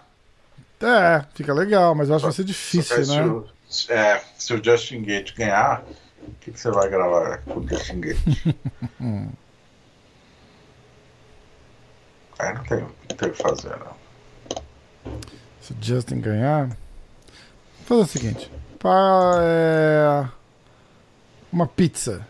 É, 0.82 1.24
fica 1.36 1.53
legal, 1.53 1.93
mas 1.95 2.09
eu 2.09 2.16
acho 2.16 2.24
que 2.24 2.28
vai 2.28 2.36
ser 2.36 2.41
Só 2.41 2.47
difícil, 2.47 2.95
aí 2.97 3.05
se 3.05 3.11
né? 3.16 3.26
o- 3.26 3.45
é, 3.89 4.22
se 4.38 4.53
o 4.53 4.64
Justin 4.64 5.01
Gate 5.03 5.34
ganhar, 5.36 5.84
o 6.22 6.32
que, 6.41 6.51
que 6.51 6.59
você 6.59 6.70
vai 6.72 6.89
gravar 6.89 7.38
com 7.39 7.59
o 7.59 7.68
Justin 7.68 8.01
Gate? 8.01 8.20
aí 12.40 12.54
não 12.54 12.64
tem, 12.64 12.80
não 12.80 13.18
tem 13.18 13.30
o 13.30 13.32
que 13.32 13.42
fazer, 13.42 13.76
não. 13.78 15.14
Se 15.62 15.74
o 15.74 15.76
Justin 15.82 16.20
ganhar. 16.20 16.68
Vou 16.68 16.78
fazer 17.86 18.02
o 18.02 18.06
seguinte: 18.08 18.52
pá, 18.80 19.36
é, 19.42 20.26
uma 21.52 21.68
pizza. 21.68 22.26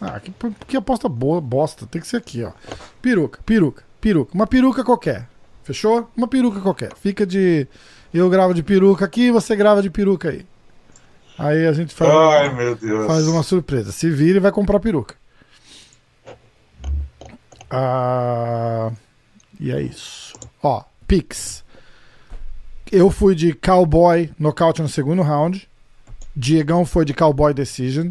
Ah, 0.00 0.20
que, 0.20 0.32
que 0.66 0.76
aposta 0.76 1.08
boa, 1.08 1.40
bosta. 1.40 1.86
Tem 1.86 2.00
que 2.00 2.06
ser 2.06 2.18
aqui, 2.18 2.44
ó. 2.44 2.52
Peruca, 3.00 3.40
peruca, 3.44 3.82
peruca. 4.00 4.32
Uma 4.34 4.46
peruca 4.46 4.84
qualquer. 4.84 5.28
Fechou? 5.62 6.10
Uma 6.16 6.28
peruca 6.28 6.60
qualquer. 6.60 6.94
Fica 6.96 7.26
de. 7.26 7.66
Eu 8.12 8.30
gravo 8.30 8.54
de 8.54 8.62
peruca 8.62 9.04
aqui, 9.04 9.30
você 9.30 9.56
grava 9.56 9.82
de 9.82 9.90
peruca 9.90 10.30
aí. 10.30 10.46
Aí 11.38 11.66
a 11.66 11.72
gente 11.72 11.94
faz, 11.94 12.10
Ai, 12.10 12.54
meu 12.54 12.74
Deus. 12.74 13.06
faz 13.06 13.26
uma 13.26 13.42
surpresa. 13.42 13.92
Se 13.92 14.08
vira 14.08 14.38
e 14.38 14.40
vai 14.40 14.52
comprar 14.52 14.80
peruca. 14.80 15.14
Ah, 17.70 18.92
e 19.58 19.70
é 19.70 19.80
isso. 19.80 20.34
Ó, 20.62 20.84
Pix. 21.06 21.64
Eu 22.90 23.10
fui 23.10 23.34
de 23.34 23.52
Cowboy 23.52 24.30
nocaute 24.38 24.80
no 24.80 24.88
segundo 24.88 25.22
round. 25.22 25.68
Diegão 26.34 26.84
foi 26.84 27.04
de 27.04 27.14
Cowboy 27.14 27.52
Decision. 27.52 28.10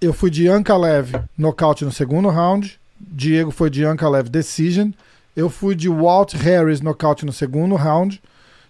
Eu 0.00 0.12
fui 0.12 0.30
de 0.30 0.48
Ankalev 0.48 1.14
nocaute 1.36 1.84
no 1.84 1.92
segundo 1.92 2.28
round. 2.28 2.78
Diego 2.98 3.50
foi 3.50 3.70
de 3.70 3.84
Ankalev 3.84 4.28
Decision. 4.28 4.90
Eu 5.36 5.50
fui 5.50 5.74
de 5.74 5.88
Walt 5.88 6.34
Harris 6.34 6.80
nocaute 6.80 7.26
no 7.26 7.32
segundo 7.32 7.74
round. 7.74 8.22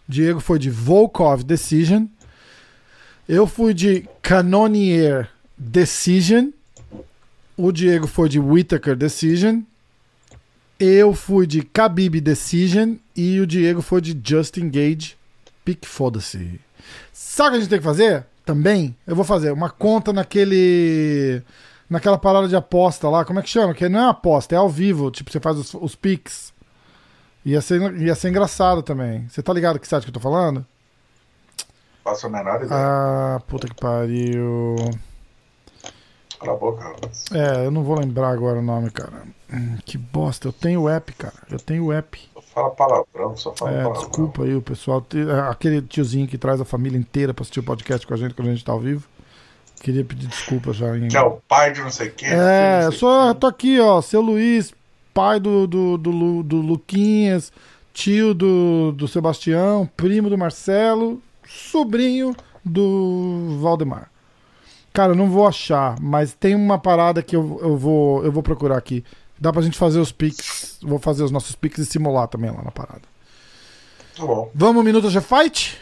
Diego 0.08 0.40
foi 0.40 0.58
de 0.58 0.70
Volkov 0.70 1.42
Decision. 1.42 2.06
Eu 3.28 3.46
fui 3.46 3.74
de 3.74 4.08
Canonier 4.22 5.28
Decision. 5.56 6.50
O 7.56 7.70
Diego 7.70 8.06
foi 8.06 8.28
de 8.28 8.38
Whittaker 8.38 8.96
Decision. 8.96 9.62
Eu 10.86 11.14
fui 11.14 11.46
de 11.46 11.60
Khabib 11.60 12.20
Decision. 12.20 12.96
E 13.16 13.40
o 13.40 13.46
Diego 13.46 13.80
foi 13.80 14.02
de 14.02 14.20
Justin 14.22 14.68
Gage. 14.68 15.16
Pique 15.64 15.88
foda-se. 15.88 16.60
Sabe 17.10 17.48
o 17.48 17.52
que 17.52 17.56
a 17.56 17.60
gente 17.60 17.70
tem 17.70 17.78
que 17.78 17.84
fazer? 17.84 18.26
Também, 18.44 18.94
eu 19.06 19.16
vou 19.16 19.24
fazer 19.24 19.50
uma 19.50 19.70
conta 19.70 20.12
naquele. 20.12 21.42
Naquela 21.88 22.18
parada 22.18 22.48
de 22.48 22.54
aposta 22.54 23.08
lá, 23.08 23.24
como 23.24 23.38
é 23.38 23.42
que 23.42 23.48
chama? 23.48 23.72
Que 23.72 23.88
não 23.88 24.00
é 24.00 24.10
aposta, 24.10 24.54
é 24.54 24.58
ao 24.58 24.68
vivo. 24.68 25.10
Tipo, 25.10 25.32
você 25.32 25.40
faz 25.40 25.56
os, 25.56 25.72
os 25.72 25.94
pics. 25.94 26.52
Ia 27.46 27.62
ser, 27.62 27.96
ia 27.98 28.14
ser 28.14 28.28
engraçado 28.28 28.82
também. 28.82 29.26
Você 29.28 29.42
tá 29.42 29.54
ligado 29.54 29.78
que 29.78 29.88
site 29.88 30.04
que 30.04 30.10
eu 30.10 30.14
tô 30.14 30.20
falando? 30.20 30.66
Faço 32.02 32.26
a 32.26 32.30
menor 32.30 32.62
ideia. 32.62 32.70
Ah, 32.72 33.40
puta 33.46 33.68
que 33.68 33.74
pariu. 33.74 34.76
Cala 36.44 36.56
a 36.56 36.60
boca, 36.60 36.84
rapaz. 36.84 37.24
É, 37.32 37.66
eu 37.66 37.70
não 37.70 37.82
vou 37.82 37.98
lembrar 37.98 38.28
agora 38.28 38.58
o 38.58 38.62
nome, 38.62 38.90
cara. 38.90 39.22
Hum, 39.52 39.78
que 39.84 39.96
bosta. 39.96 40.48
Eu 40.48 40.52
tenho 40.52 40.82
o 40.82 40.88
app, 40.88 41.12
cara. 41.14 41.34
Eu 41.50 41.58
tenho 41.58 41.86
o 41.86 41.92
app. 41.92 42.20
Só 42.34 42.42
fala 42.42 42.70
palavrão, 42.70 43.36
só 43.36 43.54
fala 43.54 43.70
É, 43.72 43.82
palavrão. 43.82 44.02
desculpa 44.02 44.44
aí 44.44 44.54
o 44.54 44.62
pessoal. 44.62 45.04
Aquele 45.50 45.80
tiozinho 45.82 46.28
que 46.28 46.36
traz 46.36 46.60
a 46.60 46.64
família 46.64 46.98
inteira 46.98 47.32
pra 47.32 47.42
assistir 47.42 47.60
o 47.60 47.64
podcast 47.64 48.06
com 48.06 48.14
a 48.14 48.16
gente 48.16 48.34
quando 48.34 48.48
a 48.48 48.52
gente 48.52 48.64
tá 48.64 48.72
ao 48.72 48.80
vivo. 48.80 49.08
Queria 49.80 50.04
pedir 50.04 50.26
desculpa 50.26 50.72
já. 50.72 50.96
Em... 50.96 51.08
Que 51.08 51.16
é 51.16 51.22
o 51.22 51.38
pai 51.48 51.72
de 51.72 51.80
não 51.80 51.90
sei 51.90 52.10
quem. 52.10 52.28
É, 52.28 52.88
quem. 52.90 53.34
tô 53.38 53.46
aqui, 53.46 53.80
ó. 53.80 54.00
Seu 54.00 54.20
Luiz, 54.20 54.72
pai 55.12 55.38
do, 55.38 55.66
do, 55.66 55.98
do, 55.98 56.42
do 56.42 56.56
Luquinhas, 56.56 57.52
tio 57.92 58.34
do, 58.34 58.92
do 58.92 59.06
Sebastião, 59.06 59.88
primo 59.96 60.30
do 60.30 60.38
Marcelo, 60.38 61.22
sobrinho 61.46 62.34
do 62.64 63.58
Valdemar. 63.60 64.13
Cara, 64.94 65.10
eu 65.10 65.16
não 65.16 65.28
vou 65.28 65.44
achar, 65.44 65.96
mas 66.00 66.34
tem 66.34 66.54
uma 66.54 66.78
parada 66.78 67.20
que 67.20 67.34
eu, 67.34 67.58
eu, 67.60 67.76
vou, 67.76 68.24
eu 68.24 68.30
vou 68.30 68.44
procurar 68.44 68.78
aqui. 68.78 69.04
Dá 69.36 69.52
pra 69.52 69.60
gente 69.60 69.76
fazer 69.76 69.98
os 69.98 70.12
pics. 70.12 70.78
Vou 70.80 71.00
fazer 71.00 71.24
os 71.24 71.32
nossos 71.32 71.56
pics 71.56 71.78
e 71.80 71.86
simular 71.86 72.28
também 72.28 72.48
lá 72.48 72.62
na 72.62 72.70
parada. 72.70 73.02
Tá 74.16 74.24
bom, 74.24 74.48
Vamos, 74.54 74.84
Minuto 74.84 75.10
G 75.10 75.20
Fight? 75.20 75.76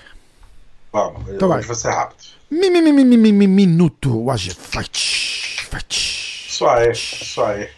vamos. 0.91 1.29
Então 1.29 1.47
vai. 1.47 1.61
Vai 1.61 1.77
ser 1.77 1.91
rápido. 1.91 2.25
Mi, 2.51 2.71
mi, 2.71 2.81
mi, 2.81 2.91
mi, 2.91 3.05
mi, 3.05 3.17
mi, 3.19 3.33
mi, 3.33 3.47
minuto 3.47 4.31
AG 4.31 4.55
Fight. 4.55 5.67
Fight. 5.71 6.49
Isso 6.49 6.67
aí, 6.67 6.93
isso 6.93 7.43
aí. 7.43 7.69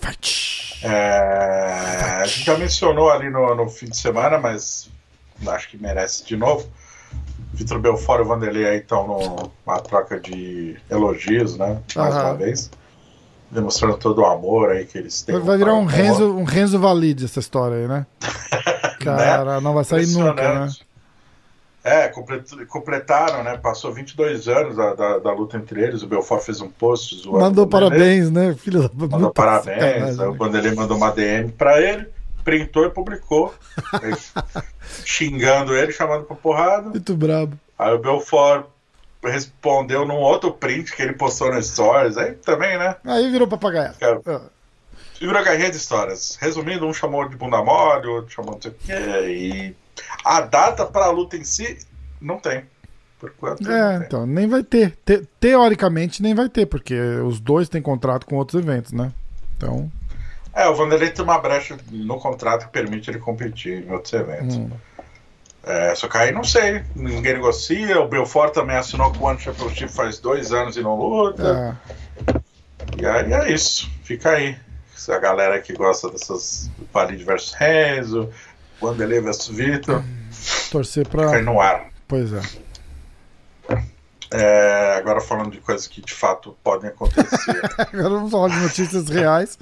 Fight. 0.00 0.80
É, 0.82 2.20
a 2.22 2.26
gente 2.26 2.46
já 2.46 2.58
mencionou 2.58 3.10
ali 3.10 3.30
no, 3.30 3.54
no 3.54 3.68
fim 3.68 3.86
de 3.86 3.96
semana, 3.96 4.38
mas 4.38 4.90
acho 5.46 5.68
que 5.68 5.76
merece 5.76 6.24
de 6.24 6.36
novo. 6.36 6.68
Vitor 7.52 7.78
Belfort 7.80 8.20
e 8.20 8.22
o 8.22 8.26
Vanderlei 8.26 8.66
aí 8.66 8.78
estão 8.78 9.06
numa 9.06 9.80
troca 9.80 10.18
de 10.18 10.76
elogios, 10.88 11.56
né? 11.58 11.78
Mais 11.96 12.14
Aham. 12.14 12.24
uma 12.24 12.34
vez. 12.34 12.70
Demonstrando 13.50 13.96
todo 13.96 14.20
o 14.22 14.26
amor 14.26 14.70
aí 14.70 14.84
que 14.86 14.96
eles 14.96 15.22
têm. 15.22 15.38
Vai, 15.40 15.58
virar 15.58 15.74
um 15.74 15.84
para- 15.84 15.96
Renzo, 15.96 16.32
um 16.36 16.44
Renzo 16.44 16.78
Valide 16.78 17.24
essa 17.24 17.40
história 17.40 17.76
aí, 17.78 17.88
né? 17.88 18.06
Cara, 19.00 19.60
não 19.60 19.74
vai 19.74 19.82
sair 19.84 20.06
nunca, 20.08 20.34
né? 20.66 20.68
É, 21.82 22.08
complet- 22.08 22.66
completaram, 22.68 23.42
né? 23.42 23.56
Passou 23.56 23.92
22 23.92 24.46
anos 24.48 24.76
da, 24.76 24.94
da, 24.94 25.18
da 25.18 25.32
luta 25.32 25.56
entre 25.56 25.82
eles. 25.82 26.02
O 26.02 26.06
Belfort 26.06 26.42
fez 26.42 26.60
um 26.60 26.68
post 26.68 27.16
zoando 27.22 27.40
Mandou 27.40 27.66
parabéns, 27.66 28.30
né? 28.30 28.54
Filho 28.54 28.88
da 28.88 29.08
Mandou 29.08 29.32
parabéns. 29.32 29.78
sacanagem, 29.82 30.20
o 30.26 30.30
né? 30.32 30.36
Vanderlei 30.38 30.74
mandou 30.74 30.96
uma 30.98 31.10
DM 31.10 31.50
pra 31.52 31.80
ele, 31.80 32.06
printou 32.50 32.84
e 32.84 32.90
publicou. 32.90 33.54
Xingando 35.04 35.76
ele, 35.76 35.92
chamando 35.92 36.24
pra 36.24 36.34
porrada. 36.36 36.90
Muito 36.90 37.14
brabo. 37.14 37.56
Aí 37.78 37.92
o 37.94 37.98
Belfort 37.98 38.66
respondeu 39.22 40.04
num 40.04 40.16
outro 40.16 40.52
print 40.52 40.94
que 40.94 41.02
ele 41.02 41.12
postou 41.12 41.52
no 41.54 41.62
Stories. 41.62 42.16
Aí 42.16 42.32
também, 42.32 42.76
né? 42.76 42.96
Aí 43.04 43.30
virou 43.30 43.46
papagaio. 43.46 43.94
Cara, 44.00 44.20
Ah, 44.26 44.40
virou 45.20 45.44
carrinha 45.44 45.70
de 45.70 45.76
histórias. 45.76 46.36
Resumindo, 46.40 46.86
um 46.86 46.92
chamou 46.92 47.28
de 47.28 47.36
bunda 47.36 47.62
mole, 47.62 48.06
o 48.08 48.14
outro 48.16 48.32
chamou 48.34 48.54
não 48.54 48.62
sei 48.62 48.70
o 48.72 48.74
quê. 48.74 48.92
E 49.28 49.76
A 50.24 50.40
data 50.40 50.84
para 50.86 51.06
a 51.06 51.10
luta 51.10 51.36
em 51.36 51.44
si 51.44 51.78
não 52.20 52.38
tem. 52.38 52.64
Por 53.20 53.30
quanto 53.32 53.70
é, 53.70 53.96
então, 53.98 54.26
nem 54.26 54.48
vai 54.48 54.62
ter. 54.62 54.96
Te, 55.04 55.28
teoricamente, 55.38 56.22
nem 56.22 56.34
vai 56.34 56.48
ter, 56.48 56.64
porque 56.64 56.98
os 56.98 57.38
dois 57.38 57.68
têm 57.68 57.82
contrato 57.82 58.24
com 58.26 58.36
outros 58.36 58.60
eventos, 58.62 58.92
né? 58.92 59.12
Então. 59.56 59.92
É, 60.60 60.68
o 60.68 60.74
Vanderlei 60.74 61.08
tem 61.08 61.24
uma 61.24 61.38
brecha 61.38 61.74
no 61.90 62.20
contrato 62.20 62.66
que 62.66 62.72
permite 62.72 63.08
ele 63.08 63.18
competir 63.18 63.82
em 63.82 63.90
outros 63.90 64.12
eventos. 64.12 64.58
Hum. 64.58 64.70
É, 65.64 65.94
só 65.94 66.06
que 66.06 66.18
aí 66.18 66.32
não 66.32 66.44
sei, 66.44 66.82
ninguém 66.94 67.32
negocia. 67.32 67.98
O 67.98 68.06
Belfort 68.06 68.52
também 68.52 68.76
assinou 68.76 69.10
com 69.10 69.24
o 69.24 69.26
One 69.26 69.40
Championship 69.40 69.90
faz 69.90 70.18
dois 70.18 70.52
anos 70.52 70.76
e 70.76 70.82
não 70.82 70.96
luta. 70.96 71.78
É. 72.28 72.40
E 73.00 73.06
aí 73.06 73.32
é 73.32 73.50
isso, 73.50 73.90
fica 74.04 74.32
aí. 74.32 74.54
A 75.08 75.18
galera 75.18 75.58
que 75.62 75.72
gosta 75.72 76.10
dessas 76.10 76.70
Valide 76.92 77.24
versus 77.24 77.54
Renzo, 77.54 78.28
Vanderlei 78.78 79.18
versus 79.18 79.48
Vitor. 79.56 80.04
Torcer 80.70 81.08
pra. 81.08 81.24
Fica 81.24 81.36
aí 81.38 81.42
no 81.42 81.58
ar. 81.58 81.86
Pois 82.06 82.34
é. 82.34 82.40
É, 84.32 84.94
agora 84.96 85.20
falando 85.20 85.50
de 85.50 85.60
coisas 85.60 85.88
que 85.88 86.00
de 86.00 86.14
fato 86.14 86.56
podem 86.62 86.90
acontecer. 86.90 87.60
agora 87.78 88.08
vamos 88.10 88.30
falar 88.30 88.48
de 88.48 88.60
notícias 88.60 89.08
reais. 89.08 89.58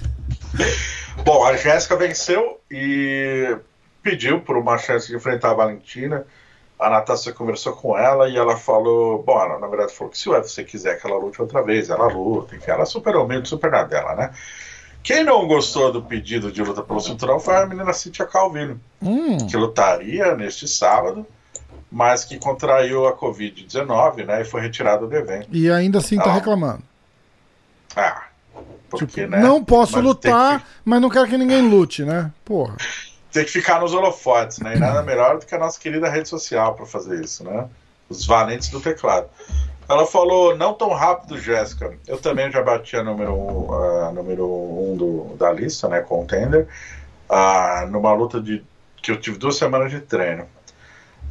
Bom, 1.24 1.44
a 1.44 1.56
Jéssica 1.56 1.96
venceu 1.96 2.60
e 2.70 3.56
pediu 4.02 4.40
por 4.40 4.56
uma 4.56 4.76
chance 4.76 5.06
de 5.06 5.14
enfrentar 5.14 5.50
a 5.50 5.54
Valentina. 5.54 6.26
A 6.78 6.90
Natasha 6.90 7.32
conversou 7.32 7.74
com 7.74 7.96
ela 7.96 8.28
e 8.28 8.36
ela 8.36 8.56
falou: 8.56 9.22
Bom, 9.22 9.40
ela, 9.40 9.58
na 9.58 9.68
verdade 9.68 9.94
falou 9.94 10.10
que 10.10 10.18
se 10.18 10.28
o 10.28 10.32
UFC 10.32 10.64
quiser 10.64 11.00
que 11.00 11.06
ela 11.06 11.18
lute 11.18 11.40
outra 11.40 11.62
vez, 11.62 11.90
ela 11.90 12.08
luta. 12.08 12.56
Enfim, 12.56 12.70
ela 12.70 12.86
superou 12.86 13.28
meio 13.28 13.46
super 13.46 13.70
na 13.70 13.84
dela, 13.84 14.16
né? 14.16 14.32
Quem 15.02 15.22
não 15.22 15.46
gostou 15.46 15.92
do 15.92 16.02
pedido 16.02 16.50
de 16.50 16.62
luta 16.62 16.82
pelo 16.82 17.00
cinturão 17.00 17.38
foi 17.38 17.56
a 17.56 17.66
menina 17.66 17.92
Cintia 17.92 18.26
Calvino, 18.26 18.80
hum. 19.00 19.46
que 19.46 19.56
lutaria 19.56 20.34
neste 20.34 20.66
sábado 20.66 21.26
mas 21.90 22.24
que 22.24 22.38
contraiu 22.38 23.06
a 23.06 23.16
Covid-19 23.16 24.24
né, 24.24 24.42
e 24.42 24.44
foi 24.44 24.60
retirado 24.60 25.06
do 25.06 25.14
evento. 25.14 25.48
E 25.50 25.70
ainda 25.70 25.98
assim 25.98 26.16
está 26.16 26.32
reclamando. 26.32 26.82
Ah, 27.96 28.24
porque, 28.88 29.22
tipo, 29.22 29.30
né? 29.30 29.40
Não 29.40 29.64
posso 29.64 29.94
mas 29.94 30.04
lutar, 30.04 30.60
que... 30.60 30.66
mas 30.84 31.00
não 31.00 31.08
quero 31.08 31.28
que 31.28 31.38
ninguém 31.38 31.68
lute, 31.68 32.04
né? 32.04 32.30
Porra. 32.44 32.76
Tem 33.32 33.44
que 33.44 33.50
ficar 33.50 33.80
nos 33.80 33.94
holofotes, 33.94 34.58
né? 34.58 34.76
E 34.76 34.78
nada 34.78 35.02
melhor 35.02 35.38
do 35.38 35.46
que 35.46 35.54
a 35.54 35.58
nossa 35.58 35.78
querida 35.78 36.08
rede 36.08 36.28
social 36.28 36.74
para 36.74 36.84
fazer 36.84 37.24
isso, 37.24 37.44
né? 37.44 37.68
Os 38.08 38.26
valentes 38.26 38.68
do 38.68 38.80
teclado. 38.80 39.28
Ela 39.88 40.06
falou, 40.06 40.56
não 40.56 40.74
tão 40.74 40.90
rápido, 40.90 41.38
Jéssica. 41.38 41.92
Eu 42.06 42.18
também 42.18 42.50
já 42.50 42.62
bati 42.62 42.96
a 42.96 43.04
número 43.04 43.32
um, 43.32 43.70
uh, 43.70 44.12
número 44.12 44.46
um 44.46 44.96
do, 44.96 45.36
da 45.36 45.52
lista, 45.52 45.88
né? 45.88 46.00
Contender. 46.00 46.66
Uh, 47.28 47.86
numa 47.88 48.12
luta 48.12 48.40
de 48.40 48.64
que 49.00 49.12
eu 49.12 49.20
tive 49.20 49.38
duas 49.38 49.56
semanas 49.56 49.90
de 49.90 50.00
treino. 50.00 50.46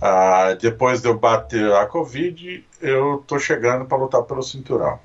Ah, 0.01 0.55
depois 0.59 1.01
de 1.01 1.07
eu 1.07 1.17
bater 1.17 1.73
a 1.73 1.85
Covid, 1.85 2.65
eu 2.81 3.23
tô 3.27 3.37
chegando 3.37 3.85
para 3.85 3.97
lutar 3.97 4.23
pelo 4.23 4.41
cinturão. 4.41 4.99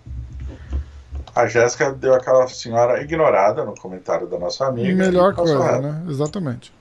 A 1.35 1.47
Jéssica 1.47 1.93
deu 1.93 2.15
aquela 2.15 2.47
senhora 2.47 3.03
ignorada 3.03 3.65
no 3.65 3.75
comentário 3.75 4.27
da 4.29 4.39
nossa 4.39 4.67
amiga. 4.67 5.05
Melhor 5.05 5.35
coisa, 5.35 5.81
né? 5.81 6.05
Exatamente. 6.09 6.73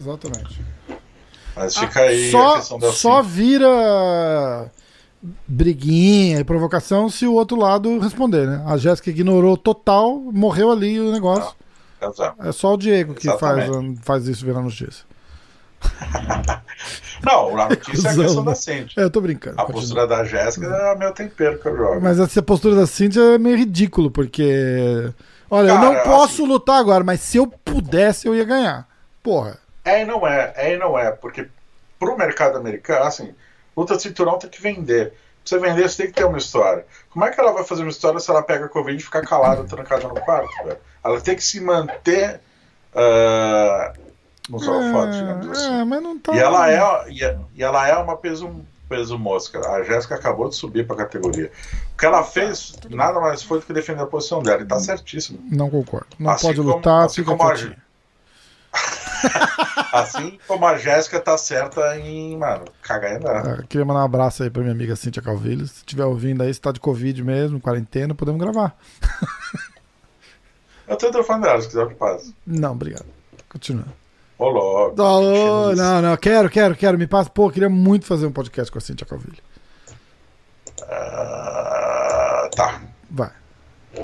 Exatamente. 0.00 0.64
Mas 1.54 1.76
fica 1.76 2.00
aí 2.00 2.30
só, 2.30 2.54
a 2.54 2.56
questão 2.56 2.78
da 2.78 2.92
Só 2.92 3.20
vira 3.20 4.70
briguinha 5.46 6.40
e 6.40 6.44
provocação 6.44 7.10
se 7.10 7.26
o 7.26 7.34
outro 7.34 7.58
lado 7.58 7.98
responder, 7.98 8.46
né? 8.46 8.64
A 8.66 8.78
Jéssica 8.78 9.10
ignorou 9.10 9.56
total, 9.56 10.16
morreu 10.16 10.70
ali 10.70 10.98
o 10.98 11.12
negócio. 11.12 11.54
Não, 12.00 12.48
é 12.48 12.52
só 12.52 12.72
o 12.72 12.78
Diego 12.78 13.12
que 13.12 13.30
faz, 13.36 13.68
faz 14.02 14.26
isso 14.26 14.46
virar 14.46 14.62
notícia. 14.62 15.04
Não, 17.24 17.58
a 17.58 17.68
notícia 17.68 18.08
é 18.08 18.12
a 18.12 18.16
questão 18.16 18.44
da 18.44 18.54
Cintia. 18.54 19.02
É, 19.02 19.04
eu 19.04 19.10
tô 19.10 19.20
brincando. 19.20 19.60
A 19.60 19.64
continua. 19.64 19.80
postura 19.80 20.06
da 20.06 20.24
Jéssica 20.24 20.66
é 20.66 20.96
meu 20.96 21.12
tempero 21.12 21.58
que 21.58 21.66
eu 21.66 21.76
jogo. 21.76 22.00
Mas 22.00 22.18
essa 22.18 22.42
postura 22.42 22.74
da 22.74 22.86
Cintia 22.86 23.22
é 23.34 23.38
meio 23.38 23.56
ridículo, 23.56 24.10
porque. 24.10 25.12
Olha, 25.50 25.74
Cara, 25.74 25.84
eu 25.86 25.92
não 25.92 26.02
posso 26.04 26.42
assim, 26.42 26.46
lutar 26.46 26.78
agora, 26.78 27.02
mas 27.04 27.20
se 27.20 27.36
eu 27.36 27.46
pudesse, 27.46 28.26
eu 28.26 28.34
ia 28.34 28.44
ganhar. 28.44 28.88
Porra. 29.22 29.58
É 29.84 30.02
e 30.02 30.04
não 30.04 30.26
é, 30.26 30.52
é 30.56 30.74
e 30.74 30.78
não 30.78 30.98
é, 30.98 31.10
porque 31.10 31.48
pro 31.98 32.16
mercado 32.16 32.56
americano, 32.56 33.04
assim, 33.04 33.34
luta 33.76 33.96
de 33.96 34.02
cinturão 34.02 34.38
tem 34.38 34.48
que 34.48 34.62
vender. 34.62 35.10
Pra 35.10 35.16
você 35.44 35.58
vender, 35.58 35.88
você 35.88 36.02
tem 36.02 36.06
que 36.06 36.18
ter 36.18 36.24
uma 36.24 36.38
história. 36.38 36.86
Como 37.10 37.24
é 37.24 37.30
que 37.30 37.40
ela 37.40 37.52
vai 37.52 37.64
fazer 37.64 37.82
uma 37.82 37.90
história 37.90 38.20
se 38.20 38.30
ela 38.30 38.42
pega 38.42 38.66
a 38.66 38.68
Covid 38.68 38.96
e 38.96 39.04
fica 39.04 39.20
calada, 39.22 39.64
trancada 39.64 40.06
no 40.06 40.14
quarto? 40.14 40.50
Velho? 40.64 40.78
Ela 41.02 41.20
tem 41.20 41.34
que 41.34 41.42
se 41.42 41.60
manter. 41.60 42.40
Uh, 42.94 44.09
nos 44.50 44.66
é, 44.66 45.10
digamos 45.12 45.48
assim. 45.48 45.80
É, 45.80 45.84
mas 45.84 46.02
não 46.02 46.18
tá... 46.18 46.34
e, 46.34 46.38
ela 46.38 46.70
é, 46.70 47.10
e, 47.10 47.20
e 47.54 47.62
ela 47.62 47.88
é 47.88 47.96
uma 47.96 48.16
peso, 48.16 48.50
peso 48.88 49.18
mosca. 49.18 49.60
A 49.60 49.82
Jéssica 49.84 50.16
acabou 50.16 50.48
de 50.48 50.56
subir 50.56 50.86
para 50.86 50.96
a 50.96 50.98
categoria. 50.98 51.50
O 51.94 51.98
que 51.98 52.04
ela 52.04 52.24
fez 52.24 52.74
nada 52.90 53.20
mais 53.20 53.42
foi 53.42 53.60
do 53.60 53.66
que 53.66 53.72
defender 53.72 54.02
a 54.02 54.06
posição 54.06 54.42
dela. 54.42 54.60
E 54.62 54.66
tá 54.66 54.80
certíssimo. 54.80 55.38
Não 55.50 55.70
concordo. 55.70 56.08
Não 56.18 56.30
assim 56.30 56.46
pode 56.48 56.58
como, 56.58 56.74
lutar, 56.74 57.04
assim 57.06 57.22
fica 57.22 57.36
como 57.36 57.48
a... 57.48 57.54
assim 59.92 60.38
como 60.46 60.66
a 60.66 60.76
Jéssica 60.76 61.20
tá 61.20 61.36
certa 61.38 61.96
em, 61.98 62.36
mano, 62.36 62.64
cagar 62.82 63.12
em 63.12 63.24
É, 63.24 63.62
queria 63.68 63.84
mandar 63.84 64.00
um 64.00 64.04
abraço 64.04 64.42
aí 64.42 64.50
pra 64.50 64.62
minha 64.62 64.74
amiga 64.74 64.96
Cintia 64.96 65.22
Calvilho. 65.22 65.66
Se 65.66 65.78
estiver 65.78 66.04
ouvindo 66.04 66.42
aí, 66.42 66.52
se 66.52 66.60
tá 66.60 66.72
de 66.72 66.80
Covid 66.80 67.22
mesmo, 67.22 67.60
quarentena, 67.60 68.14
podemos 68.14 68.40
gravar. 68.40 68.76
Eu 70.88 70.96
o 70.96 70.98
telefone 70.98 71.42
dela, 71.42 71.60
se 71.60 71.68
quiser 71.68 71.86
que 71.86 71.94
passe. 71.94 72.34
Não, 72.44 72.72
obrigado. 72.72 73.06
Continua. 73.48 73.84
Ô, 74.40 74.48
logo. 74.48 75.76
Não, 75.76 76.00
não, 76.00 76.16
quero, 76.16 76.48
quero, 76.48 76.74
quero. 76.74 76.98
Me 76.98 77.06
passa. 77.06 77.28
Pô, 77.28 77.50
queria 77.50 77.68
muito 77.68 78.06
fazer 78.06 78.24
um 78.26 78.32
podcast 78.32 78.72
com 78.72 78.78
a 78.78 78.80
Cintia 78.80 79.06
Calvilho. 79.06 79.36
Uh, 80.80 82.48
tá. 82.56 82.80
Vai. 83.10 83.32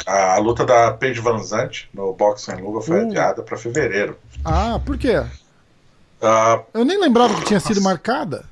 A 0.07 0.37
luta 0.37 0.67
da 0.67 0.93
Paige 0.93 1.21
Van 1.21 1.39
Zandt 1.39 1.89
no 1.95 2.13
Boxing 2.13 2.57
Luga 2.57 2.83
foi 2.83 3.03
uh. 3.03 3.09
adiada 3.09 3.43
para 3.43 3.57
fevereiro. 3.57 4.19
Ah, 4.45 4.79
por 4.85 4.99
quê? 4.99 5.17
Uh, 5.21 6.63
Eu 6.75 6.85
nem 6.85 7.01
lembrava 7.01 7.35
que 7.37 7.47
tinha 7.47 7.61
sido 7.61 7.81
marcada. 7.81 8.45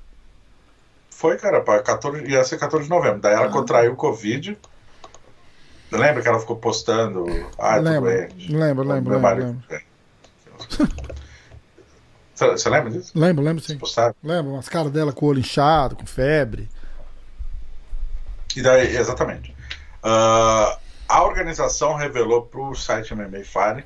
Foi, 1.11 1.37
cara, 1.37 1.61
para 1.61 1.83
14, 1.83 2.25
ia 2.25 2.43
ser 2.45 2.57
14 2.57 2.85
de 2.85 2.91
novembro. 2.91 3.21
Daí 3.21 3.35
ela 3.35 3.49
ah. 3.49 3.51
contraiu 3.51 3.93
o 3.93 3.97
Covid. 3.97 4.57
Lembra 5.93 6.23
que 6.23 6.29
ela 6.29 6.41
ficou 6.41 6.57
postando? 6.57 7.27
Ah, 7.59 7.77
lembro, 7.77 8.09
lembro, 8.09 8.83
lembro, 8.83 9.11
lembro, 9.11 9.37
lembro. 9.37 9.63
Você 12.35 12.69
lembra 12.69 12.91
disso? 12.91 13.13
Lembro, 13.15 13.45
lembro 13.45 13.63
sim. 13.63 13.79
Lembro, 14.23 14.57
as 14.57 14.69
caras 14.69 14.91
dela 14.91 15.13
com 15.13 15.27
o 15.27 15.29
olho 15.29 15.39
inchado, 15.39 15.95
com 15.95 16.05
febre. 16.05 16.69
E 18.57 18.63
daí, 18.63 18.97
exatamente. 18.97 19.55
Uh, 20.03 20.77
a 21.09 21.23
organização 21.23 21.95
revelou 21.95 22.43
para 22.43 22.61
o 22.61 22.75
site 22.75 23.15
MMA 23.15 23.45
Fire 23.45 23.85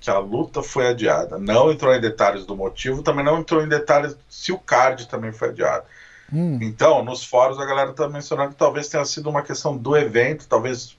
que 0.00 0.10
a 0.10 0.18
luta 0.18 0.62
foi 0.62 0.88
adiada. 0.88 1.38
Não 1.38 1.70
entrou 1.70 1.94
em 1.94 2.00
detalhes 2.00 2.44
do 2.44 2.54
motivo, 2.54 3.02
também 3.02 3.24
não 3.24 3.40
entrou 3.40 3.62
em 3.62 3.68
detalhes 3.68 4.16
se 4.28 4.52
o 4.52 4.58
card 4.58 5.08
também 5.08 5.32
foi 5.32 5.48
adiado. 5.48 5.84
Hum. 6.32 6.58
Então, 6.60 7.04
nos 7.04 7.24
fóruns 7.24 7.58
a 7.58 7.64
galera 7.64 7.90
está 7.90 8.08
mencionando 8.08 8.50
que 8.50 8.56
talvez 8.56 8.88
tenha 8.88 9.04
sido 9.04 9.30
uma 9.30 9.42
questão 9.42 9.76
do 9.76 9.96
evento, 9.96 10.46
talvez 10.48 10.96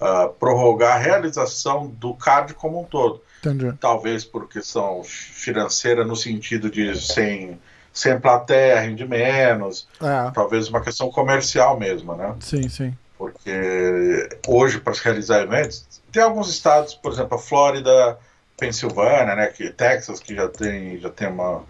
uh, 0.00 0.32
prorrogar 0.38 0.96
a 0.96 0.98
realização 0.98 1.88
do 1.88 2.14
card 2.14 2.54
como 2.54 2.80
um 2.80 2.84
todo. 2.84 3.22
Entendi. 3.44 3.72
Talvez 3.80 4.24
por 4.24 4.48
questão 4.48 5.02
financeira, 5.02 6.04
no 6.04 6.14
sentido 6.14 6.70
de 6.70 6.96
sem, 6.96 7.60
sem 7.92 8.18
plateia, 8.20 8.80
rende 8.80 9.04
menos. 9.04 9.88
É. 10.00 10.30
Talvez 10.30 10.68
uma 10.68 10.80
questão 10.80 11.10
comercial 11.10 11.78
mesmo, 11.78 12.14
né? 12.14 12.36
Sim, 12.40 12.68
sim. 12.68 12.96
Porque 13.18 14.28
hoje, 14.46 14.78
para 14.78 14.94
se 14.94 15.02
realizar 15.02 15.42
eventos, 15.42 15.84
tem 16.12 16.22
alguns 16.22 16.48
estados, 16.48 16.94
por 16.94 17.12
exemplo, 17.12 17.36
a 17.36 17.38
Flórida, 17.38 18.18
Pensilvânia, 18.56 19.34
né, 19.34 19.46
que 19.48 19.70
Texas, 19.70 20.20
que 20.20 20.34
já 20.34 20.48
tem, 20.48 20.98
já 20.98 21.10
tem 21.10 21.28
uma 21.28 21.64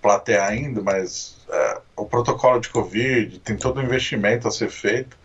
plateia 0.00 0.44
ainda, 0.44 0.80
mas 0.80 1.38
é, 1.48 1.80
o 1.96 2.04
protocolo 2.04 2.60
de 2.60 2.68
Covid 2.68 3.38
tem 3.40 3.56
todo 3.56 3.78
o 3.78 3.82
investimento 3.82 4.46
a 4.46 4.50
ser 4.50 4.70
feito. 4.70 5.18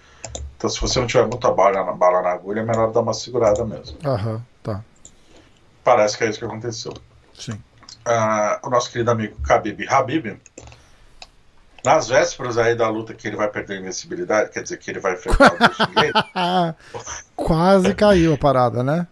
Então, 0.57 0.69
se 0.69 0.81
você 0.81 0.99
não 0.99 1.07
tiver 1.07 1.27
muita 1.27 1.51
bala 1.51 1.83
na, 1.85 1.93
bala 1.93 2.21
na 2.21 2.31
agulha, 2.31 2.61
é 2.61 2.63
melhor 2.63 2.91
dar 2.91 3.01
uma 3.01 3.13
segurada 3.13 3.63
mesmo. 3.63 3.97
Aham, 4.03 4.41
tá. 4.63 4.83
Parece 5.85 6.17
que 6.17 6.23
é 6.23 6.29
isso 6.29 6.39
que 6.39 6.45
aconteceu. 6.45 6.91
Sim. 7.37 7.53
Uh, 7.53 8.67
o 8.67 8.69
nosso 8.71 8.91
querido 8.91 9.11
amigo 9.11 9.39
Khabib 9.41 9.87
Habib, 9.87 10.41
nas 11.83 12.07
vésperas 12.07 12.57
aí 12.57 12.75
da 12.75 12.89
luta 12.89 13.13
que 13.13 13.27
ele 13.27 13.35
vai 13.37 13.47
perder 13.47 13.75
a 13.75 13.79
invencibilidade, 13.81 14.49
quer 14.49 14.63
dizer 14.63 14.77
que 14.77 14.89
ele 14.89 14.99
vai 14.99 15.13
enfrentar 15.13 15.53
o 15.53 16.75
Quase 17.35 17.93
caiu 17.93 18.33
a 18.33 18.37
parada, 18.37 18.83
né? 18.83 19.07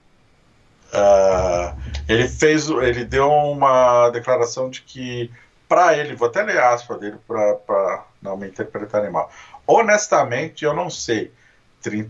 Uh, 0.91 1.78
ele 2.10 2.28
fez, 2.28 2.68
ele 2.68 3.06
deu 3.06 3.30
uma 3.30 4.10
declaração 4.10 4.70
de 4.70 4.82
que 4.82 5.32
para 5.70 5.95
ele, 5.95 6.16
vou 6.16 6.28
até 6.28 6.41
ler 6.41 6.58
a 6.58 6.74
aspa 6.74 6.98
dele 6.98 7.18
para 7.28 8.06
não 8.20 8.36
me 8.36 8.48
interpretar 8.48 9.10
mal. 9.12 9.32
Honestamente, 9.66 10.66
eu 10.66 10.74
não 10.74 10.90
sei, 10.90 11.32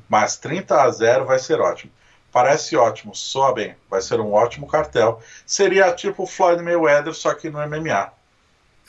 mas 0.07 0.38
30 0.38 0.81
a 0.81 0.90
0 0.90 1.26
vai 1.26 1.40
ser 1.40 1.60
ótimo. 1.60 1.91
Parece 2.34 2.76
ótimo, 2.76 3.14
soa 3.15 3.53
bem, 3.53 3.76
vai 3.89 4.01
ser 4.01 4.19
um 4.19 4.34
ótimo 4.34 4.65
cartel. 4.68 5.22
Seria 5.45 5.93
tipo 5.93 6.26
Floyd 6.26 6.61
Mayweather, 6.64 7.14
só 7.14 7.34
que 7.35 7.47
no 7.49 7.60
MMA. 7.60 8.11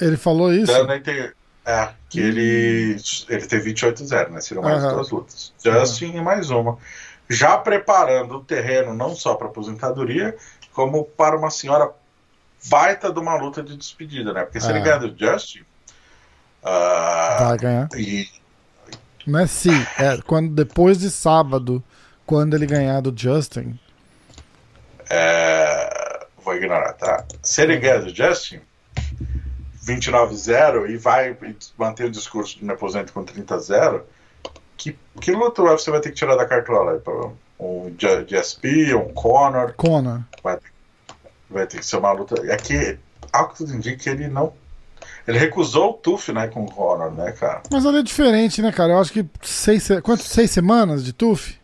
Ele 0.00 0.16
falou 0.16 0.50
isso? 0.52 0.72
Entender- 0.72 1.36
É, 1.66 1.90
que 2.10 2.20
ele, 2.20 2.96
ele 3.28 3.46
tem 3.46 3.58
28-0, 3.60 4.30
né? 4.30 4.40
Seriam 4.40 4.62
mais 4.62 4.82
duas 4.82 5.10
lutas. 5.10 5.52
Justin 5.64 6.16
e 6.16 6.20
mais 6.20 6.50
uma. 6.50 6.76
Já 7.28 7.56
preparando 7.56 8.36
o 8.36 8.44
terreno 8.44 8.92
não 8.92 9.14
só 9.16 9.34
para 9.34 9.46
aposentadoria, 9.46 10.36
como 10.74 11.04
para 11.04 11.36
uma 11.38 11.50
senhora 11.50 11.90
baita 12.68 13.10
de 13.10 13.18
uma 13.18 13.34
luta 13.36 13.62
de 13.62 13.76
despedida, 13.78 14.32
né? 14.34 14.42
Porque 14.44 14.60
se 14.60 14.68
ele 14.68 14.80
É. 14.80 14.82
ganhar 14.82 14.98
do 14.98 15.16
Justin. 15.18 15.62
ah, 16.62 17.36
Vai 17.48 17.58
ganhar. 17.58 17.88
e 17.96 18.28
Não 19.26 19.38
é 19.38 19.46
se, 19.46 19.70
é 19.98 20.18
quando, 20.26 20.50
depois 20.50 20.98
de 20.98 21.10
sábado, 21.10 21.82
quando 22.26 22.54
ele 22.54 22.66
ganhar 22.66 23.00
do 23.00 23.12
Justin. 23.16 23.78
É, 25.10 26.26
vou 26.42 26.54
ignorar, 26.56 26.92
tá? 26.94 27.24
Se 27.42 27.62
ele 27.62 27.76
ganhar 27.78 27.98
do 28.00 28.14
Justin, 28.14 28.60
29-0 29.86 30.88
e 30.90 30.96
vai 30.96 31.36
manter 31.78 32.04
o 32.06 32.10
discurso 32.10 32.58
de 32.58 32.64
me 32.64 32.72
aposento 32.72 33.12
com 33.12 33.24
30-0, 33.24 34.02
que, 34.76 34.96
que 35.20 35.32
luta 35.32 35.62
o 35.62 35.66
UFC 35.66 35.90
vai 35.90 36.00
ter 36.00 36.10
que 36.10 36.16
tirar 36.16 36.36
da 36.36 36.46
cartola? 36.46 37.00
Um 37.60 37.94
GSP, 38.26 38.94
um 38.94 39.12
Conor, 39.12 39.74
Conor. 39.74 40.22
vai 40.42 40.56
ter, 40.56 40.70
vai 41.48 41.66
ter 41.66 41.78
que 41.78 41.86
ser 41.86 41.96
uma 41.98 42.12
luta. 42.12 42.34
É 42.50 42.56
que, 42.56 42.98
ao 43.32 43.48
que 43.50 43.58
tudo 43.58 43.74
indica, 43.74 44.10
ele 44.10 44.26
não. 44.28 44.52
Ele 45.26 45.38
recusou 45.38 45.90
o 45.90 45.94
TUF, 45.94 46.32
né, 46.32 46.48
com 46.48 46.64
o 46.64 46.70
Conor, 46.70 47.10
né, 47.12 47.32
cara? 47.32 47.62
Mas 47.70 47.84
é 47.86 48.02
diferente, 48.02 48.60
né, 48.60 48.72
cara? 48.72 48.92
Eu 48.94 48.98
acho 49.00 49.12
que 49.12 49.24
seis, 49.42 49.82
se- 49.82 50.00
quanto, 50.02 50.22
seis 50.22 50.50
semanas 50.50 51.04
de 51.04 51.12
TUF? 51.12 51.58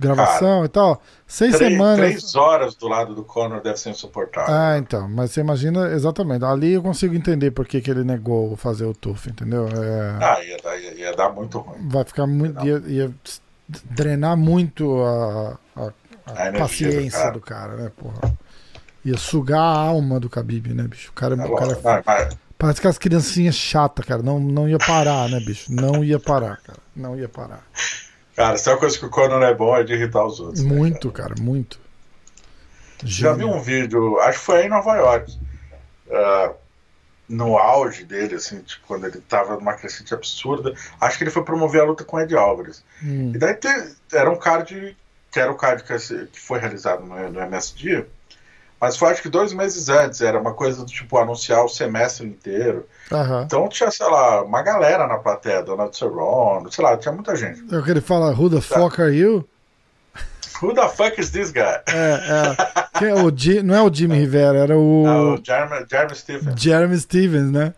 Gravação 0.00 0.64
e 0.64 0.68
tal? 0.68 1.02
Seis 1.26 1.54
Três, 1.56 1.72
semanas. 1.72 1.98
três 1.98 2.34
horas 2.34 2.74
do 2.74 2.88
lado 2.88 3.14
do 3.14 3.22
Conor 3.22 3.60
deve 3.60 3.76
ser 3.78 3.90
insuportável. 3.90 4.52
Ah, 4.54 4.78
então. 4.78 5.08
Mas 5.08 5.30
você 5.32 5.40
imagina 5.40 5.88
exatamente. 5.92 6.44
Ali 6.44 6.72
eu 6.72 6.82
consigo 6.82 7.14
entender 7.14 7.50
por 7.50 7.66
que, 7.66 7.80
que 7.80 7.90
ele 7.90 8.02
negou 8.02 8.56
fazer 8.56 8.84
o 8.86 8.94
TUF, 8.94 9.28
entendeu? 9.30 9.68
É, 9.68 10.24
Ah, 10.24 10.42
ia 10.42 10.56
dar, 10.62 10.76
ia, 10.80 10.94
ia 10.94 11.14
dar 11.14 11.30
muito 11.30 11.58
ruim. 11.58 11.88
vai 11.88 12.04
ficar 12.04 12.26
muito. 12.26 12.64
Ia, 12.66 12.82
ia 12.86 13.14
drenar 13.84 14.36
muito 14.36 15.00
a, 15.02 15.58
a- 15.76 15.92
a 16.26 16.42
A 16.42 16.48
energia 16.48 16.52
do 16.52 16.58
paciência 16.58 17.18
cara. 17.20 17.32
do 17.32 17.40
cara, 17.40 17.76
né, 17.76 17.92
porra? 17.96 18.32
Ia 19.04 19.16
sugar 19.16 19.60
a 19.60 19.78
alma 19.78 20.18
do 20.20 20.28
Khabib, 20.28 20.74
né, 20.74 20.82
bicho? 20.84 21.10
O 21.10 21.12
cara, 21.14 21.36
Tá 21.36 21.46
o 21.46 21.54
cara. 21.56 21.78
Ah, 21.84 22.02
mas- 22.06 22.36
parece 22.58 22.80
que 22.80 22.86
as 22.88 22.98
criancinhas 22.98 23.54
chatas, 23.54 24.04
cara. 24.04 24.22
Não, 24.22 24.38
não 24.38 24.68
ia 24.68 24.78
parar, 24.78 25.28
né, 25.28 25.40
bicho? 25.40 25.72
Não 25.72 26.02
ia 26.04 26.18
parar, 26.18 26.58
cara. 26.58 26.78
Não 26.96 27.16
ia 27.18 27.28
parar. 27.28 27.62
Cara, 28.36 28.56
se 28.56 28.64
tem 28.64 28.72
uma 28.72 28.78
coisa 28.78 28.98
que 28.98 29.04
o 29.06 29.10
Conor 29.10 29.42
é 29.42 29.54
bom 29.54 29.76
é 29.76 29.82
de 29.84 29.92
irritar 29.92 30.24
os 30.24 30.40
outros. 30.40 30.62
né, 30.64 30.74
Muito, 30.74 31.10
cara, 31.10 31.34
muito. 31.40 31.78
Já 33.04 33.32
vi 33.32 33.44
um 33.44 33.60
vídeo, 33.60 34.18
acho 34.20 34.38
que 34.38 34.44
foi 34.44 34.60
aí 34.60 34.66
em 34.66 34.70
Nova 34.70 34.94
York, 34.96 35.38
ah, 36.10 36.52
no 37.28 37.56
auge 37.56 38.04
dele, 38.04 38.34
assim, 38.34 38.60
tipo, 38.60 38.86
quando 38.86 39.06
ele 39.06 39.20
tava 39.20 39.54
numa 39.56 39.72
crescente 39.74 40.12
absurda. 40.12 40.74
Acho 41.00 41.16
que 41.16 41.24
ele 41.24 41.30
foi 41.30 41.44
promover 41.44 41.80
a 41.80 41.84
luta 41.84 42.04
com 42.04 42.16
o 42.16 42.20
Ed 42.20 42.36
Álvares. 42.36 42.84
Hum. 43.02 43.32
E 43.34 43.38
daí 43.38 43.54
te- 43.54 43.94
era 44.12 44.30
um 44.30 44.36
card, 44.36 44.96
que 45.30 45.40
era 45.40 45.50
o 45.50 45.56
card 45.56 45.82
que, 45.84 46.26
que 46.26 46.40
foi 46.40 46.58
realizado 46.58 47.04
no, 47.04 47.30
no 47.30 47.40
MSD, 47.40 48.04
mas 48.80 48.96
foi 48.96 49.10
acho 49.10 49.22
que 49.22 49.28
dois 49.28 49.52
meses 49.52 49.88
antes, 49.88 50.20
era 50.20 50.40
uma 50.40 50.52
coisa 50.54 50.84
do 50.84 50.90
tipo 50.90 51.16
anunciar 51.18 51.64
o 51.64 51.68
semestre 51.68 52.26
inteiro. 52.26 52.86
Aham. 53.12 53.42
Então 53.44 53.68
tinha, 53.68 53.90
sei 53.90 54.06
lá, 54.06 54.42
uma 54.42 54.62
galera 54.62 55.06
na 55.06 55.18
plateia, 55.18 55.62
Donald 55.62 55.96
Cerrone, 55.96 56.72
sei 56.72 56.84
lá, 56.84 56.96
tinha 56.96 57.12
muita 57.12 57.34
gente. 57.36 57.62
É 57.74 57.78
o 57.78 57.82
que 57.82 57.90
ele 57.90 58.00
fala, 58.00 58.30
who 58.32 58.48
Tá. 58.48 58.56
the 58.56 58.62
fuck 58.62 59.00
are 59.00 59.12
you? 59.16 59.48
Who 60.62 60.74
the 60.74 60.88
fuck 60.88 61.18
is 61.20 61.30
this 61.30 61.50
guy? 61.50 61.62
É, 61.62 61.84
é. 61.88 62.98
Quem 62.98 63.08
é 63.08 63.14
o 63.14 63.30
Ji- 63.34 63.62
não 63.62 63.74
é 63.74 63.82
o 63.82 63.92
Jimmy 63.92 64.18
Rivera, 64.18 64.58
era 64.58 64.76
o 64.76 65.04
o 65.34 65.36
Jeremy, 65.42 65.86
Jeremy 65.90 66.14
Stephens. 66.14 66.60
Jeremy 66.62 66.98
Stevens, 66.98 67.50
né? 67.50 67.74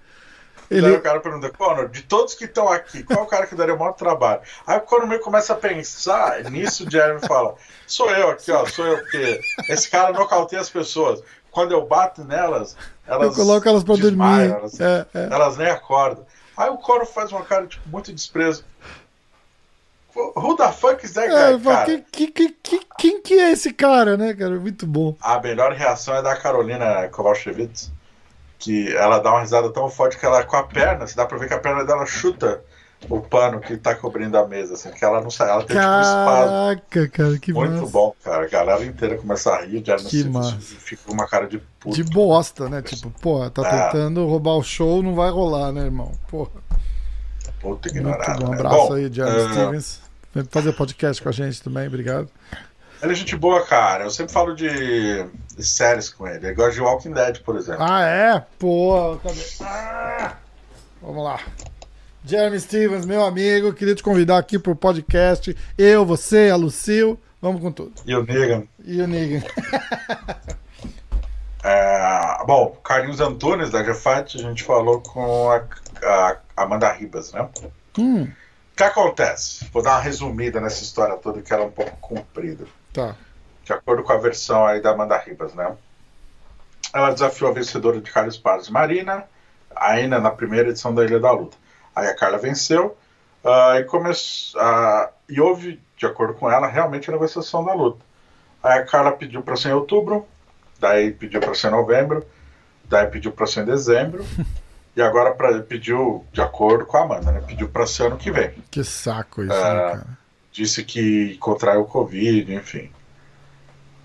Daí 0.68 0.78
Ele, 0.78 0.92
o 0.96 1.00
cara 1.02 1.20
pergunta, 1.20 1.50
Conor, 1.50 1.88
de 1.90 2.02
todos 2.02 2.34
que 2.34 2.46
estão 2.46 2.66
aqui, 2.68 3.02
qual 3.02 3.20
é 3.20 3.22
o 3.22 3.26
cara 3.26 3.46
que 3.46 3.54
daria 3.54 3.74
o 3.74 3.78
maior 3.78 3.92
trabalho? 3.92 4.40
Aí 4.66 4.78
o 4.78 4.80
Conor 4.80 5.06
meio 5.06 5.20
começa 5.20 5.52
a 5.52 5.56
pensar, 5.56 6.42
nisso 6.50 6.86
o 6.86 6.90
Jeremy 6.90 7.20
fala, 7.28 7.54
sou 7.86 8.10
eu 8.10 8.30
aqui, 8.30 8.50
ó, 8.50 8.64
sou 8.66 8.86
eu, 8.86 8.96
porque 8.98 9.38
esse 9.68 9.90
cara 9.90 10.12
nocauteia 10.12 10.62
as 10.62 10.70
pessoas. 10.70 11.22
Quando 11.52 11.70
eu 11.72 11.86
bato 11.86 12.24
nelas, 12.24 12.76
elas 13.06 13.28
eu 13.38 13.44
coloco 13.44 13.68
elas 13.68 13.84
pra 13.84 13.94
desmaiam, 13.94 14.48
dormir. 14.48 14.58
Elas, 14.60 14.80
É, 14.80 15.06
é. 15.14 15.28
elas 15.30 15.56
nem 15.56 15.68
acordam. 15.68 16.26
Aí 16.56 16.68
o 16.70 16.78
Conor 16.78 17.06
faz 17.06 17.30
uma 17.30 17.42
cara, 17.44 17.66
tipo, 17.66 17.88
muito 17.88 18.12
desprezo. 18.12 18.64
Who 20.14 20.56
the 20.56 20.70
fuck 20.72 21.04
is 21.04 21.12
that 21.14 21.28
É, 21.32 21.52
guy, 21.56 21.64
cara? 21.64 21.84
que, 21.86 22.00
que, 22.02 22.26
que, 22.28 22.48
que- 22.62 22.86
quem 22.98 23.22
que 23.22 23.34
é 23.34 23.50
esse 23.52 23.72
cara, 23.72 24.16
né, 24.16 24.34
cara? 24.34 24.58
Muito 24.60 24.86
bom. 24.86 25.16
A 25.20 25.40
melhor 25.40 25.72
reação 25.72 26.14
é 26.14 26.20
da 26.22 26.36
Carolina 26.36 27.08
Kowalkiewicz, 27.08 27.90
que 28.58 28.94
ela 28.94 29.18
dá 29.18 29.30
uma 29.30 29.40
risada 29.40 29.70
tão 29.70 29.88
forte 29.88 30.18
que 30.18 30.26
ela 30.26 30.44
com 30.44 30.56
a 30.56 30.62
perna, 30.64 31.06
se 31.06 31.16
dá 31.16 31.24
pra 31.24 31.38
ver 31.38 31.48
que 31.48 31.54
a 31.54 31.58
perna 31.58 31.84
dela 31.84 32.04
chuta 32.04 32.62
o 33.08 33.20
pano 33.20 33.60
que 33.60 33.76
tá 33.76 33.94
cobrindo 33.94 34.36
a 34.38 34.46
mesa, 34.46 34.74
assim, 34.74 34.90
que 34.90 35.04
ela 35.04 35.20
não 35.20 35.30
sai, 35.30 35.50
ela 35.50 35.64
tem 35.64 35.76
tipo 35.76 35.88
um 35.88 36.00
espasmo. 36.00 36.46
Caraca, 36.50 37.08
cara, 37.08 37.38
que 37.38 37.52
Muito 37.52 37.72
massa. 37.80 37.86
bom, 37.86 38.14
cara. 38.22 38.44
A 38.44 38.48
galera 38.48 38.84
inteira 38.84 39.16
começa 39.18 39.50
a 39.52 39.60
rir, 39.62 39.82
o 39.82 39.84
Jeremy 39.84 40.08
Que 40.08 40.18
Stevens 40.20 40.32
massa. 40.32 40.56
fica 40.60 41.02
com 41.06 41.12
uma 41.12 41.26
cara 41.26 41.46
de 41.46 41.58
puto. 41.80 41.94
De 41.96 42.04
bosta, 42.04 42.68
né? 42.68 42.80
Tipo, 42.82 43.10
pô, 43.20 43.48
tá 43.50 43.62
Ah. 43.62 43.86
tentando 43.88 44.26
roubar 44.26 44.56
o 44.56 44.62
show, 44.62 45.02
não 45.02 45.14
vai 45.14 45.30
rolar, 45.30 45.72
né, 45.72 45.82
irmão? 45.82 46.12
Porra. 46.28 46.50
Puta 47.60 47.88
ignorado. 47.88 48.40
bom. 48.40 48.46
Um 48.46 48.50
né? 48.50 48.56
abraço 48.56 48.76
Bom, 48.88 48.92
aí, 48.94 49.12
Jeremy 49.12 49.36
é, 49.40 49.52
Stevens. 49.52 50.00
Vem 50.34 50.44
fazer 50.50 50.72
podcast 50.72 51.22
com 51.22 51.28
a 51.28 51.32
gente 51.32 51.62
também, 51.62 51.86
obrigado. 51.86 52.28
Ele 53.02 53.12
é 53.12 53.14
gente 53.16 53.36
boa, 53.36 53.64
cara. 53.66 54.04
Eu 54.04 54.10
sempre 54.10 54.32
falo 54.32 54.54
de, 54.54 54.68
de 55.56 55.64
séries 55.64 56.08
com 56.08 56.26
ele. 56.26 56.46
Ele 56.46 56.54
gosta 56.54 56.72
de 56.72 56.80
Walking 56.80 57.12
Dead, 57.12 57.40
por 57.42 57.56
exemplo. 57.56 57.82
Ah, 57.82 58.02
é? 58.04 58.42
Pô, 58.58 59.18
cadê? 59.22 59.40
Ah! 59.60 60.34
Vamos 61.02 61.24
lá. 61.24 61.40
Jeremy 62.24 62.58
Stevens, 62.60 63.04
meu 63.04 63.24
amigo, 63.24 63.72
queria 63.72 63.94
te 63.94 64.02
convidar 64.02 64.38
aqui 64.38 64.58
pro 64.58 64.76
podcast. 64.76 65.56
Eu, 65.76 66.06
você, 66.06 66.50
a 66.50 66.56
Lucille, 66.56 67.18
vamos 67.40 67.60
com 67.60 67.72
tudo. 67.72 67.92
E 68.06 68.14
o 68.14 68.22
Negan. 68.24 68.64
E 68.84 69.00
o 69.00 69.06
Negan. 69.06 69.42
É, 71.64 72.44
bom, 72.44 72.76
Carlinhos 72.82 73.20
Antunes, 73.20 73.70
da 73.70 73.84
Jefat, 73.84 74.36
a 74.36 74.40
gente 74.40 74.64
falou 74.64 75.00
com 75.00 75.48
a, 75.48 75.62
a 76.04 76.36
Amanda 76.56 76.90
Ribas, 76.90 77.32
né? 77.32 77.48
Hum, 77.96 78.24
O 78.24 78.76
que 78.76 78.82
acontece? 78.82 79.68
Vou 79.72 79.80
dar 79.80 79.92
uma 79.92 80.00
resumida 80.00 80.60
nessa 80.60 80.82
história 80.82 81.16
toda, 81.18 81.40
que 81.40 81.52
ela 81.52 81.62
é 81.62 81.66
um 81.66 81.70
pouco 81.70 81.96
comprida. 82.00 82.64
tá. 82.92 83.14
De 83.64 83.72
acordo 83.72 84.02
com 84.02 84.12
a 84.12 84.16
versão 84.18 84.66
aí 84.66 84.82
da 84.82 84.90
Amanda 84.90 85.16
Ribas, 85.16 85.54
né? 85.54 85.72
Ela 86.92 87.12
desafiou 87.12 87.48
a 87.52 87.54
vencedora 87.54 88.00
de 88.00 88.10
Carlos 88.10 88.36
Paz 88.36 88.68
Marina, 88.68 89.22
ainda 89.76 90.18
na 90.18 90.32
primeira 90.32 90.70
edição 90.70 90.92
da 90.92 91.04
Ilha 91.04 91.20
da 91.20 91.30
Luta. 91.30 91.56
Aí 91.94 92.06
a 92.06 92.14
Carla 92.14 92.38
venceu 92.38 92.96
ah, 93.44 93.78
e, 93.78 93.84
começou, 93.84 94.60
ah, 94.60 95.10
e 95.28 95.40
houve, 95.40 95.80
de 95.96 96.06
acordo 96.06 96.34
com 96.34 96.50
ela, 96.50 96.66
realmente 96.66 97.10
a 97.10 97.12
negociação 97.12 97.64
da 97.64 97.74
luta. 97.74 98.04
Aí 98.62 98.78
a 98.78 98.84
Carla 98.84 99.12
pediu 99.12 99.42
para 99.42 99.56
ser 99.56 99.70
em 99.70 99.72
outubro, 99.72 100.26
daí 100.78 101.12
pediu 101.12 101.40
para 101.40 101.54
ser 101.54 101.68
em 101.68 101.72
novembro, 101.72 102.24
daí 102.84 103.08
pediu 103.08 103.32
para 103.32 103.46
ser 103.46 103.62
em 103.62 103.66
dezembro, 103.66 104.24
e 104.94 105.02
agora 105.02 105.32
pra, 105.32 105.60
pediu, 105.60 106.24
de 106.32 106.40
acordo 106.40 106.86
com 106.86 106.96
a 106.96 107.02
Amanda, 107.02 107.32
né? 107.32 107.42
Pediu 107.46 107.68
para 107.68 107.86
ser 107.86 108.04
ano 108.04 108.16
que 108.16 108.30
vem. 108.30 108.52
Que 108.70 108.84
saco 108.84 109.42
isso, 109.42 109.52
Ah, 109.52 109.74
né, 109.74 109.80
cara? 109.90 110.06
Disse 110.52 110.84
que 110.84 111.36
contraiu 111.38 111.80
o 111.80 111.86
Covid, 111.86 112.54
enfim. 112.54 112.90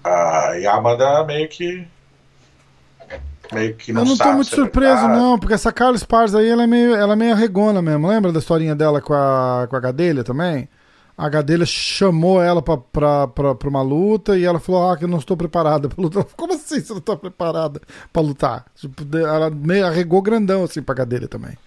Ah, 0.04 0.58
e 0.58 0.66
a 0.66 0.74
Amanda 0.76 1.24
meio 1.26 1.48
que. 1.50 1.86
Meio 3.54 3.76
que 3.76 3.94
não 3.94 4.02
Eu 4.02 4.06
não 4.06 4.18
tô 4.18 4.34
muito 4.34 4.52
é 4.54 4.56
surpreso, 4.56 5.08
não, 5.08 5.40
porque 5.40 5.54
essa 5.54 5.72
Carla 5.72 5.98
Spars 5.98 6.36
aí, 6.36 6.48
ela 6.50 6.64
é 6.64 6.68
meio, 6.68 6.96
ela 6.96 7.14
é 7.14 7.16
meio 7.16 7.34
arregona 7.34 7.82
mesmo. 7.82 8.08
Lembra 8.08 8.32
da 8.32 8.40
historinha 8.40 8.76
dela 8.76 9.02
com 9.02 9.14
a, 9.14 9.68
com 9.70 9.76
a 9.76 9.80
Gadelha 9.80 10.24
também? 10.24 10.68
A 11.18 11.30
Gadelha 11.30 11.66
chamou 11.66 12.42
ela 12.42 12.62
pra, 12.62 12.78
pra, 12.78 13.28
pra, 13.28 13.56
pra 13.56 13.70
uma 13.70 13.82
luta 13.82 14.38
e 14.38 14.46
ela 14.46 14.60
falou: 14.60 14.92
Ah, 14.92 14.96
que 14.96 15.06
eu 15.06 15.08
não 15.08 15.18
estou 15.18 15.36
preparada 15.36 15.90
pra 15.90 16.00
lutar. 16.02 16.24
Como 16.38 16.54
assim 16.54 16.80
você 16.80 16.94
não 16.94 17.02
tá 17.02 17.16
preparada 17.16 17.82
pra 18.14 18.22
lutar? 18.22 18.66
Tipo, 18.76 19.04
ela 19.18 19.50
meio 19.50 19.88
arregou 19.88 20.22
grandão 20.22 20.64
assim 20.64 20.82
pra 20.82 20.94
Gadelha 20.94 21.28
também. 21.28 21.58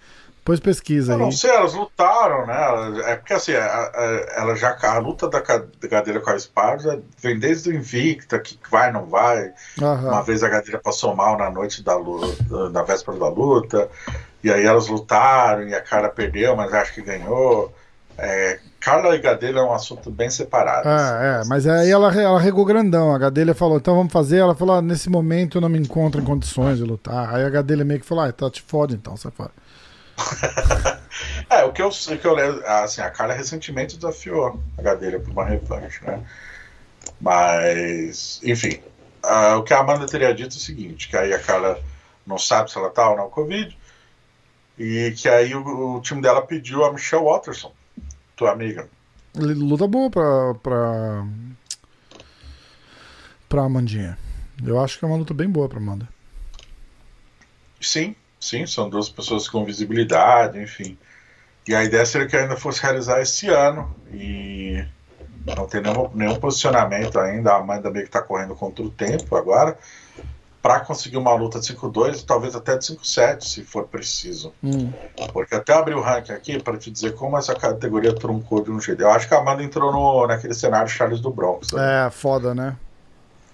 Depois 0.41 0.59
pesquisa 0.59 1.11
Eu 1.13 1.17
aí. 1.17 1.21
não 1.21 1.31
sei, 1.31 1.51
elas 1.51 1.75
lutaram, 1.75 2.47
né? 2.47 3.01
É 3.11 3.15
porque 3.15 3.33
assim, 3.33 3.53
a, 3.53 3.63
a- 3.63 4.25
ela 4.37 4.55
já. 4.55 4.75
A 4.81 4.97
luta 4.97 5.29
da 5.29 5.39
Gadelha 5.87 6.19
com 6.19 6.31
a 6.31 6.35
Esparza 6.35 6.99
vem 7.21 7.37
desde 7.39 7.69
o 7.69 7.75
Invicta, 7.75 8.39
que 8.39 8.57
vai, 8.69 8.91
não 8.91 9.05
vai. 9.05 9.51
Aham. 9.79 10.07
Uma 10.09 10.23
vez 10.23 10.41
a 10.41 10.49
Gadelha 10.49 10.79
passou 10.79 11.15
mal 11.15 11.37
na 11.37 11.49
noite 11.51 11.83
da 11.83 11.95
luta, 11.95 12.69
na 12.71 12.81
véspera 12.81 13.19
da 13.19 13.29
luta, 13.29 13.87
e 14.43 14.51
aí 14.51 14.65
elas 14.65 14.87
lutaram 14.87 15.67
e 15.67 15.75
a 15.75 15.81
Carla 15.81 16.09
perdeu, 16.09 16.55
mas 16.55 16.73
acho 16.73 16.95
que 16.95 17.03
ganhou. 17.03 17.71
É, 18.17 18.59
Carla 18.79 19.15
e 19.15 19.19
Gadelha 19.19 19.59
é 19.59 19.63
um 19.63 19.73
assunto 19.73 20.09
bem 20.09 20.29
separado. 20.29 20.87
É, 20.89 21.41
é, 21.41 21.45
mas 21.47 21.65
aí 21.67 21.89
ela, 21.89 22.11
ela 22.19 22.39
regou 22.39 22.65
grandão. 22.65 23.13
A 23.13 23.17
Gadelha 23.19 23.53
falou, 23.53 23.77
então 23.77 23.95
vamos 23.95 24.11
fazer. 24.11 24.37
Ela 24.37 24.55
falou, 24.55 24.75
ah, 24.75 24.81
nesse 24.81 25.07
momento 25.09 25.57
eu 25.57 25.61
não 25.61 25.69
me 25.69 25.77
encontro 25.79 26.19
em 26.19 26.23
condições 26.23 26.77
de 26.79 26.83
lutar. 26.83 27.33
Aí 27.33 27.43
a 27.43 27.49
Gadelha 27.49 27.85
meio 27.85 27.99
que 27.99 28.05
falou, 28.05 28.23
ah, 28.23 28.31
tá 28.31 28.49
te 28.49 28.61
fode 28.63 28.95
então, 28.95 29.15
sai 29.15 29.31
fora. 29.31 29.51
É, 31.49 31.65
o 31.65 31.73
que 31.73 31.81
eu, 31.81 31.89
o 31.89 32.17
que 32.17 32.25
eu 32.25 32.33
lembro, 32.33 32.65
assim, 32.65 33.01
a 33.01 33.09
Carla 33.09 33.33
recentemente 33.33 33.97
desafiou 33.97 34.57
a 34.77 34.81
Gadelha 34.81 35.19
por 35.19 35.31
uma 35.31 35.43
revanche, 35.43 36.01
né? 36.05 36.25
Mas, 37.19 38.39
enfim, 38.41 38.79
ah, 39.21 39.57
o 39.57 39.63
que 39.63 39.73
a 39.73 39.79
Amanda 39.79 40.05
teria 40.05 40.33
dito 40.33 40.55
é 40.55 40.57
o 40.57 40.61
seguinte, 40.61 41.09
que 41.09 41.17
aí 41.17 41.33
a 41.33 41.39
Carla 41.39 41.77
não 42.25 42.37
sabe 42.37 42.71
se 42.71 42.77
ela 42.77 42.89
tá 42.89 43.09
ou 43.09 43.17
não 43.17 43.29
Covid, 43.29 43.77
E 44.79 45.13
que 45.17 45.27
aí 45.27 45.53
o, 45.53 45.97
o 45.97 46.01
time 46.01 46.21
dela 46.21 46.41
pediu 46.41 46.85
a 46.85 46.93
Michelle 46.93 47.25
Watterson, 47.25 47.73
tua 48.35 48.51
amiga. 48.51 48.89
Luta 49.35 49.87
boa 49.87 50.09
pra, 50.09 50.53
pra. 50.55 51.25
pra 53.47 53.63
Amandinha. 53.63 54.17
Eu 54.65 54.79
acho 54.79 54.97
que 54.97 55.05
é 55.05 55.07
uma 55.07 55.17
luta 55.17 55.33
bem 55.33 55.49
boa 55.49 55.67
pra 55.67 55.79
Amanda. 55.79 56.07
Sim, 57.79 58.15
sim, 58.41 58.65
são 58.65 58.89
duas 58.89 59.07
pessoas 59.07 59.47
com 59.47 59.63
visibilidade, 59.63 60.59
enfim. 60.59 60.97
E 61.67 61.75
a 61.75 61.83
ideia 61.83 62.05
seria 62.05 62.27
que 62.27 62.35
ainda 62.35 62.57
fosse 62.57 62.81
realizar 62.81 63.21
esse 63.21 63.47
ano. 63.47 63.95
E 64.11 64.83
não 65.55 65.67
tem 65.67 65.81
nenhum, 65.81 66.09
nenhum 66.13 66.35
posicionamento 66.35 67.19
ainda. 67.19 67.53
A 67.53 67.57
Amanda 67.57 67.91
meio 67.91 68.03
que 68.03 68.09
está 68.09 68.21
correndo 68.21 68.55
contra 68.55 68.83
o 68.83 68.89
tempo 68.89 69.35
agora. 69.35 69.77
Para 70.59 70.79
conseguir 70.79 71.17
uma 71.17 71.33
luta 71.33 71.59
de 71.59 71.73
5-2, 71.73 72.23
talvez 72.23 72.55
até 72.55 72.77
de 72.77 72.85
5-7, 72.85 73.41
se 73.41 73.63
for 73.63 73.87
preciso. 73.87 74.53
Hum. 74.63 74.91
Porque 75.33 75.55
até 75.55 75.73
abrir 75.73 75.95
o 75.95 76.01
ranking 76.01 76.33
aqui 76.33 76.61
para 76.61 76.77
te 76.77 76.91
dizer 76.91 77.15
como 77.15 77.37
essa 77.37 77.55
categoria 77.55 78.13
truncou 78.13 78.63
de 78.63 78.69
um 78.69 78.79
jeito. 78.79 79.01
Eu 79.01 79.09
acho 79.09 79.27
que 79.27 79.33
a 79.33 79.39
Amanda 79.39 79.63
entrou 79.63 79.91
no, 79.91 80.27
naquele 80.27 80.53
cenário 80.53 80.87
Charles 80.87 81.19
do 81.19 81.31
Bronx. 81.31 81.71
Né? 81.71 82.07
É, 82.07 82.09
foda, 82.11 82.53
né? 82.53 82.75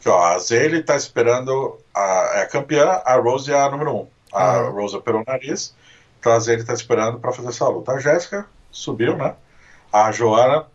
Que, 0.02 0.10
ó, 0.10 0.22
a 0.22 0.40
Zaylee 0.40 0.84
tá 0.84 0.98
esperando. 0.98 1.78
A, 1.94 2.32
é 2.36 2.42
a 2.42 2.48
campeã, 2.48 3.02
a 3.06 3.16
Rose 3.16 3.52
é 3.52 3.60
a 3.60 3.70
número 3.70 3.92
1. 3.92 3.96
Um. 3.96 4.08
A 4.38 4.62
uhum. 4.62 4.72
Rose 4.72 4.96
operou 4.96 5.22
o 5.22 5.24
nariz. 5.26 5.76
Então 6.20 6.32
a 6.32 6.40
Zaylee 6.40 6.66
tá 6.66 6.74
esperando 6.74 7.20
para 7.20 7.32
fazer 7.32 7.50
essa 7.50 7.68
luta. 7.68 7.94
A 7.94 8.00
Jéssica 8.00 8.46
subiu, 8.72 9.18
né? 9.18 9.34
A 9.92 10.12
Joana 10.12 10.66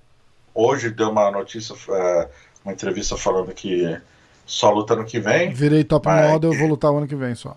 hoje 0.55 0.91
deu 0.91 1.11
uma 1.11 1.31
notícia, 1.31 1.75
é, 1.91 2.29
uma 2.65 2.73
entrevista 2.73 3.17
falando 3.17 3.53
que 3.53 3.99
só 4.47 4.71
luta 4.71 4.97
no 4.97 5.05
que 5.05 5.21
vem. 5.21 5.53
Virei 5.53 5.85
top 5.85 6.09
model, 6.09 6.53
eu 6.53 6.59
vou 6.59 6.69
lutar 6.69 6.91
o 6.91 6.99
ano 6.99 7.07
que 7.07 7.15
vem 7.15 7.35
só. 7.35 7.55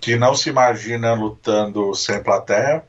Que 0.00 0.16
não 0.16 0.34
se 0.34 0.48
imagina 0.48 1.14
lutando 1.14 1.94
sem 1.94 2.22
plateia. 2.22 2.84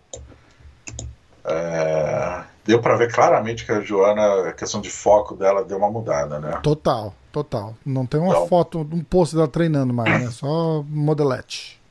É, 1.45 2.43
deu 2.65 2.79
para 2.79 2.95
ver 2.95 3.11
claramente 3.11 3.65
que 3.65 3.71
a 3.71 3.81
Joana, 3.81 4.49
a 4.49 4.53
questão 4.53 4.79
de 4.79 4.89
foco 4.89 5.35
dela 5.35 5.63
deu 5.63 5.77
uma 5.77 5.89
mudada, 5.89 6.39
né? 6.39 6.59
Total, 6.61 7.13
total. 7.31 7.75
Não 7.85 8.05
tem 8.05 8.19
uma 8.19 8.29
então, 8.29 8.47
foto, 8.47 8.79
um 8.79 9.03
post 9.03 9.35
dela 9.35 9.47
treinando 9.47 9.93
mais, 9.93 10.23
né? 10.23 10.31
Só 10.31 10.83
modelete 10.87 11.82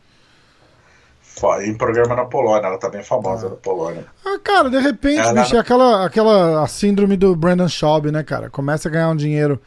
em 1.63 1.75
programa 1.75 2.15
na 2.15 2.25
Polônia, 2.25 2.67
ela 2.67 2.79
tá 2.79 2.89
bem 2.89 3.03
famosa 3.03 3.47
ah. 3.47 3.51
na 3.51 3.57
Polônia. 3.57 4.05
Ah, 4.25 4.39
cara, 4.43 4.71
de 4.71 4.79
repente, 4.79 5.21
ela... 5.21 5.43
bicho, 5.43 5.57
é 5.57 5.59
aquela, 5.59 6.05
aquela 6.05 6.63
a 6.63 6.67
síndrome 6.67 7.17
do 7.17 7.35
Brandon 7.35 7.69
Schaub, 7.69 8.11
né, 8.11 8.23
cara? 8.23 8.51
Começa 8.51 8.89
a 8.89 8.93
ganhar 8.93 9.09
um 9.09 9.17
dinheiro 9.17 9.61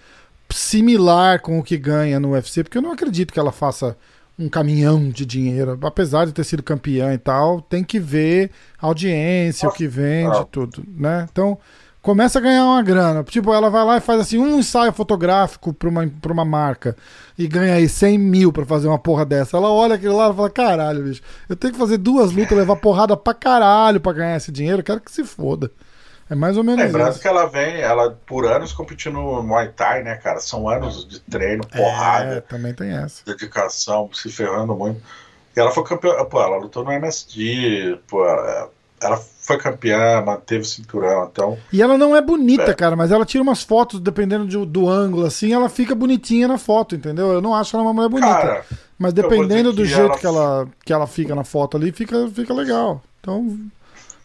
similar 0.49 1.41
com 1.41 1.59
o 1.59 1.63
que 1.63 1.77
ganha 1.77 2.19
no 2.19 2.31
UFC, 2.31 2.63
porque 2.63 2.77
eu 2.77 2.81
não 2.81 2.91
acredito 2.91 3.33
que 3.33 3.39
ela 3.39 3.51
faça 3.51 3.97
um 4.37 4.49
caminhão 4.49 5.09
de 5.09 5.25
dinheiro, 5.25 5.79
apesar 5.81 6.25
de 6.25 6.33
ter 6.33 6.43
sido 6.43 6.61
campeã 6.61 7.13
e 7.13 7.17
tal, 7.17 7.61
tem 7.61 7.83
que 7.83 7.99
ver 7.99 8.51
audiência, 8.79 9.65
Nossa, 9.65 9.75
o 9.75 9.77
que 9.77 9.87
vende, 9.87 10.37
ah. 10.37 10.45
tudo, 10.49 10.83
né? 10.87 11.25
Então, 11.31 11.57
começa 12.05 12.37
a 12.37 12.41
ganhar 12.41 12.63
uma 12.63 12.83
grana. 12.83 13.23
Tipo, 13.23 13.51
ela 13.51 13.67
vai 13.67 13.83
lá 13.83 13.97
e 13.97 13.99
faz 13.99 14.21
assim 14.21 14.37
um 14.37 14.59
ensaio 14.59 14.93
fotográfico 14.93 15.73
pra 15.73 15.89
uma, 15.89 16.07
pra 16.21 16.31
uma 16.31 16.45
marca 16.45 16.95
e 17.35 17.47
ganha 17.47 17.73
aí 17.73 17.89
100 17.89 18.19
mil 18.19 18.53
pra 18.53 18.63
fazer 18.63 18.87
uma 18.87 18.99
porra 18.99 19.25
dessa. 19.25 19.57
Ela 19.57 19.71
olha 19.71 19.95
aquilo 19.95 20.15
lá 20.15 20.29
e 20.29 20.35
fala: 20.35 20.49
caralho, 20.51 21.03
bicho, 21.03 21.23
eu 21.49 21.55
tenho 21.55 21.73
que 21.73 21.79
fazer 21.79 21.97
duas 21.97 22.31
lutas, 22.31 22.55
levar 22.55 22.75
porrada 22.75 23.17
pra 23.17 23.33
caralho 23.33 23.99
pra 23.99 24.13
ganhar 24.13 24.37
esse 24.37 24.51
dinheiro. 24.51 24.83
quero 24.83 25.01
que 25.01 25.11
se 25.11 25.23
foda. 25.23 25.71
É 26.29 26.35
mais 26.35 26.57
ou 26.57 26.63
menos 26.63 26.85
Lembrando 26.85 27.11
isso. 27.11 27.21
que 27.21 27.27
ela 27.27 27.47
vem, 27.47 27.81
ela 27.81 28.11
por 28.25 28.45
anos 28.45 28.71
competindo 28.71 29.13
no 29.13 29.41
Muay 29.41 29.69
Thai, 29.69 30.03
né, 30.03 30.15
cara? 30.15 30.39
São 30.39 30.69
anos 30.69 31.07
de 31.07 31.19
treino, 31.19 31.65
porrada. 31.65 32.35
É, 32.35 32.41
também 32.41 32.73
tem 32.73 32.91
essa. 32.91 33.25
Dedicação, 33.25 34.11
se 34.13 34.31
ferrando 34.31 34.75
muito. 34.75 35.01
E 35.55 35.59
ela 35.59 35.71
foi 35.71 35.83
campeã, 35.83 36.23
pô, 36.25 36.39
ela 36.41 36.57
lutou 36.57 36.83
no 36.83 36.91
MSG, 36.91 37.99
pô, 38.07 38.25
ela 38.27 38.69
foi 39.45 39.57
campeã, 39.57 40.21
manteve 40.21 40.61
o 40.61 40.65
cinturão, 40.65 41.29
então. 41.31 41.57
E 41.71 41.81
ela 41.81 41.97
não 41.97 42.15
é 42.15 42.21
bonita, 42.21 42.71
é. 42.71 42.73
cara, 42.73 42.95
mas 42.95 43.11
ela 43.11 43.25
tira 43.25 43.43
umas 43.43 43.61
fotos, 43.61 43.99
dependendo 43.99 44.47
de, 44.47 44.65
do 44.65 44.89
ângulo, 44.89 45.25
assim, 45.25 45.53
ela 45.53 45.69
fica 45.69 45.93
bonitinha 45.93 46.47
na 46.47 46.57
foto, 46.57 46.95
entendeu? 46.95 47.31
Eu 47.31 47.41
não 47.41 47.53
acho 47.53 47.75
ela 47.75 47.83
uma 47.83 47.93
mulher 47.93 48.09
bonita. 48.09 48.33
Cara, 48.33 48.65
mas 48.97 49.13
dependendo 49.13 49.71
do 49.71 49.83
que 49.83 49.89
jeito 49.89 50.03
ela... 50.03 50.17
que, 50.17 50.25
ela, 50.25 50.67
que 50.85 50.93
ela 50.93 51.07
fica 51.07 51.35
na 51.35 51.43
foto 51.43 51.77
ali, 51.77 51.91
fica, 51.91 52.27
fica 52.29 52.53
legal. 52.53 53.03
Então. 53.19 53.59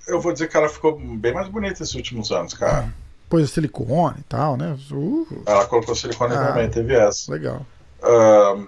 Eu 0.08 0.20
vou 0.20 0.32
dizer 0.32 0.48
que 0.48 0.56
ela 0.56 0.68
ficou 0.68 0.98
bem 0.98 1.34
mais 1.34 1.48
bonita 1.48 1.82
esses 1.82 1.94
últimos 1.94 2.30
anos, 2.30 2.54
cara. 2.54 2.92
Pôs 3.28 3.50
silicone 3.50 4.16
e 4.18 4.24
tal, 4.24 4.56
né? 4.56 4.76
Uh. 4.90 5.26
Ela 5.46 5.66
colocou 5.66 5.94
silicone 5.94 6.34
ah, 6.34 6.46
também, 6.48 6.68
teve 6.68 6.94
essa. 6.94 7.30
Legal. 7.30 7.64
Um, 8.02 8.66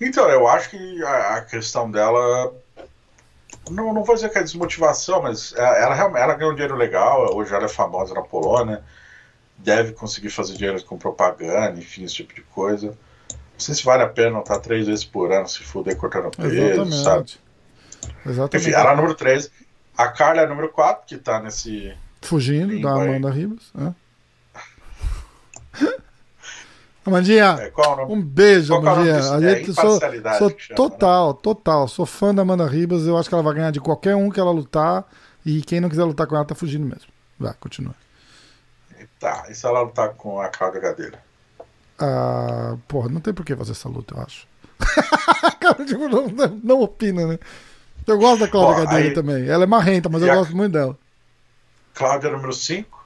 então, 0.00 0.28
eu 0.28 0.46
acho 0.46 0.70
que 0.70 1.02
a, 1.02 1.36
a 1.36 1.40
questão 1.40 1.90
dela 1.90 2.52
não, 3.70 3.92
não 3.92 4.04
vou 4.04 4.14
dizer 4.14 4.30
que 4.30 4.38
é 4.38 4.42
desmotivação, 4.42 5.22
mas 5.22 5.52
é, 5.54 5.82
ela, 5.82 5.96
ela 6.18 6.34
ganhou 6.34 6.52
um 6.52 6.54
dinheiro 6.54 6.76
legal, 6.76 7.34
hoje 7.34 7.54
ela 7.54 7.64
é 7.64 7.68
famosa 7.68 8.14
na 8.14 8.22
Polônia, 8.22 8.82
deve 9.58 9.92
conseguir 9.92 10.30
fazer 10.30 10.54
dinheiro 10.54 10.82
com 10.84 10.98
propaganda, 10.98 11.78
enfim, 11.78 12.04
esse 12.04 12.14
tipo 12.14 12.34
de 12.34 12.42
coisa. 12.42 12.88
Não 12.88 13.58
sei 13.58 13.74
se 13.74 13.84
vale 13.84 14.02
a 14.02 14.08
pena 14.08 14.40
estar 14.40 14.58
três 14.58 14.86
vezes 14.86 15.04
por 15.04 15.30
ano 15.32 15.48
se 15.48 15.62
fuder 15.62 15.96
cortando 15.96 16.30
peso, 16.30 16.90
sabe? 17.04 17.38
Exatamente. 18.26 18.56
Enfim, 18.56 18.70
ela 18.72 18.92
é 18.92 18.96
número 18.96 19.14
3. 19.14 19.50
A 19.96 20.08
Carla 20.08 20.42
é 20.42 20.46
número 20.46 20.68
4, 20.70 21.06
que 21.06 21.16
tá 21.16 21.40
nesse. 21.40 21.94
Fugindo 22.22 22.80
da 22.80 22.90
Amanda 22.90 23.30
aí. 23.30 23.40
Ribas. 23.40 23.70
É. 23.78 23.92
Amandinha, 27.04 27.44
é, 27.60 27.72
um 28.08 28.22
beijo, 28.22 28.68
qual 28.80 28.94
Amandinha. 28.94 29.16
A 29.16 29.40
gente, 29.40 29.70
é, 29.70 29.74
sou, 29.74 30.00
sou 30.00 30.50
chama, 30.56 30.76
total, 30.76 31.32
né? 31.32 31.38
total. 31.42 31.88
Sou 31.88 32.06
fã 32.06 32.32
da 32.32 32.42
Amanda 32.42 32.66
Ribas. 32.66 33.06
Eu 33.06 33.18
acho 33.18 33.28
que 33.28 33.34
ela 33.34 33.42
vai 33.42 33.54
ganhar 33.54 33.72
de 33.72 33.80
qualquer 33.80 34.14
um 34.14 34.30
que 34.30 34.38
ela 34.38 34.52
lutar. 34.52 35.04
E 35.44 35.62
quem 35.62 35.80
não 35.80 35.88
quiser 35.88 36.04
lutar 36.04 36.28
com 36.28 36.36
ela 36.36 36.44
tá 36.44 36.54
fugindo 36.54 36.86
mesmo. 36.86 37.10
Vai, 37.38 37.54
continua. 37.58 37.94
Tá, 39.18 39.46
e 39.48 39.54
se 39.54 39.66
ela 39.66 39.82
lutar 39.82 40.10
com 40.10 40.40
a 40.40 40.48
Cláudia 40.48 40.80
Gadeira? 40.80 41.22
Ah, 41.98 42.76
porra, 42.88 43.08
não 43.08 43.20
tem 43.20 43.34
por 43.34 43.44
que 43.44 43.54
fazer 43.54 43.72
essa 43.72 43.88
luta, 43.88 44.14
eu 44.14 44.22
acho. 44.22 44.46
Cara, 45.60 45.84
tipo, 45.84 46.08
não, 46.08 46.26
não, 46.62 46.80
opina, 46.80 47.26
né? 47.26 47.38
Eu 48.06 48.18
gosto 48.18 48.40
da 48.40 48.48
Cláudia 48.48 48.84
Gadeira 48.84 49.08
aí... 49.08 49.14
também. 49.14 49.48
Ela 49.48 49.64
é 49.64 49.66
marrenta, 49.66 50.08
mas 50.08 50.22
e 50.22 50.26
eu 50.26 50.32
a... 50.32 50.36
gosto 50.36 50.56
muito 50.56 50.72
dela. 50.72 50.98
Cláudia 51.94 52.30
número 52.30 52.52
5? 52.52 53.01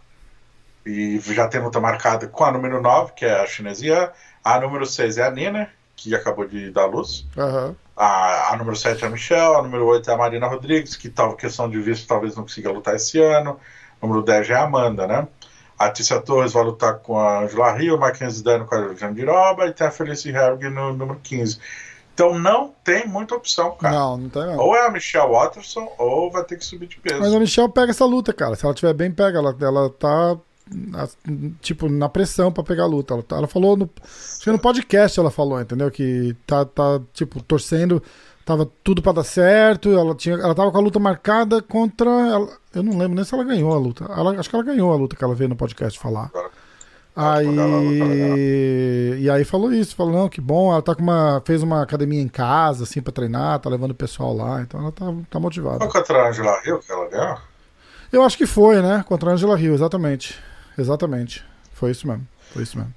E 0.87 1.19
já 1.19 1.49
tem 1.49 1.61
luta 1.61 1.81
marcada 1.81 2.29
com 2.29 2.45
a 2.45 2.53
número 2.53 2.81
9, 2.81 3.13
que 3.15 3.25
é 3.25 3.41
a 3.41 3.47
chinesia. 3.47 4.13
A 4.45 4.61
número 4.61 4.87
6 4.87 5.19
é 5.19 5.27
a 5.27 5.31
Nina, 5.33 5.69
que 5.97 6.15
acabou 6.15 6.47
de 6.47 6.71
dar 6.71 6.87
luz. 6.87 7.27
Uhum. 7.37 7.75
A, 7.97 8.53
a, 8.53 8.57
número 8.57 8.77
7 8.77 9.03
é 9.03 9.07
a 9.09 9.11
Michelle. 9.11 9.57
A 9.57 9.63
número 9.63 9.85
8 9.87 10.09
é 10.09 10.15
a 10.15 10.17
Marina 10.17 10.47
Rodrigues, 10.47 10.95
que 10.95 11.09
tal 11.09 11.35
questão 11.35 11.69
de 11.69 11.81
visto 11.81 12.07
talvez 12.07 12.37
não 12.37 12.45
consiga 12.45 12.71
lutar 12.71 12.95
esse 12.95 13.21
ano. 13.21 13.59
A 14.01 14.07
número 14.07 14.25
10 14.25 14.51
é 14.51 14.55
a 14.55 14.63
Amanda, 14.63 15.09
né? 15.09 15.27
A 15.77 15.91
Tícia 15.91 16.21
Torres 16.21 16.53
vai 16.53 16.63
lutar 16.63 17.01
com 17.01 17.19
a 17.19 17.41
Angela 17.41 17.73
Rio, 17.73 17.99
Mackenzie 17.99 18.45
Dano 18.45 18.65
com 18.65 18.77
a 18.77 18.95
Jandiroba 18.95 19.67
e 19.67 19.73
tem 19.73 19.87
a 19.87 19.91
Felice 19.91 20.31
Herg 20.31 20.71
no 20.71 20.93
número 20.93 21.21
15. 21.23 21.59
Então 22.15 22.39
não 22.39 22.73
tem 22.83 23.07
muita 23.07 23.35
opção, 23.35 23.73
cara. 23.73 23.95
Não, 23.95 24.17
não 24.17 24.29
tem. 24.31 24.57
Ou 24.57 24.75
é 24.75 24.87
a 24.87 24.91
Michelle 24.91 25.31
Watterson, 25.31 25.93
ou 25.99 26.31
vai 26.31 26.45
ter 26.45 26.57
que 26.57 26.65
subir 26.65 26.87
de 26.87 26.99
peso. 26.99 27.21
Mas 27.21 27.35
a 27.35 27.39
Michelle 27.39 27.71
pega 27.71 27.91
essa 27.91 28.07
luta, 28.07 28.33
cara. 28.33 28.55
Se 28.55 28.65
ela 28.65 28.73
estiver 28.73 28.95
bem, 28.95 29.11
pega. 29.11 29.39
Ela, 29.39 29.55
ela 29.61 29.91
tá 29.91 30.39
tipo, 31.61 31.89
na 31.89 32.09
pressão 32.09 32.51
para 32.51 32.65
pegar 32.65 32.85
a 32.85 32.89
luta. 32.89 33.15
Ela, 33.15 33.25
ela 33.31 33.47
falou 33.47 33.77
no. 33.77 33.91
Acho 34.03 34.45
que 34.45 34.51
no 34.51 34.59
podcast 34.59 35.19
ela 35.19 35.31
falou, 35.31 35.61
entendeu? 35.61 35.91
Que 35.91 36.37
tá, 36.47 36.65
tá 36.65 37.01
tipo, 37.13 37.43
torcendo, 37.43 38.03
tava 38.45 38.69
tudo 38.83 39.01
para 39.01 39.13
dar 39.13 39.25
certo. 39.25 39.91
Ela, 39.91 40.15
tinha, 40.15 40.37
ela 40.37 40.55
tava 40.55 40.71
com 40.71 40.79
a 40.79 40.83
luta 40.83 40.99
marcada 40.99 41.63
contra. 41.63 42.11
Ela, 42.11 42.49
eu 42.75 42.83
não 42.83 42.99
lembro 42.99 43.15
nem 43.15 43.25
se 43.25 43.35
ela 43.35 43.45
ganhou 43.45 43.73
a 43.73 43.79
luta. 43.79 44.05
Ela, 44.05 44.39
acho 44.39 44.49
que 44.51 44.57
ela 44.57 44.65
ganhou 44.65 44.93
a 44.93 44.97
luta 44.97 45.17
que 45.17 45.25
ela 45.25 45.35
veio 45.35 45.51
no 45.51 45.57
podcast 45.57 45.99
falar. 45.99 46.31
Aí. 47.15 47.47
E 49.21 49.31
aí 49.31 49.45
falou 49.45 49.73
isso, 49.73 49.97
falou, 49.97 50.13
não, 50.13 50.29
que 50.29 50.41
bom, 50.41 50.71
ela 50.71 50.83
tá 50.83 50.95
com 50.95 51.03
uma. 51.03 51.43
fez 51.47 51.63
uma 51.63 51.83
academia 51.83 52.21
em 52.21 52.29
casa, 52.29 52.85
assim, 52.85 53.01
pra 53.01 53.13
treinar, 53.13 53.59
tá 53.59 53.71
levando 53.71 53.93
o 53.93 53.95
pessoal 53.95 54.37
lá, 54.37 54.61
então 54.61 54.81
ela 54.81 54.93
tá, 54.93 55.07
tá 55.31 55.41
motivada. 55.41 55.79
Foi 55.79 55.89
contra 55.89 56.25
a 56.25 56.29
Angela 56.29 56.61
Hill 56.67 56.79
que 56.81 56.93
ela 56.93 57.09
ganhou? 57.09 57.39
Eu 58.13 58.23
acho 58.23 58.37
que 58.37 58.47
foi, 58.47 58.83
né? 58.83 59.03
Contra 59.09 59.31
a 59.31 59.33
Angela 59.33 59.59
Hill, 59.59 59.73
exatamente. 59.75 60.39
Exatamente. 60.79 61.45
Foi 61.73 61.91
isso 61.91 62.07
mesmo. 62.07 62.27
Foi 62.53 62.63
isso 62.63 62.77
mesmo. 62.79 62.95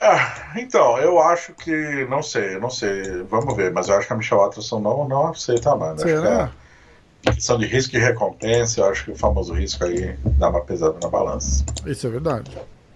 Ah, 0.00 0.52
então, 0.56 0.98
eu 0.98 1.18
acho 1.18 1.54
que. 1.54 2.06
Não 2.10 2.22
sei, 2.22 2.58
não 2.58 2.68
sei. 2.68 3.22
Vamos 3.30 3.56
ver, 3.56 3.72
mas 3.72 3.88
eu 3.88 3.96
acho 3.96 4.06
que 4.06 4.12
a 4.12 4.16
Michelle 4.16 4.42
Watterson 4.42 4.80
não, 4.80 5.08
não 5.08 5.28
aceita 5.28 5.72
a. 5.74 5.98
Será? 5.98 6.52
É 7.24 7.32
questão 7.32 7.58
de 7.58 7.66
risco 7.66 7.96
e 7.96 7.98
recompensa, 7.98 8.80
eu 8.80 8.86
acho 8.86 9.04
que 9.04 9.10
o 9.10 9.16
famoso 9.16 9.52
risco 9.52 9.84
aí 9.84 10.16
dá 10.38 10.48
uma 10.48 10.60
pesada 10.60 10.96
na 11.02 11.08
balança. 11.08 11.64
Isso 11.84 12.06
é 12.06 12.10
verdade. 12.10 12.50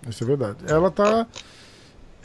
Isso 0.09 0.23
é 0.23 0.27
verdade. 0.27 0.59
Ela 0.69 0.91
tá. 0.91 1.27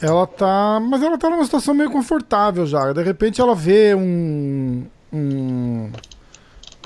Ela 0.02 0.27
tá. 0.27 0.80
Mas 0.80 1.02
ela 1.02 1.18
tá 1.18 1.30
numa 1.30 1.43
situação 1.43 1.73
meio 1.73 1.91
confortável 1.91 2.65
já. 2.65 2.91
De 2.93 3.02
repente 3.02 3.41
ela 3.41 3.56
vê 3.56 3.95
um. 3.95 4.85
um 5.11 5.91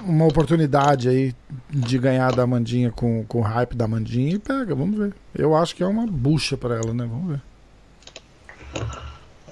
uma 0.03 0.25
oportunidade 0.25 1.09
aí 1.09 1.35
de 1.69 1.97
ganhar 1.97 2.31
da 2.33 2.45
Mandinha 2.45 2.91
com, 2.91 3.23
com 3.25 3.39
o 3.39 3.43
hype 3.43 3.75
da 3.75 3.87
Mandinha 3.87 4.35
e 4.35 4.39
pega, 4.39 4.75
vamos 4.75 4.97
ver. 4.97 5.13
Eu 5.33 5.55
acho 5.55 5.75
que 5.75 5.83
é 5.83 5.87
uma 5.87 6.05
bucha 6.07 6.57
para 6.57 6.75
ela, 6.75 6.93
né? 6.93 7.07
Vamos 7.09 7.31
ver. 7.31 7.41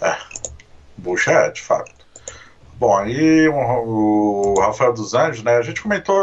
É, 0.02 0.18
bucha 0.98 1.32
é, 1.32 1.52
de 1.52 1.62
fato. 1.62 1.98
Bom, 2.80 2.96
aí 2.96 3.48
o, 3.50 4.54
o 4.54 4.60
Rafael 4.60 4.94
dos 4.94 5.16
Anjos, 5.16 5.44
né? 5.44 5.58
A 5.58 5.62
gente 5.64 5.82
comentou. 5.82 6.16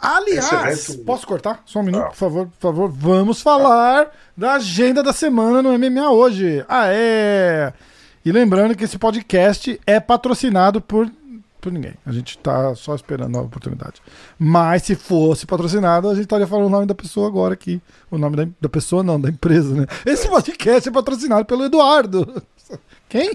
Aliás, 0.00 0.88
evento... 0.88 1.04
posso 1.04 1.26
cortar? 1.26 1.62
Só 1.66 1.80
um 1.80 1.82
minuto, 1.82 2.04
ah. 2.04 2.08
por 2.08 2.16
favor, 2.16 2.46
por 2.46 2.60
favor. 2.60 2.90
Vamos 2.90 3.42
falar 3.42 4.02
ah. 4.02 4.10
da 4.34 4.54
agenda 4.54 5.02
da 5.02 5.12
semana 5.12 5.62
no 5.62 5.78
MMA 5.78 6.10
hoje. 6.10 6.64
Ah, 6.66 6.86
é. 6.88 7.72
E 8.24 8.32
lembrando 8.32 8.74
que 8.74 8.84
esse 8.84 8.98
podcast 8.98 9.78
é 9.86 10.00
patrocinado 10.00 10.80
por, 10.80 11.10
por 11.68 11.72
ninguém. 11.72 11.94
A 12.04 12.12
gente 12.12 12.38
tá 12.38 12.74
só 12.74 12.94
esperando 12.94 13.36
a 13.38 13.42
oportunidade. 13.42 14.00
Mas 14.38 14.82
se 14.82 14.94
fosse 14.94 15.46
patrocinado, 15.46 16.08
a 16.08 16.14
gente 16.14 16.24
estaria 16.24 16.46
falando 16.46 16.66
o 16.66 16.70
nome 16.70 16.86
da 16.86 16.94
pessoa 16.94 17.28
agora 17.28 17.54
aqui. 17.54 17.80
O 18.10 18.16
nome 18.16 18.36
da, 18.36 18.48
da 18.60 18.68
pessoa, 18.68 19.02
não, 19.02 19.20
da 19.20 19.28
empresa, 19.28 19.74
né? 19.74 19.86
Esse 20.06 20.28
podcast 20.28 20.88
é 20.88 20.92
patrocinado 20.92 21.44
pelo 21.44 21.64
Eduardo. 21.64 22.42
Quem? 23.08 23.32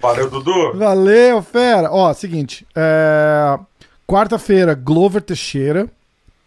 Valeu, 0.00 0.30
Dudu. 0.30 0.76
Valeu, 0.76 1.42
fera. 1.42 1.90
Ó, 1.90 2.12
seguinte. 2.14 2.66
É... 2.74 3.58
Quarta-feira, 4.06 4.74
Glover 4.74 5.22
Teixeira. 5.22 5.88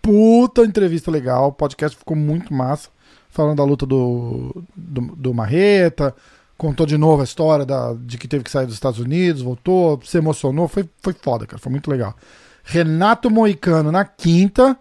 Puta 0.02 0.62
entrevista 0.62 1.12
legal. 1.12 1.50
O 1.50 1.54
podcast 1.54 1.98
ficou 1.98 2.16
muito 2.16 2.54
massa. 2.54 2.90
Falando 3.30 3.58
da 3.58 3.64
luta 3.64 3.86
do, 3.86 4.64
do, 4.76 5.02
do 5.02 5.34
Marreta. 5.34 6.16
Contou 6.58 6.86
de 6.86 6.98
novo 6.98 7.22
a 7.22 7.26
história 7.26 7.66
da, 7.66 7.94
de 7.94 8.18
que 8.18 8.28
teve 8.28 8.44
que 8.44 8.52
sair 8.52 8.66
dos 8.66 8.76
Estados 8.76 9.00
Unidos, 9.00 9.42
voltou, 9.42 10.00
se 10.04 10.18
emocionou. 10.18 10.68
Foi, 10.68 10.88
foi 11.02 11.14
foda, 11.14 11.46
cara. 11.46 11.62
Foi 11.62 11.72
muito 11.72 11.92
legal. 11.92 12.16
Renato 12.64 13.30
Moicano 13.30 13.92
na 13.92 14.06
quinta. 14.06 14.78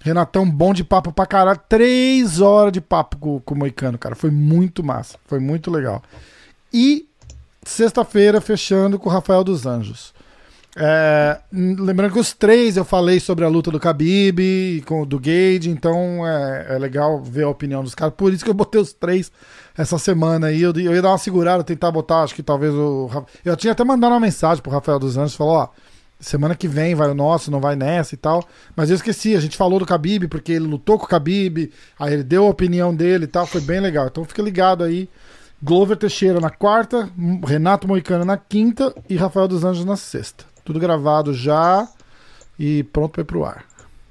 Renatão 0.00 0.48
bom 0.50 0.74
de 0.74 0.82
papo 0.82 1.12
pra 1.12 1.24
caralho. 1.26 1.60
Três 1.68 2.40
horas 2.40 2.72
de 2.72 2.80
papo 2.80 3.16
com, 3.18 3.40
com 3.40 3.54
o 3.54 3.58
Moicano, 3.58 3.96
cara. 3.96 4.16
Foi 4.16 4.30
muito 4.30 4.82
massa. 4.82 5.16
Foi 5.26 5.38
muito 5.38 5.70
legal. 5.70 6.02
E 6.72 7.06
sexta-feira, 7.64 8.40
fechando 8.40 8.98
com 8.98 9.08
o 9.08 9.12
Rafael 9.12 9.44
dos 9.44 9.64
Anjos. 9.64 10.12
É, 10.74 11.38
lembrando 11.52 12.14
que 12.14 12.18
os 12.18 12.32
três 12.32 12.78
eu 12.78 12.84
falei 12.84 13.20
sobre 13.20 13.44
a 13.44 13.48
luta 13.48 13.70
do 13.70 13.76
Khabib 13.78 14.82
com 14.86 15.04
do 15.04 15.18
Gage, 15.18 15.68
então 15.68 16.26
é, 16.26 16.66
é, 16.70 16.78
legal 16.78 17.22
ver 17.22 17.44
a 17.44 17.48
opinião 17.48 17.84
dos 17.84 17.94
caras. 17.94 18.14
Por 18.16 18.32
isso 18.32 18.42
que 18.42 18.50
eu 18.50 18.54
botei 18.54 18.80
os 18.80 18.92
três 18.92 19.30
essa 19.76 19.98
semana 19.98 20.46
aí. 20.46 20.62
Eu, 20.62 20.72
eu 20.72 20.94
ia 20.94 21.02
dar 21.02 21.10
uma 21.10 21.18
segurada, 21.18 21.62
tentar 21.62 21.90
botar, 21.90 22.22
acho 22.22 22.34
que 22.34 22.42
talvez 22.42 22.72
o. 22.72 23.10
Eu 23.44 23.56
tinha 23.56 23.72
até 23.72 23.84
mandado 23.84 24.12
uma 24.12 24.20
mensagem 24.20 24.62
pro 24.62 24.72
Rafael 24.72 24.98
dos 24.98 25.18
Anjos, 25.18 25.34
falou: 25.34 25.56
ó, 25.56 25.68
semana 26.18 26.54
que 26.54 26.66
vem 26.66 26.94
vai 26.94 27.10
o 27.10 27.14
nosso, 27.14 27.50
não 27.50 27.60
vai 27.60 27.76
nessa 27.76 28.14
e 28.14 28.18
tal. 28.18 28.42
Mas 28.74 28.88
eu 28.88 28.96
esqueci, 28.96 29.36
a 29.36 29.40
gente 29.40 29.58
falou 29.58 29.78
do 29.78 29.84
Khabib, 29.84 30.26
porque 30.28 30.52
ele 30.52 30.66
lutou 30.66 30.98
com 30.98 31.04
o 31.04 31.08
Khabib, 31.08 31.70
aí 31.98 32.14
ele 32.14 32.22
deu 32.22 32.46
a 32.46 32.50
opinião 32.50 32.94
dele 32.94 33.24
e 33.24 33.28
tal, 33.28 33.44
foi 33.46 33.60
bem 33.60 33.80
legal. 33.80 34.06
Então 34.06 34.24
fica 34.24 34.40
ligado 34.40 34.82
aí 34.84 35.06
Glover 35.62 35.98
Teixeira 35.98 36.40
na 36.40 36.48
quarta, 36.48 37.10
Renato 37.46 37.86
Moicano 37.86 38.24
na 38.24 38.38
quinta 38.38 38.94
e 39.06 39.16
Rafael 39.16 39.46
dos 39.46 39.64
Anjos 39.64 39.84
na 39.84 39.96
sexta. 39.96 40.51
Tudo 40.64 40.78
gravado 40.78 41.34
já 41.34 41.88
e 42.58 42.84
pronto 42.84 43.12
para 43.12 43.22
ir 43.22 43.24
pro 43.24 43.44
ar. 43.44 43.64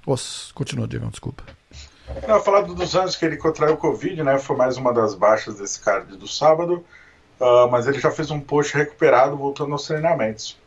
Os, 0.05 0.51
continua, 0.53 0.87
Diego, 0.87 1.07
desculpa. 1.09 1.43
Não, 2.27 2.41
falar 2.41 2.61
dos 2.61 2.95
Anjos 2.95 3.15
que 3.15 3.25
ele 3.25 3.37
contraiu 3.37 3.75
o 3.75 3.77
Covid, 3.77 4.21
né? 4.23 4.37
Foi 4.37 4.55
mais 4.55 4.75
uma 4.77 4.93
das 4.93 5.15
baixas 5.15 5.55
desse 5.55 5.79
card 5.79 6.17
do 6.17 6.27
sábado. 6.27 6.83
Uh, 7.39 7.69
mas 7.71 7.87
ele 7.87 7.99
já 7.99 8.11
fez 8.11 8.29
um 8.29 8.39
post 8.39 8.75
recuperado 8.75 9.35
voltando 9.35 9.71
aos 9.71 9.87
treinamentos. 9.87 10.59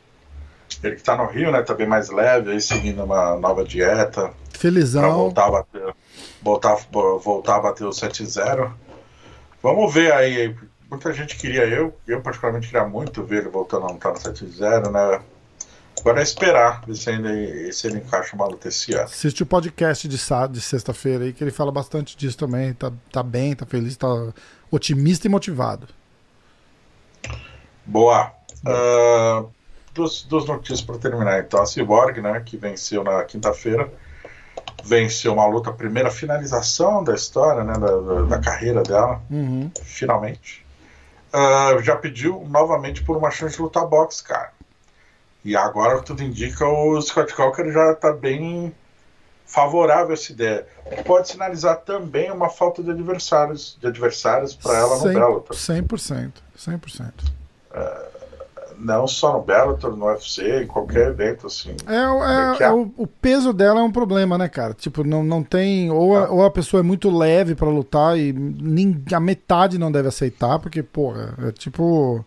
Ele 0.82 0.96
que 0.96 1.02
tá 1.02 1.16
no 1.16 1.26
Rio, 1.26 1.52
né? 1.52 1.62
Tá 1.62 1.74
bem 1.74 1.86
mais 1.86 2.10
leve, 2.10 2.50
aí 2.50 2.60
seguindo 2.60 3.04
uma 3.04 3.36
nova 3.36 3.64
dieta. 3.64 4.32
Felizão. 4.50 5.02
Pra 5.02 5.10
voltar 5.12 5.46
a 5.46 5.50
bater, 5.50 5.94
voltar, 6.42 6.76
voltar 6.90 7.56
a 7.56 7.60
bater 7.60 7.84
o 7.84 7.90
7-0. 7.90 8.72
Vamos 9.62 9.94
ver 9.94 10.12
aí 10.12 10.56
muita 10.94 11.12
gente 11.12 11.36
queria, 11.36 11.66
eu, 11.66 11.94
eu 12.06 12.20
particularmente 12.20 12.68
queria 12.68 12.86
muito 12.86 13.22
ver 13.24 13.42
ele 13.42 13.48
voltando 13.48 13.86
a 13.86 13.92
lutar 13.92 14.12
no 14.12 14.18
7-0, 14.18 14.90
né? 14.90 15.20
Agora 16.00 16.20
é 16.20 16.22
esperar 16.22 16.82
ver 16.86 16.94
se, 16.96 17.08
ainda, 17.10 17.30
se 17.72 17.86
ele 17.86 17.98
encaixa 17.98 18.34
uma 18.36 18.46
luta 18.46 18.68
esse 18.68 18.92
ano. 18.94 19.04
Assiste 19.04 19.42
o 19.42 19.46
podcast 19.46 20.06
de, 20.06 20.18
de 20.50 20.60
sexta-feira 20.60 21.24
aí, 21.24 21.32
que 21.32 21.42
ele 21.42 21.50
fala 21.50 21.72
bastante 21.72 22.16
disso 22.16 22.36
também. 22.36 22.74
Tá, 22.74 22.92
tá 23.10 23.22
bem, 23.22 23.54
tá 23.54 23.64
feliz, 23.64 23.96
tá 23.96 24.08
otimista 24.70 25.26
e 25.26 25.30
motivado. 25.30 25.88
Boa. 27.86 28.32
Uh, 28.66 29.50
duas, 29.94 30.22
duas 30.22 30.46
notícias 30.46 30.82
para 30.82 30.98
terminar. 30.98 31.40
Então, 31.40 31.62
a 31.62 31.66
Cyborg, 31.66 32.20
né, 32.20 32.40
que 32.44 32.56
venceu 32.56 33.02
na 33.02 33.24
quinta-feira, 33.24 33.90
venceu 34.84 35.32
uma 35.32 35.46
luta, 35.46 35.70
a 35.70 35.72
primeira 35.72 36.10
finalização 36.10 37.02
da 37.02 37.14
história, 37.14 37.64
né, 37.64 37.74
da, 37.74 37.96
da, 37.96 38.22
da 38.22 38.38
carreira 38.38 38.82
dela, 38.82 39.22
uhum. 39.30 39.70
finalmente 39.82 40.64
uh, 41.34 41.82
já 41.82 41.96
pediu 41.96 42.46
novamente 42.48 43.02
por 43.02 43.16
uma 43.16 43.30
chance 43.30 43.56
de 43.56 43.62
lutar 43.62 43.86
boxe, 43.86 44.22
cara. 44.22 44.52
E 45.44 45.56
agora 45.56 46.00
tudo 46.00 46.22
indica 46.22 46.66
o 46.66 47.00
Scott 47.02 47.34
Coker 47.34 47.70
já 47.70 47.92
está 47.92 48.12
bem 48.12 48.74
favorável 49.44 50.10
a 50.10 50.12
essa 50.14 50.32
ideia. 50.32 50.66
Pode 51.04 51.28
sinalizar 51.28 51.76
também 51.82 52.30
uma 52.30 52.48
falta 52.48 52.82
de 52.82 52.90
adversários, 52.90 53.76
de 53.80 53.86
adversários 53.86 54.54
para 54.54 54.78
ela 54.78 54.96
no 54.96 55.04
Bellator. 55.04 55.54
100%, 55.54 56.32
100%. 56.56 57.12
Uh, 57.70 58.14
não 58.78 59.06
só 59.06 59.34
no 59.34 59.42
Bellator, 59.42 59.96
no 59.96 60.06
UFC, 60.06 60.62
em 60.62 60.66
qualquer 60.66 61.08
evento, 61.08 61.46
assim. 61.46 61.76
É, 61.86 62.62
é, 62.62 62.66
é 62.66 62.72
o, 62.72 62.92
o, 62.96 63.06
peso 63.06 63.52
dela 63.52 63.80
é 63.80 63.82
um 63.82 63.92
problema, 63.92 64.36
né, 64.38 64.48
cara? 64.48 64.74
Tipo, 64.74 65.04
não, 65.04 65.22
não 65.22 65.42
tem. 65.42 65.90
Ou, 65.90 66.16
a, 66.16 66.24
ah. 66.24 66.30
ou 66.30 66.44
a 66.44 66.50
pessoa 66.50 66.80
é 66.80 66.82
muito 66.82 67.16
leve 67.16 67.54
para 67.54 67.68
lutar 67.68 68.18
e 68.18 68.32
nem, 68.32 69.02
a 69.12 69.20
metade 69.20 69.78
não 69.78 69.92
deve 69.92 70.08
aceitar, 70.08 70.58
porque, 70.58 70.82
porra, 70.82 71.34
é 71.48 71.52
tipo. 71.52 72.24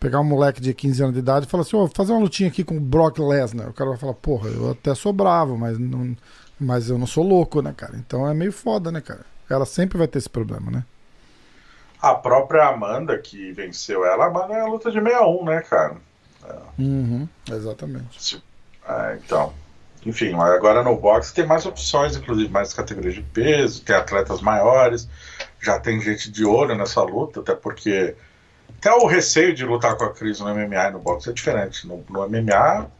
Pegar 0.00 0.20
um 0.20 0.24
moleque 0.24 0.60
de 0.60 0.72
15 0.72 1.02
anos 1.02 1.14
de 1.14 1.20
idade 1.20 1.46
e 1.46 1.48
falar 1.48 1.62
assim: 1.62 1.76
oh, 1.76 1.86
fazer 1.86 2.12
uma 2.12 2.22
lutinha 2.22 2.48
aqui 2.48 2.64
com 2.64 2.76
o 2.76 2.80
Brock 2.80 3.18
Lesnar. 3.18 3.68
O 3.68 3.72
cara 3.74 3.90
vai 3.90 3.98
falar: 3.98 4.14
porra, 4.14 4.48
eu 4.48 4.70
até 4.70 4.94
sou 4.94 5.12
bravo, 5.12 5.58
mas, 5.58 5.78
não, 5.78 6.16
mas 6.58 6.88
eu 6.88 6.98
não 6.98 7.06
sou 7.06 7.22
louco, 7.22 7.60
né, 7.60 7.74
cara? 7.76 7.96
Então 7.96 8.26
é 8.28 8.32
meio 8.32 8.52
foda, 8.52 8.90
né, 8.90 9.00
cara? 9.00 9.20
Ela 9.48 9.66
sempre 9.66 9.98
vai 9.98 10.08
ter 10.08 10.18
esse 10.18 10.30
problema, 10.30 10.70
né? 10.70 10.84
A 12.00 12.14
própria 12.14 12.68
Amanda, 12.68 13.18
que 13.18 13.52
venceu 13.52 14.06
ela, 14.06 14.24
a 14.24 14.28
Amanda 14.28 14.54
é 14.54 14.60
a 14.60 14.66
luta 14.66 14.90
de 14.90 14.98
61, 14.98 15.44
né, 15.44 15.60
cara? 15.60 15.96
É. 16.48 16.56
Uhum, 16.78 17.28
exatamente. 17.50 18.42
É, 18.88 19.18
então, 19.22 19.52
enfim, 20.06 20.32
agora 20.34 20.82
no 20.82 20.96
boxe 20.96 21.34
tem 21.34 21.46
mais 21.46 21.66
opções, 21.66 22.16
inclusive 22.16 22.50
mais 22.50 22.72
categorias 22.72 23.14
de 23.14 23.22
peso, 23.22 23.82
tem 23.82 23.94
atletas 23.94 24.40
maiores, 24.40 25.08
já 25.60 25.78
tem 25.78 26.00
gente 26.00 26.30
de 26.30 26.44
olho 26.44 26.74
nessa 26.74 27.02
luta, 27.02 27.40
até 27.40 27.54
porque 27.54 28.16
até 28.80 28.92
o 28.94 29.06
receio 29.06 29.54
de 29.54 29.64
lutar 29.64 29.94
com 29.94 30.04
a 30.04 30.12
Cris 30.12 30.40
no 30.40 30.46
MMA 30.46 30.88
e 30.88 30.90
no 30.92 30.98
boxe 30.98 31.28
é 31.28 31.32
diferente. 31.34 31.86
No, 31.86 32.02
no 32.08 32.26
MMA, 32.26 32.90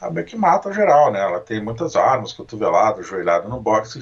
ela 0.00 0.10
meio 0.10 0.26
que 0.26 0.36
mata 0.36 0.72
geral, 0.72 1.12
né? 1.12 1.20
Ela 1.20 1.40
tem 1.40 1.62
muitas 1.62 1.94
armas, 1.94 2.32
cotovelada, 2.32 3.02
joelhada. 3.02 3.46
No 3.46 3.60
boxe 3.60 4.00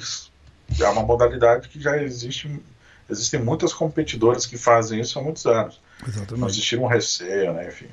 é 0.79 0.87
uma 0.87 1.03
modalidade 1.03 1.67
que 1.67 1.79
já 1.79 2.01
existe 2.01 2.49
existem 3.09 3.41
muitas 3.41 3.73
competidoras 3.73 4.45
que 4.45 4.57
fazem 4.57 4.99
isso 4.99 5.17
há 5.17 5.21
muitos 5.21 5.45
anos. 5.45 5.81
Exatamente. 6.05 6.39
Não 6.39 6.47
existir 6.47 6.77
um 6.77 6.87
receio, 6.87 7.53
né? 7.53 7.67
Enfim. 7.67 7.87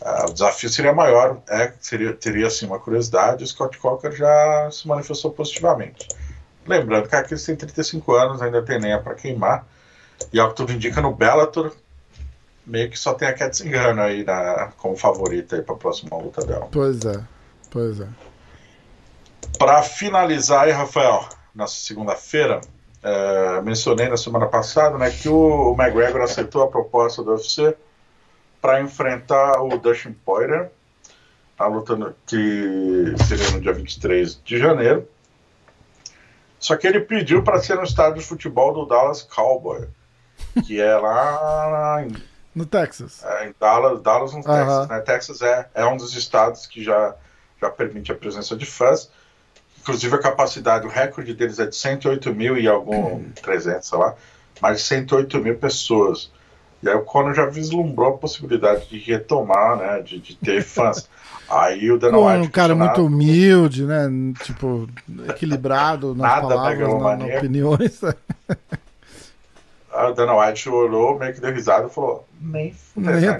Uh, 0.00 0.30
o 0.30 0.32
desafio 0.32 0.68
seria 0.68 0.92
maior, 0.92 1.40
é, 1.48 1.72
seria, 1.80 2.12
teria 2.12 2.46
assim 2.46 2.66
uma 2.66 2.78
curiosidade, 2.78 3.42
o 3.42 3.46
Scott 3.46 3.78
Coker 3.78 4.12
já 4.12 4.68
se 4.70 4.86
manifestou 4.86 5.30
positivamente. 5.30 6.08
Lembrando 6.66 7.08
que 7.08 7.16
aqui 7.16 7.34
tem 7.36 7.56
35 7.56 8.12
anos, 8.12 8.42
ainda 8.42 8.62
tem 8.62 8.78
lenha 8.78 9.00
para 9.00 9.14
queimar, 9.14 9.66
e 10.32 10.38
ao 10.38 10.50
que 10.50 10.56
tudo 10.56 10.72
indica 10.72 11.00
no 11.00 11.12
Bellator, 11.12 11.72
meio 12.66 12.90
que 12.90 12.98
só 12.98 13.14
tem 13.14 13.28
a 13.28 13.32
Cat 13.32 13.56
Zingano 13.56 14.00
aí 14.00 14.24
na, 14.24 14.72
como 14.76 14.96
favorita 14.96 15.60
para 15.62 15.74
a 15.74 15.78
próxima 15.78 16.16
luta 16.16 16.44
dela. 16.44 16.68
Pois 16.70 17.04
é, 17.04 17.20
pois 17.70 18.00
é. 18.00 18.08
Para 19.58 19.82
finalizar 19.82 20.64
aí, 20.64 20.72
Rafael, 20.72 21.28
nossa 21.54 21.76
segunda-feira, 21.76 22.60
é, 23.02 23.60
mencionei 23.62 24.08
na 24.08 24.16
semana 24.16 24.46
passada, 24.46 24.96
né, 24.98 25.10
que 25.10 25.28
o, 25.28 25.72
o 25.72 25.74
McGregor 25.74 26.22
aceitou 26.22 26.62
a 26.62 26.68
proposta 26.68 27.22
do 27.22 27.32
UFC 27.32 27.76
para 28.60 28.80
enfrentar 28.80 29.60
o 29.62 29.76
Dustin 29.78 30.12
Poirier, 30.24 30.70
a 31.58 31.66
luta 31.66 31.94
no, 31.94 32.14
que 32.26 33.14
seria 33.28 33.50
no 33.50 33.60
dia 33.60 33.74
23 33.74 34.40
de 34.42 34.58
janeiro. 34.58 35.06
Só 36.58 36.74
que 36.76 36.86
ele 36.86 37.00
pediu 37.00 37.42
para 37.42 37.60
ser 37.60 37.76
no 37.76 37.82
estádio 37.82 38.20
de 38.20 38.24
futebol 38.24 38.72
do 38.72 38.86
Dallas 38.86 39.22
Cowboy, 39.22 39.86
que 40.66 40.80
é 40.80 40.96
lá 40.96 42.06
no 42.54 42.64
Texas. 42.64 43.24
É, 43.24 43.48
em 43.48 43.54
Dallas, 43.58 44.00
Dallas 44.00 44.32
no 44.32 44.42
Texas. 44.42 44.88
Né? 44.88 45.00
Texas 45.00 45.42
é, 45.42 45.68
é 45.74 45.86
um 45.86 45.96
dos 45.96 46.14
estados 46.14 46.66
que 46.66 46.82
já, 46.82 47.14
já 47.60 47.68
permite 47.70 48.12
a 48.12 48.14
presença 48.14 48.56
de 48.56 48.64
fãs. 48.64 49.10
Inclusive 49.80 50.14
a 50.14 50.18
capacidade, 50.18 50.86
o 50.86 50.90
recorde 50.90 51.34
deles 51.34 51.58
é 51.58 51.66
de 51.66 51.76
108 51.76 52.34
mil 52.34 52.56
e 52.56 52.66
algum 52.66 53.22
300, 53.42 53.86
sei 53.86 53.98
lá, 53.98 54.14
mais 54.60 54.78
de 54.78 54.84
108 54.84 55.38
mil 55.40 55.58
pessoas. 55.58 56.30
E 56.82 56.88
aí 56.88 56.94
o 56.94 57.02
Conor 57.02 57.34
já 57.34 57.46
vislumbrou 57.46 58.14
a 58.14 58.18
possibilidade 58.18 58.88
de 58.88 58.98
retomar, 58.98 59.76
né, 59.76 60.02
de, 60.02 60.18
de 60.18 60.36
ter 60.36 60.62
fãs. 60.64 61.08
Aí 61.48 61.90
o 61.90 61.98
Dana 61.98 62.18
White... 62.18 62.46
Um 62.46 62.50
cara 62.50 62.74
muito 62.74 63.04
humilde, 63.04 63.84
né, 63.84 64.08
tipo, 64.42 64.88
equilibrado 65.28 66.14
nas 66.14 66.22
Nada 66.22 66.48
palavras, 66.48 66.88
na, 66.88 67.16
na 67.16 67.36
opiniões. 67.36 68.00
A 69.94 70.10
Dana 70.10 70.36
White 70.36 70.68
olhou, 70.68 71.18
meio 71.18 71.32
que 71.32 71.40
deu 71.40 71.52
risada 71.52 71.86
e 71.86 71.90
falou: 71.90 72.26
Nem 72.40 72.72
fudeu, 72.72 73.12
Nem 73.12 73.30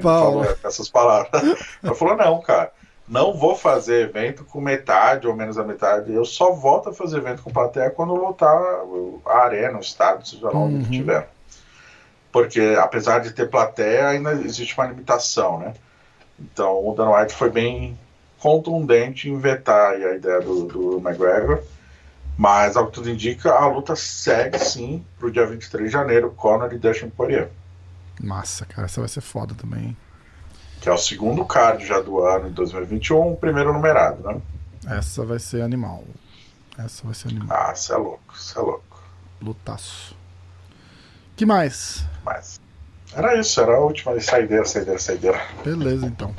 essas 0.64 0.88
palavras. 0.88 1.42
Ela 1.82 1.94
falou: 1.94 2.16
Não, 2.16 2.40
cara, 2.40 2.70
não 3.08 3.34
vou 3.34 3.56
fazer 3.56 4.08
evento 4.08 4.44
com 4.44 4.60
metade 4.60 5.26
ou 5.26 5.34
menos 5.34 5.58
a 5.58 5.64
metade. 5.64 6.12
Eu 6.12 6.24
só 6.24 6.52
volto 6.52 6.90
a 6.90 6.94
fazer 6.94 7.18
evento 7.18 7.42
com 7.42 7.50
plateia 7.52 7.90
quando 7.90 8.16
voltar 8.16 8.56
a 9.26 9.38
arena, 9.38 9.78
o 9.78 9.80
estádio, 9.80 10.26
seja 10.26 10.46
lá 10.48 10.58
onde 10.58 10.76
Uhum. 10.76 10.90
tiver. 10.90 11.28
Porque 12.32 12.76
apesar 12.80 13.20
de 13.20 13.32
ter 13.32 13.48
plateia, 13.48 14.08
ainda 14.08 14.32
existe 14.32 14.74
uma 14.78 14.86
limitação, 14.86 15.58
né? 15.58 15.74
Então 16.40 16.86
o 16.88 16.94
Dana 16.94 17.16
White 17.20 17.34
foi 17.34 17.50
bem 17.50 17.98
contundente 18.40 19.28
em 19.30 19.38
vetar 19.38 19.92
a 19.92 20.14
ideia 20.16 20.40
do, 20.40 20.64
do 20.64 20.96
McGregor. 20.98 21.60
Mas, 22.36 22.76
ao 22.76 22.86
que 22.86 22.92
tudo 22.92 23.10
indica, 23.10 23.52
a 23.52 23.66
luta 23.68 23.94
segue 23.94 24.58
sim 24.58 25.04
pro 25.18 25.30
dia 25.30 25.46
23 25.46 25.86
de 25.86 25.92
janeiro, 25.92 26.30
Conor 26.32 26.72
e 26.72 26.78
Dustin 26.78 27.08
Poirier. 27.08 27.50
Massa, 28.20 28.64
cara, 28.64 28.86
essa 28.86 29.00
vai 29.00 29.08
ser 29.08 29.20
foda 29.20 29.54
também. 29.54 29.96
Que 30.80 30.88
é 30.88 30.92
o 30.92 30.98
segundo 30.98 31.44
card 31.44 31.86
já 31.86 32.00
do 32.00 32.20
ano, 32.20 32.48
em 32.48 32.52
2021, 32.52 33.32
o 33.32 33.36
primeiro 33.36 33.72
numerado, 33.72 34.22
né? 34.22 34.40
Essa 34.86 35.24
vai 35.24 35.38
ser 35.38 35.62
animal. 35.62 36.04
Essa 36.76 37.04
vai 37.04 37.14
ser 37.14 37.28
animal. 37.28 37.56
Ah, 37.56 37.74
você 37.74 37.92
é 37.92 37.96
louco, 37.96 38.36
você 38.36 38.58
é 38.58 38.62
louco. 38.62 39.02
Lutaço. 39.40 40.16
que 41.36 41.46
mais? 41.46 42.04
Mas 42.24 42.60
era 43.14 43.38
isso, 43.38 43.60
era 43.60 43.74
a 43.76 43.80
última 43.80 44.18
saideira, 44.20 44.64
saideira, 44.64 44.98
saideira. 44.98 45.40
Beleza, 45.64 46.06
então. 46.06 46.34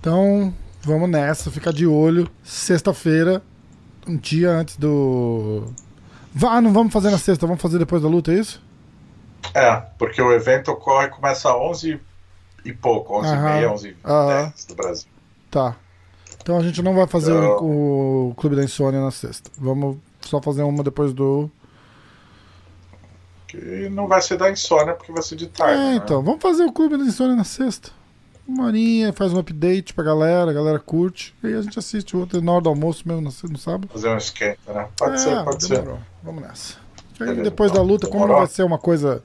Então, 0.00 0.52
vamos 0.82 1.08
nessa, 1.08 1.50
fica 1.50 1.72
de 1.72 1.86
olho. 1.86 2.28
Sexta-feira, 2.42 3.42
um 4.06 4.16
dia 4.16 4.50
antes 4.50 4.76
do. 4.76 5.64
Ah, 6.46 6.60
não 6.60 6.72
vamos 6.72 6.92
fazer 6.92 7.10
na 7.10 7.18
sexta, 7.18 7.46
vamos 7.46 7.62
fazer 7.62 7.78
depois 7.78 8.02
da 8.02 8.08
luta, 8.08 8.32
é 8.32 8.38
isso? 8.38 8.62
É, 9.54 9.76
porque 9.98 10.20
o 10.20 10.32
evento 10.32 10.70
ocorre, 10.70 11.08
começa 11.08 11.48
às 11.50 11.56
11 11.56 12.00
e 12.64 12.72
pouco, 12.72 13.18
11 13.18 13.28
e 13.28 13.32
Aham. 13.32 13.42
meia, 13.54 13.72
11 13.72 13.88
e 13.88 13.96
Aham. 14.04 14.42
10 14.50 14.64
do 14.66 14.74
Brasil. 14.74 15.08
Tá. 15.50 15.76
Então 16.42 16.58
a 16.58 16.62
gente 16.62 16.82
não 16.82 16.94
vai 16.94 17.06
fazer 17.06 17.32
Então- 17.32 17.64
o, 17.64 18.30
o 18.30 18.34
Clube 18.34 18.54
da 18.56 18.64
Insônia 18.64 19.00
na 19.00 19.10
sexta. 19.10 19.50
Vamos 19.58 19.96
só 20.20 20.40
fazer 20.42 20.62
uma 20.62 20.82
depois 20.82 21.12
do. 21.12 21.50
Que 23.48 23.88
não 23.88 24.06
vai 24.08 24.20
ser 24.20 24.36
da 24.36 24.50
insônia, 24.50 24.94
porque 24.94 25.12
vai 25.12 25.22
ser 25.22 25.36
de 25.36 25.46
tarde. 25.46 25.74
É, 25.74 25.76
né? 25.76 25.94
então, 25.96 26.22
vamos 26.22 26.42
fazer 26.42 26.64
o 26.64 26.72
Clube 26.72 26.96
da 26.96 27.04
Insônia 27.04 27.36
na 27.36 27.44
sexta. 27.44 27.90
Uma 28.46 28.66
horinha, 28.66 29.12
faz 29.12 29.32
um 29.32 29.38
update 29.38 29.92
pra 29.92 30.04
galera, 30.04 30.50
a 30.50 30.54
galera 30.54 30.78
curte. 30.78 31.34
E 31.42 31.48
aí 31.48 31.54
a 31.54 31.62
gente 31.62 31.78
assiste 31.78 32.16
o 32.16 32.20
outro 32.20 32.40
na 32.40 32.52
hora 32.52 32.62
do 32.62 32.68
almoço 32.68 33.02
mesmo, 33.06 33.20
no, 33.22 33.50
no 33.50 33.58
sábado. 33.58 33.88
Fazer 33.92 34.08
um 34.08 34.16
esquenta, 34.16 34.72
né? 34.72 34.88
Pode 34.96 35.14
É, 35.14 35.18
ser, 35.18 35.44
pode 35.44 35.64
ser. 35.64 35.74
demorou. 35.80 35.98
Vamos 36.22 36.42
nessa. 36.42 36.74
Aí, 37.18 37.26
Beleza, 37.26 37.42
depois 37.42 37.70
da 37.72 37.78
então. 37.78 37.86
luta, 37.86 38.06
como 38.06 38.20
não 38.20 38.26
Demorou. 38.26 38.46
vai 38.46 38.54
ser 38.54 38.62
uma 38.62 38.78
coisa 38.78 39.22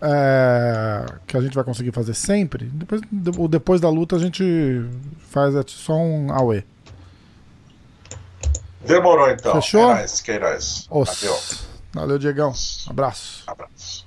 é, 0.00 1.04
que 1.26 1.36
a 1.36 1.40
gente 1.42 1.54
vai 1.54 1.64
conseguir 1.64 1.92
fazer 1.92 2.14
sempre, 2.14 2.66
depois, 2.66 3.00
o 3.38 3.48
depois 3.48 3.80
da 3.80 3.90
luta 3.90 4.16
a 4.16 4.18
gente 4.18 4.42
faz 5.28 5.54
é, 5.54 5.62
só 5.66 5.94
um 5.94 6.32
AUE. 6.32 6.64
Demorou 8.86 9.30
então. 9.30 9.54
Fechou? 9.60 9.90
É 9.90 9.94
nóis, 9.94 10.20
Queiroz. 10.20 10.86
Adeus. 10.90 11.10
Os. 11.22 11.66
Valeu, 11.92 12.18
Diegão. 12.18 12.52
Abraço. 12.88 13.44
Abraço. 13.46 14.03